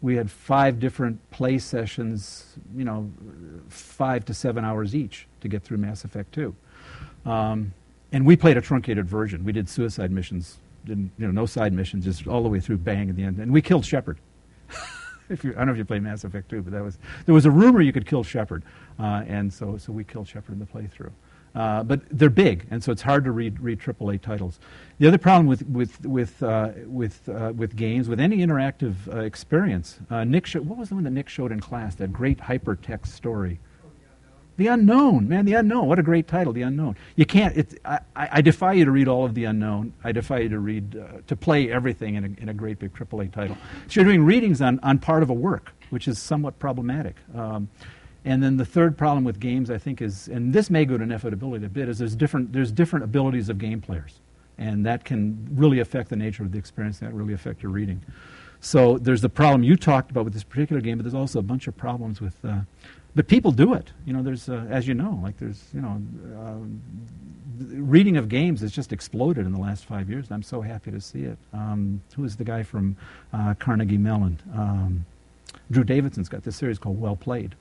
we 0.00 0.16
had 0.16 0.30
five 0.30 0.78
different 0.78 1.30
play 1.30 1.58
sessions, 1.58 2.56
you 2.76 2.84
know, 2.84 3.10
five 3.68 4.24
to 4.26 4.34
seven 4.34 4.64
hours 4.64 4.94
each 4.94 5.26
to 5.40 5.48
get 5.48 5.62
through 5.62 5.78
Mass 5.78 6.04
Effect 6.04 6.32
2. 6.34 6.54
Um, 7.26 7.74
and 8.12 8.24
we 8.24 8.36
played 8.36 8.56
a 8.56 8.60
truncated 8.60 9.06
version. 9.06 9.44
We 9.44 9.52
did 9.52 9.68
suicide 9.68 10.10
missions, 10.10 10.58
didn't, 10.84 11.10
you 11.18 11.26
know, 11.26 11.32
no 11.32 11.46
side 11.46 11.72
missions, 11.72 12.04
just 12.04 12.26
all 12.26 12.42
the 12.42 12.48
way 12.48 12.60
through, 12.60 12.78
bang 12.78 13.10
at 13.10 13.16
the 13.16 13.24
end. 13.24 13.38
And 13.38 13.52
we 13.52 13.60
killed 13.60 13.84
Shepard. 13.84 14.18
if 15.28 15.44
you, 15.44 15.50
I 15.52 15.58
don't 15.58 15.66
know 15.66 15.72
if 15.72 15.78
you 15.78 15.84
played 15.84 16.02
Mass 16.02 16.24
Effect 16.24 16.48
2, 16.48 16.62
but 16.62 16.72
that 16.72 16.82
was, 16.82 16.98
there 17.26 17.34
was 17.34 17.44
a 17.44 17.50
rumor 17.50 17.80
you 17.80 17.92
could 17.92 18.06
kill 18.06 18.22
Shepard. 18.22 18.62
Uh, 18.98 19.24
and 19.26 19.52
so, 19.52 19.76
so 19.76 19.92
we 19.92 20.04
killed 20.04 20.28
Shepard 20.28 20.52
in 20.52 20.58
the 20.58 20.66
playthrough. 20.66 21.10
Uh, 21.54 21.82
but 21.82 22.02
they're 22.10 22.30
big, 22.30 22.66
and 22.70 22.84
so 22.84 22.92
it's 22.92 23.02
hard 23.02 23.24
to 23.24 23.32
read, 23.32 23.58
read 23.58 23.80
AAA 23.80 24.20
titles. 24.20 24.60
The 24.98 25.08
other 25.08 25.18
problem 25.18 25.46
with, 25.46 25.66
with, 25.66 26.04
with, 26.04 26.42
uh, 26.42 26.70
with, 26.86 27.28
uh, 27.28 27.52
with 27.56 27.74
games, 27.74 28.08
with 28.08 28.20
any 28.20 28.38
interactive 28.38 28.94
uh, 29.12 29.20
experience, 29.20 29.98
uh, 30.10 30.24
Nick 30.24 30.46
sho- 30.46 30.60
what 30.60 30.78
was 30.78 30.90
the 30.90 30.94
one 30.94 31.04
that 31.04 31.10
Nick 31.10 31.28
showed 31.28 31.50
in 31.50 31.60
class, 31.60 31.94
that 31.96 32.12
great 32.12 32.38
hypertext 32.38 33.08
story? 33.08 33.60
The 34.58 34.66
Unknown, 34.66 35.28
man, 35.28 35.44
The 35.44 35.54
Unknown. 35.54 35.86
What 35.86 36.00
a 36.00 36.02
great 36.02 36.26
title, 36.26 36.52
The 36.52 36.62
Unknown. 36.62 36.96
You 37.14 37.24
can't, 37.24 37.56
it, 37.56 37.80
I, 37.84 38.00
I 38.16 38.40
defy 38.40 38.72
you 38.72 38.84
to 38.84 38.90
read 38.90 39.06
all 39.06 39.24
of 39.24 39.34
The 39.34 39.44
Unknown. 39.44 39.92
I 40.02 40.10
defy 40.10 40.38
you 40.40 40.48
to 40.48 40.58
read, 40.58 40.96
uh, 40.96 41.20
to 41.28 41.36
play 41.36 41.70
everything 41.70 42.16
in 42.16 42.24
a, 42.24 42.42
in 42.42 42.48
a 42.48 42.54
great 42.54 42.80
big 42.80 42.92
AAA 42.92 43.32
title. 43.32 43.56
So 43.86 44.00
you're 44.00 44.04
doing 44.04 44.24
readings 44.24 44.60
on, 44.60 44.80
on 44.82 44.98
part 44.98 45.22
of 45.22 45.30
a 45.30 45.34
work, 45.34 45.72
which 45.90 46.08
is 46.08 46.18
somewhat 46.18 46.58
problematic. 46.58 47.14
Um, 47.36 47.68
and 48.28 48.42
then 48.42 48.58
the 48.58 48.64
third 48.64 48.98
problem 48.98 49.24
with 49.24 49.40
games, 49.40 49.70
I 49.70 49.78
think, 49.78 50.02
is, 50.02 50.28
and 50.28 50.52
this 50.52 50.68
may 50.68 50.84
go 50.84 50.98
to 50.98 51.02
inevitability 51.02 51.64
a 51.64 51.68
bit, 51.70 51.88
is 51.88 51.96
there's 51.96 52.14
different, 52.14 52.52
there's 52.52 52.70
different 52.70 53.06
abilities 53.06 53.48
of 53.48 53.56
game 53.56 53.80
players. 53.80 54.20
And 54.58 54.84
that 54.84 55.06
can 55.06 55.48
really 55.52 55.80
affect 55.80 56.10
the 56.10 56.16
nature 56.16 56.42
of 56.42 56.52
the 56.52 56.58
experience, 56.58 56.98
that 56.98 57.14
really 57.14 57.32
affect 57.32 57.62
your 57.62 57.72
reading. 57.72 58.02
So 58.60 58.98
there's 58.98 59.22
the 59.22 59.30
problem 59.30 59.62
you 59.62 59.76
talked 59.76 60.10
about 60.10 60.24
with 60.24 60.34
this 60.34 60.44
particular 60.44 60.82
game, 60.82 60.98
but 60.98 61.04
there's 61.04 61.14
also 61.14 61.38
a 61.38 61.42
bunch 61.42 61.68
of 61.68 61.76
problems 61.78 62.20
with, 62.20 62.36
uh, 62.44 62.58
but 63.14 63.28
people 63.28 63.50
do 63.50 63.72
it. 63.72 63.92
You 64.04 64.12
know, 64.12 64.22
there's, 64.22 64.50
uh, 64.50 64.66
as 64.68 64.86
you 64.86 64.92
know, 64.92 65.18
like 65.22 65.38
there's, 65.38 65.64
you 65.72 65.80
know, 65.80 65.88
um, 65.88 66.82
reading 67.58 68.18
of 68.18 68.28
games 68.28 68.60
has 68.60 68.72
just 68.72 68.92
exploded 68.92 69.46
in 69.46 69.52
the 69.52 69.60
last 69.60 69.86
five 69.86 70.10
years, 70.10 70.26
and 70.26 70.34
I'm 70.34 70.42
so 70.42 70.60
happy 70.60 70.90
to 70.90 71.00
see 71.00 71.22
it. 71.22 71.38
Um, 71.54 72.02
who 72.14 72.24
is 72.24 72.36
the 72.36 72.44
guy 72.44 72.62
from 72.62 72.94
uh, 73.32 73.54
Carnegie 73.54 73.96
Mellon? 73.96 74.38
Um, 74.54 75.06
Drew 75.70 75.84
Davidson's 75.84 76.28
got 76.28 76.42
this 76.42 76.56
series 76.56 76.78
called 76.78 77.00
Well 77.00 77.16
Played, 77.16 77.54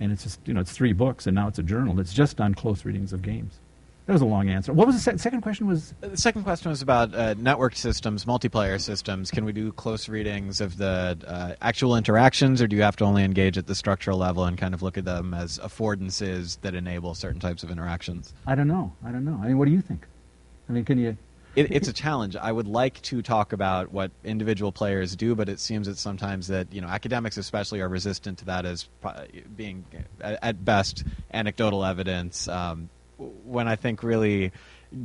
and 0.00 0.10
it's 0.10 0.22
just, 0.24 0.40
you 0.46 0.54
know, 0.54 0.60
it's 0.60 0.72
three 0.72 0.92
books, 0.92 1.26
and 1.26 1.34
now 1.34 1.46
it's 1.46 1.58
a 1.58 1.62
journal. 1.62 2.00
It's 2.00 2.12
just 2.12 2.40
on 2.40 2.54
close 2.54 2.84
readings 2.84 3.12
of 3.12 3.22
games. 3.22 3.58
That 4.06 4.14
was 4.14 4.22
a 4.22 4.26
long 4.26 4.48
answer. 4.48 4.72
What 4.72 4.88
was 4.88 4.96
the 4.96 5.00
se- 5.02 5.18
second 5.18 5.42
question? 5.42 5.68
Was 5.68 5.94
The 6.00 6.16
second 6.16 6.42
question 6.42 6.70
was 6.70 6.82
about 6.82 7.14
uh, 7.14 7.34
network 7.38 7.76
systems, 7.76 8.24
multiplayer 8.24 8.80
systems. 8.80 9.30
Can 9.30 9.44
we 9.44 9.52
do 9.52 9.70
close 9.70 10.08
readings 10.08 10.60
of 10.60 10.78
the 10.78 11.16
uh, 11.24 11.54
actual 11.62 11.94
interactions, 11.94 12.60
or 12.60 12.66
do 12.66 12.74
you 12.74 12.82
have 12.82 12.96
to 12.96 13.04
only 13.04 13.22
engage 13.22 13.56
at 13.56 13.68
the 13.68 13.74
structural 13.76 14.18
level 14.18 14.44
and 14.46 14.58
kind 14.58 14.74
of 14.74 14.82
look 14.82 14.98
at 14.98 15.04
them 15.04 15.32
as 15.32 15.60
affordances 15.60 16.60
that 16.62 16.74
enable 16.74 17.14
certain 17.14 17.38
types 17.40 17.62
of 17.62 17.70
interactions? 17.70 18.34
I 18.48 18.56
don't 18.56 18.66
know. 18.66 18.92
I 19.04 19.12
don't 19.12 19.24
know. 19.24 19.38
I 19.40 19.46
mean, 19.46 19.58
what 19.58 19.66
do 19.66 19.70
you 19.70 19.80
think? 19.82 20.06
I 20.68 20.72
mean, 20.72 20.84
can 20.84 20.98
you? 20.98 21.16
It, 21.56 21.72
it's 21.72 21.88
a 21.88 21.92
challenge. 21.92 22.36
I 22.36 22.52
would 22.52 22.68
like 22.68 23.00
to 23.02 23.22
talk 23.22 23.52
about 23.52 23.90
what 23.92 24.10
individual 24.24 24.70
players 24.72 25.16
do, 25.16 25.34
but 25.34 25.48
it 25.48 25.58
seems 25.58 25.86
that 25.88 25.98
sometimes 25.98 26.46
that 26.48 26.72
you 26.72 26.80
know 26.80 26.86
academics 26.88 27.36
especially 27.36 27.80
are 27.80 27.88
resistant 27.88 28.38
to 28.38 28.44
that 28.46 28.64
as 28.64 28.88
being 29.56 29.84
at 30.20 30.64
best 30.64 31.04
anecdotal 31.32 31.84
evidence. 31.84 32.46
Um, 32.48 32.88
when 33.44 33.68
I 33.68 33.76
think 33.76 34.02
really 34.02 34.52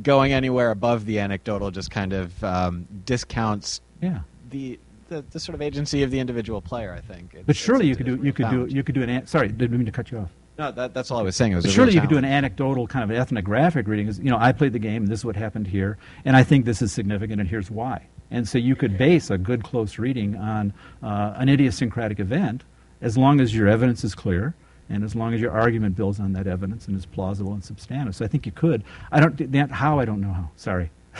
going 0.02 0.32
anywhere 0.32 0.70
above 0.70 1.04
the 1.04 1.18
anecdotal 1.18 1.70
just 1.70 1.90
kind 1.90 2.12
of 2.12 2.42
um, 2.44 2.86
discounts 3.04 3.80
Yeah. 4.00 4.20
the, 4.50 4.78
the 5.08 5.22
the 5.30 5.38
sort 5.40 5.54
of 5.54 5.62
agency 5.62 6.02
of 6.02 6.10
the 6.10 6.18
individual 6.20 6.60
player. 6.62 6.92
I 6.92 7.00
think. 7.00 7.30
It's- 7.34 7.44
But 7.46 7.56
surely 7.56 7.86
you 7.86 7.96
could 7.96 8.06
do 8.06 8.20
you 8.22 8.32
could 8.32 8.50
do 8.50 8.66
you 8.68 8.82
could 8.82 8.94
do 8.94 9.02
an 9.02 9.08
an- 9.10 9.26
sorry 9.26 9.48
didn't 9.48 9.76
mean 9.76 9.86
to 9.86 9.92
cut 9.92 10.10
you 10.10 10.18
off. 10.18 10.30
No, 10.58 10.72
that, 10.72 10.94
that's 10.94 11.10
all 11.10 11.18
I 11.18 11.22
was 11.22 11.36
saying. 11.36 11.52
It 11.52 11.56
was 11.56 11.72
surely 11.72 11.92
you 11.92 12.00
could 12.00 12.10
do 12.10 12.16
an 12.16 12.24
anecdotal 12.24 12.86
kind 12.86 13.10
of 13.10 13.16
ethnographic 13.16 13.86
reading. 13.86 14.08
Is 14.08 14.18
you 14.18 14.30
know 14.30 14.38
I 14.38 14.52
played 14.52 14.72
the 14.72 14.78
game 14.78 15.02
and 15.02 15.12
this 15.12 15.20
is 15.20 15.24
what 15.24 15.36
happened 15.36 15.66
here 15.66 15.98
and 16.24 16.36
I 16.36 16.42
think 16.42 16.64
this 16.64 16.80
is 16.80 16.92
significant 16.92 17.40
and 17.40 17.48
here's 17.48 17.70
why. 17.70 18.06
And 18.30 18.48
so 18.48 18.58
you 18.58 18.74
could 18.74 18.98
base 18.98 19.30
a 19.30 19.38
good 19.38 19.62
close 19.62 19.98
reading 19.98 20.36
on 20.36 20.72
uh, 21.02 21.34
an 21.36 21.48
idiosyncratic 21.48 22.18
event 22.18 22.64
as 23.00 23.16
long 23.16 23.40
as 23.40 23.54
your 23.54 23.68
evidence 23.68 24.02
is 24.02 24.14
clear 24.14 24.54
and 24.88 25.04
as 25.04 25.14
long 25.14 25.34
as 25.34 25.40
your 25.40 25.52
argument 25.52 25.96
builds 25.96 26.20
on 26.20 26.32
that 26.32 26.46
evidence 26.46 26.88
and 26.88 26.96
is 26.96 27.06
plausible 27.06 27.52
and 27.52 27.64
substantive. 27.64 28.16
So 28.16 28.24
I 28.24 28.28
think 28.28 28.46
you 28.46 28.52
could. 28.52 28.82
I 29.12 29.20
don't 29.20 29.52
that, 29.52 29.70
how 29.70 29.98
I 29.98 30.04
don't 30.04 30.20
know 30.20 30.32
how. 30.32 30.50
Sorry. 30.56 30.90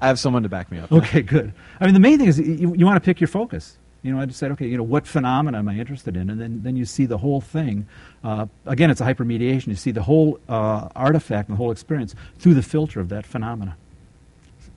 I 0.00 0.08
have 0.08 0.18
someone 0.18 0.42
to 0.42 0.48
back 0.48 0.70
me 0.72 0.80
up. 0.80 0.90
Okay, 0.90 1.22
good. 1.22 1.52
I 1.80 1.84
mean, 1.84 1.94
the 1.94 2.00
main 2.00 2.18
thing 2.18 2.26
is 2.26 2.38
you, 2.38 2.74
you 2.74 2.84
want 2.84 2.96
to 2.96 3.00
pick 3.00 3.20
your 3.20 3.28
focus. 3.28 3.78
You 4.02 4.12
know, 4.12 4.20
I 4.20 4.26
just 4.26 4.38
said, 4.40 4.50
okay, 4.52 4.66
you 4.66 4.76
know, 4.76 4.82
what 4.82 5.06
phenomena 5.06 5.58
am 5.58 5.68
I 5.68 5.76
interested 5.76 6.16
in? 6.16 6.28
And 6.28 6.40
then, 6.40 6.62
then 6.62 6.74
you 6.76 6.84
see 6.84 7.06
the 7.06 7.18
whole 7.18 7.40
thing. 7.40 7.86
Uh, 8.24 8.46
again, 8.66 8.90
it's 8.90 9.00
a 9.00 9.04
hypermediation. 9.04 9.68
You 9.68 9.76
see 9.76 9.92
the 9.92 10.02
whole 10.02 10.40
uh, 10.48 10.88
artifact 10.96 11.48
and 11.48 11.56
the 11.56 11.58
whole 11.62 11.70
experience 11.70 12.14
through 12.38 12.54
the 12.54 12.62
filter 12.62 12.98
of 12.98 13.10
that 13.10 13.24
phenomena. 13.24 13.76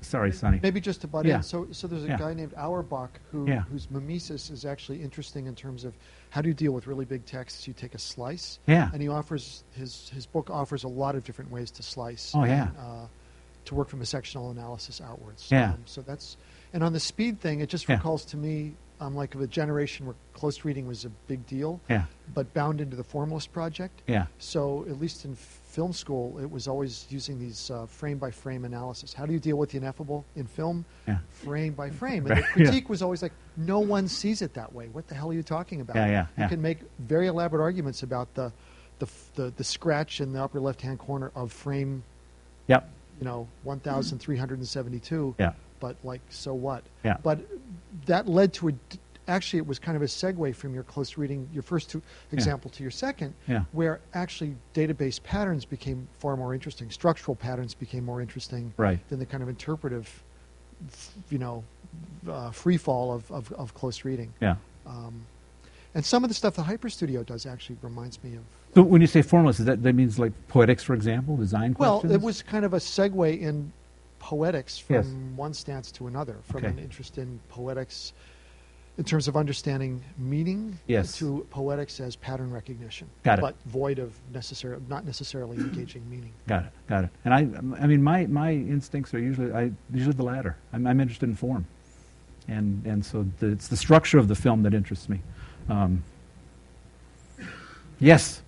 Sorry, 0.01 0.31
Sonny. 0.31 0.59
Maybe 0.61 0.79
just 0.79 1.01
to 1.01 1.07
butt 1.07 1.25
Yeah. 1.25 1.37
in. 1.37 1.43
So, 1.43 1.67
so 1.71 1.87
there's 1.87 2.03
a 2.03 2.09
Yeah. 2.09 2.17
guy 2.19 2.35
named 2.35 2.53
Auerbach 2.55 3.19
who, 3.31 3.47
Yeah. 3.47 3.61
whose 3.61 3.89
mimesis 3.89 4.51
is 4.51 4.63
actually 4.63 5.01
interesting 5.01 5.47
in 5.47 5.55
terms 5.55 5.83
of 5.83 5.95
how 6.29 6.41
do 6.41 6.47
you 6.47 6.53
deal 6.53 6.73
with 6.73 6.85
really 6.85 7.05
big 7.05 7.25
texts. 7.25 7.67
You 7.67 7.73
take 7.73 7.95
a 7.95 7.99
slice, 7.99 8.59
Yeah. 8.67 8.91
and 8.93 9.01
he 9.01 9.07
offers 9.07 9.63
his 9.71 10.09
his 10.13 10.27
book 10.27 10.51
offers 10.51 10.83
a 10.83 10.87
lot 10.87 11.15
of 11.15 11.23
different 11.23 11.49
ways 11.49 11.71
to 11.71 11.81
slice. 11.83 12.33
Oh, 12.35 12.43
yeah. 12.43 12.67
and, 12.67 12.77
uh, 12.77 13.05
to 13.65 13.73
work 13.73 13.89
from 13.89 14.01
a 14.01 14.05
sectional 14.05 14.51
analysis 14.51 15.01
outwards. 15.01 15.47
Yeah. 15.51 15.71
Um, 15.71 15.79
so 15.85 16.03
that's 16.03 16.37
and 16.71 16.83
on 16.83 16.93
the 16.93 16.99
speed 16.99 17.39
thing, 17.39 17.61
it 17.61 17.69
just 17.69 17.89
recalls 17.89 18.25
to 18.25 18.37
me. 18.37 18.75
I'm 18.99 19.15
like 19.15 19.35
of 19.35 19.41
a 19.41 19.47
generation 19.47 20.05
where 20.05 20.15
close 20.33 20.63
reading 20.65 20.87
was 20.87 21.05
a 21.05 21.09
big 21.27 21.45
deal, 21.47 21.79
Yeah, 21.89 22.05
but 22.33 22.53
bound 22.53 22.79
into 22.81 22.95
the 22.95 23.03
Formalist 23.03 23.51
project. 23.51 24.01
yeah, 24.07 24.25
So, 24.39 24.85
at 24.89 24.99
least 24.99 25.25
in 25.25 25.35
film 25.35 25.91
school, 25.91 26.39
it 26.39 26.49
was 26.49 26.67
always 26.67 27.05
using 27.09 27.37
these 27.37 27.69
uh, 27.69 27.85
frame 27.87 28.17
by 28.17 28.31
frame 28.31 28.63
analysis. 28.63 29.13
How 29.13 29.25
do 29.25 29.33
you 29.33 29.39
deal 29.39 29.57
with 29.57 29.71
the 29.71 29.77
ineffable 29.77 30.23
in 30.37 30.45
film? 30.47 30.85
yeah, 31.07 31.17
Frame 31.29 31.73
by 31.73 31.89
frame. 32.01 32.25
And 32.27 32.37
the 32.37 32.41
yeah. 32.41 32.47
critique 32.47 32.87
was 32.89 33.01
always 33.01 33.21
like, 33.21 33.33
no 33.57 33.79
one 33.79 34.07
sees 34.07 34.41
it 34.41 34.53
that 34.53 34.71
way. 34.73 34.87
What 34.93 35.07
the 35.07 35.15
hell 35.15 35.29
are 35.31 35.33
you 35.33 35.43
talking 35.43 35.81
about? 35.81 35.97
Yeah, 35.97 36.07
yeah, 36.07 36.21
You 36.37 36.43
yeah. 36.43 36.47
can 36.47 36.61
make 36.61 36.79
very 36.99 37.27
elaborate 37.27 37.61
arguments 37.61 38.03
about 38.03 38.33
the, 38.35 38.51
the, 38.99 39.07
the, 39.35 39.53
the 39.57 39.63
scratch 39.63 40.21
in 40.21 40.31
the 40.31 40.41
upper 40.41 40.59
left 40.61 40.81
hand 40.81 40.99
corner 40.99 41.31
of 41.35 41.51
frame, 41.51 42.03
yep, 42.67 42.89
you 43.19 43.25
know, 43.25 43.47
1,372. 43.63 45.35
yeah, 45.39 45.53
But, 45.85 45.95
like, 46.03 46.21
so 46.29 46.53
what? 46.55 46.83
yeah, 47.03 47.17
But 47.21 47.41
that 48.07 48.27
led 48.27 48.53
to 48.53 48.69
a. 48.69 48.73
Actually, 49.27 49.59
it 49.59 49.67
was 49.67 49.77
kind 49.79 49.95
of 49.95 50.01
a 50.01 50.05
segue 50.05 50.55
from 50.55 50.73
your 50.73 50.83
close 50.83 51.15
reading, 51.17 51.47
your 51.53 51.63
first 51.63 51.89
two 51.91 52.01
example, 52.31 52.71
to 52.71 52.81
your 52.83 52.91
second, 52.91 53.33
yeah, 53.47 53.65
where 53.71 53.99
actually 54.13 54.55
database 54.73 55.21
patterns 55.21 55.63
became 55.65 56.07
far 56.19 56.35
more 56.37 56.53
interesting. 56.55 56.89
Structural 56.91 57.35
patterns 57.35 57.73
became 57.75 58.03
more 58.03 58.19
interesting 58.21 58.73
right, 58.77 58.99
than 59.09 59.19
the 59.19 59.25
kind 59.25 59.41
of 59.43 59.49
interpretive, 59.49 60.23
you 61.29 61.37
know, 61.37 61.63
uh, 62.27 62.49
free 62.51 62.77
fall 62.77 63.13
of, 63.13 63.31
of, 63.31 63.51
of 63.53 63.73
close 63.75 64.05
reading. 64.05 64.31
yeah. 64.41 64.55
Um, 64.87 65.25
and 65.95 66.03
some 66.05 66.23
of 66.23 66.29
the 66.29 66.33
stuff 66.33 66.55
the 66.55 66.63
Hyper 66.63 66.89
Studio 66.89 67.23
does 67.23 67.45
actually 67.45 67.77
reminds 67.81 68.23
me 68.23 68.35
of. 68.35 68.43
So 68.75 68.81
when 68.83 69.01
you 69.01 69.07
say 69.07 69.21
formalist, 69.21 69.59
is 69.61 69.65
that, 69.65 69.81
that 69.81 69.93
means 69.93 70.19
like 70.19 70.33
poetics, 70.49 70.83
for 70.83 70.93
example, 70.93 71.37
design 71.37 71.75
Well, 71.79 71.99
questions? 72.01 72.13
it 72.13 72.21
was 72.21 72.41
kind 72.41 72.65
of 72.65 72.73
a 72.73 72.79
segue 72.79 73.39
in 73.39 73.71
poetics 74.25 74.79
from 74.79 74.95
Yes. 74.95 75.05
one 75.35 75.53
stance 75.53 75.91
to 75.91 76.07
another, 76.07 76.37
from 76.41 76.57
Okay. 76.57 76.67
an 76.69 76.79
interest 76.79 77.19
in 77.19 77.39
poetics 77.47 78.11
in 78.97 79.03
terms 79.03 79.27
of 79.27 79.37
understanding 79.37 80.01
meaning 80.17 80.79
Yes. 80.87 81.15
to 81.17 81.45
poetics 81.51 81.99
as 81.99 82.15
pattern 82.15 82.49
recognition, 82.49 83.07
Got 83.23 83.37
it. 83.37 83.41
but 83.41 83.55
void 83.67 83.99
of 83.99 84.13
necessary, 84.33 84.77
not 84.89 85.05
necessarily 85.05 85.57
engaging 85.57 86.09
meaning. 86.09 86.31
Got 86.47 86.63
it, 86.65 86.71
got 86.87 87.03
it. 87.03 87.09
And 87.23 87.33
I, 87.35 87.39
I 87.83 87.85
mean, 87.85 88.01
my, 88.01 88.25
my 88.25 88.51
instincts 88.51 89.13
are 89.13 89.19
usually, 89.19 89.51
I, 89.53 89.69
usually 89.93 90.15
the 90.15 90.23
latter. 90.23 90.55
I'm, 90.73 90.87
I'm 90.87 90.99
interested 90.99 91.29
in 91.29 91.35
form. 91.35 91.67
And, 92.47 92.83
and 92.85 93.05
so 93.05 93.27
the, 93.39 93.47
it's 93.47 93.67
the 93.67 93.77
structure 93.77 94.17
of 94.17 94.27
the 94.27 94.35
film 94.35 94.63
that 94.63 94.73
interests 94.73 95.07
me. 95.07 95.19
Um, 95.69 96.03
yes, 97.99 98.41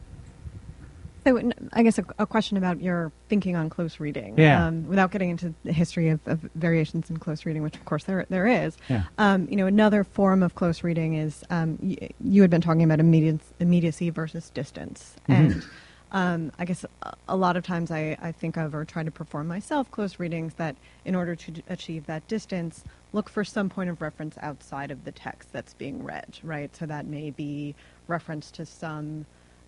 So, 1.27 1.51
I 1.73 1.83
guess 1.83 1.97
a, 1.97 2.05
a 2.19 2.25
question 2.25 2.55
about 2.55 2.81
your 2.81 3.11
thinking 3.27 3.57
on 3.57 3.69
close 3.69 3.99
reading. 3.99 4.35
Yeah. 4.37 4.65
Um, 4.65 4.87
without 4.87 5.11
getting 5.11 5.29
into 5.29 5.53
the 5.65 5.73
history 5.73 6.07
of, 6.07 6.21
of 6.25 6.39
variations 6.55 7.09
in 7.09 7.17
close 7.17 7.45
reading, 7.45 7.63
which 7.63 7.75
of 7.75 7.83
course 7.83 8.05
there 8.05 8.25
there 8.29 8.47
is. 8.47 8.77
yeah, 8.87 9.03
Um, 9.17 9.45
you 9.49 9.57
know, 9.57 9.65
another 9.65 10.05
form 10.05 10.41
of 10.41 10.55
close 10.55 10.83
reading 10.83 11.15
is 11.15 11.43
um, 11.49 11.77
y- 11.81 12.09
you 12.23 12.41
had 12.43 12.49
been 12.49 12.61
talking 12.61 12.83
about 12.83 13.01
immediate, 13.01 13.41
immediacy 13.59 14.09
versus 14.09 14.49
distance, 14.51 15.15
Mhm. 15.27 15.35
and 15.35 15.65
um, 16.13 16.51
I 16.57 16.63
guess 16.63 16.85
a, 17.03 17.13
a 17.27 17.35
lot 17.35 17.57
of 17.57 17.65
times 17.65 17.91
I, 17.91 18.17
I 18.21 18.31
think 18.31 18.55
of 18.55 18.73
or 18.73 18.85
try 18.85 19.03
to 19.03 19.11
perform 19.11 19.47
myself 19.49 19.91
close 19.91 20.19
readings 20.19 20.53
that 20.53 20.77
in 21.03 21.13
order 21.13 21.35
to 21.35 21.51
d- 21.51 21.63
achieve 21.67 22.05
that 22.05 22.25
distance, 22.29 22.85
look 23.11 23.27
for 23.29 23.43
some 23.43 23.67
point 23.67 23.89
of 23.89 24.01
reference 24.01 24.37
outside 24.41 24.91
of 24.91 25.03
the 25.03 25.11
text 25.11 25.51
that's 25.51 25.73
being 25.73 26.01
read, 26.05 26.39
right? 26.41 26.73
So 26.73 26.85
that 26.85 27.05
may 27.05 27.31
be 27.31 27.75
reference 28.07 28.49
to 28.51 28.65
some 28.65 29.25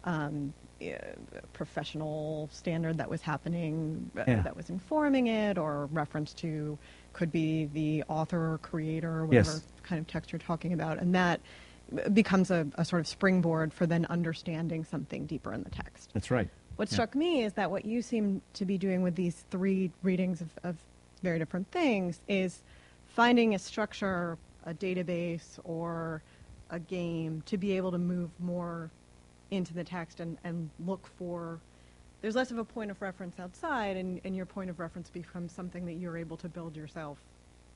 um, 0.10 0.54
uh, 0.82 0.86
professional 1.54 2.50
standard 2.52 2.98
that 2.98 3.10
was 3.10 3.22
happening 3.22 4.10
uh, 4.18 4.24
that 4.44 4.56
was 4.56 4.70
informing 4.70 5.28
it, 5.28 5.58
or 5.58 5.86
reference 5.88 6.34
to 6.34 6.78
could 7.14 7.32
be 7.32 7.66
the 7.66 8.04
author 8.08 8.54
or 8.54 8.58
creator 8.58 9.12
or 9.20 9.26
whatever 9.26 9.52
Yes. 9.52 9.64
kind 9.84 10.00
of 10.00 10.08
text 10.08 10.32
you're 10.32 10.40
talking 10.40 10.74
about, 10.74 10.98
and 11.00 11.14
that 11.16 11.40
becomes 12.14 12.50
a, 12.52 12.68
a 12.76 12.86
sort 12.86 13.00
of 13.02 13.08
springboard 13.08 13.74
for 13.74 13.86
then 13.86 14.06
understanding 14.10 14.84
something 14.84 15.26
deeper 15.26 15.54
in 15.54 15.64
the 15.64 15.70
text. 15.70 16.12
That's 16.14 16.32
right. 16.32 16.50
What 16.78 16.90
Yeah. 16.90 16.96
struck 16.96 17.16
me 17.16 17.44
is 17.44 17.54
that 17.54 17.70
what 17.72 17.84
you 17.86 18.02
seem 18.02 18.42
to 18.54 18.66
be 18.66 18.78
doing 18.78 19.02
with 19.02 19.16
these 19.16 19.46
three 19.52 19.92
readings 20.02 20.42
of, 20.42 20.50
of 20.64 20.78
very 21.22 21.38
different 21.40 21.70
things 21.72 22.22
is 22.28 22.64
finding 23.06 23.54
a 23.54 23.60
structure, 23.60 24.38
a 24.64 24.74
database, 24.74 25.60
or 25.64 26.24
a 26.70 26.80
game 26.80 27.42
to 27.48 27.58
be 27.58 27.76
able 27.76 27.92
to 27.92 27.98
move 27.98 28.30
more 28.40 28.92
into 29.52 29.74
the 29.74 29.84
text 29.84 30.20
and, 30.20 30.38
and 30.44 30.70
look 30.86 31.08
for. 31.18 31.60
There's 32.22 32.36
less 32.36 32.52
of 32.52 32.58
a 32.58 32.66
point 32.66 32.92
of 32.92 33.02
reference 33.02 33.40
outside, 33.40 33.96
and, 33.98 34.20
and 34.26 34.36
your 34.36 34.46
point 34.46 34.70
of 34.70 34.80
reference 34.80 35.10
becomes 35.10 35.54
something 35.54 35.86
that 35.86 35.94
you're 35.94 36.18
able 36.18 36.36
to 36.38 36.50
build 36.50 36.76
yourself 36.76 37.18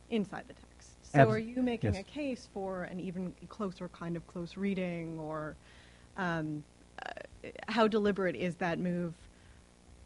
inside 0.09 0.43
the 0.47 0.53
text. 0.53 0.91
So, 1.13 1.19
Abs- 1.21 1.31
are 1.31 1.39
you 1.39 1.61
making 1.61 1.93
yes. 1.93 2.01
a 2.01 2.03
case 2.03 2.49
for 2.53 2.83
an 2.83 2.99
even 2.99 3.33
closer 3.47 3.87
kind 3.89 4.17
of 4.17 4.27
close 4.27 4.57
reading, 4.57 5.17
or 5.19 5.55
um, 6.17 6.63
uh, 7.05 7.09
how 7.69 7.87
deliberate 7.87 8.35
is 8.35 8.55
that 8.55 8.79
move 8.79 9.13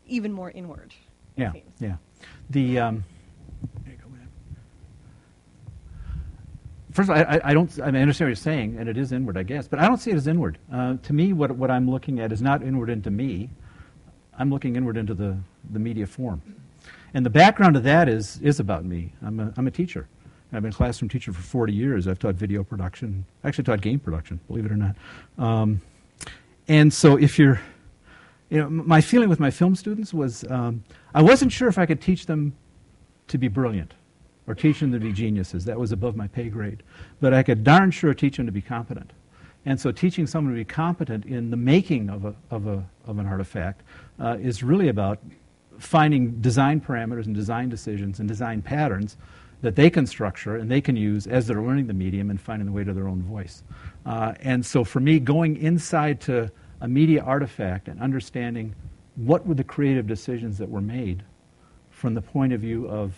even 0.07 0.31
more 0.31 0.51
inward? 0.51 0.93
it 1.35 1.41
Yeah, 1.41 1.51
seems? 1.51 1.71
yeah. 1.79 1.95
The 2.51 2.79
um, 2.79 3.03
there 3.83 3.93
you 3.93 3.99
go, 3.99 4.09
man. 4.09 4.27
First 6.97 7.11
of 7.11 7.15
all, 7.15 7.23
I, 7.23 7.39
I- 7.43 7.53
don't. 7.53 7.71
I, 7.79 7.85
mean, 7.85 7.97
I 7.97 8.01
understand 8.01 8.25
what 8.25 8.29
you're 8.29 8.35
saying, 8.37 8.77
and 8.79 8.89
it 8.89 8.97
is 8.97 9.11
inward, 9.11 9.37
I 9.37 9.43
guess, 9.43 9.67
but 9.67 9.77
I 9.77 9.87
don't 9.87 9.99
see 9.99 10.09
it 10.09 10.15
as 10.15 10.25
inward. 10.25 10.57
Uh, 10.73 10.95
to 11.03 11.13
me, 11.13 11.31
what 11.31 11.51
what 11.51 11.69
I'm 11.69 11.87
looking 11.87 12.19
at 12.19 12.31
is 12.31 12.41
not 12.41 12.63
inward 12.63 12.89
into 12.89 13.11
me. 13.11 13.51
I'm 14.39 14.49
looking 14.49 14.75
inward 14.75 14.97
into 14.97 15.13
the 15.13 15.37
the 15.69 15.77
media 15.77 16.07
form, 16.07 16.41
and 17.13 17.23
the 17.23 17.29
background 17.29 17.75
of 17.75 17.83
that 17.83 18.09
is 18.09 18.39
is 18.41 18.59
about 18.59 18.83
me. 18.83 19.13
I'm 19.23 19.39
a 19.39 19.53
I'm 19.57 19.67
a 19.67 19.71
teacher. 19.71 20.07
I've 20.51 20.63
been 20.63 20.71
a 20.71 20.75
classroom 20.75 21.07
teacher 21.07 21.31
for 21.31 21.41
40 21.41 21.71
years. 21.71 22.07
I've 22.07 22.17
taught 22.17 22.33
video 22.33 22.63
production. 22.63 23.25
I 23.43 23.49
actually 23.49 23.65
taught 23.65 23.81
game 23.81 23.99
production, 23.99 24.39
believe 24.47 24.65
it 24.65 24.71
or 24.71 24.77
not. 24.77 24.95
Um, 25.37 25.81
and 26.67 26.91
so, 26.91 27.15
if 27.15 27.37
you're 27.37 27.61
you 28.49 28.57
know, 28.57 28.71
my 28.71 29.01
feeling 29.01 29.29
with 29.29 29.39
my 29.39 29.51
film 29.51 29.75
students 29.75 30.15
was 30.15 30.45
um, 30.49 30.83
I 31.13 31.21
wasn't 31.21 31.51
sure 31.51 31.67
if 31.67 31.77
I 31.77 31.85
could 31.85 32.01
teach 32.01 32.25
them 32.25 32.55
to 33.27 33.37
be 33.37 33.49
brilliant 33.49 33.93
or 34.47 34.55
teach 34.55 34.79
them 34.79 34.91
to 34.93 34.99
be 34.99 35.11
geniuses. 35.11 35.65
That 35.65 35.77
was 35.77 35.91
above 35.91 36.15
my 36.15 36.27
pay 36.27 36.49
grade. 36.49 36.81
But 37.19 37.33
I 37.33 37.43
could 37.43 37.63
darn 37.63 37.91
sure 37.91 38.13
teach 38.13 38.37
them 38.37 38.45
to 38.45 38.51
be 38.51 38.61
competent. 38.61 39.11
And 39.65 39.79
so 39.79 39.91
teaching 39.91 40.25
someone 40.25 40.53
to 40.53 40.57
be 40.57 40.65
competent 40.65 41.25
in 41.25 41.51
the 41.51 41.57
making 41.57 42.09
of, 42.09 42.23
a, 42.23 42.33
of, 42.49 42.67
a, 42.67 42.85
of 43.05 43.19
an 43.19 43.25
artifact 43.25 43.83
uh, 44.19 44.37
is 44.39 44.63
really 44.63 44.87
about 44.87 45.19
finding 45.77 46.39
design 46.41 46.79
parameters 46.79 47.25
and 47.25 47.35
design 47.35 47.69
decisions 47.69 48.19
and 48.19 48.27
design 48.27 48.61
patterns 48.61 49.17
that 49.61 49.75
they 49.75 49.89
can 49.89 50.05
structure 50.05 50.55
and 50.55 50.71
they 50.71 50.79
can 50.79 50.95
use 50.95 51.27
as 51.27 51.47
they're 51.47 51.61
learning 51.61 51.87
the 51.87 51.93
medium 51.93 52.29
and 52.29 52.39
finding 52.39 52.65
the 52.65 52.71
way 52.71 52.83
to 52.83 52.93
their 52.93 53.07
own 53.07 53.21
voice. 53.23 53.63
Uh, 54.05 54.33
and 54.39 54.65
so 54.65 54.83
for 54.83 54.99
me, 54.99 55.19
going 55.19 55.57
inside 55.57 56.21
to 56.21 56.49
a 56.81 56.87
media 56.87 57.21
artifact 57.23 57.87
and 57.87 57.99
understanding 57.99 58.73
what 59.15 59.45
were 59.45 59.55
the 59.55 59.63
creative 59.63 60.07
decisions 60.07 60.57
that 60.59 60.69
were 60.69 60.81
made 60.81 61.23
from 61.89 62.13
the 62.13 62.21
point 62.21 62.53
of 62.53 62.61
view 62.61 62.87
of 62.87 63.13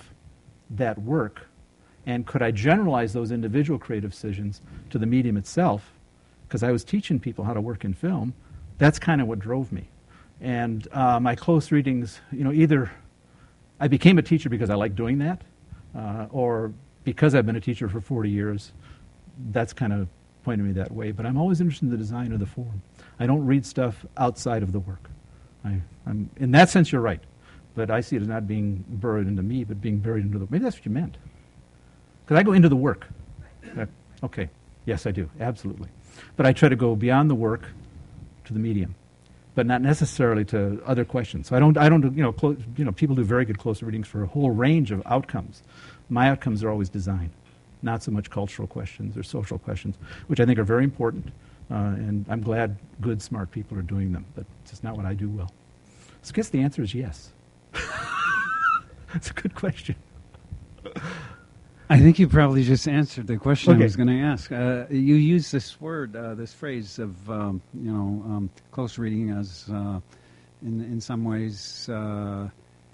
that 0.70 1.00
work, 1.02 1.48
and 2.06 2.26
could 2.26 2.42
I 2.42 2.52
generalize 2.52 3.14
those 3.14 3.32
individual 3.32 3.80
creative 3.80 4.12
decisions 4.12 4.62
to 4.90 4.98
the 4.98 5.06
medium 5.06 5.38
itself? 5.38 5.94
Because 6.48 6.64
I 6.64 6.72
was 6.72 6.84
teaching 6.84 7.20
people 7.20 7.46
how 7.46 7.54
to 7.54 7.62
work 7.62 7.86
in 7.86 7.94
film. 7.94 8.34
That's 8.78 8.98
kind 8.98 9.22
of 9.22 9.28
what 9.28 9.40
drove 9.40 9.72
me. 9.72 9.88
And 10.42 10.88
uh, 10.92 11.20
my 11.20 11.36
close 11.36 11.72
readings, 11.72 12.20
you 12.32 12.44
know, 12.44 12.52
either 12.52 12.92
I 13.80 13.88
became 13.88 14.18
a 14.18 14.22
teacher 14.22 14.50
because 14.50 14.70
I 14.70 14.76
like 14.76 14.96
doing 14.96 15.20
that, 15.20 15.42
uh, 15.96 16.28
or 16.32 16.74
because 17.04 17.36
I've 17.36 17.46
been 17.46 17.56
a 17.56 17.62
teacher 17.62 17.90
for 17.90 18.02
40 18.02 18.30
years, 18.30 18.72
that's 19.52 19.74
kind 19.74 19.94
of 19.94 20.08
pointed 20.44 20.66
me 20.66 20.74
that 20.74 20.92
way. 20.92 21.12
But 21.12 21.26
I'm 21.26 21.38
always 21.38 21.62
interested 21.62 21.86
in 21.86 21.92
the 21.92 21.98
design 21.98 22.32
of 22.32 22.40
the 22.40 22.46
form. 22.46 22.82
I 23.20 23.26
don't 23.26 23.46
read 23.46 23.66
stuff 23.66 24.06
outside 24.18 24.64
of 24.64 24.72
the 24.72 24.80
work. 24.80 25.10
I, 25.66 25.82
I'm, 26.06 26.30
in 26.38 26.52
that 26.52 26.70
sense, 26.70 26.92
you're 26.92 27.02
right. 27.02 27.22
But 27.76 27.92
I 27.92 28.02
see 28.02 28.16
it 28.16 28.22
as 28.22 28.28
not 28.28 28.48
being 28.48 28.84
buried 28.88 29.28
into 29.28 29.44
me, 29.44 29.64
but 29.64 29.82
being 29.82 30.00
buried 30.00 30.26
into 30.26 30.40
the. 30.40 30.48
Maybe 30.50 30.64
that's 30.64 30.78
what 30.78 30.86
you 30.86 30.92
meant. 30.92 31.18
Because 32.26 32.38
I 32.38 32.44
go 32.44 32.54
into 32.54 32.70
the 32.70 32.76
work. 32.76 33.08
Uh, 33.78 33.86
okay. 34.24 34.50
Yes, 34.86 35.06
I 35.06 35.12
do. 35.12 35.30
Absolutely. 35.40 35.90
But 36.36 36.46
I 36.46 36.54
try 36.54 36.70
to 36.70 36.76
go 36.76 36.96
beyond 36.96 37.30
the 37.30 37.36
work 37.36 37.68
to 38.46 38.54
the 38.54 38.60
medium, 38.60 38.96
but 39.56 39.66
not 39.66 39.82
necessarily 39.82 40.44
to 40.46 40.82
other 40.86 41.06
questions. 41.06 41.48
So 41.48 41.56
I 41.56 41.60
don't. 41.60 41.78
I 41.78 41.90
don't. 41.90 42.04
You 42.16 42.24
know. 42.24 42.32
Clo- 42.32 42.58
you 42.76 42.84
know. 42.86 42.92
People 42.92 43.16
do 43.16 43.24
very 43.24 43.46
good 43.46 43.60
close 43.60 43.82
readings 43.84 44.08
for 44.08 44.24
a 44.24 44.28
whole 44.28 44.52
range 44.52 44.92
of 44.92 45.02
outcomes. 45.06 45.64
My 46.10 46.30
outcomes 46.30 46.64
are 46.64 46.70
always 46.70 46.90
design, 46.90 47.30
not 47.84 48.02
so 48.02 48.12
much 48.12 48.30
cultural 48.32 48.68
questions 48.68 49.16
or 49.16 49.24
social 49.24 49.60
questions, 49.60 49.96
which 50.28 50.40
I 50.40 50.46
think 50.46 50.58
are 50.58 50.64
very 50.64 50.84
important. 50.84 51.28
Uh, 51.72 51.76
and 51.76 52.26
I'm 52.28 52.42
glad 52.42 52.78
good, 53.00 53.22
smart 53.22 53.52
people 53.52 53.78
are 53.78 53.84
doing 53.84 54.12
them. 54.12 54.26
But 54.36 54.46
it's 54.64 54.72
just 54.72 54.84
not 54.84 54.98
what 54.98 55.06
I 55.06 55.14
do 55.14 55.30
well. 55.30 55.52
So 56.24 56.32
I 56.32 56.36
guess 56.36 56.50
the 56.50 56.62
answer 56.62 56.82
is 56.82 56.96
yes. 56.96 57.32
That's 59.14 59.30
a 59.32 59.34
good 59.34 59.56
question. 59.56 59.96
I 61.90 62.00
think 62.00 62.20
you 62.20 62.28
probably 62.28 62.64
just 62.64 62.88
answered 62.88 63.26
the 63.28 63.38
question 63.38 63.74
Okay. 63.74 63.82
I 63.82 63.84
was 63.84 63.96
going 63.96 64.10
to 64.10 64.20
ask. 64.22 64.52
Uh, 64.52 64.86
you 64.92 65.16
use 65.16 65.50
this 65.50 65.82
word, 65.82 66.16
uh, 66.16 66.36
this 66.36 66.54
phrase 66.54 67.00
of 67.00 67.30
um, 67.32 67.62
you 67.74 67.92
know 67.92 68.24
um, 68.28 68.50
close 68.72 68.98
reading 69.00 69.32
as, 69.32 69.66
uh, 69.72 70.00
in 70.62 70.82
in 70.82 71.02
some 71.02 71.24
ways, 71.24 71.90
uh, 71.90 72.48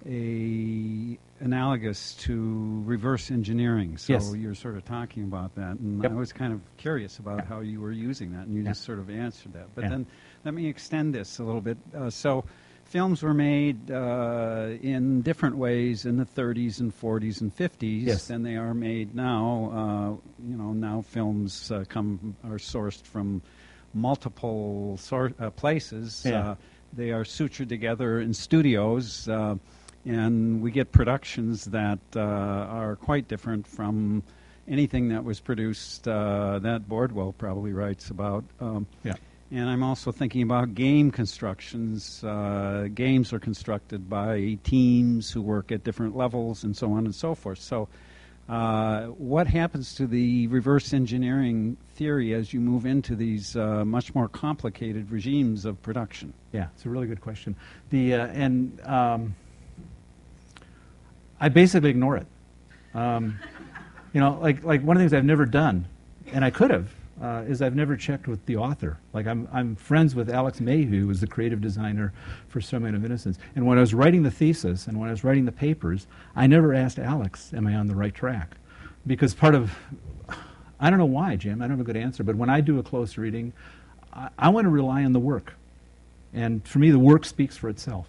a 0.08 1.18
analogous 1.42 2.14
to 2.16 2.82
reverse 2.86 3.30
engineering. 3.32 3.98
So 3.98 4.14
Yes. 4.14 4.34
you're 4.36 4.56
sort 4.56 4.78
of 4.78 4.86
talking 4.86 5.24
about 5.24 5.54
that, 5.56 5.78
and 5.80 6.02
Yep. 6.02 6.12
I 6.14 6.16
was 6.16 6.32
kind 6.32 6.54
of 6.54 6.62
curious 6.78 7.20
about 7.20 7.40
Yeah. 7.40 7.46
how 7.46 7.60
you 7.60 7.82
were 7.82 7.92
using 7.92 8.32
that, 8.32 8.48
and 8.48 8.56
you 8.56 8.64
Yeah. 8.64 8.70
just 8.70 8.84
sort 8.84 9.00
of 9.00 9.10
answered 9.10 9.52
that. 9.54 9.68
But 9.76 9.84
Yeah. 9.86 9.90
then 9.90 10.06
let 10.46 10.54
me 10.54 10.68
extend 10.68 11.14
this 11.14 11.38
a 11.40 11.44
little 11.44 11.60
bit. 11.60 11.78
Uh, 11.94 12.10
so 12.10 12.46
films 12.96 13.22
were 13.22 13.34
made 13.34 13.92
uh, 13.92 14.70
in 14.82 15.22
different 15.22 15.58
ways 15.58 16.06
in 16.06 16.16
the 16.16 16.24
30s 16.26 16.80
and 16.80 16.98
40s 16.98 17.42
and 17.42 17.54
50s 17.54 18.06
Yes. 18.06 18.28
than 18.28 18.42
they 18.44 18.56
are 18.56 18.74
made 18.74 19.14
now. 19.14 20.20
Uh, 20.40 20.42
you 20.50 20.56
know, 20.56 20.72
now 20.72 21.02
films 21.02 21.70
uh, 21.72 21.84
come 21.90 22.38
are 22.46 22.52
sourced 22.58 23.02
from 23.04 23.42
multiple 23.94 24.96
sor- 24.98 25.34
uh, 25.42 25.50
places. 25.50 26.22
Yeah. 26.26 26.52
Uh, 26.52 26.56
they 26.94 27.12
are 27.12 27.26
sutured 27.26 27.68
together 27.68 28.22
in 28.22 28.34
studios, 28.34 29.28
uh, 29.28 29.56
and 30.06 30.62
we 30.62 30.72
get 30.72 30.94
productions 30.94 31.66
that 31.66 32.00
uh, 32.16 32.22
are 32.22 32.96
quite 32.96 33.28
different 33.28 33.68
from 33.68 34.24
anything 34.70 35.10
that 35.10 35.26
was 35.26 35.42
produced 35.42 36.08
uh, 36.08 36.60
that 36.60 36.88
Bordwell 36.88 37.34
probably 37.38 37.74
writes 37.74 38.10
about. 38.10 38.46
Um, 38.62 38.88
Yeah. 39.04 39.16
And 39.52 39.70
I'm 39.70 39.84
also 39.84 40.12
thinking 40.12 40.42
about 40.42 40.74
game 40.74 41.12
constructions. 41.12 42.24
Uh, 42.24 42.88
games 42.94 43.32
are 43.32 43.40
constructed 43.40 44.10
by 44.10 44.58
teams 44.64 45.32
who 45.32 45.42
work 45.42 45.72
at 45.72 45.84
different 45.84 46.16
levels 46.16 46.64
and 46.64 46.76
so 46.76 46.92
on 46.94 47.06
and 47.06 47.14
so 47.14 47.36
forth. 47.36 47.60
So, 47.60 47.88
uh, 48.48 49.06
what 49.06 49.48
happens 49.48 49.96
to 49.96 50.06
the 50.06 50.46
reverse 50.48 50.94
engineering 50.94 51.78
theory 51.96 52.34
as 52.34 52.54
you 52.54 52.60
move 52.60 52.86
into 52.86 53.16
these 53.16 53.56
uh, 53.56 53.84
much 53.84 54.14
more 54.14 54.28
complicated 54.28 55.10
regimes 55.12 55.66
of 55.66 55.82
production? 55.82 56.32
Yeah, 56.52 56.68
it's 56.76 56.86
a 56.86 56.90
really 56.90 57.08
good 57.08 57.22
question. 57.22 57.56
The 57.90 58.14
uh, 58.16 58.28
and 58.28 58.80
um, 58.86 59.36
I 61.40 61.50
basically 61.50 61.90
ignore 61.90 62.18
it. 62.18 62.28
Um, 62.94 63.40
you 64.14 64.20
know, 64.20 64.38
like 64.40 64.64
like 64.64 64.82
one 64.82 64.96
of 64.96 65.02
the 65.02 65.10
things 65.10 65.18
I've 65.18 65.26
never 65.26 65.46
done, 65.46 65.88
and 66.32 66.46
I 66.46 66.52
could 66.52 66.70
have, 66.70 66.90
uh, 67.22 67.44
is 67.48 67.62
I've 67.62 67.76
never 67.76 67.96
checked 67.96 68.28
with 68.28 68.46
the 68.46 68.58
author. 68.58 68.98
Like 69.14 69.28
I'm 69.28 69.48
I'm 69.54 69.76
friends 69.76 70.16
with 70.16 70.30
Alex 70.30 70.60
Mayhew, 70.60 71.02
who 71.02 71.08
was 71.08 71.22
the 71.22 71.28
creative 71.28 71.62
designer 71.62 72.14
for 72.50 72.60
Ceremony 72.60 72.98
of 72.98 73.06
Innocence. 73.06 73.38
And 73.56 73.66
when 73.66 73.78
I 73.78 73.82
was 73.82 73.94
writing 73.94 74.24
the 74.24 74.32
thesis 74.32 74.88
and 74.88 75.00
when 75.00 75.08
I 75.08 75.12
was 75.12 75.24
writing 75.24 75.46
the 75.46 75.52
papers, 75.52 76.08
I 76.36 76.48
never 76.48 76.74
asked 76.74 77.00
Alex, 77.00 77.54
"Am 77.54 77.68
I 77.68 77.76
on 77.76 77.88
the 77.88 77.96
right 77.96 78.14
track?" 78.14 78.58
Because 79.08 79.34
part 79.34 79.56
of 79.56 79.78
I 80.80 80.90
don't 80.90 81.00
know 81.00 81.06
why, 81.06 81.36
Jim. 81.36 81.62
I 81.62 81.66
don't 81.66 81.78
have 81.78 81.80
a 81.80 81.92
good 81.92 81.98
answer. 81.98 82.24
But 82.24 82.36
when 82.36 82.50
I 82.50 82.62
do 82.62 82.80
a 82.80 82.84
close 82.84 83.18
reading, 83.18 83.54
I, 84.14 84.30
I 84.38 84.50
want 84.50 84.66
to 84.66 84.70
rely 84.70 85.04
on 85.04 85.14
the 85.14 85.20
work. 85.20 85.54
And 86.34 86.68
for 86.68 86.80
me, 86.80 86.92
the 86.92 87.00
work 87.00 87.24
speaks 87.24 87.56
for 87.56 87.70
itself. 87.70 88.08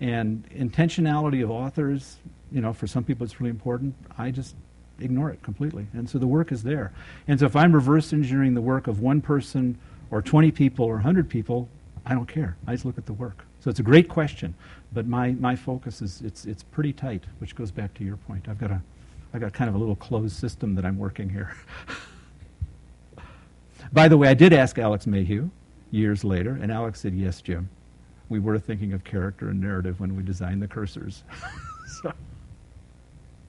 And 0.00 0.48
intentionality 0.50 1.42
of 1.42 1.50
authors, 1.50 2.16
you 2.50 2.60
know, 2.60 2.72
for 2.72 2.86
some 2.86 3.04
people 3.04 3.24
it's 3.24 3.40
really 3.40 3.50
important. 3.50 3.94
I 4.16 4.30
just 4.30 4.56
ignore 5.00 5.30
it 5.30 5.42
completely. 5.42 5.86
And 5.92 6.08
so 6.08 6.18
the 6.18 6.26
work 6.26 6.52
is 6.52 6.62
there. 6.62 6.92
And 7.26 7.38
so 7.38 7.46
if 7.46 7.56
I'm 7.56 7.72
reverse 7.72 8.12
engineering 8.12 8.54
the 8.54 8.60
work 8.60 8.86
of 8.86 9.00
one 9.00 9.20
person 9.20 9.78
or 10.10 10.22
20 10.22 10.50
people 10.50 10.84
or 10.84 10.94
100 10.94 11.28
people, 11.28 11.68
I 12.06 12.14
don't 12.14 12.28
care. 12.28 12.56
I 12.66 12.72
just 12.72 12.84
look 12.84 12.98
at 12.98 13.06
the 13.06 13.12
work. 13.12 13.44
So 13.60 13.70
it's 13.70 13.80
a 13.80 13.84
great 13.84 14.08
question, 14.08 14.54
but 14.92 15.06
my, 15.06 15.32
my 15.32 15.56
focus 15.56 16.00
is 16.00 16.22
it's, 16.22 16.44
it's 16.44 16.62
pretty 16.62 16.92
tight, 16.92 17.24
which 17.38 17.54
goes 17.54 17.70
back 17.70 17.92
to 17.94 18.04
your 18.04 18.16
point. 18.16 18.48
I've 18.48 18.58
got, 18.58 18.70
a, 18.70 18.80
I've 19.34 19.40
got 19.40 19.52
kind 19.52 19.68
of 19.68 19.74
a 19.74 19.78
little 19.78 19.96
closed 19.96 20.36
system 20.36 20.74
that 20.76 20.84
I'm 20.84 20.96
working 20.96 21.28
here. 21.28 21.56
By 23.92 24.08
the 24.08 24.16
way, 24.16 24.28
I 24.28 24.34
did 24.34 24.52
ask 24.52 24.78
Alex 24.78 25.06
Mayhew 25.06 25.50
years 25.90 26.24
later, 26.24 26.58
and 26.60 26.70
Alex 26.70 27.00
said, 27.00 27.14
Yes, 27.14 27.40
Jim. 27.40 27.68
We 28.28 28.38
were 28.38 28.58
thinking 28.58 28.92
of 28.92 29.04
character 29.04 29.48
and 29.48 29.60
narrative 29.60 30.00
when 30.00 30.14
we 30.14 30.22
designed 30.22 30.60
the 30.60 30.68
cursors. 30.68 31.22
so. 32.02 32.12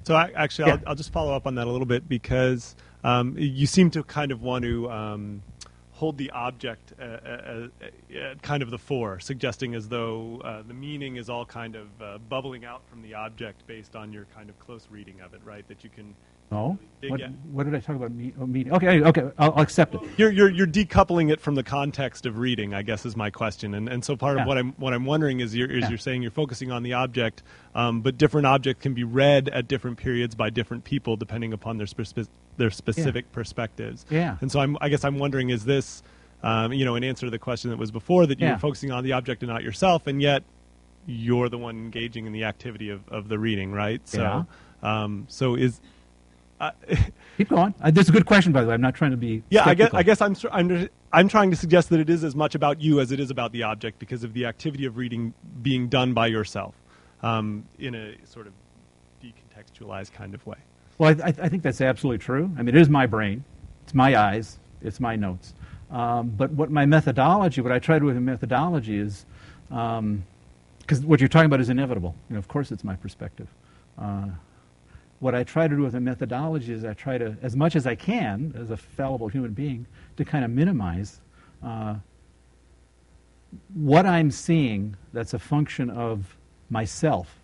So 0.10 0.16
I, 0.16 0.32
actually, 0.36 0.70
Yeah. 0.70 0.74
I'll, 0.74 0.82
I'll 0.88 0.96
just 0.96 1.14
follow 1.14 1.36
up 1.36 1.46
on 1.46 1.54
that 1.54 1.68
a 1.68 1.70
little 1.70 1.86
bit 1.86 2.10
because 2.10 2.76
um, 3.04 3.36
you 3.38 3.68
seem 3.68 3.92
to 3.92 4.02
kind 4.02 4.32
of 4.32 4.42
want 4.42 4.64
to 4.64 4.90
um, 4.90 5.44
hold 5.92 6.18
the 6.18 6.32
object 6.32 6.94
uh, 7.00 7.04
uh, 7.04 7.68
uh, 7.80 8.18
at 8.18 8.42
kind 8.42 8.64
of 8.64 8.72
the 8.72 8.80
fore, 8.80 9.20
suggesting 9.20 9.76
as 9.76 9.88
though 9.88 10.42
uh, 10.44 10.64
the 10.68 10.74
meaning 10.74 11.18
is 11.18 11.30
all 11.30 11.46
kind 11.46 11.76
of 11.76 12.02
uh, 12.02 12.18
bubbling 12.28 12.66
out 12.66 12.82
from 12.90 13.04
the 13.04 13.14
object 13.14 13.68
based 13.68 13.96
on 13.96 14.12
your 14.12 14.26
kind 14.34 14.50
of 14.50 14.58
close 14.58 14.88
reading 14.90 15.22
of 15.22 15.36
it, 15.36 15.42
right? 15.46 15.68
That 15.68 15.84
you 15.84 15.92
can. 15.92 16.16
No? 16.52 16.78
What, 17.08 17.22
what 17.52 17.64
did 17.64 17.76
I 17.76 17.80
talk 17.80 17.96
about? 17.96 18.12
Me- 18.12 18.34
oh, 18.42 18.46
meaning? 18.46 18.74
Okay, 18.74 19.02
okay, 19.02 19.22
I'll, 19.38 19.54
I'll 19.54 19.62
accept 19.62 19.96
it. 19.96 20.02
You're, 20.18 20.32
you're, 20.32 20.50
you're 20.50 20.68
decoupling 20.68 21.32
it 21.32 21.40
from 21.40 21.56
the 21.56 21.64
context 21.64 22.26
of 22.26 22.38
reading, 22.40 22.74
I 22.74 22.82
guess, 22.82 23.06
is 23.06 23.16
my 23.16 23.30
question. 23.30 23.74
And, 23.74 23.88
and 23.88 24.04
so 24.04 24.18
part 24.18 24.36
Yeah. 24.36 24.42
of 24.42 24.48
what 24.50 24.58
I'm, 24.58 24.74
what 24.74 24.94
I'm 24.94 25.06
wondering 25.06 25.40
is, 25.40 25.56
you're, 25.56 25.72
is 25.72 25.84
Yeah. 25.84 25.90
you're 25.90 25.98
saying 25.98 26.24
you're 26.24 26.32
focusing 26.32 26.72
on 26.74 26.84
the 26.84 26.94
object, 26.94 27.42
um, 27.74 28.02
but 28.02 28.18
different 28.18 28.48
objects 28.48 28.82
can 28.84 28.94
be 28.94 29.06
read 29.06 29.48
at 29.50 29.70
different 29.70 29.98
periods 29.98 30.36
by 30.36 30.50
different 30.50 30.84
people 30.84 31.16
depending 31.16 31.54
upon 31.54 31.78
their, 31.78 31.88
spe- 31.88 32.28
their 32.58 32.70
specific 32.70 33.32
perspectives. 33.32 34.06
Yeah. 34.10 34.36
And 34.42 34.52
so 34.52 34.60
I'm, 34.60 34.78
I 34.82 34.90
guess 34.90 35.06
I'm 35.06 35.20
wondering, 35.20 35.52
is 35.52 35.64
this, 35.64 36.04
um, 36.44 36.74
you 36.74 36.84
know, 36.84 36.96
in 36.96 37.06
answer 37.06 37.28
to 37.28 37.32
the 37.32 37.40
question 37.40 37.70
that 37.70 37.78
was 37.78 37.92
before, 37.92 38.26
that 38.26 38.40
you're 38.42 38.50
Yeah. 38.50 38.58
focusing 38.58 38.92
on 38.92 39.06
the 39.06 39.14
object 39.14 39.42
and 39.42 39.50
not 39.50 39.64
yourself, 39.64 40.06
and 40.08 40.22
yet 40.22 40.44
you're 41.06 41.48
the 41.48 41.58
one 41.58 41.78
engaging 41.78 42.26
in 42.26 42.34
the 42.34 42.44
activity 42.44 42.90
of, 42.90 43.08
of 43.08 43.30
the 43.30 43.40
reading, 43.40 43.72
right? 43.72 44.06
So, 44.06 44.46
um, 44.84 45.28
so 45.30 45.56
is. 45.56 45.80
Uh, 46.60 46.72
Keep 47.38 47.50
going. 47.50 47.74
Uh, 47.82 47.90
this 47.92 48.04
is 48.04 48.10
a 48.10 48.12
good 48.12 48.26
question, 48.26 48.52
by 48.52 48.62
the 48.62 48.68
way. 48.68 48.74
I'm 48.74 48.82
not 48.82 48.96
trying 48.96 49.12
to 49.12 49.18
be. 49.18 49.44
yeah, 49.50 49.64
I 49.66 49.74
guess. 49.74 49.94
I 49.94 50.04
guess 50.04 50.22
I'm, 50.22 50.36
I'm 50.52 50.90
I'm 51.14 51.28
trying 51.30 51.52
to 51.52 51.56
suggest 51.58 51.90
that 51.90 52.00
it 52.00 52.10
is 52.10 52.24
as 52.24 52.36
much 52.36 52.54
about 52.54 52.82
you 52.82 53.00
as 53.00 53.12
it 53.12 53.20
is 53.20 53.32
about 53.32 53.52
the 53.52 53.64
object 53.64 53.98
because 54.00 54.24
of 54.24 54.34
the 54.34 54.46
activity 54.46 54.86
of 54.86 54.98
reading 54.98 55.34
being 55.62 55.88
done 55.88 56.14
by 56.14 56.28
yourself 56.28 56.76
um, 57.24 57.66
in 57.80 57.96
a 57.96 58.16
sort 58.26 58.48
of 58.48 58.54
decontextualized 59.24 60.12
kind 60.14 60.34
of 60.34 60.46
way. 60.46 60.58
Well, 60.98 61.16
I, 61.24 61.30
I 61.30 61.34
I 61.44 61.50
think 61.50 61.64
that's 61.64 61.80
absolutely 61.82 62.20
true. 62.20 62.52
I 62.58 62.62
mean, 62.62 62.76
it 62.76 62.82
is 62.82 62.90
my 62.90 63.06
brain, 63.06 63.46
it's 63.84 63.94
my 63.94 64.18
eyes, 64.20 64.60
it's 64.82 65.00
my 65.00 65.16
notes. 65.16 65.54
Um, 65.92 66.30
but 66.30 66.52
what 66.52 66.70
my 66.70 66.86
methodology, 66.86 67.62
what 67.62 67.72
I 67.72 67.80
try 67.80 67.96
to 67.96 68.02
do 68.02 68.06
with 68.06 68.16
the 68.16 68.22
methodology 68.22 69.00
is, 69.00 69.26
because 69.70 71.06
what 71.06 71.20
you're 71.20 71.30
talking 71.30 71.48
about 71.48 71.62
is 71.62 71.70
inevitable. 71.70 72.16
You 72.30 72.36
know, 72.36 72.40
of 72.40 72.48
course, 72.48 72.72
it's 72.72 72.84
my 72.84 72.96
perspective. 72.96 73.48
Uh, 73.98 74.28
what 75.20 75.36
I 75.36 75.44
try 75.44 75.68
to 75.68 75.76
do 75.76 75.82
with 75.82 75.94
the 75.94 76.00
methodology 76.00 76.74
is 76.74 76.86
I 76.86 76.94
try 76.94 77.18
to, 77.18 77.36
as 77.42 77.56
much 77.56 77.76
as 77.76 77.86
I 77.86 77.96
can, 77.96 78.54
as 78.58 78.72
a 78.72 78.78
fallible 78.78 79.28
human 79.28 79.52
being, 79.52 79.86
to 80.18 80.26
kind 80.26 80.46
of 80.46 80.52
minimize 80.52 81.20
uh, 81.64 81.96
what 83.74 84.06
I'm 84.06 84.32
seeing 84.32 84.96
that's 85.12 85.34
a 85.34 85.40
function 85.40 85.90
of 85.90 86.38
myself 86.70 87.36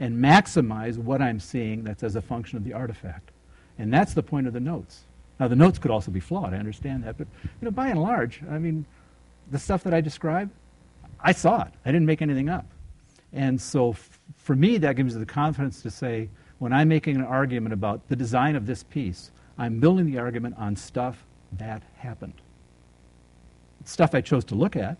and 0.00 0.22
maximize 0.22 0.98
what 0.98 1.22
I'm 1.22 1.38
seeing 1.38 1.84
that's 1.84 2.02
as 2.02 2.16
a 2.16 2.22
function 2.22 2.56
of 2.56 2.64
the 2.64 2.72
artifact. 2.72 3.30
And 3.78 3.92
that's 3.92 4.14
the 4.14 4.22
point 4.22 4.46
of 4.48 4.52
the 4.52 4.60
notes. 4.60 5.04
Now, 5.38 5.48
the 5.48 5.56
notes 5.56 5.78
could 5.78 5.90
also 5.90 6.10
be 6.10 6.20
flawed, 6.20 6.54
I 6.54 6.56
understand 6.56 7.04
that, 7.04 7.18
but 7.18 7.26
you 7.42 7.64
know, 7.66 7.70
by 7.70 7.88
and 7.88 8.00
large, 8.00 8.42
I 8.50 8.58
mean, 8.58 8.84
the 9.50 9.58
stuff 9.58 9.84
that 9.84 9.94
I 9.94 10.00
describe, 10.00 10.50
I 11.20 11.32
saw 11.32 11.62
it. 11.62 11.72
I 11.84 11.92
didn't 11.92 12.06
make 12.06 12.22
anything 12.22 12.48
up. 12.48 12.66
And 13.32 13.60
so 13.60 13.90
f- 13.90 14.20
for 14.36 14.56
me, 14.56 14.78
that 14.78 14.96
gives 14.96 15.14
me 15.14 15.20
the 15.20 15.26
confidence 15.26 15.82
to 15.82 15.90
say, 15.90 16.28
when 16.62 16.72
I'm 16.72 16.86
making 16.86 17.16
an 17.16 17.24
argument 17.24 17.72
about 17.72 18.08
the 18.08 18.14
design 18.14 18.54
of 18.54 18.66
this 18.66 18.84
piece, 18.84 19.32
I'm 19.58 19.80
building 19.80 20.06
the 20.06 20.20
argument 20.20 20.54
on 20.56 20.76
stuff 20.76 21.24
that 21.58 21.82
happened. 21.96 22.34
It's 23.80 23.90
stuff 23.90 24.14
I 24.14 24.20
chose 24.20 24.44
to 24.44 24.54
look 24.54 24.76
at. 24.76 24.96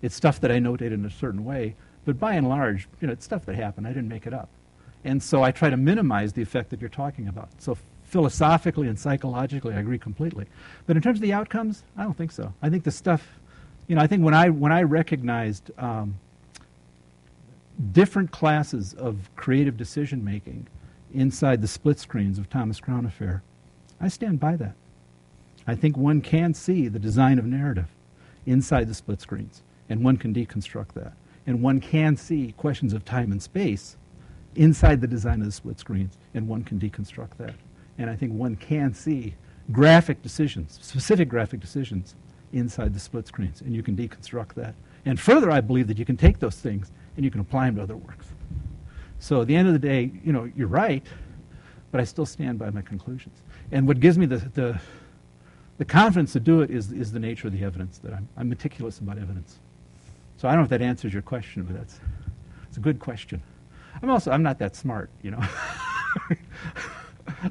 It's 0.00 0.14
stuff 0.14 0.40
that 0.40 0.50
I 0.50 0.54
notate 0.54 0.92
in 0.92 1.04
a 1.04 1.10
certain 1.10 1.44
way. 1.44 1.74
But 2.06 2.18
by 2.18 2.32
and 2.32 2.48
large, 2.48 2.88
you 3.02 3.08
know, 3.08 3.12
it's 3.12 3.26
stuff 3.26 3.44
that 3.44 3.56
happened. 3.56 3.86
I 3.86 3.90
didn't 3.90 4.08
make 4.08 4.26
it 4.26 4.32
up. 4.32 4.48
And 5.04 5.22
so 5.22 5.42
I 5.42 5.50
try 5.50 5.68
to 5.68 5.76
minimize 5.76 6.32
the 6.32 6.40
effect 6.40 6.70
that 6.70 6.80
you're 6.80 6.88
talking 6.88 7.28
about. 7.28 7.50
So 7.58 7.76
philosophically 8.04 8.88
and 8.88 8.98
psychologically, 8.98 9.74
I 9.74 9.80
agree 9.80 9.98
completely. 9.98 10.46
But 10.86 10.96
in 10.96 11.02
terms 11.02 11.18
of 11.18 11.22
the 11.22 11.34
outcomes, 11.34 11.84
I 11.98 12.04
don't 12.04 12.16
think 12.16 12.32
so. 12.32 12.54
I 12.62 12.70
think 12.70 12.84
the 12.84 12.90
stuff, 12.90 13.22
you 13.86 13.96
know, 13.96 14.00
I 14.00 14.06
think 14.06 14.24
when 14.24 14.32
I 14.32 14.48
when 14.48 14.72
I 14.72 14.82
recognized 14.82 15.70
um, 15.76 16.14
different 17.92 18.30
classes 18.30 18.94
of 18.94 19.28
creative 19.36 19.76
decision 19.76 20.24
making 20.24 20.66
inside 21.12 21.62
the 21.62 21.68
split 21.68 21.98
screens 21.98 22.38
of 22.38 22.50
Thomas 22.50 22.80
Crown 22.80 23.06
Affair, 23.06 23.42
I 24.00 24.08
stand 24.08 24.40
by 24.40 24.56
that. 24.56 24.74
I 25.66 25.74
think 25.74 25.96
one 25.96 26.20
can 26.20 26.54
see 26.54 26.88
the 26.88 26.98
design 26.98 27.38
of 27.38 27.44
narrative 27.44 27.88
inside 28.44 28.88
the 28.88 28.94
split 28.94 29.20
screens, 29.20 29.62
and 29.88 30.04
one 30.04 30.16
can 30.16 30.32
deconstruct 30.32 30.92
that. 30.94 31.12
And 31.46 31.62
one 31.62 31.80
can 31.80 32.16
see 32.16 32.54
questions 32.56 32.92
of 32.92 33.04
time 33.04 33.32
and 33.32 33.42
space 33.42 33.96
inside 34.54 35.00
the 35.00 35.06
design 35.06 35.40
of 35.40 35.46
the 35.46 35.52
split 35.52 35.78
screens, 35.78 36.16
and 36.34 36.48
one 36.48 36.64
can 36.64 36.78
deconstruct 36.78 37.36
that. 37.38 37.54
And 37.98 38.10
I 38.10 38.16
think 38.16 38.32
one 38.32 38.56
can 38.56 38.94
see 38.94 39.34
graphic 39.72 40.22
decisions, 40.22 40.78
specific 40.80 41.28
graphic 41.28 41.60
decisions, 41.60 42.14
inside 42.52 42.94
the 42.94 43.00
split 43.00 43.26
screens, 43.26 43.60
and 43.60 43.74
you 43.74 43.82
can 43.82 43.96
deconstruct 43.96 44.54
that. 44.54 44.74
And 45.04 45.18
further, 45.18 45.50
I 45.50 45.60
believe 45.60 45.88
that 45.88 45.98
you 45.98 46.04
can 46.04 46.16
take 46.16 46.38
those 46.38 46.56
things 46.56 46.90
and 47.16 47.24
you 47.24 47.30
can 47.30 47.40
apply 47.40 47.66
them 47.66 47.76
to 47.76 47.82
other 47.82 47.96
works. 47.96 48.26
So 49.18 49.40
at 49.40 49.46
the 49.46 49.56
end 49.56 49.66
of 49.68 49.72
the 49.72 49.78
day, 49.78 50.10
you 50.24 50.32
know, 50.32 50.50
you're 50.56 50.68
right, 50.68 51.04
but 51.90 52.00
I 52.00 52.04
still 52.04 52.26
stand 52.26 52.58
by 52.58 52.70
my 52.70 52.82
conclusions. 52.82 53.38
And 53.72 53.86
what 53.86 54.00
gives 54.00 54.18
me 54.18 54.26
the, 54.26 54.36
the, 54.36 54.80
the 55.78 55.84
confidence 55.84 56.32
to 56.34 56.40
do 56.40 56.60
it 56.60 56.70
is, 56.70 56.92
is 56.92 57.12
the 57.12 57.18
nature 57.18 57.48
of 57.48 57.52
the 57.52 57.64
evidence, 57.64 57.98
that 57.98 58.12
I'm, 58.12 58.28
I'm 58.36 58.48
meticulous 58.48 58.98
about 58.98 59.18
evidence. 59.18 59.58
So 60.36 60.48
I 60.48 60.52
don't 60.52 60.60
know 60.60 60.64
if 60.64 60.70
that 60.70 60.82
answers 60.82 61.12
your 61.12 61.22
question, 61.22 61.62
but 61.64 61.76
that's 61.76 61.98
it's 62.68 62.76
a 62.76 62.80
good 62.80 63.00
question. 63.00 63.40
I'm 64.02 64.10
also 64.10 64.30
I'm 64.30 64.42
not 64.42 64.58
that 64.58 64.76
smart, 64.76 65.08
you 65.22 65.30
know. 65.30 65.40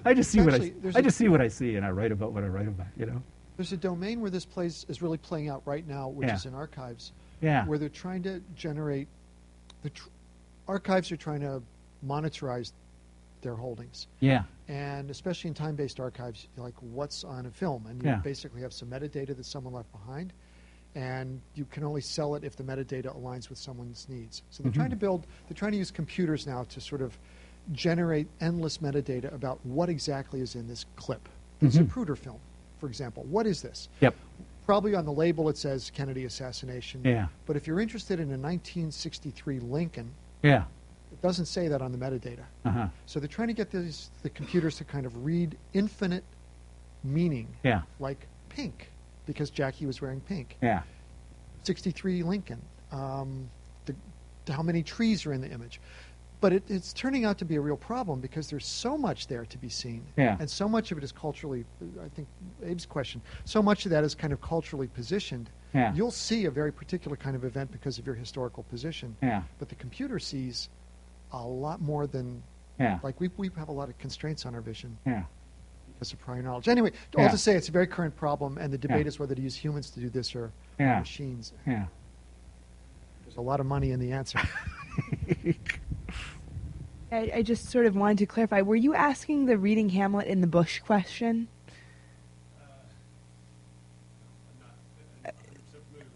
I 0.05 0.13
just 0.13 0.31
see 0.31 0.39
Actually, 0.39 0.71
what 0.71 0.95
I, 0.95 0.99
I 0.99 1.01
just 1.01 1.17
see 1.17 1.27
what 1.27 1.41
I 1.41 1.47
see, 1.47 1.75
and 1.75 1.85
I 1.85 1.89
write 1.89 2.11
about 2.11 2.31
what 2.31 2.43
I 2.43 2.47
write 2.47 2.67
about, 2.67 2.87
you 2.95 3.07
know. 3.07 3.21
There's 3.57 3.71
a 3.73 3.77
domain 3.77 4.21
where 4.21 4.29
this 4.29 4.45
plays 4.45 4.85
is 4.89 5.01
really 5.01 5.17
playing 5.17 5.49
out 5.49 5.63
right 5.65 5.87
now, 5.87 6.09
which 6.09 6.27
Yeah. 6.27 6.35
is 6.35 6.45
in 6.45 6.53
archives, 6.53 7.11
Yeah. 7.41 7.65
where 7.65 7.77
they're 7.77 7.89
trying 7.89 8.21
to 8.23 8.41
generate. 8.55 9.07
The 9.81 9.89
tr- 9.89 10.09
archives 10.67 11.11
are 11.11 11.17
trying 11.17 11.41
to 11.41 11.61
monetize 12.05 12.71
their 13.41 13.55
holdings, 13.55 14.07
Yeah. 14.19 14.43
and 14.67 15.09
especially 15.11 15.49
in 15.49 15.53
time-based 15.53 15.99
archives, 15.99 16.47
like 16.57 16.73
what's 16.81 17.23
on 17.23 17.45
a 17.45 17.51
film, 17.51 17.85
and 17.87 18.01
you 18.01 18.09
Yeah. 18.09 18.17
basically 18.17 18.61
have 18.61 18.73
some 18.73 18.89
metadata 18.89 19.35
that 19.35 19.45
someone 19.45 19.73
left 19.73 19.91
behind, 19.91 20.33
and 20.95 21.41
you 21.53 21.65
can 21.65 21.83
only 21.83 22.01
sell 22.01 22.35
it 22.35 22.43
if 22.43 22.55
the 22.55 22.63
metadata 22.63 23.15
aligns 23.15 23.49
with 23.49 23.59
someone's 23.59 24.07
needs. 24.09 24.41
So 24.49 24.63
they're 24.63 24.71
Mhm. 24.71 24.75
trying 24.75 24.89
to 24.91 24.95
build. 24.95 25.27
They're 25.47 25.55
trying 25.55 25.73
to 25.73 25.77
use 25.77 25.91
computers 25.91 26.47
now 26.47 26.63
to 26.63 26.81
sort 26.81 27.01
of 27.01 27.17
generate 27.71 28.27
endless 28.41 28.79
metadata 28.79 29.31
about 29.33 29.63
what 29.65 29.89
exactly 29.89 30.41
is 30.41 30.55
in 30.55 30.67
this 30.67 30.85
clip. 30.95 31.27
The 31.59 31.67
Mhm. 31.67 31.87
Zapruder 31.87 32.17
film, 32.17 32.39
for 32.79 32.87
example. 32.87 33.23
What 33.23 33.45
is 33.45 33.61
this? 33.61 33.89
Yep. 34.01 34.15
Probably 34.65 34.95
on 34.95 35.05
the 35.05 35.11
label 35.13 35.49
it 35.49 35.57
says 35.57 35.91
Kennedy 35.91 36.25
assassination. 36.25 37.01
Yeah. 37.03 37.27
But 37.45 37.55
if 37.55 37.67
you're 37.67 37.79
interested 37.79 38.19
in 38.19 38.31
a 38.31 38.37
1963 38.37 39.59
Lincoln, 39.59 40.11
Yeah. 40.45 40.63
it 41.11 41.21
doesn't 41.21 41.45
say 41.45 41.67
that 41.67 41.81
on 41.81 41.91
the 41.91 41.97
metadata. 41.97 42.43
Uh 42.65 42.69
huh. 42.71 42.87
So 43.05 43.19
they're 43.19 43.27
trying 43.27 43.47
to 43.49 43.53
get 43.53 43.71
these, 43.71 44.09
the 44.23 44.29
computers 44.29 44.75
to 44.77 44.83
kind 44.83 45.05
of 45.05 45.25
read 45.25 45.57
infinite 45.73 46.23
meaning, 47.03 47.47
Yeah. 47.63 47.81
like 47.99 48.27
pink, 48.49 48.91
because 49.25 49.49
Jackie 49.49 49.85
was 49.85 50.01
wearing 50.01 50.21
pink. 50.21 50.57
Yeah. 50.61 50.81
63 51.63 52.23
Lincoln. 52.23 52.61
Um, 52.91 53.49
the, 53.85 53.95
how 54.53 54.61
many 54.61 54.83
trees 54.83 55.25
are 55.25 55.33
in 55.33 55.41
the 55.41 55.49
image? 55.49 55.79
But 56.41 56.53
it, 56.53 56.63
it's 56.69 56.93
turning 56.93 57.25
out 57.25 57.37
to 57.39 57.45
be 57.45 57.55
a 57.55 57.61
real 57.61 57.77
problem 57.77 58.19
because 58.19 58.49
there's 58.49 58.65
so 58.67 58.97
much 58.97 59.27
there 59.27 59.45
to 59.45 59.57
be 59.57 59.69
seen. 59.69 60.03
Yeah. 60.17 60.37
And 60.39 60.49
so 60.49 60.67
much 60.67 60.91
of 60.91 60.97
it 60.97 61.03
is 61.03 61.11
culturally, 61.11 61.65
I 62.03 62.09
think 62.09 62.27
Abe's 62.63 62.85
question, 62.85 63.21
so 63.45 63.63
much 63.63 63.85
of 63.85 63.91
that 63.91 64.03
is 64.03 64.13
kind 64.13 64.31
of 64.33 64.41
culturally 64.41 64.87
positioned. 64.87 65.49
Yeah. 65.75 65.93
You'll 65.93 66.09
see 66.09 66.45
a 66.45 66.51
very 66.51 66.71
particular 66.71 67.17
kind 67.17 67.35
of 67.35 67.43
event 67.43 67.69
because 67.71 67.99
of 67.99 68.05
your 68.05 68.15
historical 68.15 68.63
position. 68.63 69.15
Yeah. 69.21 69.43
But 69.59 69.67
the 69.69 69.75
computer 69.75 70.19
sees 70.19 70.69
a 71.33 71.37
lot 71.45 71.81
more 71.81 72.07
than, 72.07 72.41
Yeah. 72.79 72.99
like, 73.03 73.19
we, 73.19 73.29
we 73.35 73.49
have 73.57 73.67
a 73.67 73.73
lot 73.73 73.89
of 73.89 73.97
constraints 73.97 74.45
on 74.45 74.55
our 74.55 74.61
vision 74.61 74.97
Yeah. 75.05 75.23
because 75.93 76.13
of 76.13 76.19
prior 76.19 76.41
knowledge. 76.41 76.69
Anyway, 76.69 76.91
all 77.17 77.23
Yeah. 77.25 77.29
to 77.29 77.37
say 77.37 77.55
it's 77.55 77.67
a 77.67 77.73
very 77.73 77.87
current 77.87 78.15
problem, 78.15 78.57
and 78.57 78.71
the 78.71 78.77
debate 78.77 79.01
Yeah. 79.01 79.07
is 79.07 79.19
whether 79.19 79.35
to 79.35 79.41
use 79.41 79.55
humans 79.57 79.89
to 79.91 79.99
do 79.99 80.09
this 80.09 80.33
or 80.33 80.51
Yeah. 80.79 80.99
machines. 80.99 81.51
Yeah. 81.67 81.87
There's 83.25 83.35
a 83.35 83.41
lot 83.41 83.59
of 83.59 83.65
money 83.65 83.91
in 83.91 83.99
the 83.99 84.13
answer. 84.13 84.39
I, 87.11 87.31
I 87.35 87.41
just 87.41 87.69
sort 87.69 87.85
of 87.85 87.95
wanted 87.97 88.19
to 88.19 88.25
clarify. 88.25 88.61
Were 88.61 88.75
you 88.77 88.93
asking 88.93 89.45
the 89.45 89.57
reading 89.57 89.89
Hamlet 89.89 90.27
in 90.27 90.39
the 90.41 90.47
bush 90.47 90.79
question? 90.79 91.49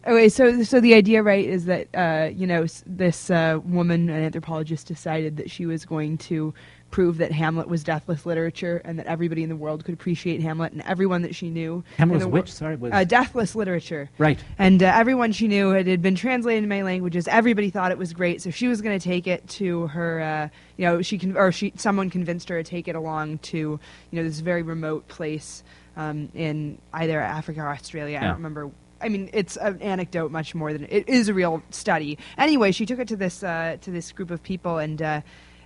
Anyway, 0.10 0.28
so 0.30 0.64
so 0.64 0.80
the 0.80 0.96
idea, 0.96 1.22
right, 1.22 1.46
is 1.46 1.66
that 1.66 1.88
uh, 1.94 2.30
you 2.34 2.48
know 2.48 2.64
s- 2.64 2.84
this 2.88 3.30
uh, 3.30 3.60
woman, 3.64 4.10
an 4.10 4.24
anthropologist, 4.24 4.88
decided 4.88 5.38
that 5.38 5.52
she 5.52 5.68
was 5.68 5.86
going 5.86 6.18
to 6.18 6.52
prove 6.90 7.20
that 7.20 7.32
Hamlet 7.32 7.68
was 7.68 7.84
deathless 7.84 8.26
literature 8.26 8.82
and 8.84 8.98
that 8.98 9.06
everybody 9.06 9.44
in 9.44 9.50
the 9.50 9.56
world 9.56 9.86
could 9.86 9.94
appreciate 9.94 10.42
Hamlet, 10.42 10.74
and 10.74 10.82
everyone 10.82 11.22
that 11.22 11.36
she 11.36 11.52
knew. 11.52 11.84
Hamlet 11.98 12.18
was 12.18 12.26
which? 12.26 12.52
Sorry, 12.52 12.76
was 12.76 12.92
uh, 12.92 13.04
deathless 13.04 13.54
literature. 13.54 14.10
right. 14.18 14.44
And 14.58 14.82
uh, 14.82 14.88
everyone 14.96 15.32
she 15.32 15.48
knew 15.48 15.70
it 15.74 15.86
had 15.86 16.02
been 16.02 16.16
translated 16.16 16.58
into 16.64 16.70
many 16.70 16.82
languages. 16.82 17.28
Everybody 17.28 17.70
thought 17.70 17.92
it 17.92 17.98
was 18.00 18.12
great, 18.12 18.42
so 18.42 18.50
she 18.50 18.68
was 18.68 18.82
going 18.82 18.98
to 19.00 19.04
take 19.04 19.28
it 19.28 19.48
to 19.50 19.86
her. 19.90 20.22
Uh, 20.22 20.50
you 20.78 20.86
know, 20.88 21.04
she 21.04 21.20
con- 21.20 21.38
or 21.38 21.52
she 21.52 21.72
someone 21.76 22.10
convinced 22.10 22.50
her 22.50 22.58
to 22.64 22.68
take 22.68 22.88
it 22.88 22.96
along 22.96 23.38
to 23.40 23.58
you 23.58 23.80
know 24.12 24.24
this 24.24 24.40
very 24.40 24.64
remote 24.64 25.08
place 25.08 25.64
um, 25.96 26.30
in 26.34 26.80
either 26.94 27.22
Africa 27.22 27.60
or 27.62 27.70
Australia. 27.70 28.18
I 28.18 28.22
don't 28.22 28.38
remember. 28.38 28.72
I 29.02 29.10
mean, 29.10 29.30
it's 29.34 29.58
an 29.58 29.82
anecdote 29.82 30.32
much 30.32 30.54
more 30.56 30.74
than 30.74 30.88
it 30.90 31.08
is 31.08 31.30
a 31.30 31.34
real 31.34 31.64
study. 31.72 32.18
Anyway, 32.38 32.72
she 32.72 32.86
took 32.86 33.00
it 33.00 33.08
to 33.10 33.16
this 33.16 33.44
uh, 33.44 33.78
to 33.82 33.92
this 33.92 34.12
group 34.12 34.32
of 34.32 34.44
people 34.44 34.78
and. 34.78 35.02
Uh, 35.02 35.22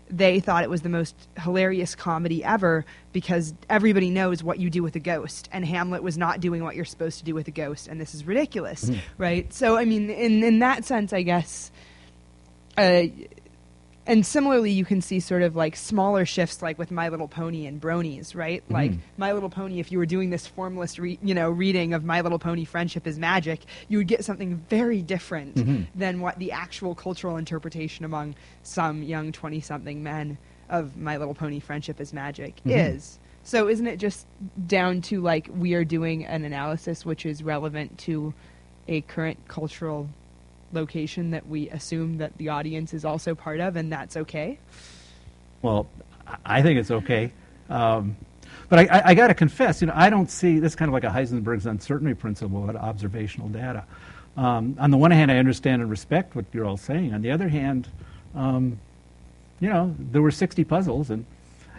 they 0.10 0.39
thought 0.39 0.64
it 0.64 0.69
was 0.69 0.81
the 0.81 0.89
most 0.89 1.15
hilarious 1.39 1.95
comedy 1.95 2.43
ever 2.43 2.85
because 3.14 3.53
everybody 3.69 4.10
knows 4.10 4.43
what 4.43 4.60
you 4.60 4.69
do 4.69 4.84
with 4.84 4.95
a 4.95 4.99
ghost, 4.99 5.49
and 5.51 5.65
Hamlet 5.65 6.03
was 6.03 6.18
not 6.18 6.39
doing 6.39 6.64
what 6.64 6.76
you're 6.76 6.85
supposed 6.85 7.19
to 7.19 7.26
do 7.26 7.34
with 7.34 7.47
a 7.47 7.51
ghost, 7.51 7.88
and 7.88 7.99
this 7.99 8.14
is 8.14 8.26
ridiculous, 8.26 8.91
right? 9.18 9.51
So, 9.53 9.77
I 9.77 9.85
mean, 9.85 10.10
in 10.10 10.43
in 10.43 10.60
that 10.60 10.85
sense, 10.85 11.14
I 11.14 11.23
guess. 11.23 11.72
Uh, 12.77 13.03
and 14.06 14.26
similarly, 14.26 14.72
you 14.72 14.84
can 14.84 15.02
see 15.02 15.20
sort 15.20 15.42
of 15.42 15.56
like 15.56 15.76
smaller 15.76 16.26
shifts, 16.26 16.62
like 16.62 16.78
with 16.78 16.92
My 16.92 17.10
Little 17.10 17.28
Pony 17.28 17.66
and 17.66 17.80
Bronies, 17.80 18.36
right? 18.36 18.64
Mm-hmm. 18.64 18.74
Like 18.74 18.92
My 19.18 19.32
Little 19.32 19.50
Pony, 19.50 19.80
if 19.80 19.92
you 19.92 19.98
were 19.98 20.06
doing 20.06 20.30
this 20.30 20.46
formless, 20.46 21.00
re- 21.00 21.20
you 21.24 21.34
know, 21.34 21.50
reading 21.50 21.94
of 21.94 22.04
My 22.04 22.22
Little 22.22 22.40
Pony, 22.40 22.66
Friendship 22.66 23.08
is 23.08 23.18
Magic, 23.18 23.62
you 23.88 23.98
would 23.98 24.08
get 24.08 24.26
something 24.26 24.58
very 24.70 25.02
different 25.02 25.56
mm-hmm. 25.56 25.84
than 25.98 26.20
what 26.20 26.38
the 26.40 26.52
actual 26.52 26.96
cultural 26.96 27.38
interpretation 27.38 28.04
among 28.04 28.36
some 28.64 29.04
young 29.04 29.32
twenty-something 29.32 30.04
men 30.04 30.38
of 30.70 30.98
My 30.98 31.18
Little 31.18 31.36
Pony, 31.36 31.60
Friendship 31.60 32.02
is 32.02 32.14
Magic 32.14 32.58
mm-hmm. 32.58 32.72
is. 32.72 33.20
So, 33.44 33.68
isn't 33.68 33.88
it 33.88 33.98
just 33.98 34.26
down 34.68 35.02
to 35.04 35.22
like 35.22 35.50
we 35.54 35.74
are 35.74 35.84
doing 35.84 36.26
an 36.26 36.46
analysis 36.46 37.06
which 37.06 37.26
is 37.26 37.44
relevant 37.44 37.98
to 38.00 38.34
a 38.88 39.02
current 39.02 39.38
cultural 39.48 40.10
location 40.74 41.32
that 41.32 41.48
we 41.48 41.70
assume 41.70 42.18
that 42.18 42.38
the 42.38 42.50
audience 42.50 42.94
is 42.94 43.06
also 43.06 43.36
part 43.36 43.60
of, 43.60 43.76
and 43.76 43.91
that's 43.91 44.18
okay. 44.18 44.60
Well, 45.62 45.88
I- 46.45 46.62
think 46.62 46.80
it's 46.80 46.91
okay. 46.91 47.32
Um, 47.70 48.16
but 48.70 48.80
I, 48.80 49.00
I, 49.00 49.02
I 49.10 49.14
got 49.14 49.28
to 49.28 49.34
confess, 49.34 49.82
you 49.82 49.88
know, 49.88 49.94
I 49.95 50.10
don't 50.10 50.30
see 50.30 50.60
this 50.60 50.76
kind 50.76 50.90
of 50.90 50.94
like 50.94 51.04
a 51.04 51.08
Heisenberg's 51.08 51.66
uncertainty 51.66 52.14
principle 52.14 52.70
at 52.70 52.76
observational 52.76 53.50
data. 53.50 53.84
Um, 54.36 54.76
on 54.80 54.90
the 54.91 54.98
one 54.98 55.12
hand, 55.12 55.32
I 55.32 55.38
understand 55.38 55.82
and 55.82 55.91
respect 55.91 56.36
what 56.36 56.45
you're 56.54 56.66
all 56.66 56.78
saying. 56.78 57.14
On 57.14 57.22
the 57.22 57.32
other 57.32 57.50
hand, 57.50 57.88
um, 58.36 58.80
you 59.60 59.70
know, 59.70 59.95
there 60.00 60.22
were 60.22 60.32
60 60.32 60.64
puzzles, 60.64 61.10
and 61.10 61.26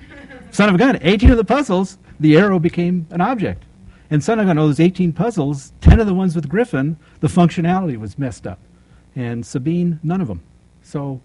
son 0.50 0.68
of 0.68 0.74
a 0.74 0.78
gun, 0.78 0.98
18 1.02 1.30
of 1.30 1.36
the 1.36 1.44
puzzles, 1.44 1.98
the 2.20 2.36
arrow 2.36 2.58
became 2.58 3.06
an 3.10 3.20
object. 3.20 3.64
And 4.10 4.22
son 4.22 4.38
of 4.38 4.44
a 4.44 4.48
gun, 4.48 4.56
those 4.56 4.78
18 4.80 5.12
puzzles, 5.12 5.72
10 5.80 5.98
of 6.00 6.06
the 6.06 6.14
ones 6.14 6.36
with 6.36 6.48
Griffin, 6.48 6.96
the 7.20 7.28
functionality 7.28 7.96
was 7.96 8.18
messed 8.18 8.46
up. 8.46 8.58
And 9.16 9.44
Sabine, 9.44 10.00
none 10.02 10.20
of 10.20 10.28
them. 10.28 10.42
So, 10.82 11.20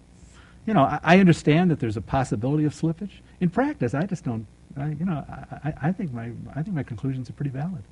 you 0.66 0.74
know, 0.74 0.82
I, 0.82 1.00
I 1.02 1.18
understand 1.18 1.70
that 1.70 1.80
there's 1.80 1.96
a 1.96 2.00
possibility 2.00 2.64
of 2.64 2.74
slippage. 2.74 3.20
In 3.40 3.50
practice, 3.50 3.94
I 3.94 4.06
just 4.06 4.24
don't. 4.24 4.46
I, 4.76 4.88
you 4.88 5.04
know, 5.04 5.24
I, 5.64 5.74
I, 5.82 5.92
think 5.92 6.12
my 6.12 6.30
I 6.54 6.62
think 6.62 6.76
my 6.76 6.84
conclusions 6.84 7.28
are 7.28 7.32
pretty 7.32 7.50
valid. 7.50 7.82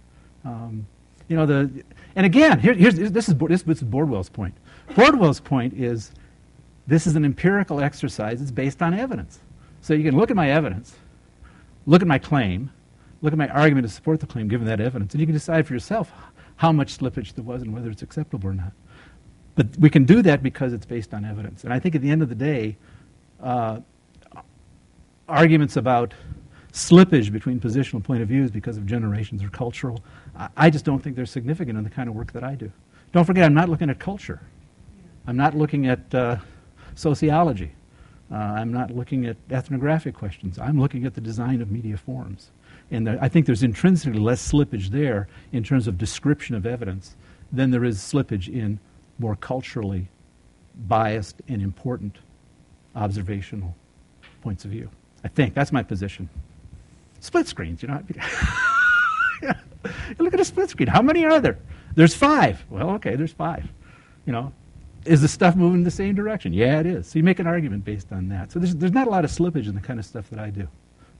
Um, 0.45 0.87
you 1.29 1.37
know, 1.37 1.45
the 1.45 1.85
and 2.15 2.25
again, 2.25 2.61
here, 2.61 2.75
here's 2.75 2.95
this 2.95 3.29
is 3.29 3.37
this, 3.37 3.63
this 3.63 3.83
is 3.83 3.85
Bordwell's 3.85 4.29
point. 4.29 4.55
Bordwell's 4.91 5.41
point 5.41 5.75
is 5.75 6.13
this 6.87 7.07
is 7.07 7.17
an 7.17 7.25
empirical 7.25 7.81
exercise. 7.81 8.41
It's 8.41 8.51
based 8.51 8.81
on 8.81 8.95
evidence. 8.95 9.41
So 9.81 9.95
you 9.95 10.05
can 10.05 10.17
look 10.17 10.31
at 10.31 10.37
my 10.37 10.51
evidence, 10.51 10.95
look 11.87 12.03
at 12.03 12.09
my 12.09 12.19
claim, 12.19 12.71
look 13.23 13.33
at 13.33 13.39
my 13.39 13.49
argument 13.49 13.87
to 13.87 13.93
support 13.93 14.21
the 14.21 14.27
claim 14.27 14.49
given 14.49 14.67
that 14.67 14.81
evidence, 14.81 15.13
and 15.15 15.21
you 15.21 15.27
can 15.27 15.35
decide 15.35 15.67
for 15.67 15.75
yourself 15.75 16.13
how 16.57 16.73
much 16.73 16.99
slippage 16.99 17.35
there 17.35 17.45
was 17.45 17.63
and 17.63 17.73
whether 17.73 17.91
it's 17.91 18.03
acceptable 18.03 18.49
or 18.49 18.55
not. 18.55 18.73
But 19.59 19.77
we 19.77 19.91
can 19.91 20.05
do 20.05 20.23
that 20.23 20.41
because 20.41 20.73
it's 20.73 20.87
based 20.87 21.13
on 21.13 21.25
evidence. 21.25 21.65
And 21.65 21.73
I 21.73 21.81
think 21.81 21.97
at 21.97 22.01
the 22.01 22.13
end 22.13 22.23
of 22.23 22.29
the 22.29 22.37
day, 22.37 22.77
uh, 23.43 23.81
arguments 25.29 25.77
about 25.77 26.15
slippage 26.73 27.33
between 27.33 27.59
positional 27.59 28.01
point 28.05 28.23
of 28.23 28.29
views 28.29 28.53
because 28.53 28.77
of 28.77 28.87
generations 28.87 29.43
or 29.43 29.49
cultural, 29.49 30.01
I, 30.37 30.49
I 30.57 30.71
just 30.71 30.85
don't 30.85 31.03
think 31.03 31.17
they're 31.17 31.27
significant 31.27 31.77
in 31.77 31.83
the 31.83 31.91
kind 31.91 32.09
of 32.09 32.15
work 32.15 32.31
that 32.35 32.45
I 32.45 32.55
do. 32.55 32.71
Don't 33.11 33.25
forget, 33.25 33.43
I'm 33.43 33.53
not 33.53 33.69
looking 33.69 33.91
at 33.91 33.99
culture. 33.99 34.41
I'm 35.27 35.37
not 35.37 35.57
looking 35.57 35.89
at 35.89 36.15
uh, 36.15 36.37
sociology. 36.95 37.73
Uh, 38.31 38.37
I'm 38.37 38.73
not 38.73 38.93
looking 38.93 39.27
at 39.27 39.37
ethnographic 39.51 40.15
questions. 40.15 40.61
I'm 40.61 40.81
looking 40.81 41.05
at 41.05 41.15
the 41.15 41.21
design 41.21 41.61
of 41.63 41.73
media 41.73 41.97
forms. 41.97 42.53
And 42.93 43.09
there, 43.09 43.19
I 43.21 43.29
think 43.29 43.47
there's 43.47 43.65
intrinsically 43.65 44.21
less 44.21 44.53
slippage 44.53 44.91
there 44.91 45.27
in 45.51 45.65
terms 45.65 45.89
of 45.89 45.99
description 45.99 46.55
of 46.55 46.65
evidence 46.65 47.17
than 47.51 47.73
there 47.73 47.85
is 47.85 47.99
slippage 47.99 48.47
in 48.47 48.79
more 49.19 49.37
culturally 49.37 50.09
biased 50.87 51.43
and 51.49 51.61
important 51.63 52.19
observational 52.95 53.75
points 54.43 54.65
of 54.65 54.71
view. 54.71 54.91
I 55.25 55.29
think 55.29 55.55
that's 55.55 55.73
my 55.73 55.83
position. 55.83 56.29
Split 57.21 57.49
screens, 57.49 57.83
you 57.83 57.89
know. 57.89 58.03
Look 60.19 60.35
at 60.35 60.41
a 60.41 60.45
split 60.45 60.71
screen. 60.71 60.89
How 60.89 61.03
many 61.03 61.25
are 61.25 61.41
there? 61.41 61.59
There's 61.95 62.15
five. 62.15 62.65
Well, 62.71 62.91
okay, 62.91 63.17
there's 63.17 63.33
five. 63.33 63.67
You 64.27 64.33
know, 64.33 64.53
is 65.05 65.21
the 65.23 65.29
stuff 65.29 65.57
moving 65.57 65.79
in 65.79 65.85
the 65.85 65.91
same 65.91 66.15
direction? 66.15 66.53
Yeah, 66.53 66.81
it 66.81 66.87
is. 66.87 67.09
So 67.09 67.19
you 67.19 67.23
make 67.25 67.39
an 67.39 67.47
argument 67.47 67.85
based 67.85 68.13
on 68.13 68.29
that. 68.29 68.53
So 68.53 68.59
there's, 68.59 68.77
there's 68.77 68.93
not 68.93 69.07
a 69.07 69.11
lot 69.11 69.25
of 69.25 69.31
slippage 69.31 69.67
in 69.67 69.75
the 69.75 69.81
kind 69.81 69.99
of 69.99 70.05
stuff 70.07 70.29
that 70.31 70.39
I 70.39 70.51
do. 70.51 70.69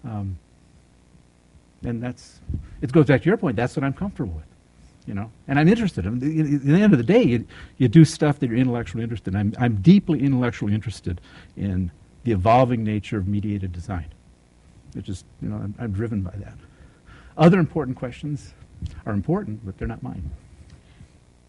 Um, 0.05 0.39
and 1.85 2.03
that's, 2.03 2.41
it 2.83 2.93
goes 2.93 3.07
back 3.07 3.23
to 3.23 3.27
your 3.27 3.37
point, 3.37 3.57
that's 3.57 3.77
what 3.77 3.85
I'm 3.85 3.93
comfortable 3.93 4.35
with. 4.35 4.45
You 5.09 5.15
know, 5.15 5.31
and 5.49 5.59
I'm 5.59 5.69
interested. 5.69 6.07
I 6.07 6.11
mean, 6.11 6.57
at 6.57 6.63
the 6.63 6.83
end 6.83 6.93
of 6.93 6.99
the 6.99 7.03
day, 7.03 7.23
you, 7.23 7.47
you 7.79 7.89
do 7.89 8.05
stuff 8.05 8.41
that 8.41 8.49
you're 8.51 8.59
intellectually 8.59 9.03
interested 9.03 9.33
in. 9.33 9.41
I'm, 9.41 9.55
I'm 9.59 9.77
deeply 9.77 10.23
intellectually 10.23 10.75
interested 10.75 11.23
in 11.57 11.91
the 12.25 12.33
evolving 12.33 12.85
nature 12.85 13.17
of 13.17 13.27
mediated 13.27 13.73
design. 13.73 14.05
It's 14.95 15.07
just, 15.07 15.25
you 15.41 15.49
know, 15.49 15.57
I'm, 15.57 15.75
I'm 15.79 15.93
driven 15.93 16.21
by 16.21 16.33
that. 16.33 16.59
Other 17.39 17.59
important 17.59 17.97
questions 17.97 18.53
are 19.07 19.15
important, 19.15 19.65
but 19.65 19.79
they're 19.79 19.89
not 19.89 20.03
mine. 20.03 20.31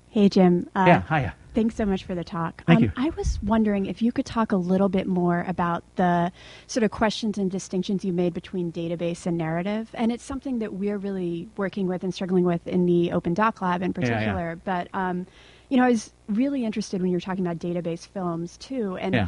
Hey, 0.10 0.30
Jim. 0.30 0.70
Uh, 0.74 0.86
yeah, 0.88 1.02
hiya. 1.10 1.36
Thanks 1.54 1.76
so 1.76 1.86
much 1.86 2.04
for 2.04 2.14
the 2.14 2.24
talk. 2.24 2.64
Thank 2.66 2.78
um, 2.78 2.84
you. 2.84 2.92
I 2.96 3.10
was 3.18 3.40
wondering 3.42 3.88
if 3.88 4.02
you 4.02 4.12
could 4.12 4.26
talk 4.26 4.52
a 4.52 4.56
little 4.58 4.90
bit 4.90 5.08
more 5.08 5.44
about 5.48 5.84
the 5.96 6.32
sort 6.68 6.84
of 6.84 6.92
questions 6.92 7.38
and 7.38 7.50
distinctions 7.50 8.06
you 8.06 8.14
made 8.14 8.34
between 8.34 8.72
database 8.72 9.26
and 9.26 9.38
narrative. 9.38 9.90
And 9.94 10.12
it's 10.12 10.24
something 10.24 10.60
that 10.60 10.74
we're 10.74 10.98
really 10.98 11.50
working 11.58 11.88
with 11.88 12.04
and 12.04 12.14
struggling 12.14 12.46
with 12.46 12.68
in 12.68 12.86
the 12.86 13.12
Open 13.12 13.34
Doc 13.34 13.62
Lab 13.62 13.82
in 13.82 13.94
Yeah, 13.98 14.02
yeah. 14.02 14.10
particular. 14.10 14.60
But, 14.64 14.90
um, 14.94 15.26
you 15.70 15.78
know, 15.78 15.86
I 15.86 15.90
was 15.90 16.14
really 16.28 16.66
interested 16.66 17.02
when 17.02 17.10
you 17.10 17.18
were 17.18 17.22
talking 17.22 17.46
about 17.46 17.58
database 17.60 18.08
films, 18.08 18.58
too. 18.58 18.98
And 18.98 19.16
Yeah. 19.16 19.28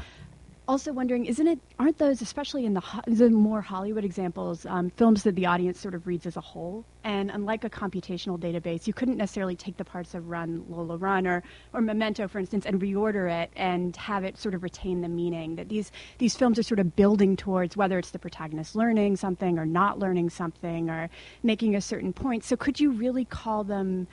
Also 0.67 0.93
wondering, 0.93 1.25
isn't 1.25 1.47
it? 1.47 1.59
Aren't 1.79 1.97
those, 1.97 2.21
especially 2.21 2.65
in 2.65 2.73
the 2.73 2.79
ho- 2.79 3.01
the 3.07 3.29
more 3.29 3.61
Hollywood 3.61 4.05
examples, 4.05 4.65
um, 4.65 4.89
films 4.91 5.23
that 5.23 5.35
the 5.35 5.45
audience 5.45 5.79
sort 5.79 5.95
of 5.95 6.07
reads 6.07 6.25
as 6.25 6.37
a 6.37 6.41
whole? 6.41 6.85
And 7.03 7.31
unlike 7.31 7.63
a 7.63 7.69
computational 7.69 8.39
database, 8.39 8.87
you 8.87 8.93
couldn't 8.93 9.17
necessarily 9.17 9.55
take 9.55 9.77
the 9.77 9.85
parts 9.85 10.13
of 10.13 10.29
Run 10.29 10.63
Lola 10.69 10.97
Run 10.97 11.27
or 11.27 11.43
or 11.73 11.81
Memento, 11.81 12.27
for 12.27 12.39
instance, 12.39 12.65
and 12.65 12.79
reorder 12.81 13.29
it 13.43 13.51
and 13.55 13.95
have 13.97 14.23
it 14.23 14.37
sort 14.37 14.53
of 14.53 14.63
retain 14.63 15.01
the 15.01 15.09
meaning. 15.09 15.55
That 15.55 15.69
these 15.69 15.91
these 16.19 16.35
films 16.35 16.59
are 16.59 16.63
sort 16.63 16.79
of 16.79 16.95
building 16.95 17.35
towards 17.35 17.75
whether 17.75 17.97
it's 17.97 18.11
the 18.11 18.19
protagonist 18.19 18.75
learning 18.75 19.17
something 19.17 19.57
or 19.57 19.65
not 19.65 19.99
learning 19.99 20.29
something 20.29 20.89
or 20.89 21.09
making 21.43 21.75
a 21.75 21.81
certain 21.81 22.13
point. 22.13 22.43
So 22.43 22.55
could 22.55 22.79
you 22.79 22.91
really 22.91 23.25
call 23.25 23.63
them? 23.63 24.07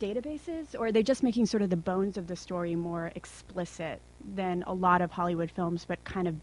databases, 0.00 0.74
or 0.76 0.86
are 0.86 0.92
they 0.92 1.04
just 1.04 1.22
making 1.22 1.46
sort 1.46 1.62
of 1.62 1.70
the 1.70 1.76
bones 1.76 2.16
of 2.16 2.26
the 2.26 2.34
story 2.34 2.74
more 2.74 3.12
explicit 3.14 4.02
than 4.34 4.62
a 4.66 4.72
lot 4.72 5.00
of 5.00 5.10
Hollywood 5.10 5.50
films, 5.50 5.84
but 5.86 6.02
kind 6.04 6.28
of 6.28 6.36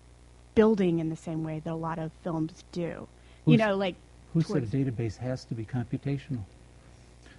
building 0.56 1.00
in 1.00 1.10
the 1.10 1.16
same 1.16 1.44
way 1.44 1.62
that 1.64 1.72
a 1.72 1.76
lot 1.76 2.00
of 2.00 2.12
films 2.24 2.64
do? 2.72 3.08
you 3.46 3.58
know, 3.58 3.76
like 3.76 3.96
Who 4.34 4.42
said 4.42 4.64
a 4.64 4.68
database 4.68 5.18
has 5.18 5.44
to 5.46 5.56
be 5.56 5.66
computational? 5.66 6.44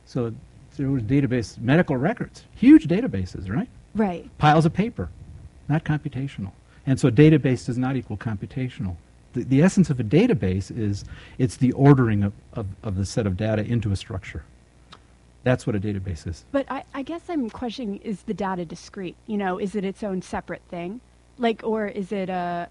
So 0.07 0.35
there 0.77 0.91
was 0.91 1.03
database, 1.03 1.59
medical 1.59 1.97
records, 1.97 2.45
huge 2.55 2.89
databases, 2.89 3.51
right? 3.51 3.69
right? 3.95 4.29
Piles 4.39 4.67
of 4.67 4.73
paper, 4.73 5.09
not 5.69 5.85
computational. 5.85 6.53
And 6.87 6.99
so 6.99 7.09
a 7.09 7.13
database 7.13 7.67
does 7.67 7.79
not 7.79 7.97
equal 7.97 8.17
computational. 8.17 8.97
The, 9.33 9.45
the 9.45 9.63
essence 9.63 9.91
of 9.91 10.01
a 10.01 10.05
database 10.05 10.77
is 10.77 11.05
it's 11.39 11.57
the 11.57 11.73
ordering 11.73 12.25
of, 12.25 12.33
of, 12.55 12.67
of 12.83 12.97
the 12.97 13.07
set 13.07 13.27
of 13.27 13.37
data 13.37 13.65
into 13.65 13.93
a 13.93 13.97
structure. 13.97 14.45
That's 15.43 15.67
what 15.67 15.75
a 15.77 15.81
database 15.81 16.27
is. 16.27 16.45
But 16.53 16.67
I, 16.71 16.85
I 16.95 17.03
guess 17.03 17.23
I'm 17.29 17.49
questioning: 17.51 17.97
is 17.99 18.23
the 18.23 18.35
data 18.35 18.65
discrete? 18.65 19.17
You 19.27 19.39
know, 19.39 19.59
is 19.59 19.75
it 19.75 19.85
its 19.85 20.03
own 20.03 20.21
separate 20.23 20.63
thing, 20.69 21.01
like, 21.39 21.63
or 21.65 21.87
is 21.89 22.13
it 22.13 22.29
a, 22.29 22.69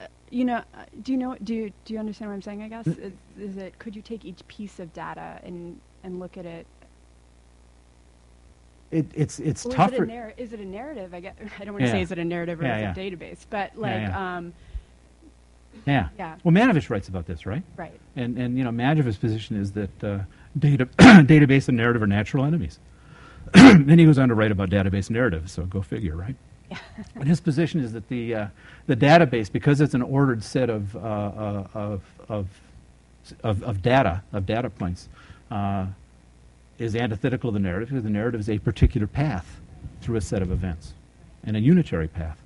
a- 0.00 0.06
you 0.30 0.44
know, 0.44 0.62
do 1.02 1.12
you 1.12 1.18
know? 1.18 1.36
Do 1.42 1.54
you, 1.54 1.72
do 1.84 1.94
you 1.94 2.00
understand 2.00 2.30
what 2.30 2.34
I'm 2.34 2.42
saying? 2.42 2.62
I 2.62 2.68
guess 2.68 2.86
Mm. 2.86 2.98
is, 2.98 3.12
is 3.50 3.56
it? 3.56 3.78
Could 3.78 3.94
you 3.94 4.02
take 4.02 4.24
each 4.24 4.46
piece 4.48 4.80
of 4.80 4.92
data 4.92 5.40
and 5.44 5.78
and 6.02 6.18
look 6.18 6.36
at 6.36 6.44
it 6.46 6.66
it, 8.90 9.06
it's 9.14 9.38
it's 9.38 9.64
Well, 9.64 9.74
tougher. 9.74 9.94
Is 9.94 10.00
it, 10.00 10.02
a 10.02 10.06
narr- 10.06 10.34
is 10.36 10.52
it 10.52 10.60
a 10.60 10.64
narrative? 10.64 11.14
I, 11.14 11.20
guess 11.20 11.34
I 11.58 11.64
don't 11.64 11.74
want 11.74 11.82
to 11.82 11.86
Yeah. 11.86 11.92
say 11.92 12.02
is 12.02 12.12
it 12.12 12.18
a 12.18 12.24
narrative 12.24 12.60
or 12.60 12.64
Yeah, 12.64 12.90
is 12.90 12.96
it 12.96 13.00
yeah. 13.00 13.06
a 13.06 13.10
database, 13.16 13.46
but 13.48 13.76
like, 13.78 13.92
yeah. 14.02 14.36
um, 14.36 14.52
yeah. 15.86 16.08
Yeah. 16.18 16.36
Well, 16.44 16.52
Manovich 16.52 16.90
writes 16.90 17.08
about 17.08 17.26
this, 17.26 17.46
right? 17.46 17.62
right. 17.76 17.98
And 18.16 18.36
and 18.38 18.58
you 18.58 18.64
know, 18.64 18.70
Manovich's 18.70 19.16
position 19.16 19.56
is 19.56 19.72
that 19.72 20.04
uh, 20.04 20.18
data 20.58 20.86
database 20.98 21.68
and 21.68 21.76
narrative 21.76 22.02
are 22.02 22.06
natural 22.06 22.44
enemies. 22.44 22.78
then 23.52 23.98
he 23.98 24.04
goes 24.04 24.18
on 24.18 24.28
to 24.28 24.34
write 24.34 24.50
about 24.50 24.70
database 24.70 25.10
narrative. 25.10 25.50
So 25.50 25.64
go 25.64 25.82
figure, 25.82 26.16
right? 26.16 26.36
and 27.14 27.28
his 27.28 27.40
position 27.40 27.80
is 27.80 27.92
that 27.92 28.08
the 28.08 28.34
uh, 28.34 28.46
the 28.86 28.96
database, 28.96 29.50
because 29.50 29.80
it's 29.80 29.94
an 29.94 30.02
ordered 30.02 30.42
set 30.42 30.70
of 30.70 30.94
uh, 30.96 30.98
uh, 30.98 31.66
of, 31.74 32.02
of 32.28 32.48
of 33.42 33.62
of 33.62 33.82
data 33.82 34.22
of 34.32 34.46
data 34.46 34.70
points, 34.70 35.08
uh, 35.50 35.86
is 36.78 36.96
antithetical 36.96 37.50
to 37.50 37.54
the 37.54 37.60
narrative 37.60 37.88
because 37.88 38.04
the 38.04 38.10
narrative 38.10 38.40
is 38.40 38.48
a 38.48 38.58
particular 38.58 39.06
path 39.06 39.60
through 40.00 40.16
a 40.16 40.20
set 40.20 40.42
of 40.42 40.50
events, 40.50 40.94
and 41.44 41.56
a 41.56 41.60
unitary 41.60 42.08
path 42.08 42.38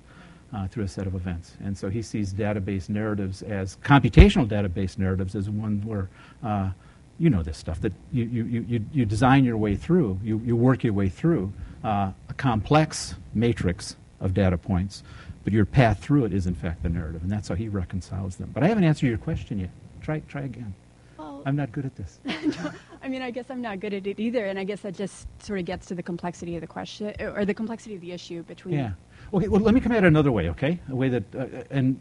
uh, 0.53 0.67
through 0.67 0.83
a 0.83 0.87
set 0.87 1.07
of 1.07 1.15
events. 1.15 1.55
And 1.63 1.77
so 1.77 1.89
he 1.89 2.01
sees 2.01 2.33
database 2.33 2.89
narratives 2.89 3.41
as 3.43 3.77
computational 3.77 4.47
database 4.47 4.97
narratives 4.97 5.35
as 5.35 5.49
one 5.49 5.81
where 5.85 6.09
uh, 6.43 6.71
you 7.19 7.29
know 7.29 7.43
this 7.43 7.57
stuff 7.57 7.81
that 7.81 7.93
you, 8.11 8.23
you, 8.25 8.65
you, 8.67 8.85
you- 8.93 9.05
design 9.05 9.43
your 9.45 9.57
way 9.57 9.75
through, 9.75 10.19
you, 10.23 10.41
you 10.45 10.55
work 10.55 10.83
your 10.83 10.93
way 10.93 11.09
through 11.09 11.51
uh, 11.83 12.11
a 12.29 12.33
complex 12.33 13.15
matrix 13.33 13.95
of 14.19 14.33
data 14.33 14.57
points, 14.57 15.03
but 15.43 15.53
your 15.53 15.65
path 15.65 15.99
through 15.99 16.25
it 16.25 16.33
is 16.33 16.47
in 16.47 16.55
fact 16.55 16.83
the 16.83 16.89
narrative, 16.89 17.21
and 17.23 17.31
that's 17.31 17.47
how 17.47 17.55
he 17.55 17.67
reconciles 17.69 18.35
them. 18.37 18.51
But 18.53 18.63
I 18.63 18.67
haven't 18.67 18.83
answered 18.83 19.07
your 19.07 19.17
question 19.17 19.59
yet. 19.59 19.69
Try 20.01 20.19
try 20.27 20.41
again. 20.41 20.73
Well, 21.17 21.41
I'm 21.45 21.55
not 21.55 21.71
good 21.71 21.85
at 21.85 21.95
this. 21.95 22.19
I 23.03 23.09
mean, 23.09 23.21
I 23.21 23.31
guess 23.31 23.45
I'm 23.49 23.61
not 23.61 23.79
good 23.79 23.93
at 23.93 24.05
it 24.05 24.19
either, 24.19 24.45
and 24.45 24.59
I 24.59 24.63
guess 24.63 24.81
that 24.81 24.95
just 24.95 25.27
sort 25.41 25.59
of 25.59 25.65
gets 25.65 25.87
to 25.87 25.95
the 25.95 26.03
complexity 26.03 26.55
of 26.55 26.61
the 26.61 26.67
question 26.67 27.13
or 27.19 27.45
the 27.45 27.53
complexity 27.53 27.95
of 27.95 28.01
the 28.01 28.11
issue 28.11 28.43
between. 28.43 28.75
Yeah. 28.75 28.91
Okay. 29.33 29.47
Well, 29.47 29.61
let 29.61 29.73
me 29.73 29.79
come 29.79 29.91
at 29.91 30.03
it 30.03 30.07
another 30.07 30.31
way. 30.31 30.49
Okay, 30.49 30.79
a 30.89 30.95
way 30.95 31.09
that, 31.09 31.23
uh, 31.35 31.45
and 31.69 31.99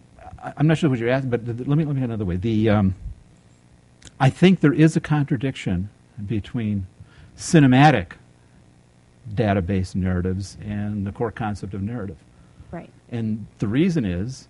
I'm 0.56 0.66
not 0.66 0.78
sure 0.78 0.90
what 0.90 0.98
you're 0.98 1.08
asking, 1.08 1.30
but 1.30 1.46
let 1.46 1.78
me 1.78 1.84
let 1.84 1.96
me 1.96 2.02
another 2.02 2.24
way. 2.24 2.36
The 2.36 2.70
um, 2.70 2.94
I 4.18 4.30
think 4.30 4.60
there 4.60 4.72
is 4.72 4.96
a 4.96 5.00
contradiction 5.00 5.90
between 6.26 6.86
cinematic 7.36 8.12
database 9.34 9.94
narratives 9.94 10.56
and 10.64 11.06
the 11.06 11.12
core 11.12 11.32
concept 11.32 11.74
of 11.74 11.82
narrative. 11.82 12.16
Right. 12.70 12.90
And 13.10 13.46
the 13.58 13.68
reason 13.68 14.04
is 14.04 14.48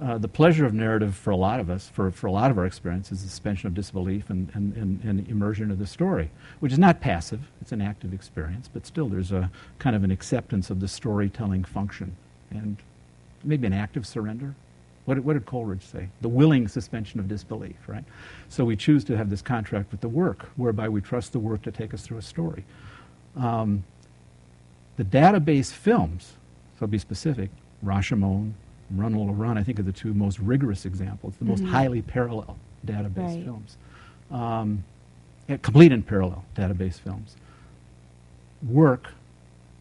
uh, 0.00 0.18
the 0.18 0.28
pleasure 0.28 0.66
of 0.66 0.74
narrative 0.74 1.14
for 1.14 1.30
a 1.30 1.36
lot 1.36 1.60
of 1.60 1.70
us, 1.70 1.88
for, 1.88 2.10
for 2.10 2.26
a 2.26 2.32
lot 2.32 2.50
of 2.50 2.58
our 2.58 2.66
experience, 2.66 3.12
is 3.12 3.22
the 3.22 3.28
suspension 3.28 3.68
of 3.68 3.74
disbelief 3.74 4.28
and, 4.28 4.50
and, 4.54 4.74
and, 4.76 5.04
and 5.04 5.28
immersion 5.28 5.70
of 5.70 5.78
the 5.78 5.86
story, 5.86 6.30
which 6.58 6.72
is 6.72 6.78
not 6.78 7.00
passive, 7.00 7.42
it's 7.60 7.70
an 7.70 7.80
active 7.80 8.12
experience, 8.12 8.68
but 8.72 8.86
still 8.86 9.08
there's 9.08 9.30
a 9.30 9.50
kind 9.78 9.94
of 9.94 10.02
an 10.02 10.10
acceptance 10.10 10.70
of 10.70 10.80
the 10.80 10.88
storytelling 10.88 11.62
function 11.62 12.16
and 12.50 12.78
maybe 13.44 13.66
an 13.66 13.72
active 13.72 14.04
surrender. 14.06 14.54
What, 15.04 15.14
did- 15.16 15.24
what 15.24 15.34
did 15.34 15.44
Coleridge 15.46 15.82
say? 15.82 16.08
The 16.22 16.28
willing 16.28 16.66
suspension 16.68 17.20
of 17.20 17.28
disbelief, 17.28 17.76
right? 17.86 18.04
So 18.48 18.64
we 18.64 18.76
choose 18.76 19.04
to 19.04 19.16
have 19.16 19.28
this 19.30 19.42
contract 19.42 19.90
with 19.92 20.00
the 20.00 20.08
work, 20.08 20.48
whereby 20.56 20.88
we 20.88 21.00
trust 21.00 21.32
the 21.32 21.38
work 21.38 21.62
to 21.62 21.70
take 21.72 21.92
us 21.92 22.02
through 22.02 22.18
a 22.18 22.22
story. 22.22 22.64
Um, 23.36 23.84
the 24.96 25.04
database 25.04 25.72
films, 25.72 26.34
so 26.78 26.86
to 26.86 26.86
be 26.86 26.98
specific, 26.98 27.50
Rashomon, 27.84 28.52
Run 28.90 29.14
Lola 29.14 29.32
Run, 29.32 29.58
I 29.58 29.62
think 29.62 29.78
are 29.78 29.82
the 29.82 29.92
two 29.92 30.14
most 30.14 30.38
rigorous 30.38 30.86
examples, 30.86 31.34
the 31.36 31.44
most 31.44 31.62
Mhm. 31.64 31.68
highly 31.68 32.02
parallel 32.02 32.56
database 32.86 33.16
Right. 33.36 33.44
films. 33.44 33.76
Um, 34.30 34.84
complete 35.62 35.92
and 35.92 36.06
parallel 36.06 36.44
database 36.56 36.98
films. 36.98 37.36
Work 38.66 39.08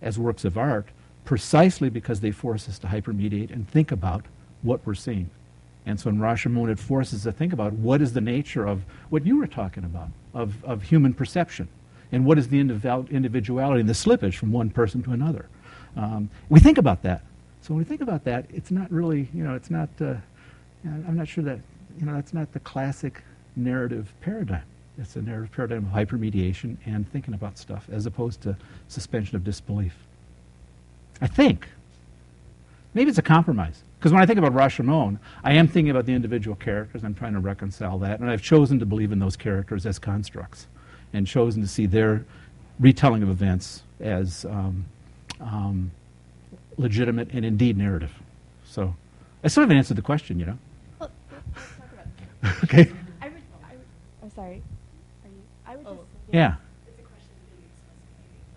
as 0.02 0.18
works 0.20 0.44
of 0.44 0.58
art 0.58 0.88
precisely 1.26 1.90
because 1.90 2.20
they 2.20 2.32
force 2.32 2.68
us 2.68 2.78
to 2.80 2.88
hypermediate 2.88 3.52
and 3.52 3.68
think 3.68 3.92
about 3.92 4.26
what 4.64 4.86
we're 4.86 4.96
seeing. 4.96 5.30
And 5.86 6.00
so 6.00 6.10
in 6.10 6.18
Rashomon, 6.18 6.72
it 6.72 6.80
forces 6.80 7.28
us 7.28 7.34
to 7.34 7.38
think 7.38 7.54
about 7.54 7.74
what 7.74 8.02
is 8.02 8.14
the 8.14 8.22
nature 8.22 8.66
of 8.66 8.84
what 9.10 9.26
you 9.26 9.38
were 9.38 9.48
talking 9.48 9.84
about, 9.84 10.10
of, 10.34 10.64
of 10.64 10.84
human 10.84 11.14
perception, 11.14 11.68
and 12.12 12.26
what 12.26 12.38
is 12.38 12.48
the 12.48 12.60
individual- 12.60 13.08
individuality 13.12 13.82
and 13.82 13.90
the 13.90 13.94
slippage 13.94 14.36
from 14.36 14.52
one 14.52 14.70
person 14.70 15.04
to 15.04 15.12
another. 15.12 15.48
Um, 15.96 16.30
we 16.50 16.60
think 16.60 16.78
about 16.78 17.04
that. 17.04 17.22
So 17.62 17.74
when 17.74 17.80
we 17.80 17.84
think 17.84 18.02
about 18.02 18.24
that, 18.24 18.46
it's 18.50 18.72
not 18.72 18.92
really, 18.92 19.30
you 19.34 19.44
know, 19.44 19.56
it's 19.56 19.70
not, 19.70 19.90
uh, 20.02 20.16
I'm 20.86 21.16
not 21.16 21.28
sure 21.28 21.44
that, 21.44 21.60
you 22.00 22.06
know, 22.06 22.14
that's 22.14 22.34
not 22.34 22.52
the 22.52 22.60
classic 22.60 23.22
narrative 23.56 24.14
paradigm. 24.22 24.64
It's 24.98 25.16
a 25.16 25.22
narrative 25.22 25.52
paradigm 25.52 25.86
of 25.86 25.92
hypermediation 25.92 26.78
and 26.86 27.10
thinking 27.12 27.34
about 27.34 27.58
stuff 27.58 27.88
as 27.92 28.06
opposed 28.06 28.42
to 28.42 28.56
suspension 28.88 29.36
of 29.36 29.44
disbelief. 29.44 29.96
I 31.22 31.28
think. 31.28 31.68
Maybe 32.94 33.10
it's 33.10 33.18
a 33.18 33.24
compromise. 33.24 33.82
Because 34.04 34.12
when 34.12 34.22
I 34.22 34.26
think 34.26 34.38
about 34.38 34.54
Rashomon, 34.54 35.18
I 35.46 35.54
am 35.54 35.66
thinking 35.66 35.90
about 35.90 36.06
the 36.06 36.12
individual 36.12 36.58
characters. 36.58 37.06
I'm 37.06 37.16
trying 37.16 37.32
to 37.36 37.40
reconcile 37.40 37.98
that. 38.00 38.20
And 38.20 38.30
I've 38.30 38.42
chosen 38.42 38.78
to 38.80 38.86
believe 38.86 39.14
in 39.14 39.20
those 39.20 39.38
characters 39.38 39.86
as 39.86 39.98
constructs 39.98 40.68
and 41.14 41.26
chosen 41.26 41.62
to 41.62 41.70
see 41.70 41.86
their 41.86 42.26
retelling 42.82 43.24
of 43.24 43.30
events 43.30 43.84
as 44.02 44.44
um, 44.44 44.84
um, 45.40 45.92
legitimate 46.76 47.30
and 47.32 47.46
indeed 47.46 47.78
narrative. 47.78 48.12
So 48.66 48.94
I 49.42 49.48
still 49.48 49.64
haven't 49.64 49.78
answered 49.78 49.96
the 49.96 50.02
question, 50.02 50.38
you 50.38 50.48
know? 50.48 50.58
Well, 51.00 51.10
let's 51.32 51.70
talk 51.78 51.88
about 51.94 52.58
it. 52.58 52.64
okay. 52.66 52.92
I 53.22 53.30
would, 53.30 53.42
I 53.64 53.72
would, 53.72 53.86
I'm 54.22 54.32
sorry. 54.32 54.62
Are 55.24 55.30
you, 55.30 55.42
I 55.66 55.76
would 55.78 55.86
just. 55.86 56.00
Yeah. 56.30 56.56
It's 56.90 57.00
a 57.00 57.04
question 57.04 57.30
that 57.40 57.56
you 57.56 57.64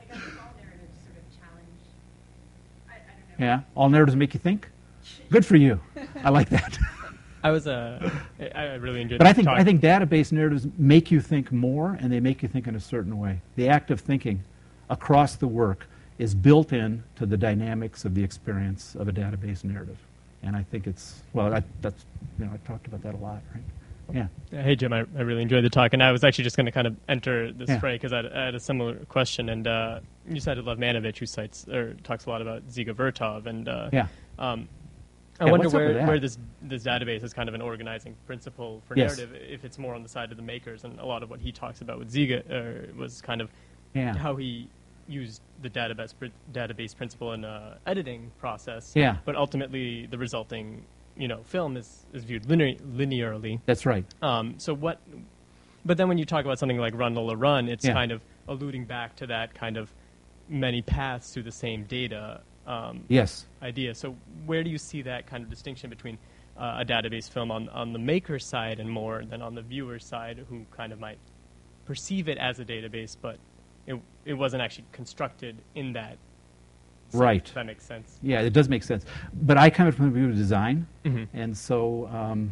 explicitly. 0.01 0.32
Like, 0.32 0.43
all 0.43 0.55
sort 1.05 1.18
of 1.18 1.39
challenge. 1.39 1.82
I, 2.89 2.94
I 2.94 2.97
don't 2.97 3.39
know. 3.39 3.47
Yeah. 3.47 3.60
All 3.77 3.89
narratives 3.89 4.16
make 4.16 4.35
you 4.35 4.40
think? 4.40 4.70
Good 5.31 5.44
for 5.47 5.57
you. 5.57 5.81
I 6.23 6.31
like 6.31 6.48
that. 6.51 6.78
I 7.43 7.51
was 7.51 7.66
uh, 7.69 8.11
I 8.55 8.74
really 8.74 9.01
enjoyed. 9.03 9.19
But 9.19 9.27
I 9.28 9.32
think 9.32 9.47
talk. 9.47 9.59
I 9.59 9.62
think 9.65 9.81
database 9.81 10.32
narratives 10.32 10.66
make 10.78 11.11
you 11.11 11.20
think 11.20 11.53
more, 11.53 11.97
and 12.01 12.12
they 12.12 12.19
make 12.19 12.43
you 12.43 12.48
think 12.48 12.66
in 12.66 12.74
a 12.74 12.81
certain 12.81 13.19
way. 13.19 13.40
The 13.55 13.69
act 13.69 13.90
of 13.90 14.01
thinking 14.01 14.43
across 14.90 15.36
the 15.36 15.47
work 15.47 15.86
is 16.19 16.35
built 16.35 16.73
in 16.73 17.05
to 17.16 17.27
the 17.27 17.36
dynamics 17.36 18.05
of 18.05 18.15
the 18.15 18.24
experience 18.24 18.97
of 18.97 19.07
a 19.07 19.12
database 19.12 19.62
narrative, 19.62 19.98
and 20.43 20.57
I 20.57 20.65
think 20.65 20.86
it's 20.89 21.23
well. 21.35 21.55
I, 21.55 21.62
that's 21.82 22.05
you 22.39 22.47
know 22.47 22.51
I 22.53 22.57
talked 22.66 22.86
about 22.89 23.03
that 23.03 23.15
a 23.15 23.19
lot, 23.19 23.43
right? 23.55 23.62
Yeah. 24.12 24.62
Hey 24.62 24.74
Jim, 24.77 24.93
I, 24.93 25.01
I 25.16 25.20
really 25.23 25.43
enjoyed 25.43 25.65
the 25.65 25.70
talk, 25.70 25.93
and 25.93 26.03
I 26.03 26.11
was 26.12 26.24
actually 26.24 26.44
just 26.44 26.57
going 26.57 26.66
to 26.66 26.73
kind 26.73 26.86
of 26.86 26.97
enter 27.09 27.53
this 27.53 27.69
Yeah. 27.69 27.78
fray 27.81 27.94
because 27.97 28.12
I, 28.12 28.19
had- 28.19 28.32
I 28.32 28.44
had 28.47 28.55
a 28.55 28.61
similar 28.61 28.94
question, 29.07 29.48
and 29.48 29.66
uh, 29.66 30.01
you 30.28 30.39
cited 30.40 30.65
Lev 30.65 30.78
Manovich, 30.78 31.19
who 31.19 31.27
cites 31.27 31.66
or 31.69 31.94
talks 32.05 32.27
a 32.27 32.31
lot 32.31 32.40
about 32.40 32.66
Dziga 32.69 32.94
Vertov, 32.94 33.47
and 33.47 33.69
uh, 33.69 33.90
Yeah. 33.93 34.07
um, 34.39 34.69
I 35.38 35.44
Yeah, 35.46 35.50
wonder 35.50 35.64
what's 35.66 35.74
up 35.74 35.80
with 35.82 35.96
where, 35.96 36.06
where 36.06 36.18
this 36.20 36.38
this 36.62 36.84
database 36.84 37.22
is 37.22 37.32
kind 37.32 37.48
of 37.48 37.54
an 37.54 37.60
organizing 37.60 38.16
principle 38.26 38.82
for 38.86 38.96
Yes. 38.96 39.16
narrative, 39.18 39.36
if 39.48 39.64
it's 39.64 39.78
more 39.78 39.94
on 39.94 40.02
the 40.02 40.08
side 40.08 40.30
of 40.30 40.36
the 40.36 40.42
makers, 40.42 40.84
and 40.84 40.98
a 40.98 41.04
lot 41.04 41.22
of 41.22 41.30
what 41.30 41.40
he 41.40 41.52
talks 41.52 41.80
about 41.80 41.98
with 41.98 42.12
Dziga 42.12 42.40
uh, 42.90 42.92
was 42.96 43.20
kind 43.20 43.40
of 43.40 43.50
Yeah. 43.94 44.16
how 44.16 44.36
he 44.36 44.68
used 45.08 45.40
the 45.62 45.70
database 45.70 46.12
pr- 46.18 46.26
database 46.52 46.96
principle 46.96 47.32
in 47.32 47.44
uh, 47.44 47.76
editing 47.86 48.30
process. 48.38 48.92
Yeah. 48.96 49.16
But 49.24 49.36
ultimately, 49.36 50.06
the 50.06 50.18
resulting 50.18 50.84
you 51.16 51.28
know 51.28 51.42
film 51.44 51.76
is 51.76 52.06
is 52.12 52.24
viewed 52.24 52.46
linear, 52.46 52.74
linearly. 52.78 53.60
That's 53.66 53.86
right. 53.86 54.04
Um, 54.22 54.54
so 54.58 54.74
what? 54.74 55.00
But 55.84 55.96
then 55.98 56.08
when 56.08 56.18
you 56.18 56.24
talk 56.24 56.44
about 56.44 56.58
something 56.58 56.78
like 56.78 56.94
Run 56.94 57.14
Lola 57.14 57.36
Run, 57.36 57.68
it's 57.68 57.84
Yeah. 57.84 57.92
kind 57.92 58.10
of 58.10 58.20
alluding 58.48 58.86
back 58.86 59.14
to 59.16 59.26
that 59.28 59.54
kind 59.54 59.76
of 59.76 59.92
many 60.48 60.80
paths 60.82 61.32
to 61.32 61.42
the 61.42 61.52
same 61.52 61.84
data 61.84 62.40
um, 62.66 63.05
Yes. 63.09 63.47
idea. 63.62 63.94
So 63.94 64.14
where 64.47 64.62
do 64.64 64.70
you 64.70 64.78
see 64.78 65.02
that 65.02 65.26
kind 65.26 65.43
of 65.44 65.51
distinction 65.51 65.88
between 65.90 66.18
uh, 66.59 66.78
a 66.80 66.84
database 66.84 67.28
film 67.30 67.51
on 67.51 67.68
on 67.68 67.93
the 67.93 67.98
maker 67.98 68.38
side 68.38 68.80
and 68.80 68.90
more 68.90 69.24
than 69.24 69.43
on 69.43 69.55
the 69.55 69.62
viewer 69.62 69.98
side, 69.98 70.38
who 70.48 70.64
kind 70.76 70.93
of 70.93 70.98
might 70.98 71.18
perceive 71.84 72.28
it 72.28 72.38
as 72.38 72.59
a 72.59 72.64
database, 72.64 73.16
but 73.20 73.38
it 73.86 74.01
it 74.24 74.34
wasn't 74.34 74.62
actually 74.62 74.84
constructed 74.93 75.56
in 75.74 75.93
that. 75.93 76.16
sense, 77.10 77.20
Right. 77.20 77.47
If 77.48 77.55
that 77.55 77.66
makes 77.66 77.84
sense. 77.84 78.18
Yeah, 78.20 78.40
it 78.40 78.52
does 78.52 78.68
make 78.68 78.82
sense. 78.82 79.05
But 79.43 79.56
I 79.59 79.70
come 79.70 79.93
from 79.93 80.06
the 80.06 80.10
view 80.10 80.28
of 80.28 80.34
design, 80.34 80.86
Mhm. 81.05 81.28
and 81.34 81.56
so 81.56 82.09
um, 82.09 82.51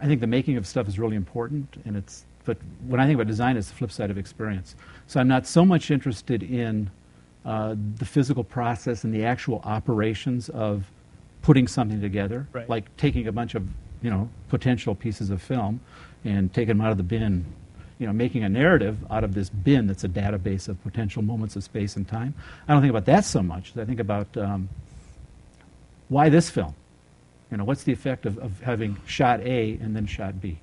I 0.00 0.06
think 0.06 0.20
the 0.22 0.26
making 0.26 0.56
of 0.56 0.66
stuff 0.66 0.88
is 0.88 0.98
really 0.98 1.16
important. 1.16 1.76
And 1.84 1.96
it's 1.96 2.24
but 2.44 2.56
when 2.88 2.98
I 2.98 3.04
think 3.06 3.16
about 3.16 3.26
design, 3.28 3.56
it's 3.58 3.68
the 3.68 3.74
flip 3.74 3.92
side 3.92 4.10
of 4.10 4.16
experience. 4.18 4.74
So 5.06 5.20
I'm 5.20 5.28
not 5.28 5.46
so 5.46 5.64
much 5.66 5.90
interested 5.90 6.42
in 6.42 6.90
uh, 7.44 7.74
the 7.98 8.04
physical 8.04 8.44
process 8.44 9.04
and 9.04 9.12
the 9.14 9.24
actual 9.24 9.60
operations 9.64 10.48
of 10.48 10.84
putting 11.42 11.66
something 11.66 12.00
together, 12.00 12.46
Right. 12.52 12.68
like 12.68 12.96
taking 12.96 13.26
a 13.26 13.32
bunch 13.32 13.54
of 13.54 13.66
you 14.00 14.10
know 14.10 14.28
potential 14.48 14.94
pieces 14.94 15.30
of 15.30 15.40
film 15.42 15.80
and 16.24 16.52
taking 16.52 16.76
them 16.76 16.80
out 16.80 16.90
of 16.92 16.96
the 16.98 17.02
bin. 17.04 17.44
You 17.98 18.06
know, 18.08 18.12
making 18.12 18.42
a 18.42 18.48
narrative 18.48 18.96
out 19.12 19.22
of 19.22 19.32
this 19.34 19.48
bin 19.48 19.86
that's 19.86 20.02
a 20.02 20.08
database 20.08 20.68
of 20.68 20.82
potential 20.82 21.22
moments 21.22 21.54
of 21.54 21.62
space 21.62 21.94
and 21.94 22.08
time. 22.08 22.34
I 22.66 22.72
don't 22.72 22.82
think 22.82 22.90
about 22.90 23.04
that 23.04 23.24
so 23.24 23.44
much. 23.44 23.76
I 23.76 23.84
think 23.84 24.00
about 24.00 24.36
um, 24.36 24.68
why 26.08 26.28
this 26.28 26.50
film. 26.50 26.74
You 27.50 27.58
know, 27.58 27.64
what's 27.64 27.84
the 27.84 27.92
effect 27.92 28.26
of, 28.26 28.38
of 28.38 28.58
having 28.60 28.96
shot 29.06 29.40
A 29.42 29.78
and 29.80 29.94
then 29.94 30.06
shot 30.06 30.40
B? 30.40 30.58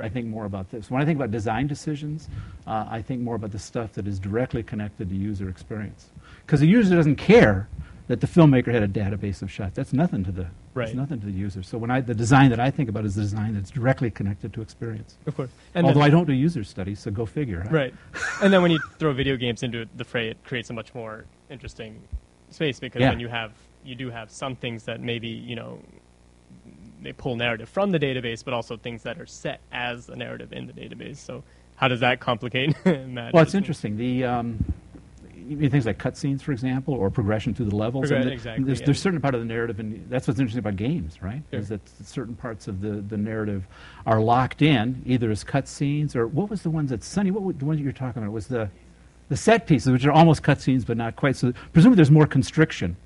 I 0.00 0.08
think 0.08 0.26
more 0.26 0.44
about 0.44 0.70
this. 0.70 0.90
When 0.90 1.00
I 1.02 1.04
think 1.04 1.16
about 1.18 1.30
design 1.30 1.66
decisions, 1.66 2.28
uh, 2.66 2.86
I 2.90 3.02
think 3.02 3.20
more 3.22 3.34
about 3.36 3.52
the 3.52 3.58
stuff 3.58 3.92
that 3.94 4.06
is 4.06 4.18
directly 4.18 4.62
connected 4.62 5.08
to 5.10 5.14
user 5.14 5.48
experience. 5.48 6.08
Because 6.46 6.60
the 6.60 6.66
user 6.66 6.94
doesn't 6.96 7.16
care 7.16 7.68
that 8.08 8.20
the 8.20 8.26
filmmaker 8.26 8.72
had 8.72 8.82
a 8.82 8.88
database 8.88 9.40
of 9.42 9.50
shots. 9.50 9.76
That's 9.76 9.92
nothing 9.92 10.24
to 10.24 10.32
the 10.32 10.46
Right. 10.72 10.86
That's 10.86 10.96
nothing 10.96 11.18
to 11.20 11.26
the 11.26 11.32
user. 11.32 11.64
So 11.64 11.78
when 11.78 11.90
I 11.90 12.00
the 12.00 12.14
design 12.14 12.50
that 12.50 12.60
I 12.60 12.70
think 12.70 12.88
about 12.88 13.04
is 13.04 13.16
the 13.16 13.22
design 13.22 13.54
that's 13.54 13.70
directly 13.70 14.08
connected 14.10 14.52
to 14.54 14.62
experience. 14.62 15.16
Of 15.26 15.36
course. 15.36 15.50
And 15.74 15.84
Although 15.84 16.00
I 16.02 16.10
don't 16.10 16.26
do 16.26 16.32
user 16.32 16.62
studies, 16.62 17.00
so 17.00 17.10
go 17.10 17.26
figure. 17.26 17.62
huh? 17.62 17.70
Right. 17.70 17.94
and 18.40 18.52
then 18.52 18.62
when 18.62 18.70
you 18.70 18.78
throw 18.98 19.12
video 19.12 19.36
games 19.36 19.64
into 19.64 19.86
the 19.96 20.04
fray, 20.04 20.28
it 20.28 20.36
creates 20.44 20.70
a 20.70 20.72
much 20.72 20.94
more 20.94 21.24
interesting 21.50 22.00
space 22.50 22.78
because 22.78 23.00
Yeah. 23.00 23.10
then 23.10 23.18
you 23.20 23.28
have 23.28 23.52
you 23.84 23.94
do 23.96 24.10
have 24.10 24.30
some 24.30 24.54
things 24.54 24.84
that 24.84 25.00
maybe 25.00 25.28
you 25.28 25.56
know 25.56 25.80
they 27.02 27.12
pull 27.12 27.36
narrative 27.36 27.68
from 27.68 27.90
the 27.90 27.98
database, 27.98 28.44
but 28.44 28.54
also 28.54 28.76
things 28.76 29.02
that 29.02 29.20
are 29.20 29.26
set 29.26 29.60
as 29.72 30.08
a 30.08 30.16
narrative 30.16 30.52
in 30.52 30.66
the 30.66 30.72
database. 30.72 31.16
So 31.16 31.42
how 31.76 31.88
does 31.88 32.00
that 32.00 32.20
complicate 32.20 32.74
matters? 32.84 33.32
Well, 33.32 33.42
it's 33.42 33.54
interesting. 33.54 33.96
The 33.96 34.24
um, 34.24 34.64
things 35.58 35.86
like 35.86 35.98
cutscenes, 35.98 36.42
for 36.42 36.52
example, 36.52 36.94
or 36.94 37.10
progression 37.10 37.54
through 37.54 37.66
the 37.66 37.76
levels. 37.76 38.10
Progr- 38.10 38.16
and 38.16 38.24
the- 38.28 38.32
exactly, 38.32 38.64
There's, 38.64 38.80
yeah. 38.80 38.86
there's 38.86 39.00
certain 39.00 39.20
part 39.20 39.34
of 39.34 39.40
the 39.40 39.46
narrative, 39.46 39.80
and 39.80 40.08
that's 40.08 40.28
what's 40.28 40.38
interesting 40.38 40.60
about 40.60 40.76
games, 40.76 41.22
right? 41.22 41.42
Sure. 41.50 41.60
Is 41.60 41.68
that 41.70 41.80
certain 42.04 42.34
parts 42.36 42.68
of 42.68 42.80
the, 42.80 42.92
the 42.92 43.16
narrative 43.16 43.66
are 44.06 44.20
locked 44.20 44.62
in, 44.62 45.02
either 45.06 45.30
as 45.30 45.42
cutscenes 45.44 46.14
or 46.14 46.26
what 46.26 46.50
was 46.50 46.62
the 46.62 46.70
ones 46.70 46.90
that 46.90 47.02
Sunny? 47.02 47.30
What 47.30 47.58
the 47.58 47.64
ones 47.64 47.80
you 47.80 47.86
were 47.86 47.92
talking 47.92 48.22
about? 48.22 48.32
Was 48.32 48.46
the 48.46 48.70
the 49.28 49.36
set 49.36 49.66
pieces, 49.66 49.90
which 49.92 50.04
are 50.04 50.12
almost 50.12 50.42
cutscenes 50.42 50.84
but 50.84 50.96
not 50.96 51.16
quite. 51.16 51.36
So 51.36 51.52
presumably 51.72 51.96
there's 51.96 52.10
more 52.10 52.26
constriction. 52.26 52.96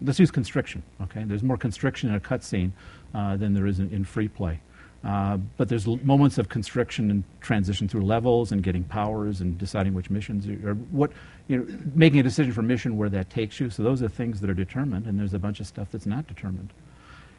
Let's 0.00 0.18
use 0.20 0.30
constriction. 0.30 0.82
Okay, 1.02 1.24
there's 1.24 1.42
more 1.42 1.56
constriction 1.56 2.08
in 2.08 2.14
a 2.14 2.20
cutscene 2.20 2.70
than 3.12 3.54
there 3.54 3.66
is 3.66 3.78
in, 3.78 3.90
in 3.90 4.04
free 4.04 4.28
play. 4.28 4.60
Uh, 5.04 5.36
but 5.56 5.68
there's 5.68 5.86
l- 5.86 6.00
moments 6.02 6.36
of 6.36 6.48
constriction 6.48 7.10
and 7.10 7.22
transition 7.40 7.86
through 7.86 8.04
levels 8.04 8.50
and 8.50 8.62
getting 8.62 8.82
powers 8.82 9.40
and 9.40 9.56
deciding 9.56 9.94
which 9.94 10.10
missions 10.10 10.48
or 10.64 10.74
what 10.74 11.12
you 11.46 11.58
know, 11.58 11.78
making 11.94 12.18
a 12.18 12.22
decision 12.24 12.52
for 12.52 12.62
mission 12.62 12.96
where 12.96 13.08
that 13.08 13.30
takes 13.30 13.60
you. 13.60 13.70
So 13.70 13.84
those 13.84 14.02
are 14.02 14.08
things 14.08 14.40
that 14.40 14.50
are 14.50 14.54
determined, 14.54 15.06
and 15.06 15.18
there's 15.18 15.34
a 15.34 15.38
bunch 15.38 15.60
of 15.60 15.66
stuff 15.66 15.88
that's 15.92 16.06
not 16.06 16.26
determined. 16.26 16.72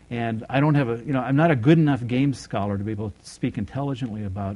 And 0.09 0.45
I 0.49 0.61
don't 0.61 0.75
have 0.75 0.87
a 0.87 1.03
you 1.03 1.11
know 1.11 1.19
I'm 1.19 1.35
not 1.35 1.51
a 1.51 1.55
good 1.55 1.77
enough 1.77 2.05
game 2.07 2.33
scholar 2.33 2.77
to 2.77 2.83
be 2.83 2.91
able 2.91 3.09
to 3.09 3.29
speak 3.29 3.57
intelligently 3.57 4.23
about. 4.23 4.55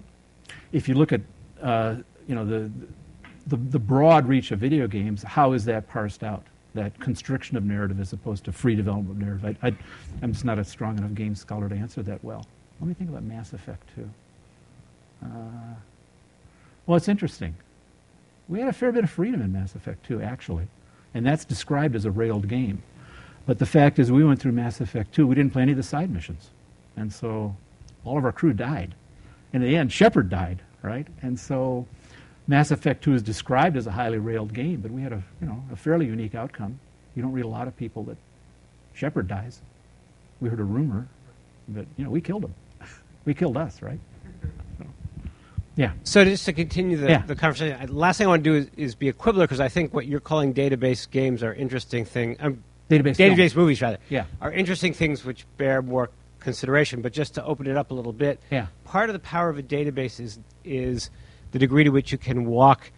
If 0.71 0.87
you 0.87 0.95
look 0.95 1.11
at 1.11 1.21
uh, 1.61 1.95
you 2.27 2.35
know 2.35 2.45
the, 2.45 2.71
the 3.47 3.57
the 3.57 3.79
broad 3.79 4.27
reach 4.27 4.51
of 4.51 4.59
video 4.59 4.87
games, 4.87 5.21
how 5.23 5.51
is 5.51 5.65
that 5.65 5.89
parsed 5.89 6.23
out? 6.23 6.45
That 6.73 6.97
constriction 6.99 7.57
of 7.57 7.63
narrative 7.63 7.99
as 7.99 8.13
opposed 8.13 8.45
to 8.45 8.51
free 8.51 8.75
development 8.75 9.21
of 9.21 9.27
narrative. 9.27 9.57
I, 9.61 9.75
I'm 10.21 10.31
just 10.31 10.45
not 10.45 10.57
a 10.57 10.63
strong 10.63 10.97
enough 10.97 11.13
game 11.13 11.35
scholar 11.35 11.67
to 11.67 11.75
answer 11.75 12.01
that 12.03 12.23
well. 12.23 12.45
Let 12.79 12.87
me 12.87 12.93
think 12.93 13.09
about 13.09 13.23
Mass 13.23 13.53
Effect 13.53 13.83
too. 13.93 14.09
Uh, 15.23 15.75
well, 16.85 16.97
it's 16.97 17.09
interesting. 17.09 17.55
We 18.47 18.59
had 18.59 18.69
a 18.69 18.73
fair 18.73 18.91
bit 18.91 19.03
of 19.03 19.09
freedom 19.09 19.41
in 19.41 19.51
Mass 19.51 19.75
Effect 19.75 20.05
too, 20.05 20.21
actually, 20.21 20.67
and 21.13 21.25
that's 21.25 21.45
described 21.45 21.95
as 21.95 22.05
a 22.05 22.11
railed 22.11 22.47
game. 22.47 22.81
But 23.45 23.59
the 23.59 23.65
fact 23.65 23.99
is, 23.99 24.11
we 24.11 24.23
went 24.23 24.39
through 24.39 24.51
Mass 24.53 24.81
Effect 24.81 25.13
2, 25.13 25.25
we 25.25 25.35
didn't 25.35 25.51
play 25.51 25.63
any 25.63 25.71
of 25.71 25.77
the 25.77 25.83
side 25.83 26.11
missions. 26.11 26.49
And 26.95 27.11
so 27.11 27.55
all 28.05 28.17
of 28.17 28.25
our 28.25 28.31
crew 28.31 28.53
died. 28.53 28.95
In 29.53 29.61
the 29.61 29.75
end, 29.75 29.91
Shepard 29.91 30.29
died, 30.29 30.61
right? 30.81 31.07
And 31.21 31.39
so 31.39 31.85
Mass 32.47 32.71
Effect 32.71 33.03
2 33.03 33.13
is 33.13 33.21
described 33.21 33.77
as 33.77 33.87
a 33.87 33.91
highly 33.91 34.17
railed 34.17 34.53
game, 34.53 34.81
but 34.81 34.91
we 34.91 35.01
had 35.01 35.13
a, 35.13 35.23
you 35.39 35.47
know, 35.47 35.63
a 35.71 35.75
fairly 35.75 36.05
unique 36.05 36.35
outcome. 36.35 36.79
You 37.15 37.21
don't 37.21 37.31
read 37.31 37.45
a 37.45 37.49
lot 37.49 37.67
of 37.67 37.75
people 37.77 38.03
that 38.05 38.17
Shepard 38.93 39.27
dies. 39.27 39.61
We 40.39 40.49
heard 40.49 40.59
a 40.59 40.63
rumor, 40.63 41.07
but, 41.67 41.85
you 41.97 42.03
know, 42.03 42.09
we 42.09 42.19
killed 42.21 42.43
him. 42.45 42.53
we 43.25 43.33
killed 43.33 43.57
us, 43.57 43.81
right? 43.81 43.99
So, 44.79 44.85
yeah. 45.75 45.91
So 46.03 46.25
just 46.25 46.45
to 46.45 46.53
continue 46.53 46.97
the, 46.97 47.09
Yeah. 47.09 47.21
the 47.25 47.35
conversation, 47.35 47.95
last 47.95 48.17
thing 48.17 48.27
I 48.27 48.29
want 48.29 48.43
to 48.43 48.49
do 48.49 48.55
is, 48.55 48.67
is 48.75 48.95
be 48.95 49.07
a 49.09 49.13
quibbler 49.13 49.45
because 49.45 49.59
I 49.59 49.69
think 49.69 49.93
what 49.93 50.07
you're 50.07 50.19
calling 50.19 50.53
database 50.53 51.09
games 51.09 51.43
are 51.43 51.53
interesting 51.53 52.05
thing. 52.05 52.37
Um, 52.39 52.63
Database 52.89 53.15
database 53.15 53.37
films. 53.37 53.55
movies 53.55 53.81
rather. 53.81 53.97
Yeah. 54.09 54.25
Are 54.41 54.51
interesting 54.51 54.91
things 54.93 55.23
which 55.23 55.45
bear 55.57 55.81
more 55.81 56.09
consideration. 56.41 57.01
But 57.01 57.13
just 57.13 57.35
to 57.35 57.45
open 57.45 57.67
it 57.67 57.77
up 57.77 57.91
a 57.91 57.93
little 57.93 58.11
bit, 58.11 58.41
Yeah. 58.49 58.67
part 58.83 59.09
of 59.09 59.13
the 59.13 59.19
power 59.19 59.47
of 59.49 59.57
a 59.57 59.63
database 59.63 60.19
is 60.19 60.39
is 60.65 61.09
the 61.51 61.59
degree 61.59 61.83
to 61.83 61.89
which 61.89 62.11
you 62.11 62.17
can 62.17 62.45
walk 62.45 62.91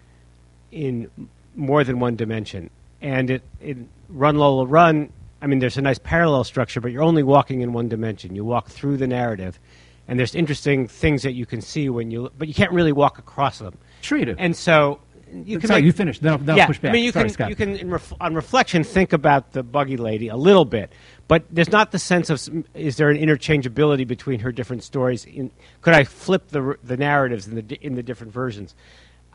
in 0.71 1.09
more 1.55 1.83
than 1.83 1.99
one 1.99 2.15
dimension. 2.15 2.69
And 3.01 3.29
it, 3.29 3.43
in 3.61 3.89
Run 4.09 4.37
Lola 4.37 4.65
Run, 4.65 5.11
I 5.41 5.47
mean, 5.47 5.59
there's 5.59 5.77
a 5.77 5.81
nice 5.81 5.99
parallel 5.99 6.43
structure, 6.45 6.79
but 6.79 6.91
you're 6.91 7.03
only 7.03 7.23
walking 7.23 7.61
in 7.61 7.73
one 7.73 7.89
dimension. 7.89 8.35
You 8.35 8.45
walk 8.45 8.69
through 8.69 8.97
the 8.97 9.07
narrative, 9.07 9.59
and 10.07 10.17
there's 10.17 10.35
interesting 10.35 10.87
things 10.87 11.23
that 11.23 11.33
you 11.33 11.45
can 11.45 11.61
see 11.61 11.89
when 11.89 12.11
you, 12.11 12.31
but 12.37 12.47
you 12.47 12.53
can't 12.53 12.71
really 12.71 12.93
walk 12.93 13.19
across 13.19 13.59
them. 13.59 13.77
Sure 14.01 14.17
you 14.17 14.25
do. 14.25 14.35
And 14.37 14.55
so 14.55 14.99
you 15.45 15.59
can 15.59 15.67
Sorry, 15.67 15.81
make- 15.81 15.85
you 15.85 15.91
finish. 15.91 16.19
Then 16.19 16.33
I'll, 16.33 16.37
then 16.37 16.59
I'll 16.59 16.67
push 16.67 16.79
back. 16.79 16.89
I 16.89 16.93
mean, 16.93 17.03
you 17.05 17.11
Sorry, 17.11 17.25
can 17.25 17.33
Scott. 17.33 17.49
you 17.49 17.55
can 17.55 17.75
in 17.75 17.89
ref- 17.89 18.13
on 18.21 18.35
reflection 18.35 18.83
think 18.83 19.13
about 19.13 19.51
the 19.53 19.63
buggy 19.63 19.97
lady 19.97 20.27
a 20.27 20.35
little 20.35 20.65
bit, 20.65 20.91
but 21.27 21.43
there's 21.49 21.71
not 21.71 21.91
the 21.91 21.99
sense 21.99 22.29
of 22.29 22.41
is 22.73 22.97
there 22.97 23.09
an 23.09 23.17
interchangeability 23.17 24.07
between 24.07 24.39
her 24.41 24.51
different 24.51 24.83
stories? 24.83 25.25
In, 25.25 25.51
could 25.81 25.93
I 25.93 26.03
flip 26.03 26.49
the 26.49 26.77
the 26.83 26.97
narratives 26.97 27.47
in 27.47 27.55
the 27.55 27.77
in 27.81 27.95
the 27.95 28.03
different 28.03 28.31
versions? 28.33 28.75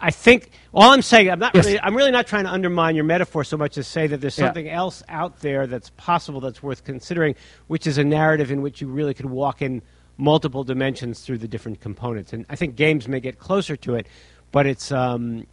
I 0.00 0.12
think 0.12 0.50
all 0.72 0.92
I'm 0.92 1.02
saying 1.02 1.28
I'm 1.28 1.40
not 1.40 1.56
Yes. 1.56 1.66
really, 1.66 1.80
I'm 1.80 1.96
really 1.96 2.12
not 2.12 2.28
trying 2.28 2.44
to 2.44 2.50
undermine 2.52 2.94
your 2.94 3.04
metaphor 3.04 3.42
so 3.42 3.56
much 3.56 3.76
as 3.78 3.88
say 3.88 4.06
that 4.06 4.20
there's 4.20 4.38
Yeah. 4.38 4.44
something 4.46 4.68
else 4.68 5.02
out 5.08 5.40
there 5.40 5.66
that's 5.66 5.90
possible 5.96 6.40
that's 6.40 6.62
worth 6.62 6.84
considering, 6.84 7.34
which 7.66 7.84
is 7.84 7.98
a 7.98 8.04
narrative 8.04 8.52
in 8.52 8.62
which 8.62 8.80
you 8.80 8.86
really 8.86 9.12
could 9.12 9.26
walk 9.26 9.60
in 9.60 9.82
multiple 10.16 10.62
dimensions 10.62 11.22
through 11.22 11.38
the 11.38 11.48
different 11.48 11.80
components. 11.80 12.32
And 12.32 12.46
I 12.48 12.54
think 12.54 12.76
games 12.76 13.08
may 13.08 13.18
get 13.18 13.40
closer 13.40 13.74
to 13.76 13.96
it, 13.96 14.06
but 14.52 14.66
it's 14.66 14.92
um, 14.92 15.46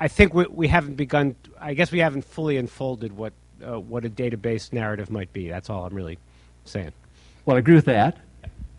I 0.00 0.08
think 0.08 0.34
we, 0.34 0.46
we 0.46 0.68
haven't 0.68 0.94
begun. 0.94 1.36
I 1.60 1.74
guess 1.74 1.90
we 1.92 1.98
haven't 2.00 2.22
fully 2.24 2.56
unfolded 2.56 3.16
what 3.16 3.32
uh, 3.66 3.78
what 3.80 4.04
a 4.04 4.10
database 4.10 4.72
narrative 4.72 5.10
might 5.10 5.32
be. 5.32 5.48
That's 5.48 5.70
all 5.70 5.84
I'm 5.86 5.94
really 5.94 6.18
saying. 6.64 6.92
Well, 7.46 7.56
I 7.56 7.60
agree 7.60 7.74
with 7.74 7.84
that. 7.86 8.16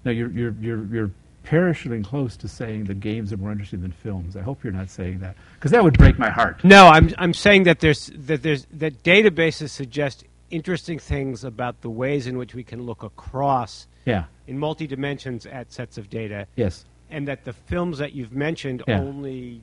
No, 0.03 0.11
you're, 0.11 0.29
you're, 0.31 0.55
you're, 0.61 0.85
you're 0.85 1.11
perishing 1.43 2.03
close 2.03 2.35
to 2.37 2.47
saying 2.47 2.85
that 2.85 2.99
games 2.99 3.31
are 3.33 3.37
more 3.37 3.51
interesting 3.51 3.81
than 3.81 3.91
films. 3.91 4.35
I 4.35 4.41
hope 4.41 4.63
you're 4.63 4.73
not 4.73 4.89
saying 4.89 5.19
that, 5.19 5.35
because 5.55 5.71
that 5.71 5.83
would 5.83 5.97
break 5.97 6.17
my 6.19 6.29
heart. 6.29 6.63
No, 6.63 6.87
I'm 6.87 7.13
I'm 7.17 7.33
saying 7.33 7.63
that 7.63 7.79
there's 7.79 8.11
that 8.15 8.41
there's 8.43 8.65
that 8.73 9.03
databases 9.03 9.69
suggest 9.69 10.23
interesting 10.51 10.99
things 10.99 11.43
about 11.43 11.81
the 11.81 11.89
ways 11.89 12.27
in 12.27 12.37
which 12.37 12.53
we 12.53 12.63
can 12.63 12.83
look 12.83 13.03
across 13.03 13.87
Yeah. 14.05 14.25
in 14.47 14.57
multi 14.59 14.85
dimensions 14.87 15.45
at 15.45 15.71
sets 15.71 15.97
of 15.97 16.09
data. 16.09 16.47
Yes. 16.55 16.85
And 17.09 17.27
that 17.27 17.45
the 17.45 17.53
films 17.53 17.97
that 17.99 18.13
you've 18.13 18.31
mentioned 18.33 18.83
Yeah. 18.87 18.99
only 18.99 19.61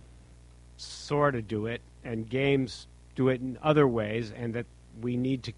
sort 0.82 1.34
of 1.34 1.48
do 1.48 1.66
it, 1.66 1.80
and 2.04 2.28
games 2.28 2.86
do 3.14 3.28
it 3.28 3.40
in 3.40 3.58
other 3.62 3.86
ways, 3.86 4.32
and 4.36 4.54
that 4.54 4.66
we 5.00 5.16
need 5.16 5.42
to. 5.44 5.52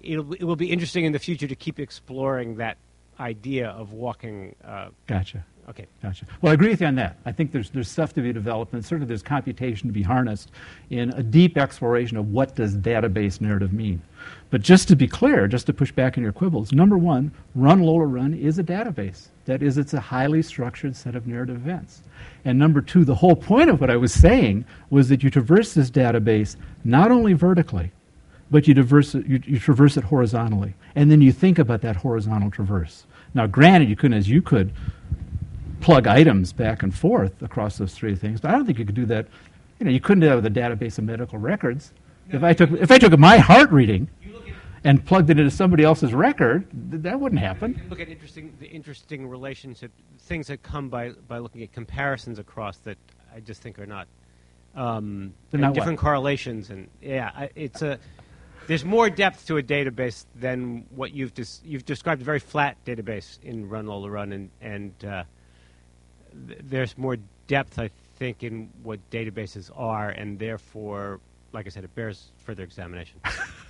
It'll, 0.00 0.32
it 0.32 0.44
will 0.44 0.56
be 0.56 0.70
interesting 0.70 1.04
in 1.04 1.12
the 1.12 1.18
future 1.18 1.46
to 1.46 1.54
keep 1.54 1.78
exploring 1.78 2.56
that 2.56 2.78
idea 3.18 3.68
of 3.68 3.92
walking. 3.92 4.54
Uh, 4.64 4.88
Gotcha. 5.06 5.44
Okay. 5.68 5.86
Gotcha. 6.02 6.24
Well, 6.40 6.50
I 6.50 6.54
agree 6.54 6.70
with 6.70 6.80
you 6.80 6.86
on 6.88 6.96
that. 6.96 7.18
I 7.24 7.32
think 7.32 7.52
there's, 7.52 7.70
there's 7.70 7.88
stuff 7.88 8.12
to 8.14 8.22
be 8.22 8.32
developed, 8.32 8.72
and 8.72 8.84
certainly 8.84 9.06
there's 9.06 9.22
computation 9.22 9.88
to 9.88 9.92
be 9.92 10.02
harnessed 10.02 10.50
in 10.88 11.10
a 11.10 11.22
deep 11.22 11.56
exploration 11.56 12.16
of 12.16 12.32
what 12.32 12.56
does 12.56 12.76
database 12.76 13.40
narrative 13.40 13.72
mean. 13.72 14.02
But 14.50 14.62
just 14.62 14.88
to 14.88 14.96
be 14.96 15.06
clear, 15.06 15.46
just 15.46 15.66
to 15.66 15.72
push 15.72 15.92
back 15.92 16.18
on 16.18 16.24
your 16.24 16.32
quibbles, 16.32 16.72
number 16.72 16.98
one, 16.98 17.30
Run 17.54 17.82
Lola 17.82 18.06
Run 18.06 18.34
is 18.34 18.58
a 18.58 18.64
database. 18.64 19.28
That 19.44 19.62
is, 19.62 19.78
it's 19.78 19.94
a 19.94 20.00
highly 20.00 20.42
structured 20.42 20.96
set 20.96 21.14
of 21.14 21.26
narrative 21.26 21.56
events. 21.56 22.02
And 22.44 22.58
number 22.58 22.80
two, 22.80 23.04
the 23.04 23.14
whole 23.14 23.36
point 23.36 23.70
of 23.70 23.80
what 23.80 23.90
I 23.90 23.96
was 23.96 24.12
saying 24.12 24.64
was 24.90 25.08
that 25.08 25.22
you 25.22 25.30
traverse 25.30 25.72
this 25.72 25.90
database 25.90 26.56
not 26.84 27.12
only 27.12 27.32
vertically, 27.32 27.92
but 28.50 28.66
you, 28.66 28.74
diverse 28.74 29.14
it, 29.14 29.26
you, 29.26 29.40
you 29.46 29.58
traverse 29.60 29.96
it 29.96 30.04
horizontally. 30.04 30.74
And 30.96 31.10
then 31.10 31.20
you 31.20 31.30
think 31.30 31.60
about 31.60 31.82
that 31.82 31.96
horizontal 31.96 32.50
traverse. 32.50 33.06
Now, 33.34 33.46
granted, 33.46 33.88
you 33.88 33.94
couldn't, 33.94 34.18
as 34.18 34.28
you 34.28 34.42
could, 34.42 34.72
plug 35.80 36.08
items 36.08 36.52
back 36.52 36.82
and 36.82 36.92
forth 36.92 37.40
across 37.42 37.78
those 37.78 37.94
three 37.94 38.16
things. 38.16 38.40
But 38.40 38.50
I 38.50 38.54
don't 38.54 38.66
think 38.66 38.80
you 38.80 38.84
could 38.84 38.96
do 38.96 39.06
that. 39.06 39.28
You 39.78 39.86
know, 39.86 39.92
you 39.92 40.00
couldn't 40.00 40.20
do 40.20 40.28
that 40.28 40.34
with 40.34 40.46
a 40.46 40.50
database 40.50 40.98
of 40.98 41.04
medical 41.04 41.38
records. 41.38 41.92
if 42.30 42.42
I 42.42 42.52
took 42.52 42.70
if 42.72 42.90
I 42.90 42.98
took 42.98 43.18
my 43.18 43.38
heart 43.38 43.70
reading 43.70 44.08
and 44.84 45.04
plugged 45.04 45.30
it 45.30 45.38
into 45.38 45.50
somebody 45.50 45.84
else's 45.84 46.14
record, 46.14 46.66
th- 46.90 47.02
that 47.02 47.20
wouldn't 47.20 47.40
happen. 47.40 47.80
Look 47.90 48.00
at 48.00 48.08
interesting 48.08 48.56
the 48.58 48.66
interesting 48.66 49.28
relationship 49.28 49.92
things 50.20 50.46
that 50.48 50.62
come 50.62 50.88
by 50.88 51.10
by 51.28 51.38
looking 51.38 51.62
at 51.62 51.72
comparisons 51.72 52.38
across 52.38 52.78
that 52.78 52.98
I 53.34 53.40
just 53.40 53.62
think 53.62 53.78
are 53.78 53.86
not 53.86 54.08
um, 54.74 55.34
not 55.52 55.68
what? 55.68 55.74
different 55.74 55.98
correlations 55.98 56.70
and 56.70 56.88
yeah 57.00 57.48
it's 57.54 57.82
a 57.82 57.98
there's 58.66 58.84
more 58.84 59.10
depth 59.10 59.46
to 59.48 59.56
a 59.56 59.62
database 59.62 60.26
than 60.36 60.86
what 60.94 61.12
you've 61.12 61.34
des- 61.34 61.60
you've 61.64 61.84
described 61.84 62.22
a 62.22 62.24
very 62.24 62.38
flat 62.38 62.76
database 62.84 63.42
in 63.42 63.68
Run 63.68 63.86
Lola 63.86 64.10
Run 64.10 64.32
and 64.32 64.50
and 64.60 65.04
uh, 65.04 65.24
th- 66.46 66.60
there's 66.62 66.96
more 66.96 67.16
depth 67.48 67.78
I 67.78 67.90
think 68.16 68.42
in 68.44 68.70
what 68.82 69.00
databases 69.10 69.70
are 69.74 70.10
and 70.10 70.38
therefore 70.38 71.20
like 71.52 71.66
I 71.66 71.70
said 71.70 71.84
it 71.84 71.94
bears 71.94 72.30
further 72.38 72.62
examination. 72.62 73.20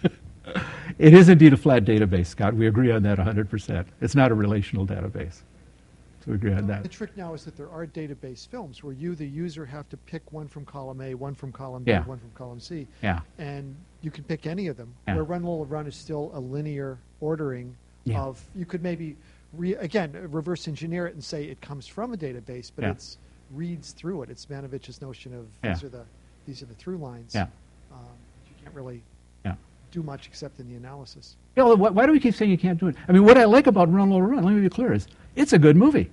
It 0.99 1.15
is 1.15 1.31
indeed 1.31 1.55
a 1.55 1.57
flat 1.57 1.87
database, 1.87 2.27
Scott. 2.27 2.53
We 2.55 2.67
agree 2.67 2.91
on 2.91 3.03
that 3.05 3.17
100%. 3.17 3.87
It's 4.03 4.15
not 4.15 4.31
a 4.31 4.35
relational 4.35 4.87
database. 4.87 5.41
So 6.23 6.27
we 6.27 6.35
agree 6.35 6.53
on 6.53 6.67
that. 6.67 6.83
The 6.83 6.91
trick 6.91 7.17
now 7.17 7.33
is 7.33 7.43
that 7.47 7.57
there 7.57 7.71
are 7.71 7.87
database 7.87 8.47
films 8.47 8.85
where 8.85 8.93
you, 8.93 9.15
the 9.15 9.27
user, 9.27 9.65
have 9.65 9.89
to 9.89 9.97
pick 9.97 10.31
one 10.31 10.47
from 10.47 10.67
column 10.67 11.01
A, 11.01 11.15
one 11.15 11.35
from 11.35 11.53
column 11.53 11.85
B, 11.85 11.93
Yeah. 11.93 12.05
one 12.05 12.19
from 12.19 12.31
column 12.35 12.61
C. 12.61 12.87
Yeah. 13.03 13.21
And 13.39 13.75
you 14.03 14.11
can 14.11 14.25
pick 14.25 14.47
any 14.47 14.67
of 14.67 14.77
them. 14.77 14.93
Yeah. 15.09 15.15
Where 15.15 15.25
Run 15.25 15.43
Lola 15.43 15.65
Run 15.65 15.87
is 15.87 15.97
still 15.97 16.31
a 16.35 16.41
linear 16.41 16.99
ordering 17.23 17.75
Yeah. 18.05 18.23
of, 18.23 18.45
you 18.55 18.67
could 18.67 18.83
maybe, 18.83 19.17
re, 19.55 19.77
again, 19.77 20.13
reverse 20.31 20.69
engineer 20.69 21.07
it 21.07 21.15
and 21.15 21.25
say 21.25 21.45
it 21.45 21.63
comes 21.63 21.87
from 21.87 22.13
a 22.13 22.17
database, 22.19 22.71
but 22.77 22.83
Yeah. 22.85 22.91
it's 22.91 23.17
reads 23.55 23.93
through 23.93 24.23
it. 24.25 24.29
It's 24.31 24.45
Manovich's 24.51 25.01
notion 25.01 25.33
of 25.35 25.47
these 25.63 25.83
are 25.83 25.89
the 25.89 26.05
these 26.47 26.63
are 26.63 26.67
the 26.67 26.75
through 26.75 26.99
lines. 26.99 27.35
Yeah. 27.35 27.47
Um, 27.91 28.01
you 28.47 28.55
can't 28.63 28.75
really. 28.75 29.03
Do 29.91 30.03
much 30.03 30.27
except 30.27 30.61
in 30.61 30.69
the 30.69 30.77
analysis. 30.77 31.37
You 31.57 31.65
know, 31.65 31.75
why, 31.75 31.91
why 31.91 32.07
do 32.07 32.13
we 32.13 32.21
keep 32.21 32.35
saying 32.35 32.51
you 32.51 32.59
can't 32.59 32.79
do 32.79 32.89
it? 32.89 32.97
I 33.09 33.13
mean, 33.13 33.25
what 33.25 33.37
I 33.37 33.45
like 33.45 33.67
about 33.67 33.93
Run 33.93 34.11
Lola 34.11 34.23
Run, 34.23 34.45
let 34.45 34.55
me 34.55 34.61
be 34.61 34.69
clear, 34.69 34.93
is 34.93 35.07
it's 35.37 35.53
a 35.53 35.59
good 35.59 35.77
movie. 35.77 36.11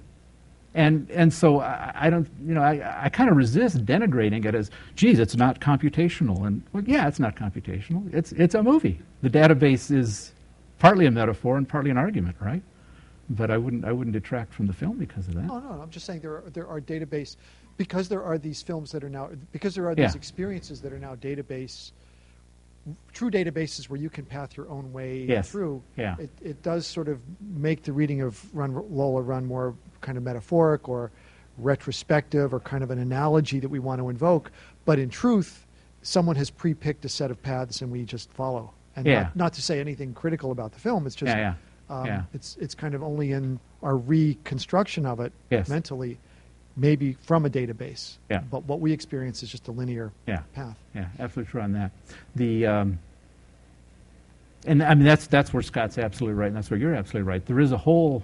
And, 0.73 1.09
and 1.09 1.33
so 1.33 1.59
I, 1.59 1.91
I 1.95 2.09
don't, 2.09 2.27
you 2.45 2.53
know, 2.53 2.61
I, 2.61 3.05
I 3.05 3.09
kind 3.09 3.29
of 3.29 3.37
resist 3.37 3.83
denigrating 3.85 4.45
it 4.45 4.53
as, 4.53 4.69
geez, 4.95 5.17
it's 5.17 5.35
not 5.35 5.59
computational. 5.59 6.45
And, 6.45 6.61
well, 6.71 6.83
yeah, 6.85 7.07
it's 7.07 7.19
not 7.19 7.35
computational. 7.35 8.13
It's, 8.13 8.31
it's 8.33 8.53
a 8.53 8.61
movie. 8.61 8.99
The 9.23 9.29
database 9.29 9.95
is 9.95 10.33
partly 10.77 11.07
a 11.07 11.11
metaphor 11.11 11.57
and 11.57 11.67
partly 11.67 11.89
an 11.89 11.97
argument, 11.97 12.35
right? 12.39 12.61
But 13.31 13.49
I 13.49 13.57
wouldn't, 13.57 13.85
I 13.85 13.91
wouldn't 13.91 14.13
detract 14.13 14.53
from 14.53 14.67
the 14.67 14.73
film 14.73 14.97
because 14.97 15.27
of 15.27 15.33
that. 15.33 15.45
No, 15.45 15.59
no, 15.59 15.75
no, 15.75 15.81
I'm 15.81 15.89
just 15.89 16.05
saying 16.05 16.21
there 16.21 16.35
are, 16.35 16.49
there 16.53 16.67
are 16.67 16.79
database, 16.79 17.37
because 17.77 18.07
there 18.07 18.23
are 18.23 18.37
these 18.37 18.61
films 18.61 18.91
that 18.91 19.03
are 19.03 19.09
now, 19.09 19.29
because 19.51 19.73
there 19.73 19.87
are 19.87 19.95
these 19.95 20.13
Yeah. 20.13 20.17
experiences 20.17 20.79
that 20.81 20.93
are 20.93 20.99
now 20.99 21.15
database, 21.15 21.91
true 23.13 23.29
databases 23.31 23.89
where 23.89 23.99
you 23.99 24.09
can 24.09 24.25
path 24.25 24.55
your 24.57 24.69
own 24.69 24.91
way 24.93 25.25
Yes. 25.27 25.49
through. 25.49 25.81
Yeah. 25.95 26.15
It, 26.19 26.29
it 26.41 26.61
does 26.63 26.85
sort 26.87 27.07
of 27.07 27.19
make 27.41 27.83
the 27.83 27.91
reading 27.93 28.21
of 28.21 28.43
Run 28.55 28.73
Lola 28.89 29.21
Run 29.21 29.45
more 29.45 29.75
kind 30.01 30.17
of 30.17 30.23
metaphoric 30.23 30.87
or 30.87 31.11
retrospective 31.57 32.53
or 32.53 32.59
kind 32.59 32.83
of 32.83 32.91
an 32.91 32.99
analogy 32.99 33.59
that 33.59 33.69
we 33.69 33.79
want 33.79 33.99
to 33.99 34.09
invoke. 34.09 34.51
But 34.85 34.99
in 34.99 35.09
truth, 35.09 35.65
someone 36.01 36.35
has 36.35 36.49
pre-picked 36.49 37.03
a 37.05 37.09
set 37.09 37.31
of 37.31 37.41
paths 37.41 37.81
and 37.81 37.91
we 37.91 38.03
just 38.03 38.31
follow. 38.31 38.73
And 38.95 39.05
Yeah. 39.05 39.23
not, 39.23 39.35
not 39.35 39.53
to 39.53 39.61
say 39.61 39.79
anything 39.79 40.13
critical 40.13 40.51
about 40.51 40.71
the 40.71 40.79
film, 40.79 41.05
it's 41.05 41.15
just 41.15 41.35
Yeah, 41.35 41.55
yeah. 41.89 42.17
um, 42.19 42.27
it's 42.33 42.57
it's 42.57 42.73
kind 42.75 42.93
of 42.95 43.03
only 43.03 43.31
in 43.31 43.59
our 43.83 43.97
reconstruction 43.97 45.05
of 45.05 45.19
it 45.19 45.33
Yes. 45.49 45.67
mentally, 45.69 46.19
maybe 46.77 47.13
from 47.25 47.45
a 47.45 47.49
database. 47.49 48.17
Yeah. 48.29 48.41
But 48.49 48.63
what 48.65 48.79
we 48.79 48.93
experience 48.93 49.43
is 49.43 49.49
just 49.49 49.67
a 49.67 49.71
linear 49.71 50.11
Yeah. 50.27 50.43
path. 50.53 50.77
Yeah, 50.95 51.07
absolutely 51.19 51.51
true 51.51 51.61
on 51.61 51.73
that. 51.73 51.91
The 52.35 52.65
um, 52.67 52.99
and 54.65 54.83
I 54.83 54.93
mean 54.95 55.05
that's 55.05 55.27
that's 55.27 55.53
where 55.53 55.63
Scott's 55.63 55.97
absolutely 55.97 56.35
right, 56.39 56.47
and 56.47 56.55
that's 56.55 56.69
where 56.69 56.79
you're 56.79 56.95
absolutely 56.95 57.27
right. 57.27 57.45
There 57.45 57.59
is 57.59 57.71
a 57.71 57.77
whole 57.77 58.23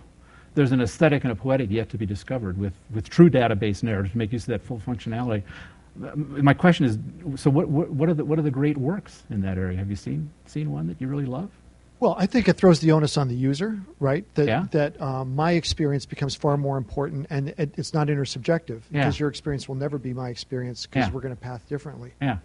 there's 0.56 0.72
an 0.72 0.82
aesthetic 0.82 1.24
and 1.24 1.32
a 1.32 1.36
poetic 1.36 1.72
yet 1.72 1.90
to 1.90 1.98
be 1.98 2.06
discovered 2.06 2.58
with 2.58 2.74
with 2.94 3.10
true 3.10 3.30
database 3.30 3.84
narratives 3.84 4.12
to 4.12 4.18
make 4.18 4.32
use 4.32 4.44
of 4.44 4.48
that 4.50 4.62
full 4.62 4.80
functionality. 4.80 5.44
My 5.96 6.56
question 6.56 6.86
is, 6.88 6.98
so 7.40 7.52
what, 7.52 7.68
what 7.68 7.90
what 7.92 8.10
are 8.10 8.14
the 8.16 8.26
what 8.26 8.40
are 8.40 8.44
the 8.44 8.52
great 8.52 8.78
works 8.78 9.24
in 9.30 9.42
that 9.42 9.58
area? 9.58 9.78
Have 9.78 9.90
you 9.90 9.96
seen 9.96 10.30
seen 10.46 10.72
one 10.72 10.88
that 10.88 11.00
you 11.00 11.08
really 11.08 11.26
love? 11.26 11.50
Well, 12.04 12.16
I 12.20 12.26
think 12.26 12.50
it 12.50 12.58
throws 12.58 12.82
the 12.82 12.92
onus 12.92 13.16
on 13.16 13.30
the 13.30 13.34
user, 13.34 13.80
right? 14.02 14.26
That 14.36 14.48
Yeah. 14.48 14.66
that 14.72 15.02
um, 15.02 15.38
my 15.38 15.54
experience 15.54 16.06
becomes 16.06 16.36
far 16.36 16.58
more 16.58 16.76
important, 16.76 17.28
and 17.30 17.54
it, 17.58 17.74
it's 17.78 17.94
not 17.94 18.08
intersubjective 18.08 18.82
Yeah. 18.92 19.04
because 19.04 19.18
your 19.18 19.30
experience 19.30 19.70
will 19.70 19.76
never 19.76 19.98
be 19.98 20.12
my 20.14 20.28
experience 20.28 20.86
because 20.86 21.08
Yeah. 21.08 21.14
we're 21.14 21.22
going 21.22 21.34
to 21.34 21.40
path 21.40 21.66
differently. 21.70 22.12
Yeah. 22.22 22.40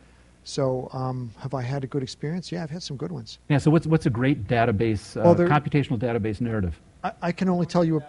So, 0.45 0.89
um, 0.93 1.33
have 1.41 1.55
I 1.55 1.63
had 1.63 1.83
a 1.83 1.89
good 1.89 2.05
experience? 2.05 2.53
Yeah, 2.53 2.63
I've 2.63 2.71
had 2.71 2.85
some 2.85 2.97
good 2.97 3.11
ones. 3.11 3.41
Yeah. 3.49 3.59
So 3.59 3.73
what's 3.73 3.85
what's 3.85 4.07
a 4.07 4.11
great 4.11 4.47
database 4.47 5.17
uh, 5.17 5.25
Well, 5.25 5.35
there- 5.35 5.49
computational 5.49 5.99
database 5.99 6.41
narrative? 6.41 6.79
I, 7.03 7.11
I 7.21 7.33
can 7.33 7.49
only 7.49 7.67
tell 7.67 7.85
you. 7.85 7.97
A, 7.97 8.03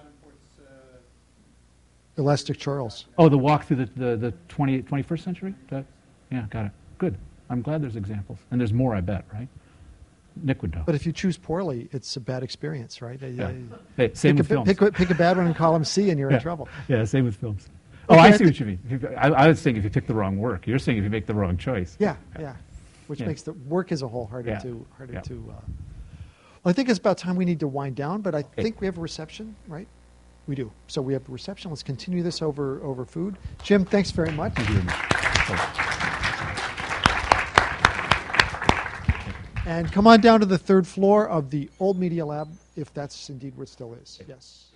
Elastic 2.17 2.59
Charles. 2.59 3.05
Oh, 3.17 3.27
the 3.27 3.39
walk 3.39 3.65
through 3.65 3.77
the 3.77 3.89
the, 3.95 4.15
the 4.17 4.33
20, 4.49 4.83
21st 4.83 5.23
century. 5.23 5.55
That, 5.69 5.85
yeah, 6.31 6.45
got 6.51 6.65
it. 6.67 6.71
Good. 6.99 7.17
I'm 7.49 7.63
glad 7.63 7.81
there's 7.81 7.95
examples, 7.95 8.37
and 8.51 8.61
there's 8.61 8.71
more. 8.71 8.93
I 8.93 9.01
bet, 9.01 9.25
right? 9.33 9.47
But 10.43 10.95
if 10.95 11.05
you 11.05 11.11
choose 11.11 11.37
poorly, 11.37 11.89
it's 11.91 12.15
a 12.15 12.19
bad 12.19 12.43
experience, 12.43 13.01
right? 13.01 13.21
Yeah. 13.21 13.47
Uh, 13.47 13.51
Hey, 13.97 14.11
same 14.13 14.35
pick, 14.35 14.43
with 14.43 14.45
a, 14.45 14.49
films. 14.55 14.67
pick, 14.67 14.81
a- 14.81 14.91
pick 14.91 15.09
a 15.09 15.15
bad 15.15 15.37
one 15.37 15.47
in 15.47 15.53
column 15.53 15.83
C, 15.83 16.09
and 16.09 16.19
you're 16.19 16.29
yeah. 16.29 16.37
in 16.37 16.41
trouble. 16.41 16.67
Yeah, 16.87 17.03
same 17.05 17.25
with 17.25 17.35
films. 17.35 17.67
Oh, 18.07 18.13
Okay, 18.15 18.21
I 18.23 18.31
see 18.37 18.45
what 18.45 18.59
you 18.59 18.65
mean. 18.65 19.07
I, 19.17 19.27
I 19.29 19.47
was 19.47 19.59
saying 19.59 19.77
if 19.77 19.83
you 19.83 19.89
pick 19.89 20.07
the 20.07 20.13
wrong 20.15 20.37
work. 20.37 20.65
You're 20.65 20.79
saying 20.79 20.97
if 20.97 21.03
you 21.03 21.09
make 21.09 21.25
the 21.27 21.33
wrong 21.35 21.57
choice. 21.57 21.95
Yeah, 21.99 22.15
yeah. 22.39 22.55
Which 23.07 23.19
Yeah. 23.21 23.27
makes 23.27 23.41
the 23.43 23.53
work 23.53 23.91
as 23.91 24.01
a 24.01 24.07
whole 24.07 24.25
harder 24.25 24.49
Yeah. 24.51 24.59
to 24.59 24.85
harder 24.97 25.19
to. 25.21 25.33
Uh, 25.33 25.53
well, 26.63 26.71
I 26.71 26.73
think 26.73 26.89
it's 26.89 26.99
about 26.99 27.17
time 27.17 27.35
we 27.35 27.45
need 27.45 27.59
to 27.59 27.67
wind 27.67 27.95
down, 27.95 28.21
but 28.21 28.33
I 28.35 28.39
Okay. 28.39 28.63
think 28.63 28.81
we 28.81 28.87
have 28.87 28.97
a 28.97 29.01
reception, 29.01 29.55
right? 29.67 29.87
We 30.47 30.55
do. 30.55 30.71
So 30.87 31.01
we 31.01 31.13
have 31.13 31.27
a 31.29 31.31
reception. 31.31 31.69
Let's 31.69 31.83
continue 31.83 32.23
this 32.23 32.41
over 32.41 32.81
over 32.83 33.05
food. 33.05 33.37
Jim, 33.63 33.85
thanks 33.85 34.09
very 34.11 34.31
much. 34.31 34.53
Thank 34.55 34.69
you 34.69 34.75
very 34.75 34.85
much. 34.85 35.99
And 39.69 39.91
come 39.91 40.07
on 40.07 40.19
down 40.19 40.39
to 40.39 40.47
the 40.47 40.57
third 40.57 40.87
floor 40.87 41.29
of 41.29 41.51
the 41.51 41.69
old 41.79 41.99
media 41.99 42.25
lab, 42.25 42.49
if 42.75 42.91
that's 42.91 43.29
indeed 43.29 43.55
where 43.55 43.65
it 43.65 43.69
still 43.69 43.93
is. 43.93 44.19
Yes. 44.27 44.69